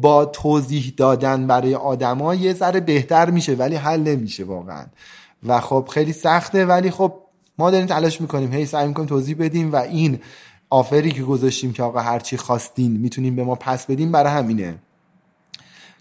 با 0.00 0.24
توضیح 0.24 0.92
دادن 0.96 1.46
برای 1.46 1.74
آدما 1.74 2.34
یه 2.34 2.54
ذره 2.54 2.80
بهتر 2.80 3.30
میشه 3.30 3.54
ولی 3.54 3.76
حل 3.76 4.00
نمیشه 4.00 4.44
واقعا. 4.44 4.86
و 5.46 5.60
خب 5.60 5.88
خیلی 5.90 6.12
سخته 6.12 6.66
ولی 6.66 6.90
خب 6.90 7.12
ما 7.58 7.70
داریم 7.70 7.86
تلاش 7.86 8.20
می‌کنیم. 8.20 8.52
هی 8.52 8.66
سعی 8.66 8.88
می‌کنیم 8.88 9.08
توضیح 9.08 9.36
بدیم 9.38 9.72
و 9.72 9.76
این 9.76 10.18
آفری 10.70 11.10
که 11.10 11.22
گذاشتیم 11.22 11.72
که 11.72 11.82
آقا 11.82 12.00
هرچی 12.00 12.36
خواستین 12.36 12.92
می‌تونیم 12.92 13.36
به 13.36 13.44
ما 13.44 13.54
پس 13.54 13.86
بدیم 13.86 14.12
برای 14.12 14.32
همینه. 14.32 14.74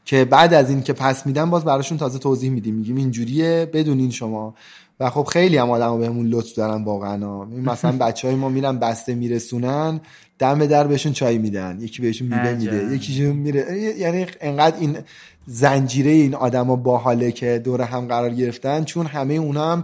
که 0.06 0.26
بعد 0.26 0.54
از 0.54 0.70
این 0.70 0.84
که 0.84 0.94
پس 0.94 1.26
میدن 1.26 1.50
باز 1.50 1.66
براشون 1.66 1.98
تازه 1.98 2.20
توضیح 2.20 2.52
میدیم. 2.52 2.76
میگیم 2.76 2.96
اینجوریه 2.96 3.70
بدونین 3.74 4.12
شما. 4.12 4.54
و 5.00 5.10
خب 5.10 5.24
خیلی 5.24 5.58
هم 5.58 5.70
آدم 5.70 6.00
بهمون 6.00 6.28
لطف 6.28 6.54
دارن 6.54 6.84
واقعا. 6.84 7.46
مثلا 7.46 7.92
بچه 8.08 8.28
های 8.28 8.38
ما 8.38 8.50
میرن 8.50 8.80
بسته 8.80 9.16
میرسونن 9.16 10.02
دم 10.40 10.66
در 10.66 10.88
بهشون 10.88 11.14
چای 11.14 11.38
میدن. 11.38 11.78
یکی 11.82 12.02
بهشون 12.02 12.28
میده 12.28 12.56
میده 12.56 12.96
یکی 12.96 13.26
میره. 13.26 13.78
یعنی 13.98 14.26
انقدر 14.42 14.80
این 14.80 14.98
زنجیره 15.46 16.12
این 16.12 16.36
آدما 16.36 16.76
باحاله 16.76 17.32
که 17.32 17.62
دور 17.64 17.82
هم 17.82 18.08
قرار 18.08 18.30
گرفتن 18.30 18.84
چون 18.84 19.06
همه 19.06 19.34
اونا 19.34 19.72
هم 19.72 19.84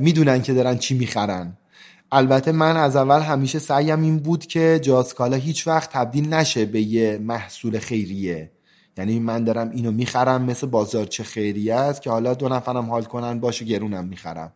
می‌دونن 0.00 0.42
که 0.42 0.52
دارن 0.52 0.78
چی 0.78 0.98
می‌خرن. 0.98 1.56
البته 2.12 2.52
من 2.52 2.76
از 2.76 2.96
اول 2.96 3.20
همیشه 3.20 3.58
سعیم 3.58 4.02
این 4.02 4.18
بود 4.18 4.46
که 4.46 4.80
جاسکالا 4.82 5.36
هیچ 5.36 5.66
وقت 5.66 5.92
تبدیل 5.92 6.34
نشه 6.34 6.64
به 6.64 6.80
یه 6.80 7.18
محصول 7.18 7.78
خیریه. 7.78 8.50
یعنی 8.98 9.18
من 9.18 9.44
دارم 9.44 9.70
اینو 9.70 9.92
می‌خرم 9.92 10.42
مثل 10.42 10.66
بازارچه 10.66 11.24
خیریه 11.24 11.74
است 11.74 12.02
که 12.02 12.10
حالا 12.10 12.34
دو 12.34 12.48
نفرم 12.48 12.90
حال 12.90 13.02
کنن 13.02 13.40
باشه 13.40 13.64
گرونم 13.64 14.04
می‌خرم. 14.04 14.52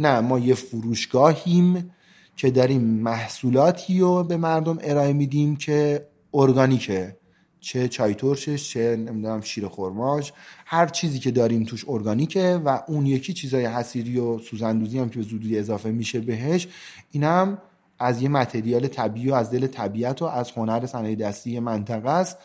نه 0.00 0.20
ما 0.20 0.38
یه 0.38 0.54
فروشگاهیم 0.54 1.90
که 2.36 2.50
داریم 2.50 2.82
محصولاتی 2.82 4.00
رو 4.00 4.24
به 4.24 4.36
مردم 4.36 4.78
ارائه 4.82 5.12
میدیم 5.12 5.56
که 5.56 6.06
ارگانیکه. 6.34 7.16
چه 7.60 7.88
چای 7.88 8.14
ترشش 8.14 8.70
چه 8.70 8.96
نمی‌دونم 8.96 9.40
شیر 9.40 9.68
خرماش. 9.68 10.32
هر 10.66 10.86
چیزی 10.86 11.18
که 11.18 11.30
داریم 11.30 11.64
توش 11.64 11.84
ارگانیکه 11.88 12.60
و 12.64 12.80
اون 12.88 13.06
یکی 13.06 13.32
چیزای 13.32 13.66
حسیری 13.66 14.18
و 14.18 14.38
سوزندوزی 14.38 14.98
هم 14.98 15.08
که 15.08 15.18
به 15.18 15.24
زودی 15.24 15.58
اضافه 15.58 15.90
میشه 15.90 16.20
بهش 16.20 16.68
اینم 17.10 17.58
از 17.98 18.22
یه 18.22 18.28
متریال 18.28 18.86
طبیعی 18.86 19.30
و 19.30 19.34
از 19.34 19.50
دل 19.50 19.66
طبیعت 19.66 20.22
و 20.22 20.24
از 20.24 20.50
هنر 20.50 20.86
صنایع 20.86 21.16
دستی 21.16 21.60
منطقه 21.60 22.10
است. 22.10 22.38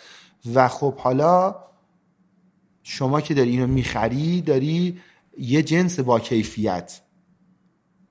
و 0.53 0.68
خب 0.68 0.95
حالا 0.95 1.56
شما 2.84 3.22
که 3.22 3.34
داری 3.34 3.49
اینو 3.49 3.68
می‌خری 3.68 4.41
داری 4.41 4.99
یه 5.38 5.64
جنس 5.64 5.99
با 5.99 6.20
کیفیت 6.20 7.02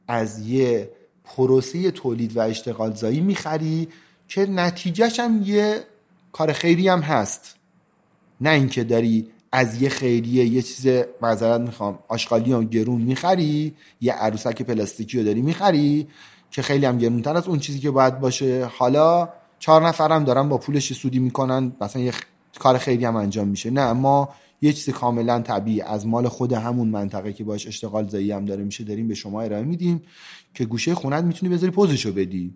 از 0.08 0.48
یه 0.48 0.90
پروسه 1.24 1.90
تولید 1.90 2.36
و 2.36 2.40
اشتغال 2.40 2.94
زایی 2.94 3.20
می‌خری 3.20 3.88
که 4.28 4.46
نتیجهش 4.46 5.20
هم 5.20 5.42
یه 5.44 5.80
کار 6.32 6.52
خیری 6.52 6.88
هم 6.88 7.00
هست. 7.00 7.56
نه 8.40 8.50
اینکه 8.50 8.84
داری 8.84 9.28
از 9.52 9.82
یه 9.82 9.88
خیریه 9.88 10.44
یه 10.44 10.62
چیز 10.62 11.04
معذرت 11.22 11.60
می‌خوام 11.60 11.98
آشغالی 12.08 12.52
هم 12.52 12.64
گرون 12.64 13.00
می‌خری 13.00 13.74
یه 14.00 14.12
عروسک 14.12 14.62
پلاستیکی 14.62 15.18
رو 15.18 15.24
داری 15.24 15.42
می‌خری 15.42 16.08
که 16.50 16.62
خیلی 16.62 16.86
هم 16.86 16.98
گرونتر 16.98 17.36
از 17.36 17.48
اون 17.48 17.58
چیزی 17.58 17.78
که 17.78 17.90
باید 17.90 18.20
باشه. 18.20 18.64
حالا 18.64 19.28
چهار 19.62 19.88
نفرم 19.88 20.24
دارن 20.24 20.48
با 20.48 20.58
پولش 20.58 20.92
سودی 20.92 21.18
می‌کنن 21.18 21.72
مثلا 21.80 22.02
یه 22.02 22.12
کار 22.58 22.78
خیلی 22.78 23.04
هم 23.04 23.16
انجام 23.16 23.48
میشه. 23.48 23.70
نه 23.70 23.92
ما 23.92 24.28
یه 24.62 24.72
چیز 24.72 24.94
کاملا 24.94 25.40
طبیعی 25.40 25.80
از 25.80 26.06
مال 26.06 26.28
خود 26.28 26.52
همون 26.52 26.88
منطقه 26.88 27.32
که 27.32 27.44
باش 27.44 27.66
اشتغال 27.66 28.08
زایی 28.08 28.32
هم 28.32 28.44
داره 28.44 28.64
میشه 28.64 28.84
داریم 28.84 29.08
به 29.08 29.14
شما 29.14 29.42
ارائه 29.42 29.64
میدیم 29.64 30.02
که 30.54 30.64
گوشه 30.64 30.94
خونت 30.94 31.24
می‌تونی 31.24 31.52
بذاری 31.52 31.72
پوزشو 31.72 32.12
بدی. 32.12 32.54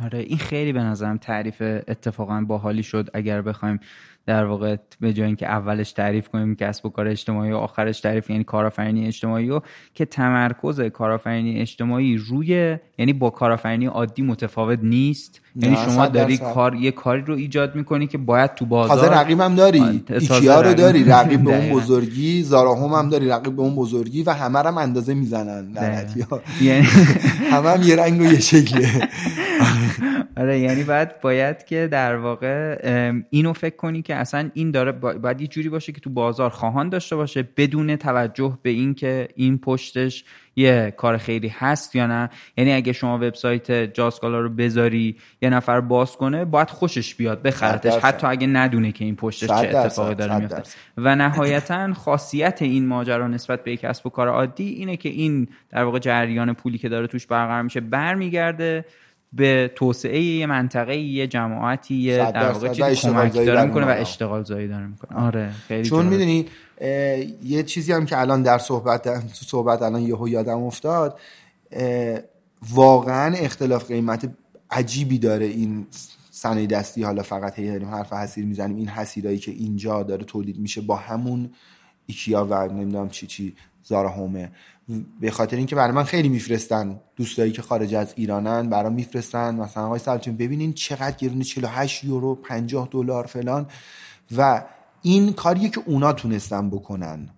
آره 0.00 0.18
این 0.18 0.38
خیلی 0.38 0.72
به 0.72 0.80
نظرم 0.80 1.16
تعریف 1.16 1.62
اتفاقا 1.62 2.40
باحالی 2.40 2.82
شد. 2.82 3.10
اگر 3.14 3.42
بخوایم 3.42 3.80
در 4.26 4.44
واقع 4.44 4.76
به 5.00 5.12
جای 5.12 5.26
اینکه 5.26 5.46
اولش 5.46 5.92
تعریف 5.92 6.28
کنیم 6.28 6.54
کسب 6.54 6.86
و 6.86 6.88
کار 6.88 7.08
اجتماعی 7.08 7.52
و 7.52 7.56
آخرش 7.56 8.00
تعریف 8.00 8.30
یعنی 8.30 8.44
کارآفرینی 8.44 9.06
اجتماعی 9.06 9.50
و 9.50 9.60
که 9.94 10.04
تمرکز 10.04 10.80
کارآفرینی 10.80 11.60
اجتماعی 11.60 12.16
روی 12.16 12.78
یعنی 12.98 13.12
با 13.12 13.30
کارآفرینی 13.30 13.86
عادی 13.86 14.22
متفاوت 14.22 14.78
نیست. 14.82 15.40
یعنی 15.56 15.76
شما 15.76 16.06
داری 16.06 16.38
کار 16.38 16.74
یه 16.74 16.90
کاری 16.90 17.22
رو 17.22 17.34
ایجاد 17.34 17.74
می‌کنی 17.74 18.06
که 18.06 18.18
باید 18.18 18.54
تو 18.54 18.66
بازار 18.66 18.96
تازه 18.96 19.20
رقیبم 19.20 19.54
داری. 19.54 20.04
ایکیا 20.08 20.60
رو 20.60 20.74
داری 20.74 21.04
رقیب 21.04 21.44
به 21.44 21.56
اون 21.56 21.70
بزرگی 21.70 22.42
زارا 22.42 22.74
هم, 22.74 23.04
هم 23.04 23.08
داری 23.08 23.28
رقیب 23.28 23.56
به 23.56 23.62
اون 23.62 23.74
بزرگی 23.74 24.22
و 24.22 24.30
همه 24.30 24.58
هم 24.58 24.78
اندازه 24.78 25.14
می‌زنن 25.14 25.68
یعنی 26.62 26.86
همه 27.52 27.70
هم 27.70 27.82
یه 27.82 27.96
رنگ 27.96 28.20
و 28.20 28.24
یه 28.24 28.40
شکله. 28.40 28.88
آره 30.36 30.58
یعنی 30.58 30.82
بعد 30.82 31.20
باید 31.20 31.64
که 31.64 31.88
در 31.92 32.16
واقع 32.16 32.78
اینو 33.30 33.52
فکر 33.52 33.76
کنی 33.76 34.02
که 34.02 34.14
اصلا 34.14 34.50
این 34.54 34.70
داره 34.70 34.92
باید 34.92 35.40
یه 35.40 35.46
جوری 35.46 35.68
باشه 35.68 35.92
که 35.92 36.00
تو 36.00 36.10
بازار 36.10 36.50
خواهان 36.50 36.88
داشته 36.88 37.16
باشه 37.16 37.48
بدون 37.56 37.96
توجه 37.96 38.58
به 38.62 38.70
این 38.70 38.94
که 38.94 39.28
این 39.36 39.58
پشتش 39.58 40.24
یه 40.56 40.94
کار 40.96 41.16
خیلی 41.16 41.48
هست 41.48 41.96
یا 41.96 42.06
نه. 42.06 42.30
یعنی 42.56 42.72
اگه 42.72 42.92
شما 42.92 43.16
وبسایت 43.16 43.72
جاسکالا 43.72 44.40
رو 44.40 44.48
بذاری 44.48 45.16
یه 45.42 45.50
نفر 45.50 45.80
باز 45.80 46.16
کنه 46.16 46.44
باید 46.44 46.70
خوشش 46.70 47.14
بیاد 47.14 47.42
بخرتش. 47.42 47.94
حتی 47.94 48.26
اگه 48.26 48.46
ندونه 48.46 48.92
که 48.92 49.04
این 49.04 49.16
پشتش 49.16 49.48
چه 49.48 49.54
اتفاقی 49.54 50.14
داره 50.14 50.38
میفته. 50.38 50.62
و 50.96 51.16
نهایتا 51.16 51.94
خاصیت 51.94 52.58
این 52.62 52.86
ماجرا 52.86 53.28
نسبت 53.28 53.64
به 53.64 53.76
کسب 53.76 54.06
و 54.06 54.10
کار 54.10 54.28
عادی 54.28 54.68
اینه 54.68 54.96
که 54.96 55.08
این 55.08 55.48
در 55.70 55.84
واقع 55.84 55.98
جریان 55.98 56.54
پولی 56.54 56.78
که 56.78 56.88
داره 56.88 57.06
توش 57.06 57.26
برقرار 57.26 57.62
میشه 57.62 57.80
برمیگرده 57.80 58.84
به 59.32 59.70
توسعه 59.74 60.20
یه 60.20 60.46
منطقه 60.46 60.96
یه 60.96 61.26
جماعتی 61.26 61.94
یه 61.94 62.16
در 62.16 62.50
واقع 62.50 62.68
چیزی 62.68 62.96
کمک 62.96 63.32
داره 63.32 63.64
می‌کنه 63.64 63.86
و 63.86 63.88
اشتغال 63.88 64.42
زایی 64.42 64.68
داره 64.68 64.86
می‌کنه. 64.86 65.18
آره 65.18 65.50
خیلی 65.68 65.88
چون 65.88 66.06
می‌دونی 66.06 66.46
یه 67.42 67.62
چیزی 67.66 67.92
هم 67.92 68.06
که 68.06 68.20
الان 68.20 68.42
در 68.42 68.58
صحبت 68.58 69.32
صحبت 69.32 69.82
الان 69.82 70.02
یهو 70.02 70.28
یادم 70.28 70.62
افتاد 70.62 71.18
واقعا 72.70 73.34
اختلاف 73.34 73.86
قیمت 73.86 74.30
عجیبی 74.70 75.18
داره 75.18 75.46
این 75.46 75.86
صنایع 76.30 76.66
دستی. 76.66 77.02
حالا 77.02 77.22
فقط 77.22 77.58
هی 77.58 77.68
داریم 77.68 77.88
حرف 77.88 78.12
حسیر 78.12 78.44
می‌زنیم. 78.44 78.76
این 78.76 78.88
حسیرایی 78.88 79.38
که 79.38 79.50
اینجا 79.50 80.02
داره 80.02 80.24
تولید 80.24 80.58
میشه 80.58 80.80
با 80.80 80.96
همون 80.96 81.50
ایکیا 82.06 82.46
و 82.50 82.68
نمی‌دونم 82.68 83.08
چی 83.08 83.26
چی 83.26 83.56
زارا 83.84 84.08
هومه. 84.08 84.50
به 85.20 85.30
خاطر 85.30 85.56
اینکه 85.56 85.76
برای 85.76 85.92
من 85.92 86.04
خیلی 86.04 86.28
میفرستن. 86.28 87.00
دوستایی 87.16 87.52
که 87.52 87.62
خارج 87.62 87.94
از 87.94 88.12
ایرانن 88.16 88.68
برام 88.70 88.92
میفرستن. 88.92 89.54
مثلا 89.54 89.86
آقای 89.86 89.98
سلطان 89.98 90.36
ببینین 90.36 90.72
چقدر 90.72 91.16
گرونه 91.16 91.44
48 91.44 92.04
یورو 92.04 92.34
50 92.34 92.88
دلار 92.90 93.26
فلان. 93.26 93.66
و 94.36 94.64
این 95.06 95.32
کاریه 95.32 95.68
که 95.68 95.80
اونا 95.86 96.12
تونستن 96.12 96.70
بکنن. 96.70 97.28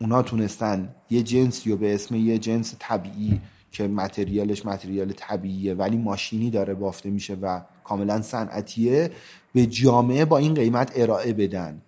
اونا 0.00 0.22
تونستن 0.22 0.94
یه 1.10 1.22
جنسی 1.22 1.70
رو 1.70 1.76
به 1.76 1.94
اسم 1.94 2.14
یه 2.14 2.38
جنس 2.38 2.74
طبیعی 2.78 3.40
که 3.70 3.88
متریالش 3.88 4.66
متریال 4.66 5.12
طبیعیه 5.12 5.74
ولی 5.74 5.96
ماشینی 5.96 6.50
داره 6.50 6.74
بافته 6.74 7.10
میشه 7.10 7.34
و 7.34 7.60
کاملا 7.84 8.22
صنعتیه 8.22 9.10
به 9.52 9.66
جامعه 9.66 10.24
با 10.24 10.38
این 10.38 10.54
قیمت 10.54 10.92
ارائه 10.94 11.32
بدن. 11.32 11.82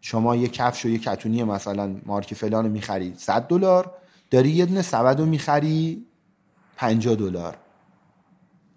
شما 0.00 0.36
یه 0.36 0.48
کفش 0.48 0.84
و 0.84 0.88
یه 0.88 0.98
کتونی 0.98 1.44
مثلا 1.44 1.96
مارک 2.06 2.34
فلان 2.34 2.64
رو 2.64 2.70
می‌خری 2.70 3.12
100 3.16 3.42
دلار. 3.42 3.90
داری 4.30 4.50
یه 4.50 4.66
دونه 4.66 4.82
سبد 4.82 5.20
رو 5.20 5.26
می‌خری 5.26 6.04
50 6.76 7.14
دلار. 7.14 7.56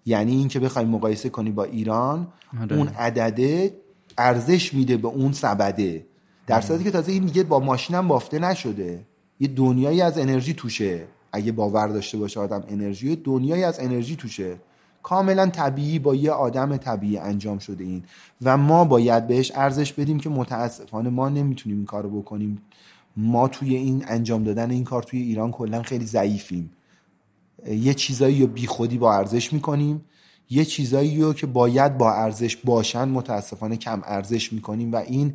یعنی 0.06 0.32
اینکه 0.32 0.60
بخوای 0.60 0.84
مقایسه 0.84 1.28
کنی 1.28 1.50
با 1.50 1.64
ایران 1.64 2.32
آره. 2.60 2.76
اون 2.76 2.88
عدده 2.88 3.81
ارزش 4.18 4.74
میده 4.74 4.96
به 4.96 5.08
اون 5.08 5.32
سبده. 5.32 6.06
در 6.46 6.60
صورتی 6.60 6.84
که 6.84 6.90
تازه 6.90 7.12
این 7.12 7.24
دیگه 7.24 7.42
با 7.42 7.60
ماشینم 7.60 8.08
بافته 8.08 8.38
نشده. 8.38 9.00
یه 9.40 9.48
دنیایی 9.48 10.00
از 10.00 10.18
انرژی 10.18 10.54
توشه. 10.54 11.04
اگه 11.32 11.52
باور 11.52 11.88
داشته 11.88 12.18
باشه 12.18 12.40
آدم 12.40 12.64
انرژی 12.68 13.16
دنیایی 13.16 13.64
از 13.64 13.80
انرژی 13.80 14.16
توشه. 14.16 14.56
کاملا 15.02 15.46
طبیعی 15.46 15.98
با 15.98 16.14
یه 16.14 16.30
آدم 16.30 16.76
طبیعی 16.76 17.18
انجام 17.18 17.58
شده 17.58 17.84
این. 17.84 18.02
و 18.42 18.56
ما 18.56 18.84
باید 18.84 19.26
بهش 19.26 19.52
ارزش 19.54 19.92
بدیم 19.92 20.20
که 20.20 20.28
متاسفانه 20.28 21.10
ما 21.10 21.28
نمی‌تونیم 21.28 21.78
این 21.78 21.86
کارو 21.86 22.20
بکنیم. 22.20 22.62
ما 23.16 23.48
توی 23.48 23.76
این 23.76 24.04
انجام 24.08 24.44
دادن 24.44 24.70
این 24.70 24.84
کار 24.84 25.02
توی 25.02 25.22
ایران 25.22 25.50
کلا 25.50 25.82
خیلی 25.82 26.06
ضعیفیم. 26.06 26.70
یه 27.66 27.94
چیزایی 27.94 28.40
رو 28.40 28.46
بیخودی 28.46 28.98
با 28.98 29.14
ارزش 29.14 29.52
می‌کنیم. 29.52 30.04
یه 30.50 30.64
چیزایی 30.64 31.20
رو 31.20 31.32
که 31.32 31.46
باید 31.46 31.98
با 31.98 32.12
ارزش 32.12 32.56
باشن 32.56 33.04
متاسفانه 33.04 33.76
کم 33.76 34.02
ارزش 34.04 34.52
می‌کنیم 34.52 34.92
و 34.92 34.96
این 34.96 35.34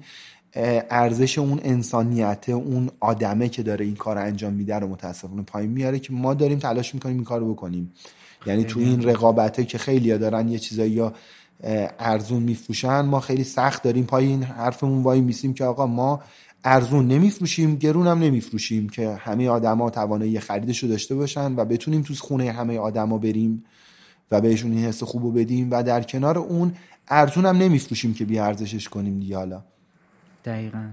ارزش 0.89 1.37
اون 1.37 1.59
انسانیت 1.63 2.49
اون 2.49 2.89
آدمه 2.99 3.49
که 3.49 3.63
داره 3.63 3.85
این 3.85 3.95
کار 3.95 4.17
انجام 4.17 4.53
میده 4.53 4.75
رو 4.75 4.87
متاسفانه 4.87 5.41
پایین 5.41 5.71
میاره 5.71 5.99
که 5.99 6.13
ما 6.13 6.33
داریم 6.33 6.59
تلاش 6.59 6.93
می‌کنیم 6.93 7.15
این 7.15 7.23
کار 7.23 7.39
رو 7.39 7.53
بکنیم. 7.53 7.93
یعنی 8.45 8.63
تو 8.63 8.79
این 8.79 9.03
رقابته 9.03 9.65
که 9.65 9.77
خیلی 9.77 10.17
دارن 10.17 10.47
یه 10.47 10.59
چیزایی 10.59 10.91
یا 10.91 11.13
ارزون 11.99 12.43
میفروشن 12.43 13.01
ما 13.01 13.19
خیلی 13.19 13.43
سخت 13.43 13.83
داریم 13.83 14.05
پای 14.05 14.25
این 14.25 14.43
حرفمون 14.43 15.03
وای 15.03 15.21
میسیم 15.21 15.53
که 15.53 15.63
آقا 15.63 15.87
ما 15.87 16.21
ارزون 16.63 17.07
نمیفروشیم 17.07 17.75
گرون 17.75 18.07
هم 18.07 18.19
نمیفروشیم 18.19 18.89
که 18.89 19.09
همه 19.09 19.49
آدما 19.49 19.89
توانایی 19.89 20.39
خریدش 20.39 20.83
رو 20.83 20.89
داشته 20.89 21.15
باشن 21.15 21.55
و 21.55 21.65
بتونیم 21.65 22.01
تو 22.01 22.13
خونه 22.13 22.51
همه 22.51 22.77
آدما 22.77 23.17
بریم. 23.17 23.63
و 24.31 24.41
بهشون 24.41 24.71
این 24.71 24.85
حس 24.85 25.03
خوب 25.03 25.23
رو 25.23 25.31
بدیم 25.31 25.71
و 25.71 25.83
در 25.83 26.03
کنار 26.03 26.37
اون 26.37 26.73
ارزون 27.07 27.45
هم 27.45 27.57
نمیفروشیم 27.57 28.13
که 28.13 28.25
بی 28.25 28.39
ارزشش 28.39 28.89
کنیم 28.89 29.19
دیگه 29.19 29.37
حالا. 29.37 29.63
دقیقا. 30.45 30.89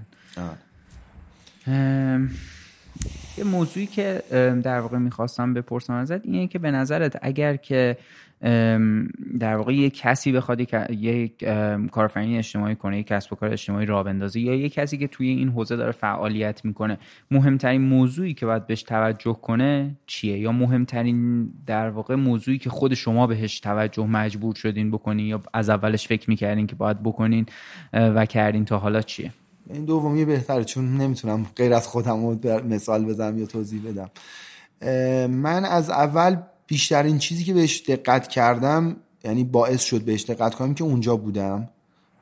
یه 3.37 3.43
موضوعی 3.43 3.85
که 3.85 4.23
در 4.63 4.79
واقع 4.79 4.97
می‌خواستم 4.97 5.53
بپرسم 5.53 5.93
ازت 5.93 6.25
اینه 6.25 6.47
که 6.47 6.59
به 6.59 6.71
نظرت 6.71 7.19
اگر 7.21 7.55
که 7.55 7.97
در 9.39 9.55
واقع 9.55 9.73
یک 9.73 9.97
کسی 9.97 10.31
بخواد 10.31 10.59
یک 10.89 11.43
کارفرین 11.91 12.37
اجتماعی 12.37 12.75
کنه 12.75 12.99
یک 12.99 13.07
کسب 13.07 13.33
و 13.33 13.35
کار 13.35 13.49
اجتماعی 13.51 13.85
راه 13.85 14.03
بندازه 14.03 14.39
یا 14.39 14.55
یک 14.55 14.73
کسی 14.73 14.97
که 14.97 15.07
توی 15.07 15.27
این 15.29 15.49
حوزه 15.49 15.75
داره 15.75 15.91
فعالیت 15.91 16.65
می‌کنه. 16.65 16.97
مهمترین 17.31 17.81
موضوعی 17.81 18.33
که 18.33 18.45
باید 18.45 18.67
بهش 18.67 18.83
توجه 18.83 19.37
کنه 19.41 19.95
چیه؟ 20.07 20.39
یا 20.39 20.51
مهمترین 20.51 21.49
در 21.65 21.89
واقع 21.89 22.15
موضوعی 22.15 22.57
که 22.57 22.69
خود 22.69 22.93
شما 22.93 23.27
بهش 23.27 23.59
توجه 23.59 24.05
مجبور 24.05 24.55
شدین 24.55 24.91
بکنین 24.91 25.25
یا 25.25 25.41
از 25.53 25.69
اولش 25.69 26.07
فکر 26.07 26.29
می‌کردین 26.29 26.67
که 26.67 26.75
باید 26.75 27.03
بکنین 27.03 27.45
و 27.93 28.25
کردین 28.25 28.65
تا 28.65 28.77
حالا 28.77 29.01
چیه؟ 29.01 29.31
این 29.69 29.85
دومی 29.85 30.25
بهتره 30.25 30.63
چون 30.63 30.97
نمی‌تونم 30.97 31.45
غیر 31.55 31.73
از 31.73 31.87
خودم 31.87 32.25
رو 32.25 32.39
مثال 32.69 33.05
بزنم 33.05 33.37
یا 33.37 33.45
توضیح 33.45 33.81
بدم. 33.81 34.09
من 35.27 35.65
از 35.65 35.89
اول 35.89 36.37
بیشترین 36.67 37.17
چیزی 37.17 37.43
که 37.43 37.53
بهش 37.53 37.83
دقت 37.87 38.27
کردم 38.27 38.95
یعنی 39.23 39.43
باعث 39.43 39.81
شد 39.81 40.01
بهش 40.01 40.23
دقت 40.23 40.55
کنم 40.55 40.73
که 40.73 40.83
اونجا 40.83 41.15
بودم 41.15 41.69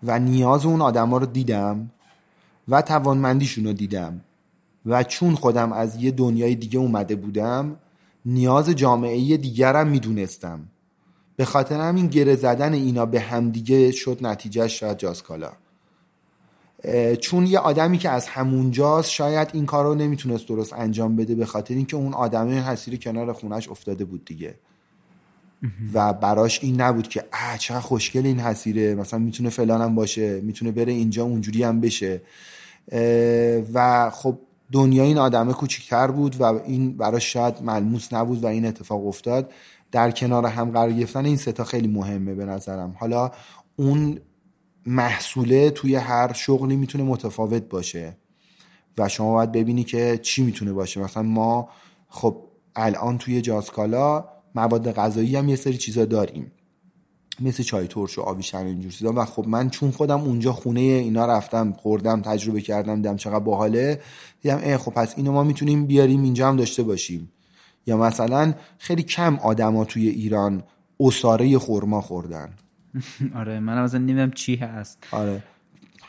و 0.03 0.19
نیاز 0.19 0.65
اون 0.65 0.81
آدما 0.81 1.17
رو 1.17 1.25
دیدم 1.25 1.91
و 2.67 2.81
توانمندیشون 2.81 3.65
رو 3.65 3.73
دیدم. 3.73 4.21
و 4.85 5.03
چون 5.03 5.35
خودم 5.35 5.73
از 5.73 6.03
یه 6.03 6.11
دنیای 6.11 6.55
دیگه 6.55 6.79
اومده 6.79 7.15
بودم 7.15 7.75
نیاز 8.25 8.69
جامعه 8.69 9.37
دیگرم 9.37 9.87
می‌دونستم. 9.87 10.59
به 11.35 11.45
خاطر 11.45 11.79
همین 11.79 12.07
گره 12.07 12.35
زدن 12.35 12.73
اینا 12.73 13.05
به 13.05 13.19
همدیگه 13.19 13.91
شد 13.91 14.17
نتیجه 14.21 14.67
شاید 14.67 14.97
جاسکالا 14.97 15.51
چون 17.21 17.47
یه 17.47 17.59
آدمی 17.59 17.97
که 17.97 18.09
از 18.09 18.27
همونجاست 18.27 19.09
شاید 19.09 19.49
این 19.53 19.65
کار 19.65 19.85
رو 19.85 19.95
نمی‌تونست 19.95 20.47
درست 20.47 20.73
انجام 20.73 21.15
بده 21.15 21.35
به 21.35 21.45
خاطر 21.45 21.73
اینکه 21.73 21.97
اون 21.97 22.13
آدمه 22.13 22.63
حسیر 22.63 22.97
کنار 22.97 23.33
خونش 23.33 23.69
افتاده 23.69 24.05
بود 24.05 24.25
دیگه. 24.25 24.55
و 25.93 26.13
براش 26.13 26.63
این 26.63 26.81
نبود 26.81 27.07
که 27.07 27.23
اه 27.33 27.57
چه 27.57 27.73
خوشگل 27.73 28.25
این 28.25 28.39
حسیره 28.39 28.95
مثلا 28.95 29.19
می‌تونه 29.19 29.49
فلانم 29.49 29.95
باشه 29.95 30.41
می‌تونه 30.41 30.71
بره 30.71 30.91
اینجا 30.91 31.23
اونجوری 31.23 31.63
هم 31.63 31.81
بشه. 31.81 32.21
و 33.73 34.09
خب 34.09 34.39
دنیا 34.71 35.03
این 35.03 35.17
آدمه 35.17 35.53
کوچیکتر 35.53 36.07
بود 36.07 36.41
و 36.41 36.43
این 36.43 36.97
براش 36.97 37.33
شاید 37.33 37.61
ملموس 37.61 38.13
نبود 38.13 38.43
و 38.43 38.47
این 38.47 38.65
اتفاق 38.65 39.07
افتاد. 39.07 39.51
در 39.91 40.11
کنار 40.11 40.45
هم 40.45 40.71
قرار 40.71 40.91
گرفتن 40.91 41.25
این 41.25 41.37
ستا 41.37 41.63
خیلی 41.63 41.87
مهمه 41.87 42.33
به 42.33 42.45
نظرم. 42.45 42.95
حالا 42.99 43.31
اون 43.75 44.19
محصوله 44.85 45.69
توی 45.69 45.95
هر 45.95 46.33
شغلی 46.33 46.75
می‌تونه 46.75 47.03
متفاوت 47.03 47.63
باشه. 47.69 48.17
و 48.97 49.09
شما 49.09 49.33
باید 49.33 49.51
ببینی 49.51 49.83
که 49.83 50.19
چی 50.21 50.43
می‌تونه 50.43 50.73
باشه. 50.73 51.01
مثلا 51.01 51.23
ما 51.23 51.69
خب 52.09 52.37
الان 52.75 53.17
توی 53.17 53.41
جاسکالا 53.41 54.25
مواد 54.55 54.91
غذایی 54.91 55.35
هم 55.35 55.49
یه 55.49 55.55
سری 55.55 55.77
چیزا 55.77 56.05
داریم. 56.05 56.51
مثل 57.39 57.63
چای 57.63 57.87
ترش 57.87 58.17
و 58.17 58.21
آبیشن 58.21 58.65
اینجور 58.65 58.91
چیزا. 58.91 59.13
و 59.15 59.25
خب 59.25 59.47
من 59.47 59.69
چون 59.69 59.91
خودم 59.91 60.21
اونجا 60.21 60.53
خونه 60.53 60.79
اینا 60.79 61.25
رفتم 61.25 61.73
خوردم 61.73 62.21
تجربه 62.21 62.61
کردم 62.61 62.95
دیدم 62.95 63.17
چقدر 63.17 63.39
باحاله 63.39 64.01
دیدم 64.41 64.57
ای 64.57 64.77
خب 64.77 64.91
پس 64.91 65.13
اینو 65.17 65.31
ما 65.31 65.43
می‌تونیم 65.43 65.85
بیاریم 65.85 66.23
اینجا 66.23 66.47
هم 66.47 66.55
داشته 66.55 66.83
باشیم. 66.83 67.31
یا 67.85 67.97
مثلا 67.97 68.53
خیلی 68.77 69.03
کم 69.03 69.35
آدما 69.35 69.85
توی 69.85 70.07
ایران 70.07 70.63
اساره 70.99 71.57
خورما 71.57 72.01
خوردن. 72.01 72.55
آره 73.39 73.59
من 73.59 73.77
اصلا 73.77 73.99
نمی‌دونم 73.99 74.31
چی 74.31 74.55
هست. 74.55 74.97
آره. 75.11 75.43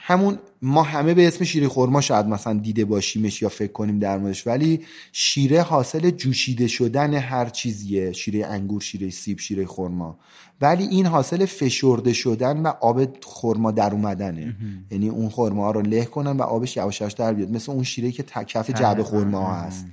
همون 0.06 0.38
ما 0.62 0.82
همه 0.82 1.14
به 1.14 1.26
اسم 1.28 1.44
شیره 1.44 1.68
خورما 1.68 2.00
شاید 2.00 2.26
مثلا 2.26 2.52
دیده 2.52 2.84
باشیمش 2.84 3.42
یا 3.42 3.48
فکر 3.48 3.72
کنیم 3.72 3.98
در 3.98 4.18
موردش 4.18 4.46
ولی 4.46 4.80
شیره 5.12 5.62
حاصل 5.62 6.10
جوشیده 6.10 6.66
شدن 6.66 7.14
هر 7.14 7.48
چیزیه 7.48 8.12
شیره 8.12 8.46
انگور 8.46 8.80
شیره 8.80 9.10
سیب 9.10 9.38
شیره 9.38 9.66
خورما 9.66 10.18
ولی 10.60 10.84
این 10.84 11.06
حاصل 11.06 11.46
فشرده 11.46 12.12
شدن 12.12 12.62
و 12.62 12.66
آب 12.66 13.24
خورما 13.24 13.70
در 13.70 13.92
اومدنه. 13.92 14.56
یعنی 14.90 15.08
اون 15.08 15.28
خورما 15.28 15.70
رو 15.70 15.82
له 15.82 16.04
کنن 16.04 16.36
و 16.36 16.42
آبش 16.42 16.76
یواش 16.76 17.02
در 17.02 17.32
بیاد. 17.34 17.50
مثل 17.50 17.72
اون 17.72 17.82
شیره 17.82 18.12
که 18.12 18.22
تکف 18.22 18.70
جعبه 18.70 19.02
خورما 19.02 19.54
هست. 19.54 19.86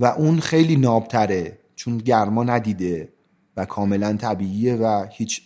و 0.00 0.04
اون 0.04 0.40
خیلی 0.40 0.76
نابتره 0.76 1.58
چون 1.76 1.98
گرما 1.98 2.44
ندیده 2.44 3.08
و 3.56 3.64
کاملا 3.64 4.12
طبیعیه 4.12 4.74
و 4.74 5.06
هیچ 5.10 5.42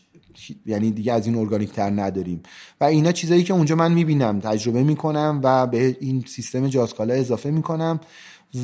یعنی 0.67 0.91
دیگه 0.91 1.13
از 1.13 1.27
این 1.27 1.37
ارگانیک 1.37 1.73
تر 1.73 1.91
نداریم. 1.91 2.43
و 2.81 2.85
اینا 2.85 3.13
چیزایی 3.13 3.43
که 3.45 3.53
اونجا 3.53 3.77
من 3.77 3.93
می‌بینم 3.93 4.41
تجربه 4.41 4.83
می‌کنم 4.83 5.41
و 5.43 5.67
به 5.67 5.97
این 6.01 6.25
سیستم 6.27 6.69
جاسکالا 6.69 7.15
اضافه 7.15 7.51
می‌کنم. 7.51 8.01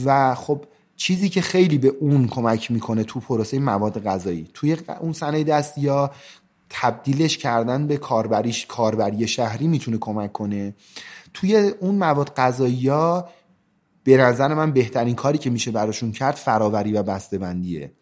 و 0.05 0.34
خب 0.34 0.64
چیزی 0.97 1.28
که 1.28 1.40
خیلی 1.40 1.78
به 1.78 1.88
اون 1.88 2.28
کمک 2.28 2.70
می‌کنه 2.70 3.05
تو 3.05 3.20
پروسه 3.20 3.59
مواد 3.59 4.05
غذایی 4.05 4.48
توی 4.55 4.76
اون 5.01 5.12
صنایع 5.12 5.44
دستی 5.44 5.80
یا 5.80 6.10
تبدیلش 6.70 7.38
کردن 7.38 7.86
به 7.86 7.97
کاربریش 7.97 8.66
کاربری 8.66 9.28
شهری 9.28 9.66
می‌تونه 9.66 9.98
کمک 9.98 10.32
کنه. 10.32 10.74
توی 11.34 11.56
اون 11.56 11.94
مواد 11.94 12.34
غذایی 12.34 12.88
ها 12.88 13.28
به 14.05 14.16
نظر 14.16 14.55
من 14.55 14.72
بهترین 14.72 15.14
کاری 15.14 15.38
که 15.38 15.51
میشه 15.51 15.70
براشون 15.70 16.12
کرد 16.12 16.34
فراوری 16.34 16.92
و 16.92 17.02
بسته‌بندیه. 17.02 17.92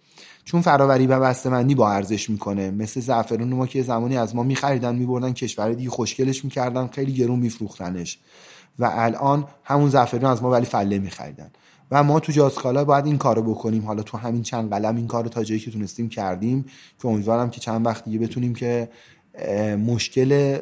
چون 0.49 0.61
فراوری 0.61 1.07
و 1.07 1.21
بسته‌بندی 1.21 1.75
با 1.75 1.93
ارزش 1.93 2.31
می‌کنه. 2.31 2.71
مثل 2.71 3.01
زعفرون 3.01 3.53
ما 3.53 3.67
که 3.67 3.83
زمانی 3.83 4.17
از 4.17 4.37
ما 4.37 4.43
میخریدن 4.43 4.95
میبردن 4.95 5.33
کشور 5.33 5.73
دیگه 5.73 5.91
خوشگلش 5.91 6.45
می‌کردن 6.45 6.87
خیلی 6.87 7.13
گرون 7.13 7.39
میفروختنش. 7.39 8.19
و 8.79 8.91
الان 8.93 9.45
همون 9.65 9.89
زعفرون 9.89 10.25
از 10.25 10.43
ما 10.43 10.51
ولی 10.51 10.67
فله 10.67 10.99
میخریدن. 10.99 11.51
و 11.91 12.03
ما 12.03 12.21
تو 12.21 12.33
جاسکالا 12.33 12.85
باید 12.85 13.07
این 13.07 13.19
کارو 13.19 13.43
بکنیم. 13.43 13.85
حالا 13.87 14.03
تو 14.03 14.19
همین 14.19 14.43
چند 14.43 14.71
قلم 14.71 14.97
این 14.97 15.07
کارو 15.07 15.29
تا 15.29 15.45
جایی 15.45 15.61
که 15.61 15.71
تونستیم 15.71 16.09
کردیم 16.09 16.65
که 17.03 17.09
امیدوارم 17.09 17.51
که 17.51 17.61
چند 17.61 17.87
وقت 17.87 18.05
دیگه 18.05 18.19
بتونیم 18.19 18.55
که 18.55 18.89
مشکل 19.87 20.59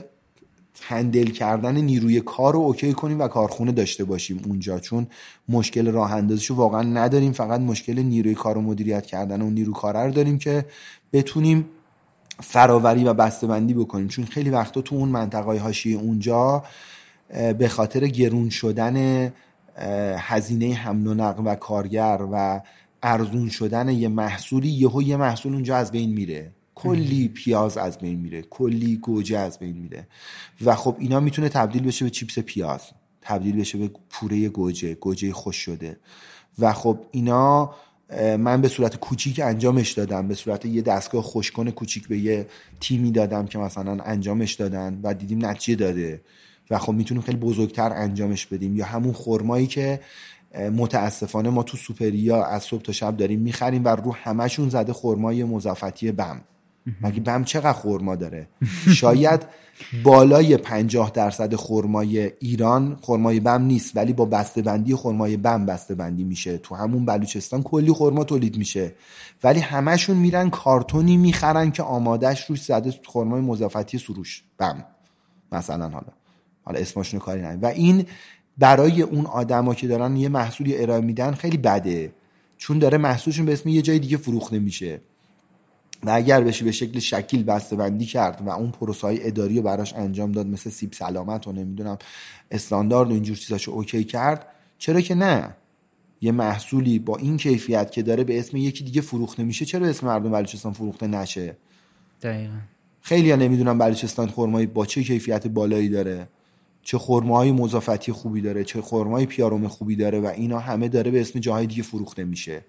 هندل 0.82 1.26
کردن 1.26 1.76
نیروی 1.76 2.20
کار 2.20 2.52
رو 2.52 2.58
اوکی 2.58 2.92
کنیم 2.92 3.20
و 3.20 3.28
کارخونه 3.28 3.72
داشته 3.72 4.04
باشیم 4.04 4.42
اونجا 4.46 4.78
چون 4.78 5.06
مشکل 5.48 5.92
راه 5.92 6.12
اندازیشو 6.12 6.54
واقعا 6.54 6.82
نداریم. 6.82 7.32
فقط 7.32 7.60
مشکل 7.60 7.98
نیروی 7.98 8.34
کار 8.34 8.54
رو 8.54 8.60
مدیریت 8.60 9.06
کردن 9.06 9.42
و 9.42 9.50
نیرو 9.50 9.72
کاره 9.72 10.04
رو 10.04 10.10
داریم 10.10 10.38
که 10.38 10.66
بتونیم 11.12 11.64
فراوری 12.40 13.04
و 13.04 13.14
بسته‌بندی 13.14 13.74
بکنیم. 13.74 14.08
چون 14.08 14.24
خیلی 14.24 14.50
وقتا 14.50 14.80
تو 14.80 14.94
اون 14.94 15.08
منطقه 15.08 15.60
های 15.60 15.94
اونجا 15.94 16.64
به 17.58 17.68
خاطر 17.68 18.06
گرون 18.06 18.48
شدن 18.48 19.32
هزینه 20.18 20.74
حمل 20.74 21.06
و 21.06 21.14
نقل 21.14 21.42
و 21.46 21.54
کارگر 21.54 22.18
و 22.32 22.60
ارزون 23.02 23.48
شدن 23.48 23.88
یه 23.88 24.08
محصولی 24.08 24.68
یهو 24.68 25.02
یه 25.02 25.16
محصول 25.16 25.54
اونجا 25.54 25.76
از 25.76 25.90
بین 25.90 26.10
میره. 26.10 26.52
کلی 26.78 27.28
پیاز 27.28 27.78
از 27.78 27.98
بین 27.98 28.20
میره 28.20 28.42
کلی 28.42 28.96
گوجه 28.96 29.38
از 29.38 29.58
بین 29.58 29.76
میره. 29.76 30.08
و 30.64 30.74
خب 30.74 30.96
اینا 30.98 31.20
می‌تونه 31.20 31.48
تبدیل 31.48 31.82
بشه 31.82 32.04
به 32.04 32.10
چیپس 32.10 32.38
پیاز 32.38 32.80
تبدیل 33.20 33.56
بشه 33.56 33.78
به 33.78 33.90
پوره 34.10 34.48
گوجه 34.48 34.94
گوجه 34.94 35.32
خوش 35.32 35.56
شده. 35.56 35.96
و 36.58 36.72
خب 36.72 36.98
اینا 37.10 37.74
من 38.38 38.60
به 38.60 38.68
صورت 38.68 38.96
کوچیک 38.96 39.40
انجامش 39.40 39.92
دادم. 39.92 40.28
به 40.28 40.34
صورت 40.34 40.66
یه 40.66 40.82
دستگاه 40.82 41.22
خوشکن 41.22 41.70
کوچیک 41.70 42.08
به 42.08 42.18
یه 42.18 42.46
تیمی 42.80 43.10
دادم 43.10 43.46
که 43.46 43.58
مثلا 43.58 44.02
انجامش 44.04 44.54
دادن 44.54 45.00
و 45.02 45.14
دیدیم 45.14 45.46
نتیجه 45.46 45.74
داده. 45.74 46.20
و 46.70 46.78
خب 46.78 46.92
می‌تونیم 46.92 47.22
خیلی 47.22 47.38
بزرگتر 47.38 47.92
انجامش 47.92 48.46
بدیم. 48.46 48.76
یا 48.76 48.84
همون 48.84 49.12
خرمایی 49.12 49.66
که 49.66 50.00
متاسفانه 50.72 51.50
ما 51.50 51.62
تو 51.62 51.76
سوپریا 51.76 52.44
از 52.44 52.62
صبح 52.62 52.82
تا 52.82 52.92
شب 52.92 53.16
داریم 53.16 53.40
می‌خریم 53.40 53.84
و 53.84 53.88
رو 53.88 54.14
همشون 54.14 54.68
زده 54.68 54.92
خرمای 54.92 55.44
مضافتی 55.44 56.12
بم. 56.12 56.40
مگه 57.00 57.20
بم 57.20 57.44
چقدر 57.44 57.72
خرما 57.72 58.16
داره؟ 58.16 58.48
شاید 58.94 59.42
بالای 60.04 60.56
پنجاه 60.56 61.10
درصد 61.14 61.54
خرمای 61.54 62.32
ایران 62.40 62.98
خرمای 63.02 63.40
بم 63.40 63.62
نیست 63.62 63.96
ولی 63.96 64.12
با 64.12 64.24
بسته‌بندی 64.24 64.94
خرمای 64.94 65.36
بم 65.36 65.66
بسته‌بندی 65.66 66.24
میشه. 66.24 66.58
تو 66.58 66.74
همون 66.74 67.04
بلوچستان 67.04 67.62
کلی 67.62 67.92
خرما 67.92 68.24
تولید 68.24 68.56
میشه. 68.56 68.92
ولی 69.44 69.60
همشون 69.60 70.16
میرن 70.16 70.50
کارتونی 70.50 71.16
می‌خرن 71.16 71.70
که 71.70 71.82
آمادهش 71.82 72.44
روش 72.44 72.62
زده 72.62 72.94
خرمای 73.06 73.40
مضافتی 73.40 73.98
سروش 73.98 74.42
بم 74.58 74.84
مثلا 75.52 75.88
حالا. 75.88 76.12
حالا 76.62 76.78
اسمشون 76.78 77.20
کاری 77.20 77.40
و 77.40 77.66
این 77.66 78.06
برای 78.58 79.02
اون 79.02 79.26
آدما 79.26 79.74
که 79.74 79.88
دارن 79.88 80.16
یه 80.16 80.28
محصولی 80.28 80.76
ارائه 80.78 81.00
میدن 81.00 81.32
خیلی 81.32 81.56
بده. 81.56 82.12
چون 82.56 82.78
داره 82.78 82.98
محصولشون 82.98 83.46
به 83.46 83.52
اسم 83.52 83.68
یه 83.68 83.82
جای 83.82 83.98
دیگه 83.98 84.16
فروخته 84.16 84.58
میشه. 84.58 85.00
و 86.02 86.10
اگر 86.10 86.40
بشه 86.40 86.64
به 86.64 86.72
شکل 86.72 86.98
شکیل 86.98 87.44
بسته 87.44 87.76
بندی 87.76 88.06
کرد 88.06 88.42
و 88.46 88.50
اون 88.50 88.70
پروسه 88.70 89.06
های 89.06 89.26
اداری 89.26 89.56
رو 89.56 89.62
براش 89.62 89.94
انجام 89.94 90.32
داد 90.32 90.46
مثل 90.46 90.70
سیب 90.70 90.92
سلامت 90.92 91.48
و 91.48 91.52
نمی‌دونم 91.52 91.98
استاندارد 92.50 93.10
و 93.10 93.12
اینجور 93.14 93.36
چیزاشو 93.36 93.70
اوکی 93.70 94.04
کرد 94.04 94.46
چرا 94.78 95.00
که 95.00 95.14
نه؟ 95.14 95.54
یه 96.20 96.32
محصولی 96.32 96.98
با 96.98 97.16
این 97.16 97.36
کیفیت 97.36 97.92
که 97.92 98.02
داره 98.02 98.24
به 98.24 98.38
اسم 98.38 98.56
یکی 98.56 98.84
دیگه 98.84 99.00
فروخته 99.00 99.44
میشه 99.44 99.64
چرا 99.64 99.86
اسم 99.86 100.06
مردم 100.06 100.30
بلوچستان 100.30 100.72
فروخته 100.72 101.06
نشه؟ 101.06 101.56
دقیقا. 102.22 102.58
خیلی 103.00 103.30
ها 103.30 103.36
نمی‌دونم 103.36 103.78
بلوچستان 103.78 104.28
خرمایی 104.28 104.66
با 104.66 104.86
چه 104.86 105.02
کیفیت 105.02 105.46
بالایی 105.46 105.88
داره 105.88 106.28
چه 106.82 106.98
خرمای 106.98 107.52
مضافتی 107.52 108.12
خوبی 108.12 108.40
داره 108.40 108.64
چه 108.64 108.82
خرمای 108.82 109.26
پیاروم 109.26 109.68
خوبی 109.68 109.96
داره 109.96 110.20
و 110.20 110.26
اینا 110.26 110.58
همه 110.58 110.88
داره 110.88 111.10
به 111.10 111.20
اسم 111.20 111.38
جاهای 111.38 111.66
دیگه 111.66 111.82
فروخته 111.82 112.24
میشه. 112.24 112.64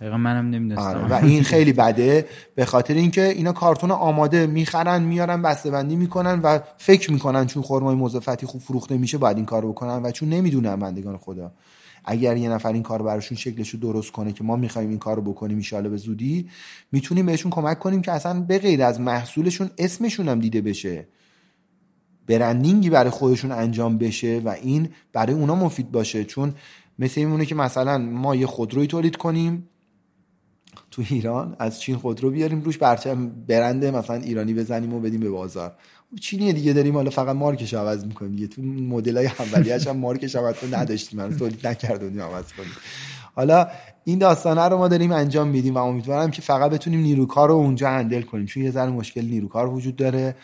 دقیقا 0.00 0.16
منم 0.16 0.50
نمی‌دونستم. 0.50 0.98
آره 0.98 1.06
و 1.08 1.24
این 1.24 1.42
خیلی 1.42 1.72
بده. 1.72 2.26
به 2.54 2.64
خاطر 2.64 2.94
اینکه 2.94 3.28
اینا 3.28 3.52
کارتون 3.52 3.90
آماده 3.90 4.46
می‌خرن 4.46 5.02
میارن 5.02 5.42
بسته‌بندی 5.42 5.96
می‌کنن 5.96 6.40
و 6.40 6.58
فکر 6.76 7.12
می‌کنن 7.12 7.46
چون 7.46 7.62
خرمای 7.62 7.94
مضافتی 7.94 8.46
خوب 8.46 8.60
فروخته 8.60 8.98
میشه 8.98 9.18
باید 9.18 9.36
این 9.36 9.46
کارو 9.46 9.72
بکنن 9.72 10.02
و 10.02 10.10
چون 10.10 10.28
نمی‌دونن 10.28 10.76
بندگان 10.76 11.16
خدا. 11.16 11.52
اگر 12.04 12.36
یه 12.36 12.48
نفر 12.48 12.72
این 12.72 12.82
کار 12.82 13.02
براشون 13.02 13.38
شکلشو 13.38 13.78
درست 13.78 14.12
کنه 14.12 14.32
که 14.32 14.44
ما 14.44 14.56
می‌خوایم 14.56 14.88
این 14.88 14.98
کارو 14.98 15.22
بکنیم 15.22 15.62
ان 15.72 15.88
به 15.88 15.96
زودی 15.96 16.48
می‌تونیم 16.92 17.26
بهشون 17.26 17.50
کمک 17.50 17.78
کنیم 17.78 18.02
که 18.02 18.12
اصلا 18.12 18.40
به 18.40 18.58
غیر 18.58 18.82
از 18.82 19.00
محصولشون 19.00 19.70
اسمشون 19.78 20.28
هم 20.28 20.40
دیده 20.40 20.60
بشه. 20.60 21.08
برندینگی 22.26 22.90
برای 22.90 23.10
خودشون 23.10 23.52
انجام 23.52 23.98
بشه 23.98 24.42
و 24.44 24.48
این 24.48 24.88
برای 25.12 25.34
اونا 25.34 25.54
مفید 25.54 25.92
باشه. 25.92 26.24
چون 26.24 26.54
مثل 26.98 27.20
اینونه 27.20 27.46
که 27.46 27.54
مثلا 27.54 27.98
ما 27.98 28.36
یه 28.36 28.46
خودروی 28.46 28.86
تولید 28.86 29.16
کنیم 29.16 29.68
تو 30.90 31.02
ایران 31.10 31.56
از 31.58 31.80
چین 31.80 31.96
خودرو 31.96 32.30
بیاریم 32.30 32.60
روش 32.60 32.78
برچم 32.78 33.30
برنده 33.48 33.90
مثلا 33.90 34.16
ایرانی 34.16 34.54
بزنیم 34.54 34.94
و 34.94 35.00
بدیم 35.00 35.20
به 35.20 35.30
بازار. 35.30 35.72
چینی 36.20 36.52
دیگه 36.52 36.72
داریم 36.72 36.94
حالا 36.94 37.10
فقط 37.10 37.36
مارکش 37.36 37.74
عوض 37.74 38.04
می‌کنیم. 38.04 38.32
دیگه 38.32 38.46
تو 38.46 38.62
مدل 38.62 39.16
های 39.16 39.26
اولیش 39.26 39.86
هم 39.86 39.96
مارکش 39.96 40.36
عوض 40.36 40.54
نداشتیم. 40.72 41.20
من 41.20 41.36
تولید 41.36 41.66
نکردیم 41.66 42.20
عوض 42.20 42.52
کنیم. 42.52 42.72
حالا 43.34 43.66
این 44.04 44.18
داستانه 44.18 44.68
رو 44.68 44.78
ما 44.78 44.88
داریم 44.88 45.12
انجام 45.12 45.48
میدیم 45.48 45.74
و 45.74 45.78
امیدوارم 45.78 46.30
که 46.30 46.42
فقط 46.42 46.70
بتونیم 46.70 47.00
نیروکار 47.00 47.48
رو 47.48 47.54
اونجا 47.54 47.88
هندل 47.88 48.22
کنیم. 48.22 48.46
چون 48.46 48.62
یه 48.62 48.70
ذره 48.70 48.90
مشکل 48.90 49.24
نیروکار 49.24 49.68
وجود 49.68 49.96
داره 49.96 50.36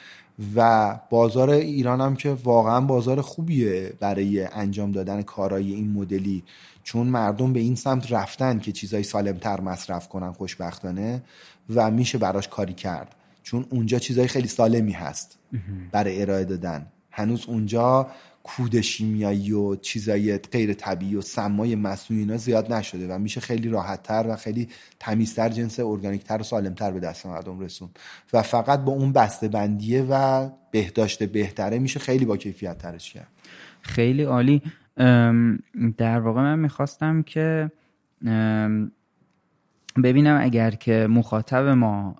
و 0.56 1.01
بازار 1.10 1.51
ایران 1.51 2.01
هم 2.01 2.16
که 2.16 2.36
واقعا 2.44 2.81
بازار 2.81 3.20
خوبیه 3.20 3.93
برای 4.01 4.44
انجام 4.44 4.93
دادن 4.93 5.23
کارهای 5.23 5.74
این 5.74 5.93
مدلی. 5.93 6.43
چون 6.87 7.07
مردم 7.07 7.53
به 7.53 7.61
این 7.61 7.75
سمت 7.75 8.13
رفتن 8.13 8.59
که 8.59 8.73
چیزای 8.73 9.03
سالمتر 9.03 9.61
مصرف 9.61 10.09
کنن 10.09 10.33
خوشبختانه 10.33 11.23
و 11.75 11.91
میشه 11.91 12.19
براش 12.19 12.49
کاری 12.49 12.75
کرد. 12.75 13.15
چون 13.43 13.67
اونجا 13.71 13.99
چیزای 13.99 14.29
خیلی 14.29 14.49
سالمی 14.49 14.93
هست 14.93 15.39
برای 15.93 16.23
ارائه 16.23 16.45
دادن. 16.45 16.87
هنوز 17.11 17.45
اونجا 17.49 18.11
کود 18.43 18.81
شیمیایی 18.81 19.53
و 19.53 19.77
چیزای 19.77 20.39
غیر 20.39 20.75
طبیعی 20.75 21.17
و 21.17 21.21
سمای 21.21 21.75
مصنوعی 21.75 22.23
اینا 22.23 22.37
زیاد 22.37 22.73
نشده 22.73 23.15
و 23.15 23.19
میشه 23.19 23.41
خیلی 23.41 23.69
راحتتر 23.69 24.27
و 24.29 24.37
خیلی 24.37 24.69
تمیزتر 25.01 25.49
جنس 25.49 25.81
ارگانیکتر 25.81 26.41
و 26.41 26.43
سالمتر 26.43 26.91
به 26.91 27.01
دست 27.01 27.27
مردم 27.27 27.61
رسون. 27.61 27.89
و 28.33 28.43
فقط 28.43 28.81
با 28.81 28.93
اون 28.93 29.13
بسته 29.13 29.49
بندیه 29.49 30.03
و 30.11 30.49
بهداشت 30.71 31.23
بهتره 31.23 31.79
میشه 31.79 32.01
خیلی 32.01 32.25
با 32.25 32.37
کیفیت 32.37 32.79
ترش 32.79 33.13
کرد. 33.13 33.29
خیلی 33.81 34.23
عالی. 34.23 34.63
در 35.97 36.20
واقع 36.20 36.40
من 36.40 36.59
می‌خواستم 36.59 37.23
که 37.23 37.70
ببینم 40.02 40.39
اگر 40.43 40.70
که 40.70 41.06
مخاطب 41.10 41.66
ما 41.66 42.16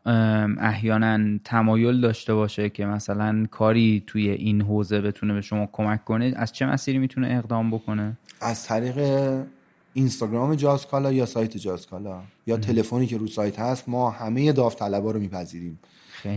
احیانا 0.61 1.39
تمایل 1.45 2.01
داشته 2.01 2.35
باشه 2.35 2.71
که 2.71 2.87
مثلا 2.87 3.47
کاری 3.51 4.05
توی 4.07 4.31
این 4.31 4.63
حوزه 4.63 5.01
بتونه 5.01 5.35
به 5.35 5.41
شما 5.41 5.69
کمک 5.73 6.05
کنه 6.05 6.33
از 6.37 6.53
چه 6.53 6.67
مسیری 6.67 6.99
می‌تونه 6.99 7.29
اقدام 7.31 7.71
بکنه؟ 7.71 8.17
از 8.41 8.67
طریق 8.67 8.99
اینستاگرام 9.93 10.55
جازکالا 10.55 11.13
یا 11.13 11.27
سایت 11.27 11.57
جازکالا 11.57 12.21
یا 12.47 12.57
تلفنی 12.57 13.07
که 13.07 13.19
رو 13.19 13.27
سایت 13.27 13.59
هست 13.59 13.89
ما 13.89 14.11
همه 14.11 14.53
داوطلبا 14.53 15.11
رو 15.11 15.21
میپذیریم. 15.21 15.79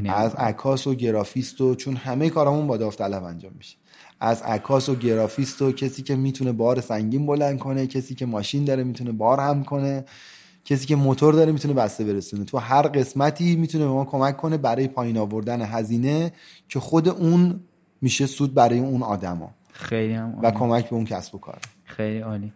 از 0.09 0.35
عکاس 0.35 0.87
و 0.87 0.95
گرافیست 0.95 1.61
و 1.61 1.75
چون 1.75 1.95
همه 1.95 2.29
کارامون 2.29 2.67
با 2.67 2.77
داوطلب 2.77 3.23
انجام 3.23 3.51
میشه. 3.57 3.77
از 4.19 4.41
عکاس 4.41 4.89
و 4.89 4.95
گرافیست 4.95 5.61
و 5.61 5.71
کسی 5.71 6.01
که 6.01 6.15
می‌تونه 6.15 6.51
بار 6.51 6.81
سنگین 6.81 7.25
بلند 7.25 7.59
کنه 7.59 7.87
کسی 7.87 8.15
که 8.15 8.25
ماشین 8.25 8.65
داره 8.65 8.83
می‌تونه 8.83 9.11
بار 9.11 9.39
هم 9.39 9.63
کنه 9.63 10.05
کسی 10.65 10.85
که 10.85 10.95
موتور 10.95 11.33
داره 11.33 11.51
می‌تونه 11.51 11.73
بسته 11.73 12.03
برسونه. 12.03 12.45
تو 12.45 12.57
هر 12.57 12.81
قسمتی 12.81 13.55
می‌تونه 13.55 13.85
به 13.85 13.91
ما 13.91 14.05
کمک 14.05 14.37
کنه 14.37 14.57
برای 14.57 14.87
پایین 14.87 15.17
آوردن 15.17 15.61
هزینه 15.61 16.33
که 16.67 16.79
خود 16.79 17.09
اون 17.09 17.59
میشه 18.01 18.25
سود 18.25 18.53
برای 18.53 18.79
اون 18.79 19.03
آدما. 19.03 19.51
خیلی 19.71 20.13
هم 20.13 20.39
و 20.41 20.51
کمک 20.51 20.89
به 20.89 20.95
اون 20.95 21.05
کسب 21.05 21.35
و 21.35 21.37
کار. 21.37 21.59
خیلی 21.83 22.19
عالی. 22.19 22.53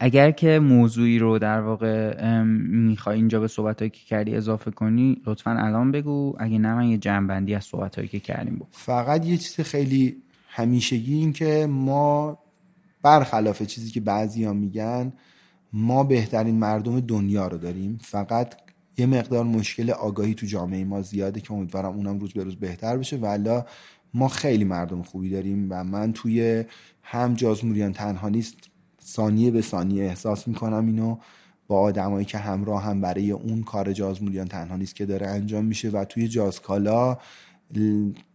اگر 0.00 0.30
که 0.30 0.58
موضوعی 0.58 1.18
رو 1.18 1.38
در 1.38 1.60
واقع 1.60 2.42
می‌خوای 2.42 3.16
اینجا 3.16 3.40
به 3.40 3.48
صحبت 3.48 3.78
که 3.78 3.88
کردی 3.90 4.36
اضافه 4.36 4.70
کنی 4.70 5.22
لطفا 5.26 5.50
الان 5.50 5.92
بگو. 5.92 6.36
اگه 6.38 6.58
نه 6.58 6.74
من 6.74 6.88
یه 6.88 6.98
جنبندی 6.98 7.54
از 7.54 7.64
صحبت 7.64 8.10
که 8.10 8.20
کردیم 8.20 8.54
بود 8.54 8.68
فقط 8.70 9.26
یه 9.26 9.36
چیز 9.36 9.60
خیلی 9.60 10.16
همیشگی 10.48 11.14
این 11.14 11.32
که 11.32 11.66
ما 11.70 12.38
برخلاف 13.02 13.62
چیزی 13.62 13.90
که 13.90 14.00
بعضی 14.00 14.44
ها 14.44 14.52
میگن 14.52 15.12
ما 15.72 16.04
بهترین 16.04 16.54
مردم 16.54 17.00
دنیا 17.00 17.48
رو 17.48 17.58
داریم. 17.58 17.98
فقط 18.02 18.54
یه 18.98 19.06
مقدار 19.06 19.44
مشکل 19.44 19.90
آگاهی 19.90 20.34
تو 20.34 20.46
جامعه 20.46 20.84
ما 20.84 21.02
زیاده 21.02 21.40
که 21.40 21.52
امیدوارم 21.52 21.92
اونم 21.96 22.18
روز 22.18 22.32
به 22.32 22.44
روز 22.44 22.56
بهتر 22.56 22.96
بشه. 22.96 23.16
ولی 23.16 23.60
ما 24.14 24.28
خیلی 24.28 24.64
مردم 24.64 25.02
خوبی 25.02 25.30
داریم 25.30 25.66
و 25.70 25.84
من 25.84 26.12
توی 26.12 26.64
هم 27.02 27.34
جازموریان 27.34 27.92
تنها 27.92 28.28
نیست 28.28 28.56
ثانیه 29.08 29.50
به 29.50 29.62
ثانیه 29.62 30.04
احساس 30.04 30.48
می‌کنم 30.48 30.86
اینو 30.86 31.16
با 31.66 31.80
آدمایی 31.80 32.26
که 32.26 32.38
همراه 32.38 32.82
هم 32.82 33.00
برای 33.00 33.30
اون 33.30 33.62
کار 33.62 33.92
جازموریان 33.92 34.48
تنها 34.48 34.76
نیست 34.76 34.94
که 34.94 35.06
داره 35.06 35.26
انجام 35.26 35.64
میشه 35.64 35.90
و 35.90 36.04
توی 36.04 36.28
جازکالا 36.28 37.18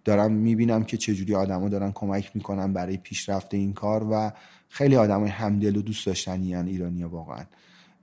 دارم 0.06 0.32
می‌بینم 0.32 0.84
که 0.84 0.98
چجوری 0.98 1.36
آدما 1.36 1.70
دارن 1.70 1.92
کمک 1.92 2.32
می‌کنن 2.36 2.74
برای 2.74 2.98
پیشرفت 2.98 3.54
این 3.54 3.74
کار 3.74 4.08
و 4.12 4.32
خیلی 4.70 4.96
آدمای 4.96 5.30
همدل 5.30 5.76
و 5.76 5.82
دوست 5.82 6.06
داشتنی 6.06 6.56
ایرانی 6.56 7.04
واقعا. 7.04 7.46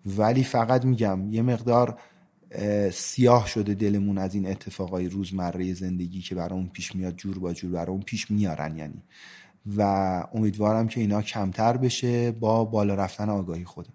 ولی 0.07 0.45
فقط 0.45 0.85
میگم 0.85 1.33
یه 1.33 1.43
مقدار 1.43 1.99
سیاه 2.93 3.47
شده 3.47 3.75
دلمون 3.75 4.19
از 4.19 4.35
این 4.35 4.47
اتفاقای 4.47 5.09
روزمره 5.09 5.75
زندگی 5.75 6.21
که 6.21 6.35
برای 6.35 6.59
اون 6.59 6.69
پیش 6.69 6.97
میاد 6.97 7.17
جور 7.17 7.39
با 7.39 7.53
جور 7.53 7.71
برای 7.71 7.91
اون 7.91 8.03
پیش 8.03 8.31
میارن 8.31 8.77
یعنی 8.77 9.03
و 9.77 9.83
امیدوارم 10.35 10.89
که 10.89 11.01
اینا 11.01 11.23
کمتر 11.23 11.77
بشه 11.77 12.33
با 12.33 12.65
بالا 12.65 12.95
رفتن 12.95 13.29
آگاهی 13.29 13.65
خودم. 13.65 13.93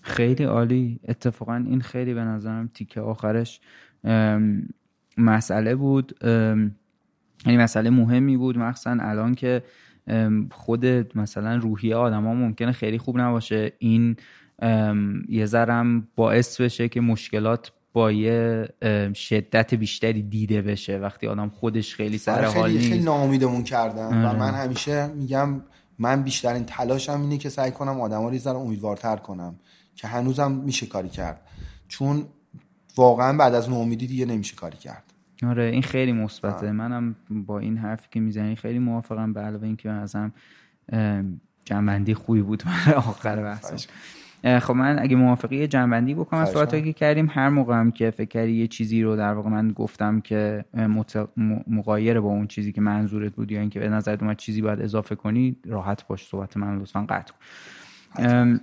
خیلی 0.00 0.44
عالی. 0.44 1.00
اتفاقا 1.08 1.54
این 1.54 1.80
خیلی 1.80 2.14
به 2.14 2.20
نظرم 2.20 2.70
تیکه 2.74 3.00
آخرش 3.00 3.60
مسئله 5.18 5.74
بود. 5.74 6.18
یعنی 7.46 7.58
مسئله 7.58 7.90
مهمی 7.90 8.36
بود. 8.36 8.58
مخصوصا 8.58 8.96
الان 9.00 9.34
که 9.34 9.62
خود 10.50 10.86
مثلا 11.18 11.56
روحیه 11.56 11.96
ها 11.96 12.20
ممکنه 12.20 12.72
خیلی 12.72 12.98
خوب 12.98 13.18
نباشه. 13.20 13.72
این 13.78 14.16
یه 15.28 15.46
ذرم 15.46 16.08
باعث 16.16 16.60
بشه 16.60 16.88
که 16.88 17.00
مشکلات 17.00 17.72
با 17.94 18.12
یه 18.12 18.68
شدت 19.14 19.74
بیشتری 19.74 20.22
دیده 20.22 20.62
بشه. 20.62 20.98
وقتی 20.98 21.26
آدم 21.26 21.48
خودش 21.48 21.94
خیلی 21.94 22.18
سر 22.18 22.44
حال 22.44 22.72
نیست. 22.72 22.88
خیلی 22.88 23.04
ناامیدمون 23.04 23.64
کردن. 23.64 24.24
و 24.24 24.28
آره. 24.28 24.38
من 24.38 24.54
همیشه 24.54 25.06
میگم 25.06 25.60
من 25.98 26.22
بیشترین 26.22 26.64
تلاشم 26.64 27.20
اینه 27.20 27.38
که 27.38 27.48
سعی 27.48 27.70
کنم 27.70 28.00
آدما 28.00 28.28
رو 28.28 28.38
ذره 28.38 28.56
امیدوارتر 28.56 29.16
کنم 29.16 29.54
که 29.94 30.08
هنوزم 30.08 30.52
میشه 30.52 30.86
کاری 30.86 31.08
کرد. 31.08 31.40
چون 31.88 32.24
واقعا 32.96 33.36
بعد 33.36 33.54
از 33.54 33.70
ناامیدی 33.70 34.06
دیگه 34.06 34.26
نمیشه 34.26 34.56
کاری 34.56 34.76
کرد. 34.76 35.04
آره 35.46 35.64
این 35.64 35.82
خیلی 35.82 36.12
مثبته. 36.12 36.72
منم 36.72 37.16
با 37.30 37.58
این 37.58 37.76
حرفی 37.76 38.08
که 38.10 38.20
می‌زنی 38.20 38.56
خیلی 38.56 38.78
موافقم 38.78 39.32
به 39.32 39.40
علاوه 39.40 39.64
اینکه 39.64 39.90
ازم 39.90 40.32
جنبندی 41.64 42.14
خوبی 42.14 42.42
بود 42.42 42.62
برای 42.64 42.94
آخر 42.94 43.42
بحث 43.42 43.86
خب 44.44 44.74
من 44.74 44.98
اگه 44.98 45.16
موافقی 45.16 45.66
جنبندی 45.66 46.14
بکنم 46.14 46.40
از 46.40 46.50
صحبتایی 46.50 46.82
که 46.82 46.92
کردیم. 46.92 47.30
هر 47.30 47.48
موقع 47.48 47.74
هم 47.74 47.90
که 47.90 48.10
فکر 48.10 48.28
کردی 48.28 48.52
یه 48.52 48.66
چیزی 48.66 49.02
رو 49.02 49.16
در 49.16 49.32
واقع 49.32 49.50
من 49.50 49.72
گفتم 49.72 50.20
که 50.20 50.64
مقایره 51.66 52.20
با 52.20 52.28
اون 52.28 52.46
چیزی 52.46 52.72
که 52.72 52.80
منظورت 52.80 53.32
بود 53.32 53.52
یا 53.52 53.60
اینکه 53.60 53.80
به 53.80 53.88
نظرت 53.88 54.22
اومد 54.22 54.36
چیزی 54.36 54.62
باید 54.62 54.80
اضافه 54.80 55.14
کنی 55.14 55.56
راحت 55.66 56.06
باش 56.06 56.26
صحبت 56.26 56.56
من 56.56 56.78
لطفا 56.78 57.06
قطع 57.08 57.32
کن. 57.32 58.60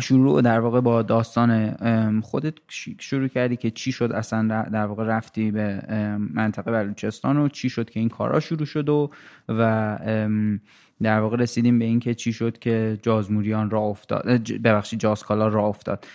شروع 0.00 0.42
در 0.42 0.60
واقع 0.60 0.80
با 0.80 1.02
داستان 1.02 2.20
خودت 2.20 2.54
شروع 2.98 3.28
کردی 3.28 3.56
که 3.56 3.70
چی 3.70 3.92
شد 3.92 4.12
اصلا 4.12 4.68
در 4.72 4.86
واقع 4.86 5.04
رفتی 5.04 5.50
به 5.50 5.82
منطقه 6.34 6.72
بلوچستان 6.72 7.36
و 7.36 7.48
چی 7.48 7.68
شد 7.68 7.90
که 7.90 8.00
این 8.00 8.08
کارا 8.08 8.40
شروع 8.40 8.64
شد 8.64 8.88
و 8.88 9.10
و 9.48 9.98
در 11.02 11.20
واقع 11.20 11.36
رسیدیم 11.36 11.78
به 11.78 11.84
اینکه 11.84 12.14
چی 12.14 12.32
شد 12.32 12.58
که 12.58 12.98
جازموریان 13.02 13.70
را 13.70 13.80
افتاد 13.80 14.26
ببخشید 14.64 15.00
جازکالا 15.00 15.48
را 15.48 15.66
افتاد. 15.66 16.06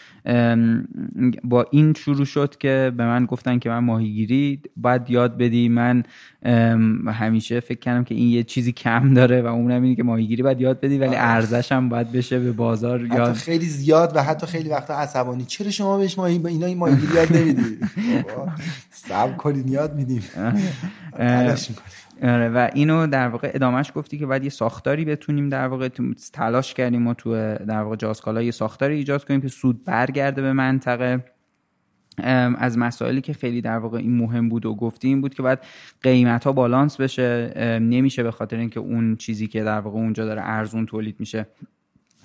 با 1.43 1.65
این 1.71 1.93
شروع 1.93 2.25
شد 2.25 2.57
که 2.57 2.91
به 2.97 3.05
من 3.05 3.25
گفتن 3.25 3.59
که 3.59 3.69
من 3.69 3.79
ماهیگیری 3.79 4.59
باید 4.77 5.09
یاد 5.09 5.37
بدی. 5.37 5.69
من 5.69 6.03
همیشه 7.07 7.59
فکر 7.59 7.79
کردم 7.79 8.03
که 8.03 8.15
این 8.15 8.29
یه 8.29 8.43
چیزی 8.43 8.71
کم 8.71 9.13
داره 9.13 9.41
و 9.41 9.45
اونم 9.45 9.83
اینه 9.83 9.95
که 9.95 10.03
ماهیگیری 10.03 10.43
باید 10.43 10.61
یاد 10.61 10.79
بدی 10.79 10.97
ولی 10.97 11.15
ارزش 11.15 11.71
هم 11.71 11.89
باید 11.89 12.11
بشه 12.11 12.39
به 12.39 12.51
بازار 12.51 13.05
یاد. 13.05 13.33
خیلی 13.33 13.65
زیاد 13.65 14.15
و 14.15 14.23
حتی 14.23 14.47
خیلی 14.47 14.69
وقتا 14.69 14.93
عصبانی. 14.93 15.45
چرا 15.45 15.71
شما 15.71 15.97
بهش 15.97 16.17
ماهی 16.17 16.41
اینا 16.47 16.65
این 16.65 16.77
ماهیگیری 16.77 17.13
یاد 17.13 17.37
نمیدی؟ 17.37 17.63
صبر 19.07 19.33
کنین 19.33 19.67
یاد 19.67 19.95
میدیم. 19.95 20.23
آره 21.19 21.55
و 22.23 22.69
اینو 22.73 23.07
در 23.07 23.27
واقع 23.27 23.51
ادامهش 23.53 23.91
گفتی 23.95 24.17
که 24.17 24.25
باید 24.25 24.43
یه 24.43 24.49
ساختاری 24.49 25.05
بتونیم 25.05 25.49
در 25.49 25.67
واقع 25.67 25.89
تلاش 26.33 26.73
کردیم 26.73 27.07
و 27.07 27.13
تو 27.13 27.31
در 27.55 27.81
واقع 27.81 27.95
جاسکالا 27.95 28.41
یه 28.41 28.51
ساختاری 28.51 28.95
ایجاد 28.95 29.25
کنیم 29.25 29.41
که 29.41 29.47
سود 29.47 29.83
برگرده 29.83 30.41
به 30.41 30.53
منطقه. 30.53 31.25
از 32.57 32.77
مسائلی 32.77 33.21
که 33.21 33.33
خیلی 33.33 33.61
در 33.61 33.77
واقع 33.77 33.97
این 33.97 34.17
مهم 34.17 34.49
بود 34.49 34.65
و 34.65 34.75
گفتی 34.75 35.15
بود 35.15 35.33
که 35.33 35.43
باید 35.43 35.59
قیمت 36.01 36.43
ها 36.43 36.51
بالانس 36.51 37.01
بشه. 37.01 37.53
نمیشه 37.81 38.23
به 38.23 38.31
خاطر 38.31 38.57
اینکه 38.57 38.79
اون 38.79 39.15
چیزی 39.15 39.47
که 39.47 39.63
در 39.63 39.79
واقع 39.79 39.97
اونجا 39.97 40.25
داره 40.25 40.41
ارزون 40.45 40.85
تولید 40.85 41.15
میشه 41.19 41.47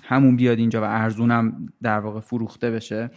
همون 0.03 0.35
بیاد 0.35 0.57
اینجا 0.57 0.81
و 0.81 0.83
ارزون 0.83 1.69
در 1.81 1.99
واقع 1.99 2.19
فروخته 2.19 2.71
بشه. 2.71 3.11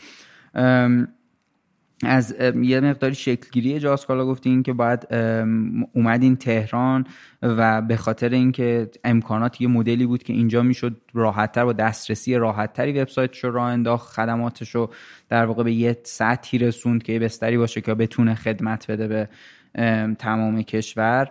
از 2.03 2.35
یه 2.63 2.81
مقداری 2.81 3.15
شکلگیری 3.15 3.81
جاسکالا 3.81 4.27
گفتین 4.27 4.63
که 4.63 4.73
باید 4.73 5.15
اومدین 5.93 6.37
تهران 6.37 7.07
و 7.43 7.83
به 7.83 7.97
خاطر 7.97 8.29
اینکه 8.29 8.91
امکانات 9.05 9.61
یه 9.61 9.69
مدلی 9.69 10.07
بود 10.07 10.23
که 10.23 10.33
اینجا 10.33 10.63
می‌شد 10.63 10.97
راحتتر 11.15 11.65
با 11.65 11.73
دسترسی 11.73 12.37
راحتتری 12.37 13.01
وبسایتش 13.01 13.45
رو 13.45 13.51
راه 13.51 13.67
انداخت 13.67 14.13
خدماتش 14.15 14.75
رو 14.75 14.91
در 15.29 15.45
واقع 15.45 15.63
به 15.63 15.73
یه 15.73 15.97
سطحی 16.03 16.59
رسوند 16.59 17.03
که 17.03 17.13
یه 17.13 17.19
بستری 17.19 17.59
باشه 17.59 17.81
که 17.81 17.95
بتونه 17.95 18.35
خدمت 18.35 18.91
بده 18.91 19.09
به 19.09 19.29
تمام 20.19 20.63
کشور. 20.63 21.31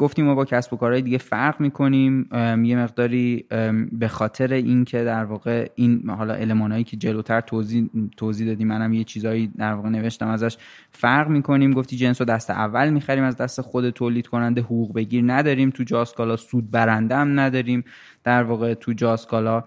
گفتیم 0.00 0.24
ما 0.24 0.34
با 0.34 0.44
کسب 0.44 0.72
و 0.72 0.76
کارهای 0.76 1.02
دیگه 1.02 1.18
فرق 1.18 1.60
می‌کنیم 1.60 2.28
یه 2.64 2.76
مقداری 2.76 3.44
به 3.92 4.08
خاطر 4.08 4.52
اینکه 4.52 5.04
در 5.04 5.24
واقع 5.24 5.68
این 5.74 6.10
حالا 6.10 6.34
المانایی 6.34 6.84
که 6.84 6.96
جلوتر 6.96 7.40
توضیح 7.40 7.90
توضیح 8.16 8.46
دادیم 8.46 8.68
منم 8.68 8.92
یه 8.92 9.04
چیزایی 9.04 9.46
در 9.46 9.72
واقع 9.72 9.88
نوشتم 9.88 10.28
ازش 10.28 10.56
فرق 10.90 11.28
می‌کنیم. 11.28 11.72
گفتی 11.72 11.96
جنس 11.96 12.20
رو 12.20 12.24
دست 12.24 12.50
اول 12.50 12.90
می‌خریم 12.90 13.24
از 13.24 13.36
دست 13.36 13.60
خود 13.60 13.90
تولید 13.90 14.26
کننده 14.26 14.60
حقوق 14.60 14.94
بگیر 14.94 15.24
نداریم. 15.26 15.70
تو 15.70 15.84
جاسکالا 15.84 16.36
سود 16.36 16.70
برنده 16.70 17.16
هم 17.16 17.40
نداریم. 17.40 17.84
در 18.24 18.42
واقع 18.42 18.74
تو 18.74 18.92
جاسکالا 18.92 19.64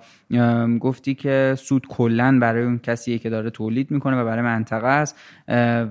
گفتی 0.80 1.14
که 1.14 1.56
سود 1.58 1.88
کلا 1.88 2.40
برای 2.42 2.64
اون 2.64 2.80
کسیه 2.84 3.18
که 3.18 3.30
داره 3.30 3.50
تولید 3.50 3.92
می‌کنه 3.92 4.22
و 4.22 4.26
برای 4.26 4.42
منطقه 4.42 4.88
است 4.88 5.20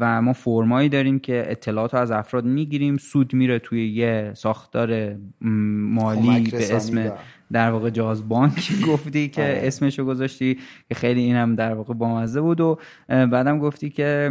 و 0.00 0.22
ما 0.22 0.32
فرمایی 0.32 0.88
داریم 0.88 1.18
که 1.18 1.44
اطلاعات 1.48 1.94
رو 1.94 2.00
از 2.00 2.10
افراد 2.10 2.44
می‌گیریم. 2.44 2.96
سود 2.96 3.34
میره 3.34 3.58
توی 3.58 3.88
یه 3.88 4.09
ساختار 4.34 5.16
مالی 5.40 6.50
به 6.50 6.76
اسم 6.76 7.12
در 7.52 7.70
واقع 7.70 7.90
جاز 7.90 8.28
بانک 8.28 8.72
گفتی 8.88 9.28
که 9.28 9.42
آره. 9.42 9.60
اسمشو 9.64 10.04
گذاشتی 10.04 10.58
که 10.88 10.94
خیلی 10.94 11.20
اینم 11.20 11.54
در 11.54 11.74
واقع 11.74 11.94
بامزه 11.94 12.40
بود 12.40 12.60
و 12.60 12.78
بعدم 13.08 13.58
گفتی 13.58 13.90
که 13.90 14.30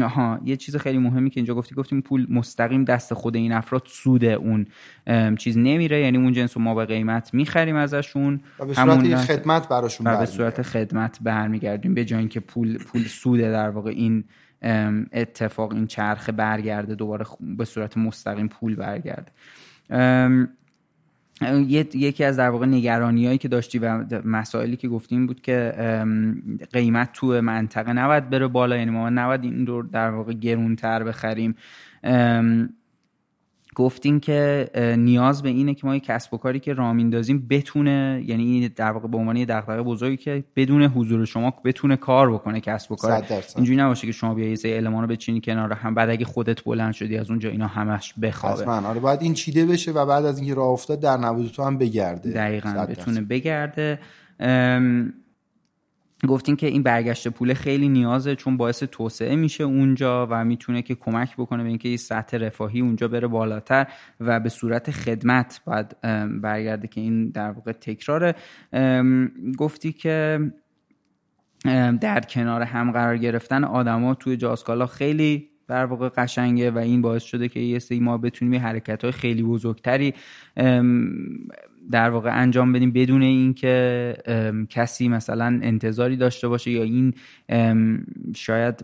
ها 0.00 0.40
یه 0.44 0.56
چیز 0.56 0.76
خیلی 0.76 0.98
مهمی 0.98 1.30
که 1.30 1.40
اینجا 1.40 1.54
گفتی 1.54 1.74
گفتیم 1.74 2.00
پول 2.00 2.26
مستقیم 2.30 2.84
دست 2.84 3.14
خود 3.14 3.36
این 3.36 3.52
افراد 3.52 3.82
سود 3.86 4.24
اون 4.24 4.66
چیز 5.36 5.58
نمیره 5.58 6.00
یعنی 6.00 6.18
اون 6.18 6.32
جنس 6.32 6.56
رو 6.56 6.62
ما 6.62 6.74
به 6.74 6.84
قیمت 6.84 7.34
می‌خریم 7.34 7.76
ازشون. 7.76 8.40
و 8.58 8.66
به 8.66 8.74
صورت 8.74 9.16
خدمت 9.16 9.68
براشون 9.68 10.06
و 10.06 10.18
به 10.18 10.26
صورت 10.26 10.62
خدمت 10.62 11.18
برمیگردیم 11.22 11.94
به 11.94 12.04
جای 12.04 12.18
اینکه 12.18 12.40
پول 12.40 12.78
پول 12.78 13.02
سوده 13.02 13.50
در 13.50 13.70
واقع 13.70 13.90
این 13.90 14.24
اتفاق 15.12 15.72
این 15.72 15.86
چرخه 15.86 16.32
برگرده 16.32 16.94
دوباره 16.94 17.26
به 17.40 17.64
صورت 17.64 17.96
مستقیم 17.96 18.48
پول 18.48 18.74
برگرده. 18.74 19.32
یکی 21.94 22.24
از 22.24 22.36
در 22.36 22.50
واقع 22.50 22.66
نگرانی 22.66 23.38
که 23.38 23.48
داشتی 23.48 23.78
و 23.78 24.04
مسائلی 24.24 24.76
که 24.76 24.88
گفتیم 24.88 25.26
بود 25.26 25.40
که 25.40 25.74
قیمت 26.72 27.12
تو 27.12 27.40
منطقه 27.40 27.92
نباید 27.92 28.30
بره 28.30 28.46
بالا 28.46 28.76
یعنی 28.76 28.90
ما 28.90 29.10
نباید 29.10 29.44
این 29.44 29.66
رو 29.66 29.82
در 29.82 30.10
واقع 30.10 30.32
گرونتر 30.32 31.04
بخریم. 31.04 31.54
گفتین 33.76 34.20
که 34.20 34.70
نیاز 34.98 35.42
به 35.42 35.48
اینه 35.48 35.74
که 35.74 35.86
ما 35.86 35.96
یک 35.96 36.04
کسب 36.04 36.34
و 36.34 36.36
کاری 36.36 36.60
که 36.60 36.74
راه 36.74 36.92
میندازیم 36.92 37.46
بتونه 37.50 38.24
یعنی 38.26 38.68
در 38.68 38.90
واقع 38.90 39.08
به 39.08 39.16
عنوان 39.16 39.44
دغدغه 39.44 39.82
بزرگی 39.82 40.16
که 40.16 40.44
بدون 40.56 40.82
حضور 40.82 41.24
شما 41.24 41.54
بتونه 41.64 41.96
کار 41.96 42.32
بکنه 42.32 42.60
کسب 42.60 42.92
و 42.92 42.96
کار. 42.96 43.24
اینجوری 43.56 43.78
نباشه 43.78 44.06
که 44.06 44.12
شما 44.12 44.34
بیا 44.34 44.48
یه 44.48 44.54
سری 44.54 44.80
رو 44.80 45.06
بچینی 45.06 45.40
کنار 45.40 45.72
هم 45.72 45.94
بعد 45.94 46.10
اگه 46.10 46.24
خودت 46.24 46.64
بلند 46.64 46.92
شدی 46.92 47.18
از 47.18 47.30
اونجا 47.30 47.50
اینا 47.50 47.66
همش 47.66 48.14
بخوابه. 48.22 48.70
آره 48.70 49.00
باید 49.00 49.22
این 49.22 49.34
چیده 49.34 49.66
بشه 49.66 49.92
و 49.92 50.06
بعد 50.06 50.24
از 50.24 50.38
اینکه 50.38 50.54
راه 50.54 50.68
افتاد 50.68 51.00
در 51.00 51.16
نبود 51.16 51.50
تو 51.50 51.62
هم 51.62 51.78
بگرده. 51.78 52.30
دقیقا 52.30 52.86
بتونه 52.88 53.20
بگرده. 53.20 53.98
گفتین 56.28 56.56
که 56.56 56.66
این 56.66 56.82
برگشت 56.82 57.28
پول 57.28 57.54
خیلی 57.54 57.88
نیازه 57.88 58.36
چون 58.36 58.56
باعث 58.56 58.82
توسعه 58.82 59.36
میشه 59.36 59.64
اونجا 59.64 60.26
و 60.30 60.44
می‌تونه 60.44 60.82
که 60.82 60.94
کمک 60.94 61.36
بکنه 61.36 61.62
به 61.62 61.68
اینکه 61.68 61.88
این 61.88 61.96
سطح 61.96 62.36
رفاهی 62.36 62.80
اونجا 62.80 63.08
بره 63.08 63.26
بالاتر 63.26 63.86
و 64.20 64.40
به 64.40 64.48
صورت 64.48 64.90
خدمت 64.90 65.60
باید 65.66 66.00
برگرده 66.40 66.88
که 66.88 67.00
این 67.00 67.30
در 67.30 67.50
واقع 67.50 67.72
تکراره. 67.72 68.34
گفتی 69.58 69.92
که 69.92 70.40
در 72.00 72.20
کنار 72.20 72.62
هم 72.62 72.92
قرار 72.92 73.16
گرفتن 73.16 73.64
آدما 73.64 74.14
توی 74.14 74.36
جاسکالا 74.36 74.86
خیلی 74.86 75.48
در 75.68 75.84
واقع 75.84 76.08
قشنگه 76.08 76.70
و 76.70 76.78
این 76.78 77.02
باعث 77.02 77.22
شده 77.22 77.48
که 77.48 77.60
یه 77.60 77.78
سری 77.78 78.00
ما 78.00 78.18
بتونیم 78.18 78.60
حرکت 78.60 79.02
های 79.02 79.12
خیلی 79.12 79.42
بزرگتری 79.42 80.14
در 81.90 82.10
واقع 82.10 82.40
انجام 82.40 82.72
بدیم 82.72 82.92
بدون 82.92 83.22
اینکه 83.22 84.16
کسی 84.70 85.08
مثلا 85.08 85.60
انتظاری 85.62 86.16
داشته 86.16 86.48
باشه 86.48 86.70
یا 86.70 86.82
این 86.82 87.14
شاید 88.34 88.74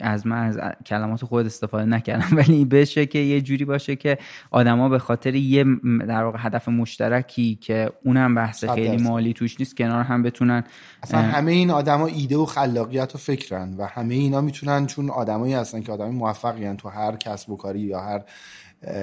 از 0.00 0.26
من 0.26 0.46
از 0.46 0.58
کلمات 0.86 1.24
خود 1.24 1.46
استفاده 1.46 1.84
نکردم. 1.84 2.36
ولی 2.40 2.64
بشه 2.64 3.06
که 3.06 3.18
یه 3.18 3.40
جوری 3.40 3.64
باشه 3.64 3.96
که 3.96 4.18
آدما 4.50 4.88
به 4.88 4.98
خاطر 4.98 5.34
یه 5.34 5.64
در 6.08 6.22
واقع 6.22 6.38
هدف 6.40 6.68
مشترکی 6.68 7.58
که 7.60 7.90
اونم 8.04 8.34
بحث 8.34 8.64
خیلی 8.64 8.96
مالی 9.02 9.32
توش 9.32 9.60
نیست 9.60 9.76
کنار 9.76 10.04
هم 10.04 10.22
بتونن 10.22 10.64
اصلا 11.02 11.20
همه 11.20 11.52
این 11.52 11.70
آدما 11.70 12.06
ایده 12.06 12.36
و 12.36 12.44
خلاقیت 12.44 13.14
و 13.14 13.18
فکرن 13.18 13.74
و 13.74 13.86
همه 13.86 14.14
اینا 14.14 14.40
می‌تونن 14.40 14.86
چون 14.86 15.10
آدمایی 15.10 15.54
هستن 15.54 15.80
که 15.80 15.92
آدمای 15.92 16.10
موفقی 16.10 16.74
تو 16.74 16.88
هر 16.88 17.16
کسب 17.16 17.50
و 17.50 17.56
کاری 17.56 17.80
یا 17.80 18.00
هر 18.00 18.22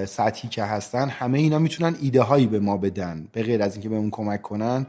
سطحی 0.05 0.49
که 0.49 0.63
هستن 0.63 1.09
همه 1.09 1.37
اینا 1.37 1.59
می‌تونن 1.59 1.95
ایده 2.01 2.21
هایی 2.21 2.47
به 2.47 2.59
ما 2.59 2.77
بدن 2.77 3.27
به 3.33 3.43
غیر 3.43 3.63
از 3.63 3.73
اینکه 3.73 3.89
به 3.89 3.95
اون 3.95 4.09
کمک 4.09 4.41
کنن. 4.41 4.85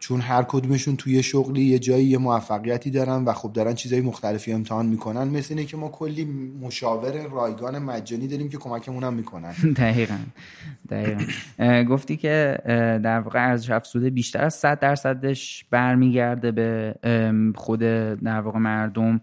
چون 0.00 0.20
هر 0.20 0.42
کدومشون 0.42 0.96
توی 0.96 1.22
شغلی 1.22 1.62
یه 1.62 1.78
جایی 1.78 2.06
یه 2.06 2.18
موفقیتی 2.18 2.90
دارن 2.90 3.24
و 3.24 3.32
خب 3.32 3.52
دارن 3.52 3.74
چیزهای 3.74 4.02
مختلفی 4.02 4.52
امتحان 4.52 4.86
می‌کنن. 4.86 5.28
مثل 5.28 5.54
اینه 5.54 5.66
که 5.66 5.76
ما 5.76 5.88
کلی 5.88 6.24
مشاور 6.62 7.26
رایگان 7.26 7.78
مجانی 7.78 8.26
داریم 8.26 8.48
که 8.48 8.58
کمکمون 8.58 9.04
هم 9.04 9.14
می‌کنن. 9.14 9.52
دقیقا. 9.76 10.18
دقیقا. 10.90 11.24
گفتی 11.84 12.16
که 12.16 12.58
در 13.04 13.20
واقع 13.20 13.48
ارزش 13.48 13.70
افزوده 13.70 14.10
بیشتر 14.10 14.44
از 14.44 14.54
100 14.54 14.80
درصدش 14.80 15.64
برمیگرده 15.70 16.52
به 16.52 16.94
خود 17.54 17.80
در 18.24 18.40
واقع 18.40 18.58
مردم. 18.58 19.20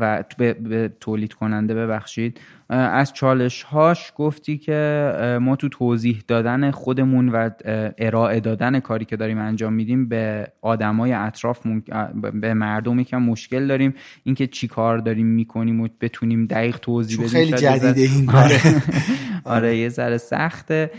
و 0.00 0.24
به, 0.38 0.52
به 0.54 0.92
تولید 1.00 1.32
کننده 1.32 1.74
ببخشید. 1.74 2.40
از 2.68 3.12
چالش 3.12 3.62
هاش 3.62 4.12
گفتی 4.16 4.58
که 4.58 5.38
ما 5.42 5.56
تو 5.56 5.68
توضیح 5.68 6.22
دادن 6.28 6.70
خودمون 6.70 7.28
و 7.28 7.50
ارائه 7.98 8.40
دادن 8.40 8.80
کاری 8.80 9.04
که 9.04 9.16
داریم 9.16 9.38
انجام 9.38 9.72
میدیم 9.72 10.08
به 10.08 10.48
آدمای 10.62 11.12
اطراف 11.12 11.66
به 12.32 12.54
مردم 12.54 12.98
یکم 12.98 13.22
مشکل 13.22 13.66
داریم 13.66 13.94
اینکه 14.24 14.46
چی 14.46 14.68
کار 14.68 14.98
داریم 14.98 15.26
می‌کنیم 15.26 15.80
و 15.80 15.88
بتونیم 16.00 16.46
دقیق 16.46 16.78
توضیح 16.78 17.18
بدیم. 17.18 17.28
خیلی 17.28 17.52
جدیده 17.52 18.00
این 18.00 18.30
آره, 18.30 18.60
آره 19.56 19.76
یه 19.76 19.88
ذره 19.88 20.18
سخته. 20.18 20.90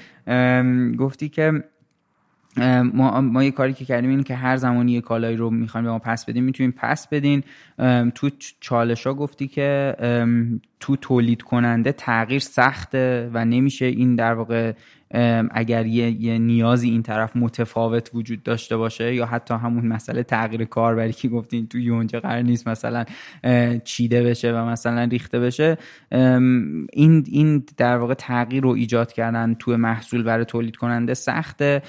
گفتی 0.98 1.30
که 1.30 1.64
ما, 2.94 3.22
ما 3.22 3.44
یه 3.44 3.52
کاری 3.52 3.74
که 3.74 3.86
کردیم 3.86 4.10
این 4.10 4.24
که 4.24 4.36
هر 4.36 4.58
زمانی 4.58 4.92
یه 4.92 5.02
کالایی 5.02 5.38
رو 5.38 5.50
می‌خوایم 5.50 5.86
به 5.86 5.92
ما 5.92 6.00
پس 6.00 6.26
بدیم 6.26 6.44
می‌تونیم 6.44 6.74
پس 6.78 7.08
بدین. 7.08 7.44
تو 8.16 8.30
چالش 8.60 9.08
ها 9.08 9.14
گفتی 9.14 9.48
که 9.48 9.96
تو 10.80 10.96
تولید 10.96 11.42
کننده 11.42 11.92
تغییر 11.92 12.40
سخته 12.40 13.30
و 13.34 13.46
نمیشه 13.46 13.86
این 13.86 14.16
در 14.16 14.34
واقع 14.34 14.74
اگر 15.52 15.86
یه،, 15.86 16.22
یه, 16.22 16.38
نیازی 16.38 16.90
این 16.90 17.04
طرف 17.04 17.36
متفاوت 17.36 18.10
وجود 18.14 18.44
داشته 18.44 18.78
باشه 18.78 19.16
یا 19.16 19.26
حتی 19.26 19.54
همون 19.54 19.88
مسئله 19.88 20.24
تغییر 20.24 20.66
کاربری 20.66 21.14
که 21.14 21.28
گفتین 21.28 21.68
تو 21.68 21.78
یونجا 21.78 22.20
قرار 22.20 22.42
نیست 22.42 22.68
مثلا 22.68 23.06
چیده 23.84 24.24
بشه 24.24 24.52
و 24.52 24.66
مثلا 24.66 25.04
ریخته 25.04 25.40
بشه 25.40 25.78
این 26.94 27.24
این 27.28 27.66
در 27.78 27.98
واقع 27.98 28.14
تغییر 28.14 28.64
رو 28.64 28.70
ایجاد 28.70 29.12
کردن 29.14 29.54
تو 29.54 29.78
محصول 29.78 30.24
برای 30.24 30.46
تولید 30.46 30.76
کننده 30.76 31.14
سخته. 31.14 31.82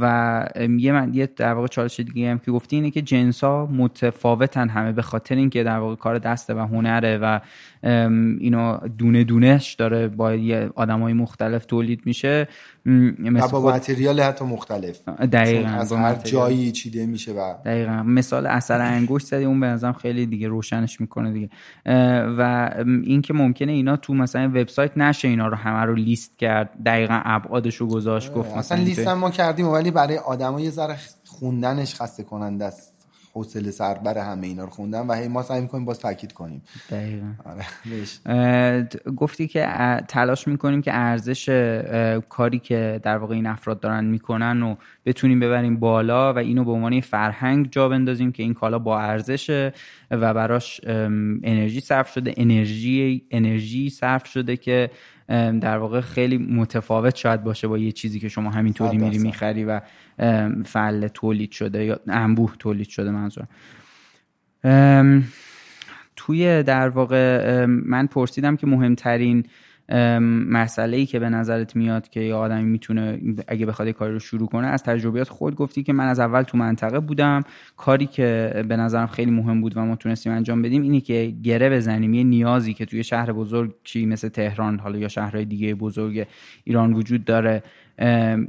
و 0.00 0.46
یه 0.78 0.92
من 0.92 1.14
یه 1.14 1.26
در 1.36 1.54
واقع 1.54 1.66
چالش 1.66 2.00
دیگه 2.00 2.30
هم 2.30 2.38
که 2.38 2.50
گفتی 2.50 2.76
اینه 2.76 2.90
که 2.90 3.02
جنس 3.02 3.44
ها 3.44 3.66
متفاوتن 3.66 4.68
همه 4.68 4.92
به 4.92 5.02
خاطر 5.02 5.34
اینکه 5.34 5.62
در 5.62 5.78
واقع 5.78 5.94
کار 5.94 6.18
دسته 6.18 6.54
و 6.54 6.58
هنره 6.58 7.18
و 7.18 7.40
اینو 7.84 8.78
دونه 8.98 9.24
دونهش 9.24 9.74
داره 9.74 10.08
با 10.08 10.34
یه 10.34 10.70
آدمای 10.74 11.12
مختلف 11.12 11.66
تولید 11.66 12.00
میشه. 12.04 12.48
مثل 12.86 13.46
با 13.46 13.60
متریال 13.60 14.20
حتی 14.20 14.44
مختلف. 14.44 15.08
دقیقا 15.08 15.68
از 15.68 15.92
هر 15.92 16.14
جایی 16.14 16.72
چیده 16.72 17.06
میشه 17.06 17.32
و 17.32 17.54
دقیقا. 17.64 18.02
مثال 18.02 18.46
اثر 18.46 18.80
انگشت 18.80 19.26
زدی 19.26 19.44
اون 19.44 19.60
به 19.60 19.66
نظرم 19.66 19.92
خیلی 19.92 20.26
دیگه 20.26 20.48
روشنش 20.48 21.00
می‌کنه 21.00 21.32
دیگه. 21.32 21.50
و 22.38 22.70
اینکه 23.04 23.34
ممکنه 23.34 23.72
اینا 23.72 23.96
تو 23.96 24.14
مثلا 24.14 24.48
وبسایت 24.48 24.98
نشه 24.98 25.28
اینا 25.28 25.48
رو 25.48 25.56
همه 25.56 25.84
رو 25.84 25.94
لیست 25.94 26.38
کرد 26.38 26.70
دقیقا 26.86 27.20
ابعادش 27.24 27.76
رو 27.76 27.86
گذاشت 27.86 28.32
گفت 28.32 28.56
مثلا 28.56 28.78
لیست 28.78 29.08
ما 29.08 29.30
کردیم 29.30 29.68
ولی 29.68 29.90
برای 29.90 30.18
آدما 30.18 30.60
یه 30.60 30.70
ذره 30.70 30.96
خوندنش 31.26 31.94
خسته 31.94 32.22
کننده 32.22 32.64
است. 32.64 32.93
حوصله 33.34 33.70
سربر 33.70 34.18
همه 34.18 34.46
اینا 34.46 34.64
رو 34.64 34.70
خوندم 34.70 35.08
و 35.08 35.12
هی 35.12 35.28
ما 35.28 35.42
سعی 35.42 35.60
می‌کنیم 35.60 35.84
باز 35.84 35.98
تاکید 35.98 36.32
کنیم. 36.32 36.62
دقیقا. 36.90 37.26
آره 37.44 38.88
گفتی 39.16 39.48
که 39.48 39.66
تلاش 40.08 40.48
می‌کنیم 40.48 40.82
که 40.82 40.94
ارزش 40.94 41.48
کاری 42.28 42.58
که 42.58 43.00
در 43.02 43.16
واقع 43.16 43.34
این 43.34 43.46
افراد 43.46 43.80
دارن 43.80 44.04
می‌کنن 44.04 44.62
و 44.62 44.74
بتونیم 45.06 45.40
ببریم 45.40 45.76
بالا 45.76 46.32
و 46.32 46.38
اینو 46.38 46.64
به 46.64 46.70
عنوان 46.70 47.00
فرهنگ 47.00 47.70
جا 47.70 47.88
بندازیم 47.88 48.32
که 48.32 48.42
این 48.42 48.54
کالا 48.54 48.78
با 48.78 49.00
ارزشه 49.00 49.72
و 50.10 50.34
براش 50.34 50.80
انرژی 50.84 51.80
صرف 51.80 52.12
شده 52.12 52.34
انرژی 52.36 53.22
انرژی 53.30 53.90
صرف 53.90 54.26
شده 54.26 54.56
که 54.56 54.90
در 55.60 55.78
واقع 55.78 56.00
خیلی 56.00 56.38
متفاوت 56.38 57.16
شاید 57.16 57.44
باشه 57.44 57.68
با 57.68 57.78
یه 57.78 57.92
چیزی 57.92 58.20
که 58.20 58.28
شما 58.28 58.50
همینطوری 58.50 58.96
میری 58.98 59.18
می‌خری 59.18 59.64
و 59.64 59.80
فعل 60.64 61.08
تولید 61.08 61.50
شده 61.52 61.84
یا 61.84 62.00
انبوه 62.08 62.56
تولید 62.58 62.88
شده 62.88 63.10
منظورم. 63.10 63.48
توی 66.16 66.62
در 66.62 66.88
واقع 66.88 67.64
من 67.66 68.06
پرسیدم 68.06 68.56
که 68.56 68.66
مهمترین 68.66 69.44
مسئله 69.88 70.96
ای 70.96 71.06
که 71.06 71.18
به 71.18 71.28
نظرت 71.28 71.76
میاد 71.76 72.08
که 72.08 72.20
یه 72.20 72.34
آدمی 72.34 72.64
می‌تونه 72.64 73.20
اگه 73.48 73.66
بخواد 73.66 73.88
کاری 73.88 74.12
رو 74.12 74.18
شروع 74.18 74.48
کنه 74.48 74.66
از 74.66 74.82
تجربیات 74.82 75.28
خود 75.28 75.54
گفتی 75.54 75.82
که 75.82 75.92
من 75.92 76.06
از 76.06 76.20
اول 76.20 76.42
تو 76.42 76.58
منطقه 76.58 77.00
بودم. 77.00 77.42
کاری 77.76 78.06
که 78.06 78.64
به 78.68 78.76
نظرم 78.76 79.06
خیلی 79.06 79.30
مهم 79.30 79.60
بود 79.60 79.76
و 79.76 79.80
ما 79.80 79.96
تونستیم 79.96 80.32
انجام 80.32 80.62
بدیم 80.62 80.82
اینه 80.82 81.00
که 81.00 81.34
گره 81.42 81.70
بزنیم. 81.70 82.14
یه 82.14 82.24
نیازی 82.24 82.74
که 82.74 82.84
توی 82.84 83.04
شهر 83.04 83.32
بزرگی 83.32 84.06
مثل 84.06 84.28
تهران 84.28 84.78
حالا 84.78 84.98
یا 84.98 85.08
شهرهای 85.08 85.44
دیگه 85.44 85.74
بزرگ 85.74 86.26
ایران 86.64 86.92
وجود 86.92 87.24
داره 87.24 87.62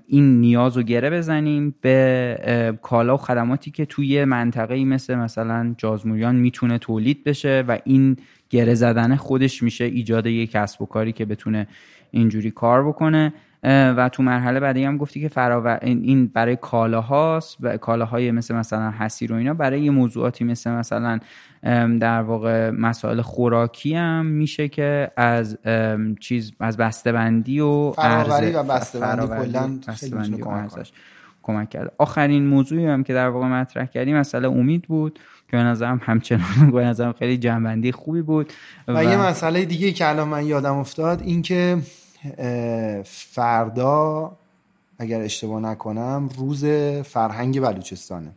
این 0.08 0.42
نیاز 0.42 0.78
رو 0.78 0.84
گره 0.84 1.10
بزنیم 1.10 1.76
به 1.82 2.80
کالا 2.82 3.14
و 3.14 3.18
خدماتی 3.18 3.72
که 3.72 3.86
توی 3.86 4.26
منطقه 4.26 4.86
مثل 4.86 5.16
مثلا 5.16 5.76
جازموریان 5.78 6.36
می‌تونه 6.36 6.78
تولید 6.78 7.24
بشه 7.24 7.64
و 7.68 7.78
این 7.84 8.18
گره 8.56 8.74
زدن 8.74 9.16
خودش 9.16 9.64
میشه 9.64 9.84
ایجاد 9.84 10.26
یک 10.26 10.52
کسب 10.52 10.82
و 10.82 10.86
کاری 10.86 11.12
که 11.12 11.26
بتونه 11.26 11.68
اینجوری 12.12 12.52
کار 12.52 12.88
بکنه. 12.88 13.34
و 13.68 14.10
تو 14.10 14.24
مرحله 14.24 14.60
بعدی 14.60 14.84
هم 14.84 14.98
گفتی 14.98 15.22
که 15.22 15.28
فراو... 15.28 15.78
این 15.82 16.28
برای 16.28 16.56
کالاهاست 16.56 17.58
و 17.62 17.78
کالاهای 17.78 18.32
مثل 18.32 18.56
مثلا 18.56 18.94
حسیر 19.00 19.34
و 19.34 19.36
اینا 19.36 19.54
برای 19.54 19.82
یه 19.82 19.92
موضوعاتی 19.92 20.44
مثل 20.44 20.72
مثلا 20.72 21.20
در 22.00 22.22
واقع 22.22 22.70
مسائل 22.70 23.22
خوراکی 23.22 23.96
هم 23.96 24.26
میشه 24.26 24.68
که 24.68 25.12
از 25.18 25.58
چیز 26.20 26.52
از 26.60 26.78
بسته‌بندی 26.78 27.60
و 27.60 27.92
فراوری 27.92 28.52
و 28.52 28.64
بسته‌بندی 28.64 29.28
کلا 29.28 29.80
خیلی 29.96 30.44
کمک 31.44 31.70
کرده 31.70 31.92
آخرین 31.98 32.48
موضوعی 32.48 32.86
هم 32.86 33.04
که 33.04 33.14
در 33.14 33.28
واقع 33.28 33.48
مطرح 33.48 33.86
کردیم 33.86 34.18
مسئله 34.18 34.48
امید 34.48 34.82
بود. 34.82 35.20
که 35.52 35.58
به 35.58 35.64
نظرم 35.64 36.02
همچنان 36.04 36.72
به 36.72 36.86
نظرم 36.86 37.14
خیلی 37.14 37.38
جنبندی 37.38 37.92
خوبی 37.92 38.22
بود 38.22 38.54
و, 38.88 39.00
و 39.00 39.04
یه 39.04 39.18
مسئله 39.18 39.66
دیگه 39.66 39.92
که 39.92 40.10
الان 40.10 40.28
من 40.28 40.46
یادم 40.46 40.78
افتاد 40.78 41.22
این 41.22 41.42
که 41.42 41.78
فردا 43.04 44.32
اگر 45.00 45.22
اشتباه 45.22 45.62
نکنم 45.62 46.30
روز 46.38 46.66
فرهنگ 47.06 47.62
بلوچستانه 47.62 48.32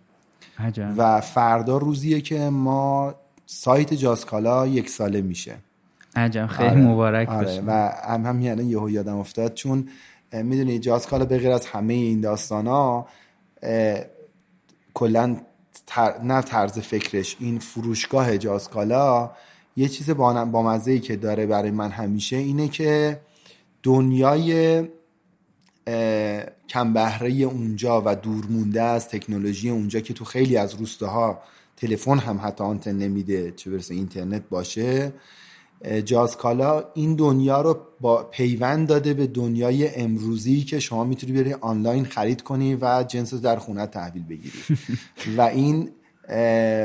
عجب. 0.59 0.95
و 0.97 1.21
فردا 1.21 1.79
روزیه 1.79 2.21
که 2.21 2.39
ما 2.39 3.15
سایت 3.47 3.95
جاسکالا 3.95 4.67
یک 4.67 4.91
ساله 4.91 5.21
میشه 5.21 5.55
عجب 6.17 6.47
خیلی 6.47 6.69
آره. 6.69 6.81
مبارک 6.81 7.29
آره. 7.29 7.63
و 7.67 7.71
هم 8.09 8.27
هم 8.27 8.41
یعنی 8.41 8.65
یهو 8.65 8.91
یادم 8.91 9.17
افتاد 9.19 9.55
چون 9.55 9.89
می‌دونی 10.33 10.79
جاسکالا 10.79 11.25
به 11.25 11.39
غیر 11.39 11.51
از 11.53 11.67
همه 11.67 11.95
این 11.95 12.21
داستان 12.21 12.67
ها 12.67 13.09
کلا 14.95 15.37
تر... 15.89 16.23
نه 16.23 16.43
طرز 16.43 16.79
فکرش 16.79 17.37
این 17.41 17.59
فروشگاه 17.59 18.39
جاسکالا 18.39 19.31
یه 19.77 19.89
چیز 19.89 20.11
با, 20.11 20.45
با 20.45 20.63
مزه 20.63 20.99
که 20.99 21.17
داره 21.17 21.47
برای 21.47 21.71
من 21.71 21.91
همیشه 21.91 22.37
اینه 22.37 22.69
که 22.69 23.21
دنیای 23.83 24.83
کم 26.69 26.93
بهره 26.93 27.31
اونجا 27.31 28.03
و 28.07 28.17
دور 28.17 28.47
مونده 28.47 28.83
از 28.83 29.09
تکنولوژی 29.09 29.71
اونجا 29.71 30.01
که 30.01 30.15
تو 30.15 30.25
خیلی 30.25 30.57
از 30.57 30.75
روستاها 30.75 31.43
تلفن 31.77 32.19
هم 32.19 32.41
حتی 32.43 32.65
آنتن 32.65 32.97
نمیده 32.97 33.51
چه 33.51 33.71
برسه 33.71 33.95
اینترنت 33.95 34.43
باشه. 34.49 35.13
جازکالا 36.05 36.85
این 36.95 37.15
دنیا 37.15 37.61
رو 37.61 37.79
با 38.01 38.23
پیوند 38.23 38.89
داده 38.89 39.15
به 39.15 39.27
دنیای 39.27 39.95
امروزی 39.95 40.63
که 40.65 40.81
شما 40.81 41.05
می‌تونی 41.05 41.33
بری 41.33 41.53
آنلاین 41.53 42.05
خرید 42.05 42.43
کنی 42.43 42.75
و 42.81 43.05
جنس 43.09 43.35
در 43.35 43.57
خونه 43.57 43.87
تحویل 43.87 44.25
بگیری. 44.25 44.59
و 45.37 45.41
این 45.41 45.91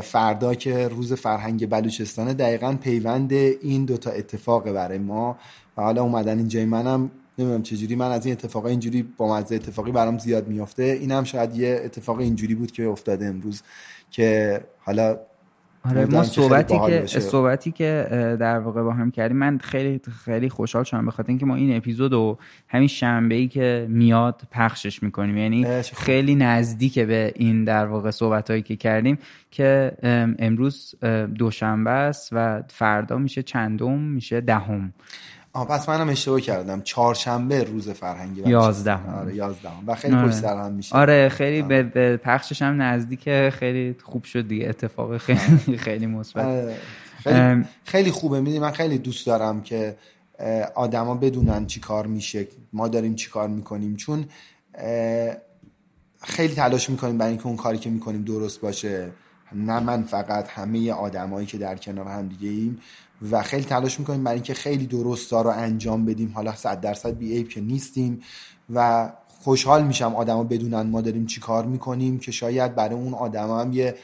فردا 0.01 0.55
که 0.55 0.87
روز 0.87 1.13
فرهنگ 1.13 1.69
بلوچستان 1.69 2.33
دقیقا 2.33 2.77
پیوند 2.81 3.33
این 3.33 3.85
دوتا 3.85 4.11
اتفاقه 4.11 4.73
برای 4.73 4.97
ما. 4.97 5.37
و 5.77 5.81
حالا 5.81 6.03
اومدن 6.03 6.37
اینجای 6.37 6.65
منم 6.65 7.11
نمی‌دونم 7.37 7.63
چجوری 7.63 7.95
من 7.95 8.11
از 8.11 8.25
این 8.25 8.31
اتفاق 8.33 8.65
اینجوری 8.65 9.03
با 9.17 9.35
مزه 9.35 9.55
اتفاقی 9.55 9.91
برام 9.91 10.17
زیاد 10.17 10.47
میافته. 10.47 10.83
اینم 10.83 11.23
شاید 11.23 11.55
یه 11.55 11.81
اتفاق 11.85 12.19
اینجوری 12.19 12.55
بود 12.55 12.71
که 12.71 12.87
افتاده 12.87 13.25
امروز 13.25 13.61
که 14.11 14.61
حالا 14.79 15.19
آره 15.89 16.05
ما 16.05 16.23
صحبتی 16.23 16.79
که 16.87 17.05
صحبتی 17.05 17.71
که 17.71 18.07
در 18.39 18.59
واقع 18.59 18.83
با 18.83 18.93
هم 18.93 19.11
کردیم 19.11 19.37
من 19.37 19.57
خیلی 19.57 20.01
خیلی 20.25 20.49
خوشحال 20.49 20.83
شدم 20.83 21.05
بخاطر 21.05 21.29
اینکه 21.29 21.45
ما 21.45 21.55
این 21.55 21.77
اپیزود 21.77 22.13
رو 22.13 22.37
همین 22.67 22.87
شنبه 22.87 23.35
ای 23.35 23.47
که 23.47 23.87
میاد 23.89 24.41
پخشش 24.51 25.03
می‌کنیم. 25.03 25.37
یعنی 25.37 25.81
خیلی 25.81 26.35
نزدیک 26.35 26.99
به 26.99 27.33
این 27.35 27.63
در 27.63 27.85
واقع 27.85 28.11
صحبت 28.11 28.49
هایی 28.49 28.61
که 28.61 28.75
کردیم 28.75 29.17
که 29.51 29.91
امروز 30.39 30.95
دوشنبه 31.37 31.89
است 31.89 32.29
و 32.31 32.63
فردا 32.67 33.17
میشه 33.17 33.43
چندم 33.43 33.99
میشه 33.99 34.41
دهم. 34.41 34.93
آه 35.55 35.67
پس 35.67 35.89
منم 35.89 36.09
اشتباه 36.09 36.41
کردم. 36.41 36.81
چهارشنبه 36.81 37.63
روز 37.63 37.89
فرهنگی 37.89 38.41
یازده 38.41 39.11
آره 39.19 39.35
یازده 39.35 39.69
و 39.87 39.95
خیلی 39.95 40.15
آره. 40.15 40.27
پشت 40.27 40.43
هم 40.43 40.71
میشه 40.71 40.95
آره 40.95 41.29
خیلی 41.29 41.61
آره. 41.61 41.83
به 41.83 42.17
پخشش 42.17 42.61
هم 42.61 42.81
نزدیک 42.81 43.49
خیلی 43.49 43.95
خوب 44.03 44.23
شد 44.23 44.47
دیگه. 44.47 44.69
اتفاق 44.69 45.17
خیلی 45.17 45.77
خیلی 45.77 46.05
مثبت. 46.05 46.45
آره. 46.45 46.75
خیلی, 47.23 47.65
خیلی 47.83 48.11
خوبه. 48.11 48.39
می‌دونی 48.39 48.59
من 48.59 48.71
خیلی 48.71 48.97
دوست 48.97 49.27
دارم 49.27 49.61
که 49.61 49.95
آدما 50.75 51.15
بدونن 51.15 51.65
چی 51.65 51.79
کار 51.79 52.07
میشه. 52.07 52.47
ما 52.73 52.87
داریم 52.87 53.15
چی 53.15 53.29
کار 53.29 53.47
می‌کنیم. 53.47 53.95
چون 53.95 54.25
خیلی 56.21 56.55
تلاش 56.55 56.89
می‌کنیم 56.89 57.17
برای 57.17 57.29
اینکه 57.29 57.47
اون 57.47 57.57
کاری 57.57 57.77
که 57.77 57.89
می‌کنیم 57.89 58.23
درست 58.23 58.61
باشه. 58.61 59.11
نه 59.55 59.79
من 59.79 60.03
فقط 60.03 60.49
همه 60.49 60.91
آدمایی 60.91 61.47
که 61.47 61.57
در 61.57 61.75
کنار 61.75 62.07
هم 62.07 62.27
دیگه 62.27 62.49
ایم 62.49 62.79
و 63.31 63.43
خیلی 63.43 63.63
تلاش 63.63 63.99
می‌کنیم 63.99 64.23
برای 64.23 64.35
اینکه 64.35 64.53
خیلی 64.53 64.87
درست 64.87 65.33
رو 65.33 65.49
انجام 65.49 66.05
بدیم. 66.05 66.31
حالا 66.35 66.55
صد 66.55 66.81
درصد 66.81 67.17
بی 67.17 67.31
عیب 67.31 67.49
که 67.49 67.61
نیستیم 67.61 68.21
و 68.73 69.09
خوشحال 69.43 69.83
میشم 69.83 70.15
آدما 70.15 70.43
بدونن 70.43 70.81
ما 70.81 71.01
داریم 71.01 71.25
چی 71.25 71.41
کار 71.41 71.65
می‌کنیم 71.65 72.19
که 72.19 72.31
شاید 72.31 72.75
برای 72.75 72.95
اون 72.95 73.13
آدم 73.13 73.59
هم 73.59 73.73
یه 73.73 73.95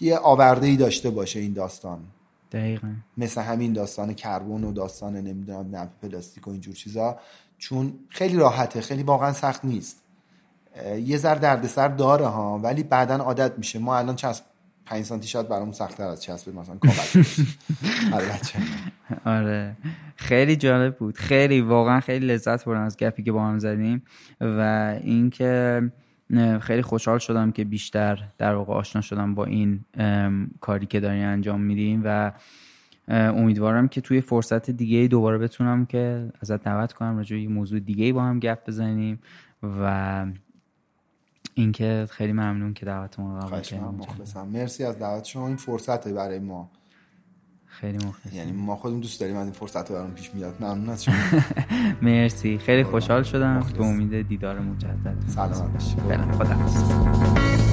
یه 0.00 0.18
آورده 0.18 0.66
ای 0.66 0.76
داشته 0.76 1.10
باشه 1.10 1.40
این 1.40 1.52
داستان. 1.52 1.98
دقیقا. 2.52 2.88
مثل 3.16 3.42
همین 3.42 3.72
داستان 3.72 4.14
کربن 4.14 4.64
و 4.64 4.72
داستان 4.72 5.16
نمی‌دونم 5.16 5.76
نه 5.76 5.83
به 5.83 5.90
پلاستیک 6.02 6.48
و 6.48 6.50
اینجور 6.50 6.74
چیزا. 6.74 7.18
چون 7.58 7.92
خیلی 8.08 8.36
راحته 8.36 8.80
خیلی 8.80 9.02
واقعا 9.02 9.32
سخت 9.32 9.64
نیست. 9.64 9.96
یه 11.04 11.18
ذر 11.18 11.34
دردسر 11.34 11.88
داره 11.88 12.26
ها 12.26 12.58
ولی 12.58 12.82
بعدا 12.82 13.16
عادت 13.16 13.52
میشه. 13.58 13.78
ما 13.78 13.96
الان 13.96 14.16
چسب 14.16 14.44
5 14.86 15.04
سانتی 15.04 15.28
شاید 15.28 15.48
برامون 15.48 15.72
سختتر 15.72 16.04
از 16.04 16.22
چسب 16.22 16.54
مثلا 16.54 16.76
کاغذ 16.76 17.40
آره. 19.24 19.76
خیلی 20.16 20.56
جالب 20.56 20.96
بود. 20.96 21.16
خیلی 21.16 21.60
واقعا 21.60 22.00
خیلی 22.00 22.26
لذت 22.26 22.64
بردم 22.64 22.80
از 22.80 22.96
گپی 22.96 23.22
که 23.22 23.32
با 23.32 23.44
هم 23.44 23.58
زدیم 23.58 24.02
و 24.40 24.94
اینکه 25.02 25.82
خیلی 26.60 26.82
خوشحال 26.82 27.18
شدم 27.18 27.52
که 27.52 27.64
بیشتر 27.64 28.28
در 28.38 28.54
واقع 28.54 28.74
آشنا 28.74 29.02
شدم 29.02 29.34
با 29.34 29.44
این 29.44 29.84
کاری 30.60 30.86
که 30.86 31.00
دارین 31.00 31.24
انجام 31.24 31.60
میدیم 31.60 32.02
و 32.04 32.32
امیدوارم 33.08 33.88
که 33.88 34.00
توی 34.00 34.20
فرصت 34.20 34.70
دیگه 34.70 35.08
دوباره 35.08 35.38
بتونم 35.38 35.86
که 35.86 36.32
ازت 36.40 36.62
دعوت 36.62 36.92
کنم 36.92 37.16
راجع 37.16 37.36
یه 37.36 37.48
موضوع 37.48 37.80
دیگه 37.80 38.12
با 38.12 38.22
هم 38.22 38.40
گپ 38.40 38.66
بزنیم 38.66 39.18
و 39.62 40.26
اینکه 41.54 42.06
خیلی 42.10 42.32
ممنون 42.32 42.74
که 42.74 42.86
دعوتمون 42.86 43.34
رو 43.34 43.40
قبول 43.40 43.60
کردید 43.60 44.38
مرسی 44.52 44.84
از 44.84 44.98
دعوت 44.98 45.24
شما. 45.24 45.46
این 45.46 45.56
فرصت 45.56 46.08
برای 46.08 46.38
ما. 46.38 46.70
خیلی 47.66 48.06
مخلص 48.06 48.32
یعنی 48.34 48.52
ما 48.52 48.76
خودمون 48.76 49.00
دوست 49.00 49.20
داریم 49.20 49.36
از 49.36 49.44
این 49.44 49.52
فرصت 49.52 49.92
برام 49.92 50.14
پیش 50.14 50.34
میاد 50.34 50.54
ممنون 50.60 50.88
از 50.88 51.04
شما. 51.04 51.14
مرسی. 52.02 52.58
خیلی 52.58 52.84
خوشحال 52.84 53.22
شدم. 53.22 53.66
به 53.78 53.84
امید 53.84 54.28
دیدار 54.28 54.58
مجدد. 54.58 55.16
سلامت 55.28 55.72
باشید 55.72 55.98
خدا 56.32 57.63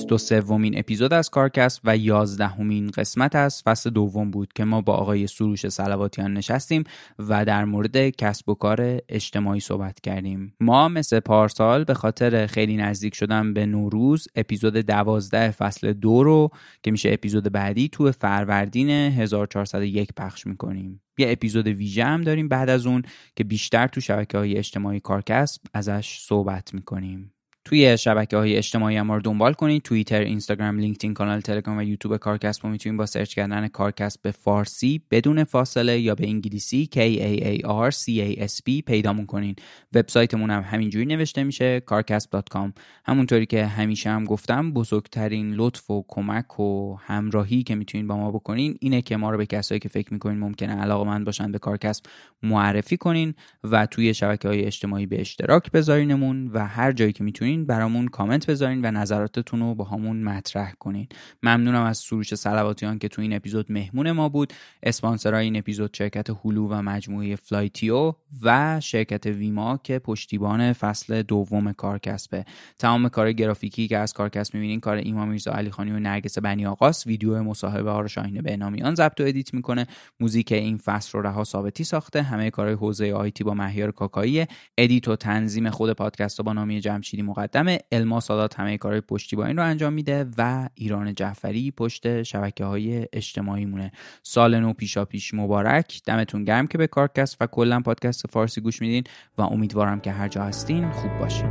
23 0.00 0.40
ومین 0.40 0.78
اپیزود 0.78 1.12
از 1.12 1.30
کارکست 1.30 1.80
و 1.84 1.96
11 1.96 2.46
همین 2.46 2.90
قسمت 2.90 3.36
از 3.36 3.62
فصل 3.62 3.90
دوم 3.90 4.30
بود 4.30 4.52
که 4.52 4.64
ما 4.64 4.80
با 4.80 4.94
آقای 4.94 5.26
سروش 5.26 5.68
سلواتیان 5.68 6.34
نشستیم 6.34 6.84
و 7.18 7.44
در 7.44 7.64
مورد 7.64 8.08
کسب 8.08 8.48
و 8.48 8.54
کار 8.54 9.00
اجتماعی 9.08 9.60
صحبت 9.60 10.00
کردیم. 10.00 10.54
ما 10.60 10.88
مثل 10.88 11.20
پارسال 11.20 11.84
به 11.84 11.94
خاطر 11.94 12.46
خیلی 12.46 12.76
نزدیک 12.76 13.14
شدن 13.14 13.54
به 13.54 13.66
نوروز 13.66 14.28
اپیزود 14.34 14.76
12 14.76 15.50
فصل 15.50 15.92
دو 15.92 16.22
رو 16.22 16.50
که 16.82 16.90
میشه 16.90 17.10
اپیزود 17.12 17.52
بعدی 17.52 17.88
تو 17.88 18.12
فروردین 18.12 18.90
1401 18.90 20.12
پخش 20.16 20.46
می‌کنیم. 20.46 21.02
یه 21.18 21.32
اپیزود 21.32 21.66
ویژه 21.66 22.04
هم 22.04 22.20
داریم 22.20 22.48
بعد 22.48 22.68
از 22.68 22.86
اون 22.86 23.02
که 23.36 23.44
بیشتر 23.44 23.86
تو 23.86 24.00
شبکه 24.00 24.38
های 24.38 24.56
اجتماعی 24.56 25.00
کارکسب 25.00 25.62
ازش 25.74 26.18
صحبت 26.20 26.74
می‌کنیم. 26.74 27.32
توی 27.64 27.98
شبکه 27.98 28.36
های 28.36 28.56
اجتماعی 28.56 28.96
هم 28.96 29.12
رو 29.12 29.20
دنبال 29.20 29.52
کنید. 29.52 29.82
توییتر 29.82 30.20
اینستاگرام 30.20 30.78
لینکدین 30.78 31.14
کانال 31.14 31.40
تلگرام 31.40 31.78
و 31.78 31.82
یوتیوب 31.82 32.16
کارکسب 32.16 32.64
رو 32.64 32.70
می‌تونید 32.70 32.98
با 32.98 33.06
سرچ 33.06 33.34
کردن 33.34 33.68
کارکسب 33.68 34.22
به 34.22 34.30
فارسی 34.30 35.02
بدون 35.10 35.44
فاصله 35.44 36.00
یا 36.00 36.14
به 36.14 36.28
انگلیسی 36.28 36.88
K 36.92 36.96
A 36.96 37.42
A 37.44 37.66
R 37.90 37.94
C 37.94 38.04
A 38.08 38.48
S 38.48 38.56
P 38.56 38.82
پیدامون 38.86 39.26
کنین. 39.26 39.56
وبسایتمون 39.94 40.50
هم 40.50 40.62
همینجوری 40.62 41.06
نوشته 41.06 41.44
میشه 41.44 41.82
carcasp.com 41.90 42.72
همونطوری 43.04 43.46
که 43.46 43.66
همیشه 43.66 44.10
هم 44.10 44.24
گفتم 44.24 44.72
بزرگترین 44.72 45.54
لطف 45.54 45.90
و 45.90 46.04
کمک 46.08 46.60
و 46.60 46.96
همراهی 47.00 47.62
که 47.62 47.74
می‌تونین 47.74 48.06
با 48.06 48.16
ما 48.16 48.30
بکنین 48.30 48.76
اینه 48.80 49.02
که 49.02 49.16
ما 49.16 49.30
رو 49.30 49.38
به 49.38 49.46
کسایی 49.46 49.78
که 49.78 49.88
فکر 49.88 50.12
می‌کنین 50.12 50.38
ممکنه 50.38 50.80
علاقه 50.80 51.06
من 51.06 51.24
باشن 51.24 51.52
به 51.52 51.58
کارکسب 51.58 52.04
معرفی 52.42 52.96
کنین 52.96 53.34
و 53.64 53.86
توی 53.86 54.14
شبکه 54.14 54.48
های 54.48 54.64
اجتماعی 54.64 55.06
به 55.06 55.20
اشتراک 55.20 55.70
بذارینمون 55.70 56.48
و 56.48 56.66
هر 56.66 56.92
جایی 56.92 57.12
که 57.12 57.24
می‌تونین 57.24 57.49
برامون 57.58 58.08
کامنت 58.08 58.50
بذارین 58.50 58.84
و 58.84 58.90
نظراتتون 58.90 59.60
رو 59.60 59.74
باهامون 59.74 60.22
مطرح 60.22 60.72
کنین. 60.72 61.06
ممنونم 61.42 61.82
از 61.82 61.98
سروش 61.98 62.34
صلواتیان 62.34 62.98
که 62.98 63.08
تو 63.08 63.22
این 63.22 63.32
اپیزود 63.32 63.72
مهمون 63.72 64.12
ما 64.12 64.28
بود 64.28 64.52
اسپانسرای 64.82 65.44
این 65.44 65.56
اپیزود 65.56 65.94
شرکت 65.94 66.30
هلو 66.44 66.68
و 66.68 66.82
مجموعه 66.82 67.36
فلایتیو 67.36 68.14
و 68.42 68.80
شرکت 68.80 69.26
ویما 69.26 69.80
که 69.84 69.98
پشتیبان 69.98 70.72
فصل 70.72 71.22
دوم 71.22 71.72
کارکسته. 71.72 72.44
تمام 72.78 73.08
کار 73.08 73.32
گرافیکی 73.32 73.88
که 73.88 73.98
از 73.98 74.12
کارکست 74.12 74.54
می‌بینین 74.54 74.80
کار 74.80 74.96
ایمان 74.96 75.28
میرزا 75.28 75.52
علی 75.52 75.70
خانی 75.70 75.90
و 75.90 75.98
نرگس 75.98 76.38
بنی 76.38 76.66
آقاس 76.66 77.06
ویدیو 77.06 77.42
مصاحبه 77.42 77.90
ها 77.90 78.00
رو 78.00 78.08
شاهین 78.08 78.42
بهنامیان 78.42 78.94
ضبط 78.94 79.20
و 79.20 79.24
edit 79.24 79.54
می‌کنه. 79.54 79.86
موزیک 80.20 80.52
این 80.52 80.76
فصل 80.76 81.18
رو 81.18 81.26
رها 81.26 81.44
ثابتی 81.44 81.84
ساخته. 81.84 82.22
همه 82.22 82.50
کارهای 82.50 82.76
حوزه 82.76 83.12
IT 83.12 83.44
با 83.44 83.54
مهیار 83.54 83.90
کاکایی. 83.90 84.46
edit 84.78 85.08
و 85.08 85.16
تنظیم 85.16 85.70
خود 85.70 85.92
پادکست 85.92 86.42
با 86.42 86.52
نامی 86.52 86.80
جمشیدی 86.80 87.22
مقدم 87.40 87.76
الما 87.92 88.20
سادات 88.20 88.60
همه 88.60 88.78
کارهای 88.78 89.00
پشتیبانی 89.00 89.54
رو 89.54 89.64
انجام 89.64 89.92
میده 89.92 90.26
و 90.38 90.68
ایران 90.74 91.14
جعفری 91.14 91.70
پشت 91.70 92.22
شبکه 92.22 92.64
های 92.64 93.06
اجتماعی 93.12 93.64
مونه 93.64 93.92
سال 94.22 94.60
نو 94.60 94.72
پیشا 94.72 95.04
پیش 95.04 95.34
مبارک. 95.34 96.00
دمتون 96.06 96.44
گرم 96.44 96.66
که 96.66 96.78
به 96.78 96.86
کارکست 96.86 97.36
و 97.40 97.46
کلا 97.46 97.80
پادکست 97.80 98.26
فارسی 98.26 98.60
گوش 98.60 98.80
میدین 98.80 99.04
و 99.38 99.42
امیدوارم 99.42 100.00
که 100.00 100.12
هر 100.12 100.28
جا 100.28 100.42
هستین 100.42 100.90
خوب 100.90 101.18
باشین. 101.18 101.50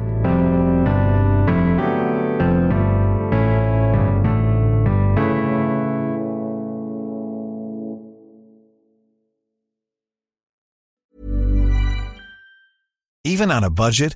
Even 13.26 13.52
on 13.52 13.64
a 13.64 13.70
budget, 13.70 14.16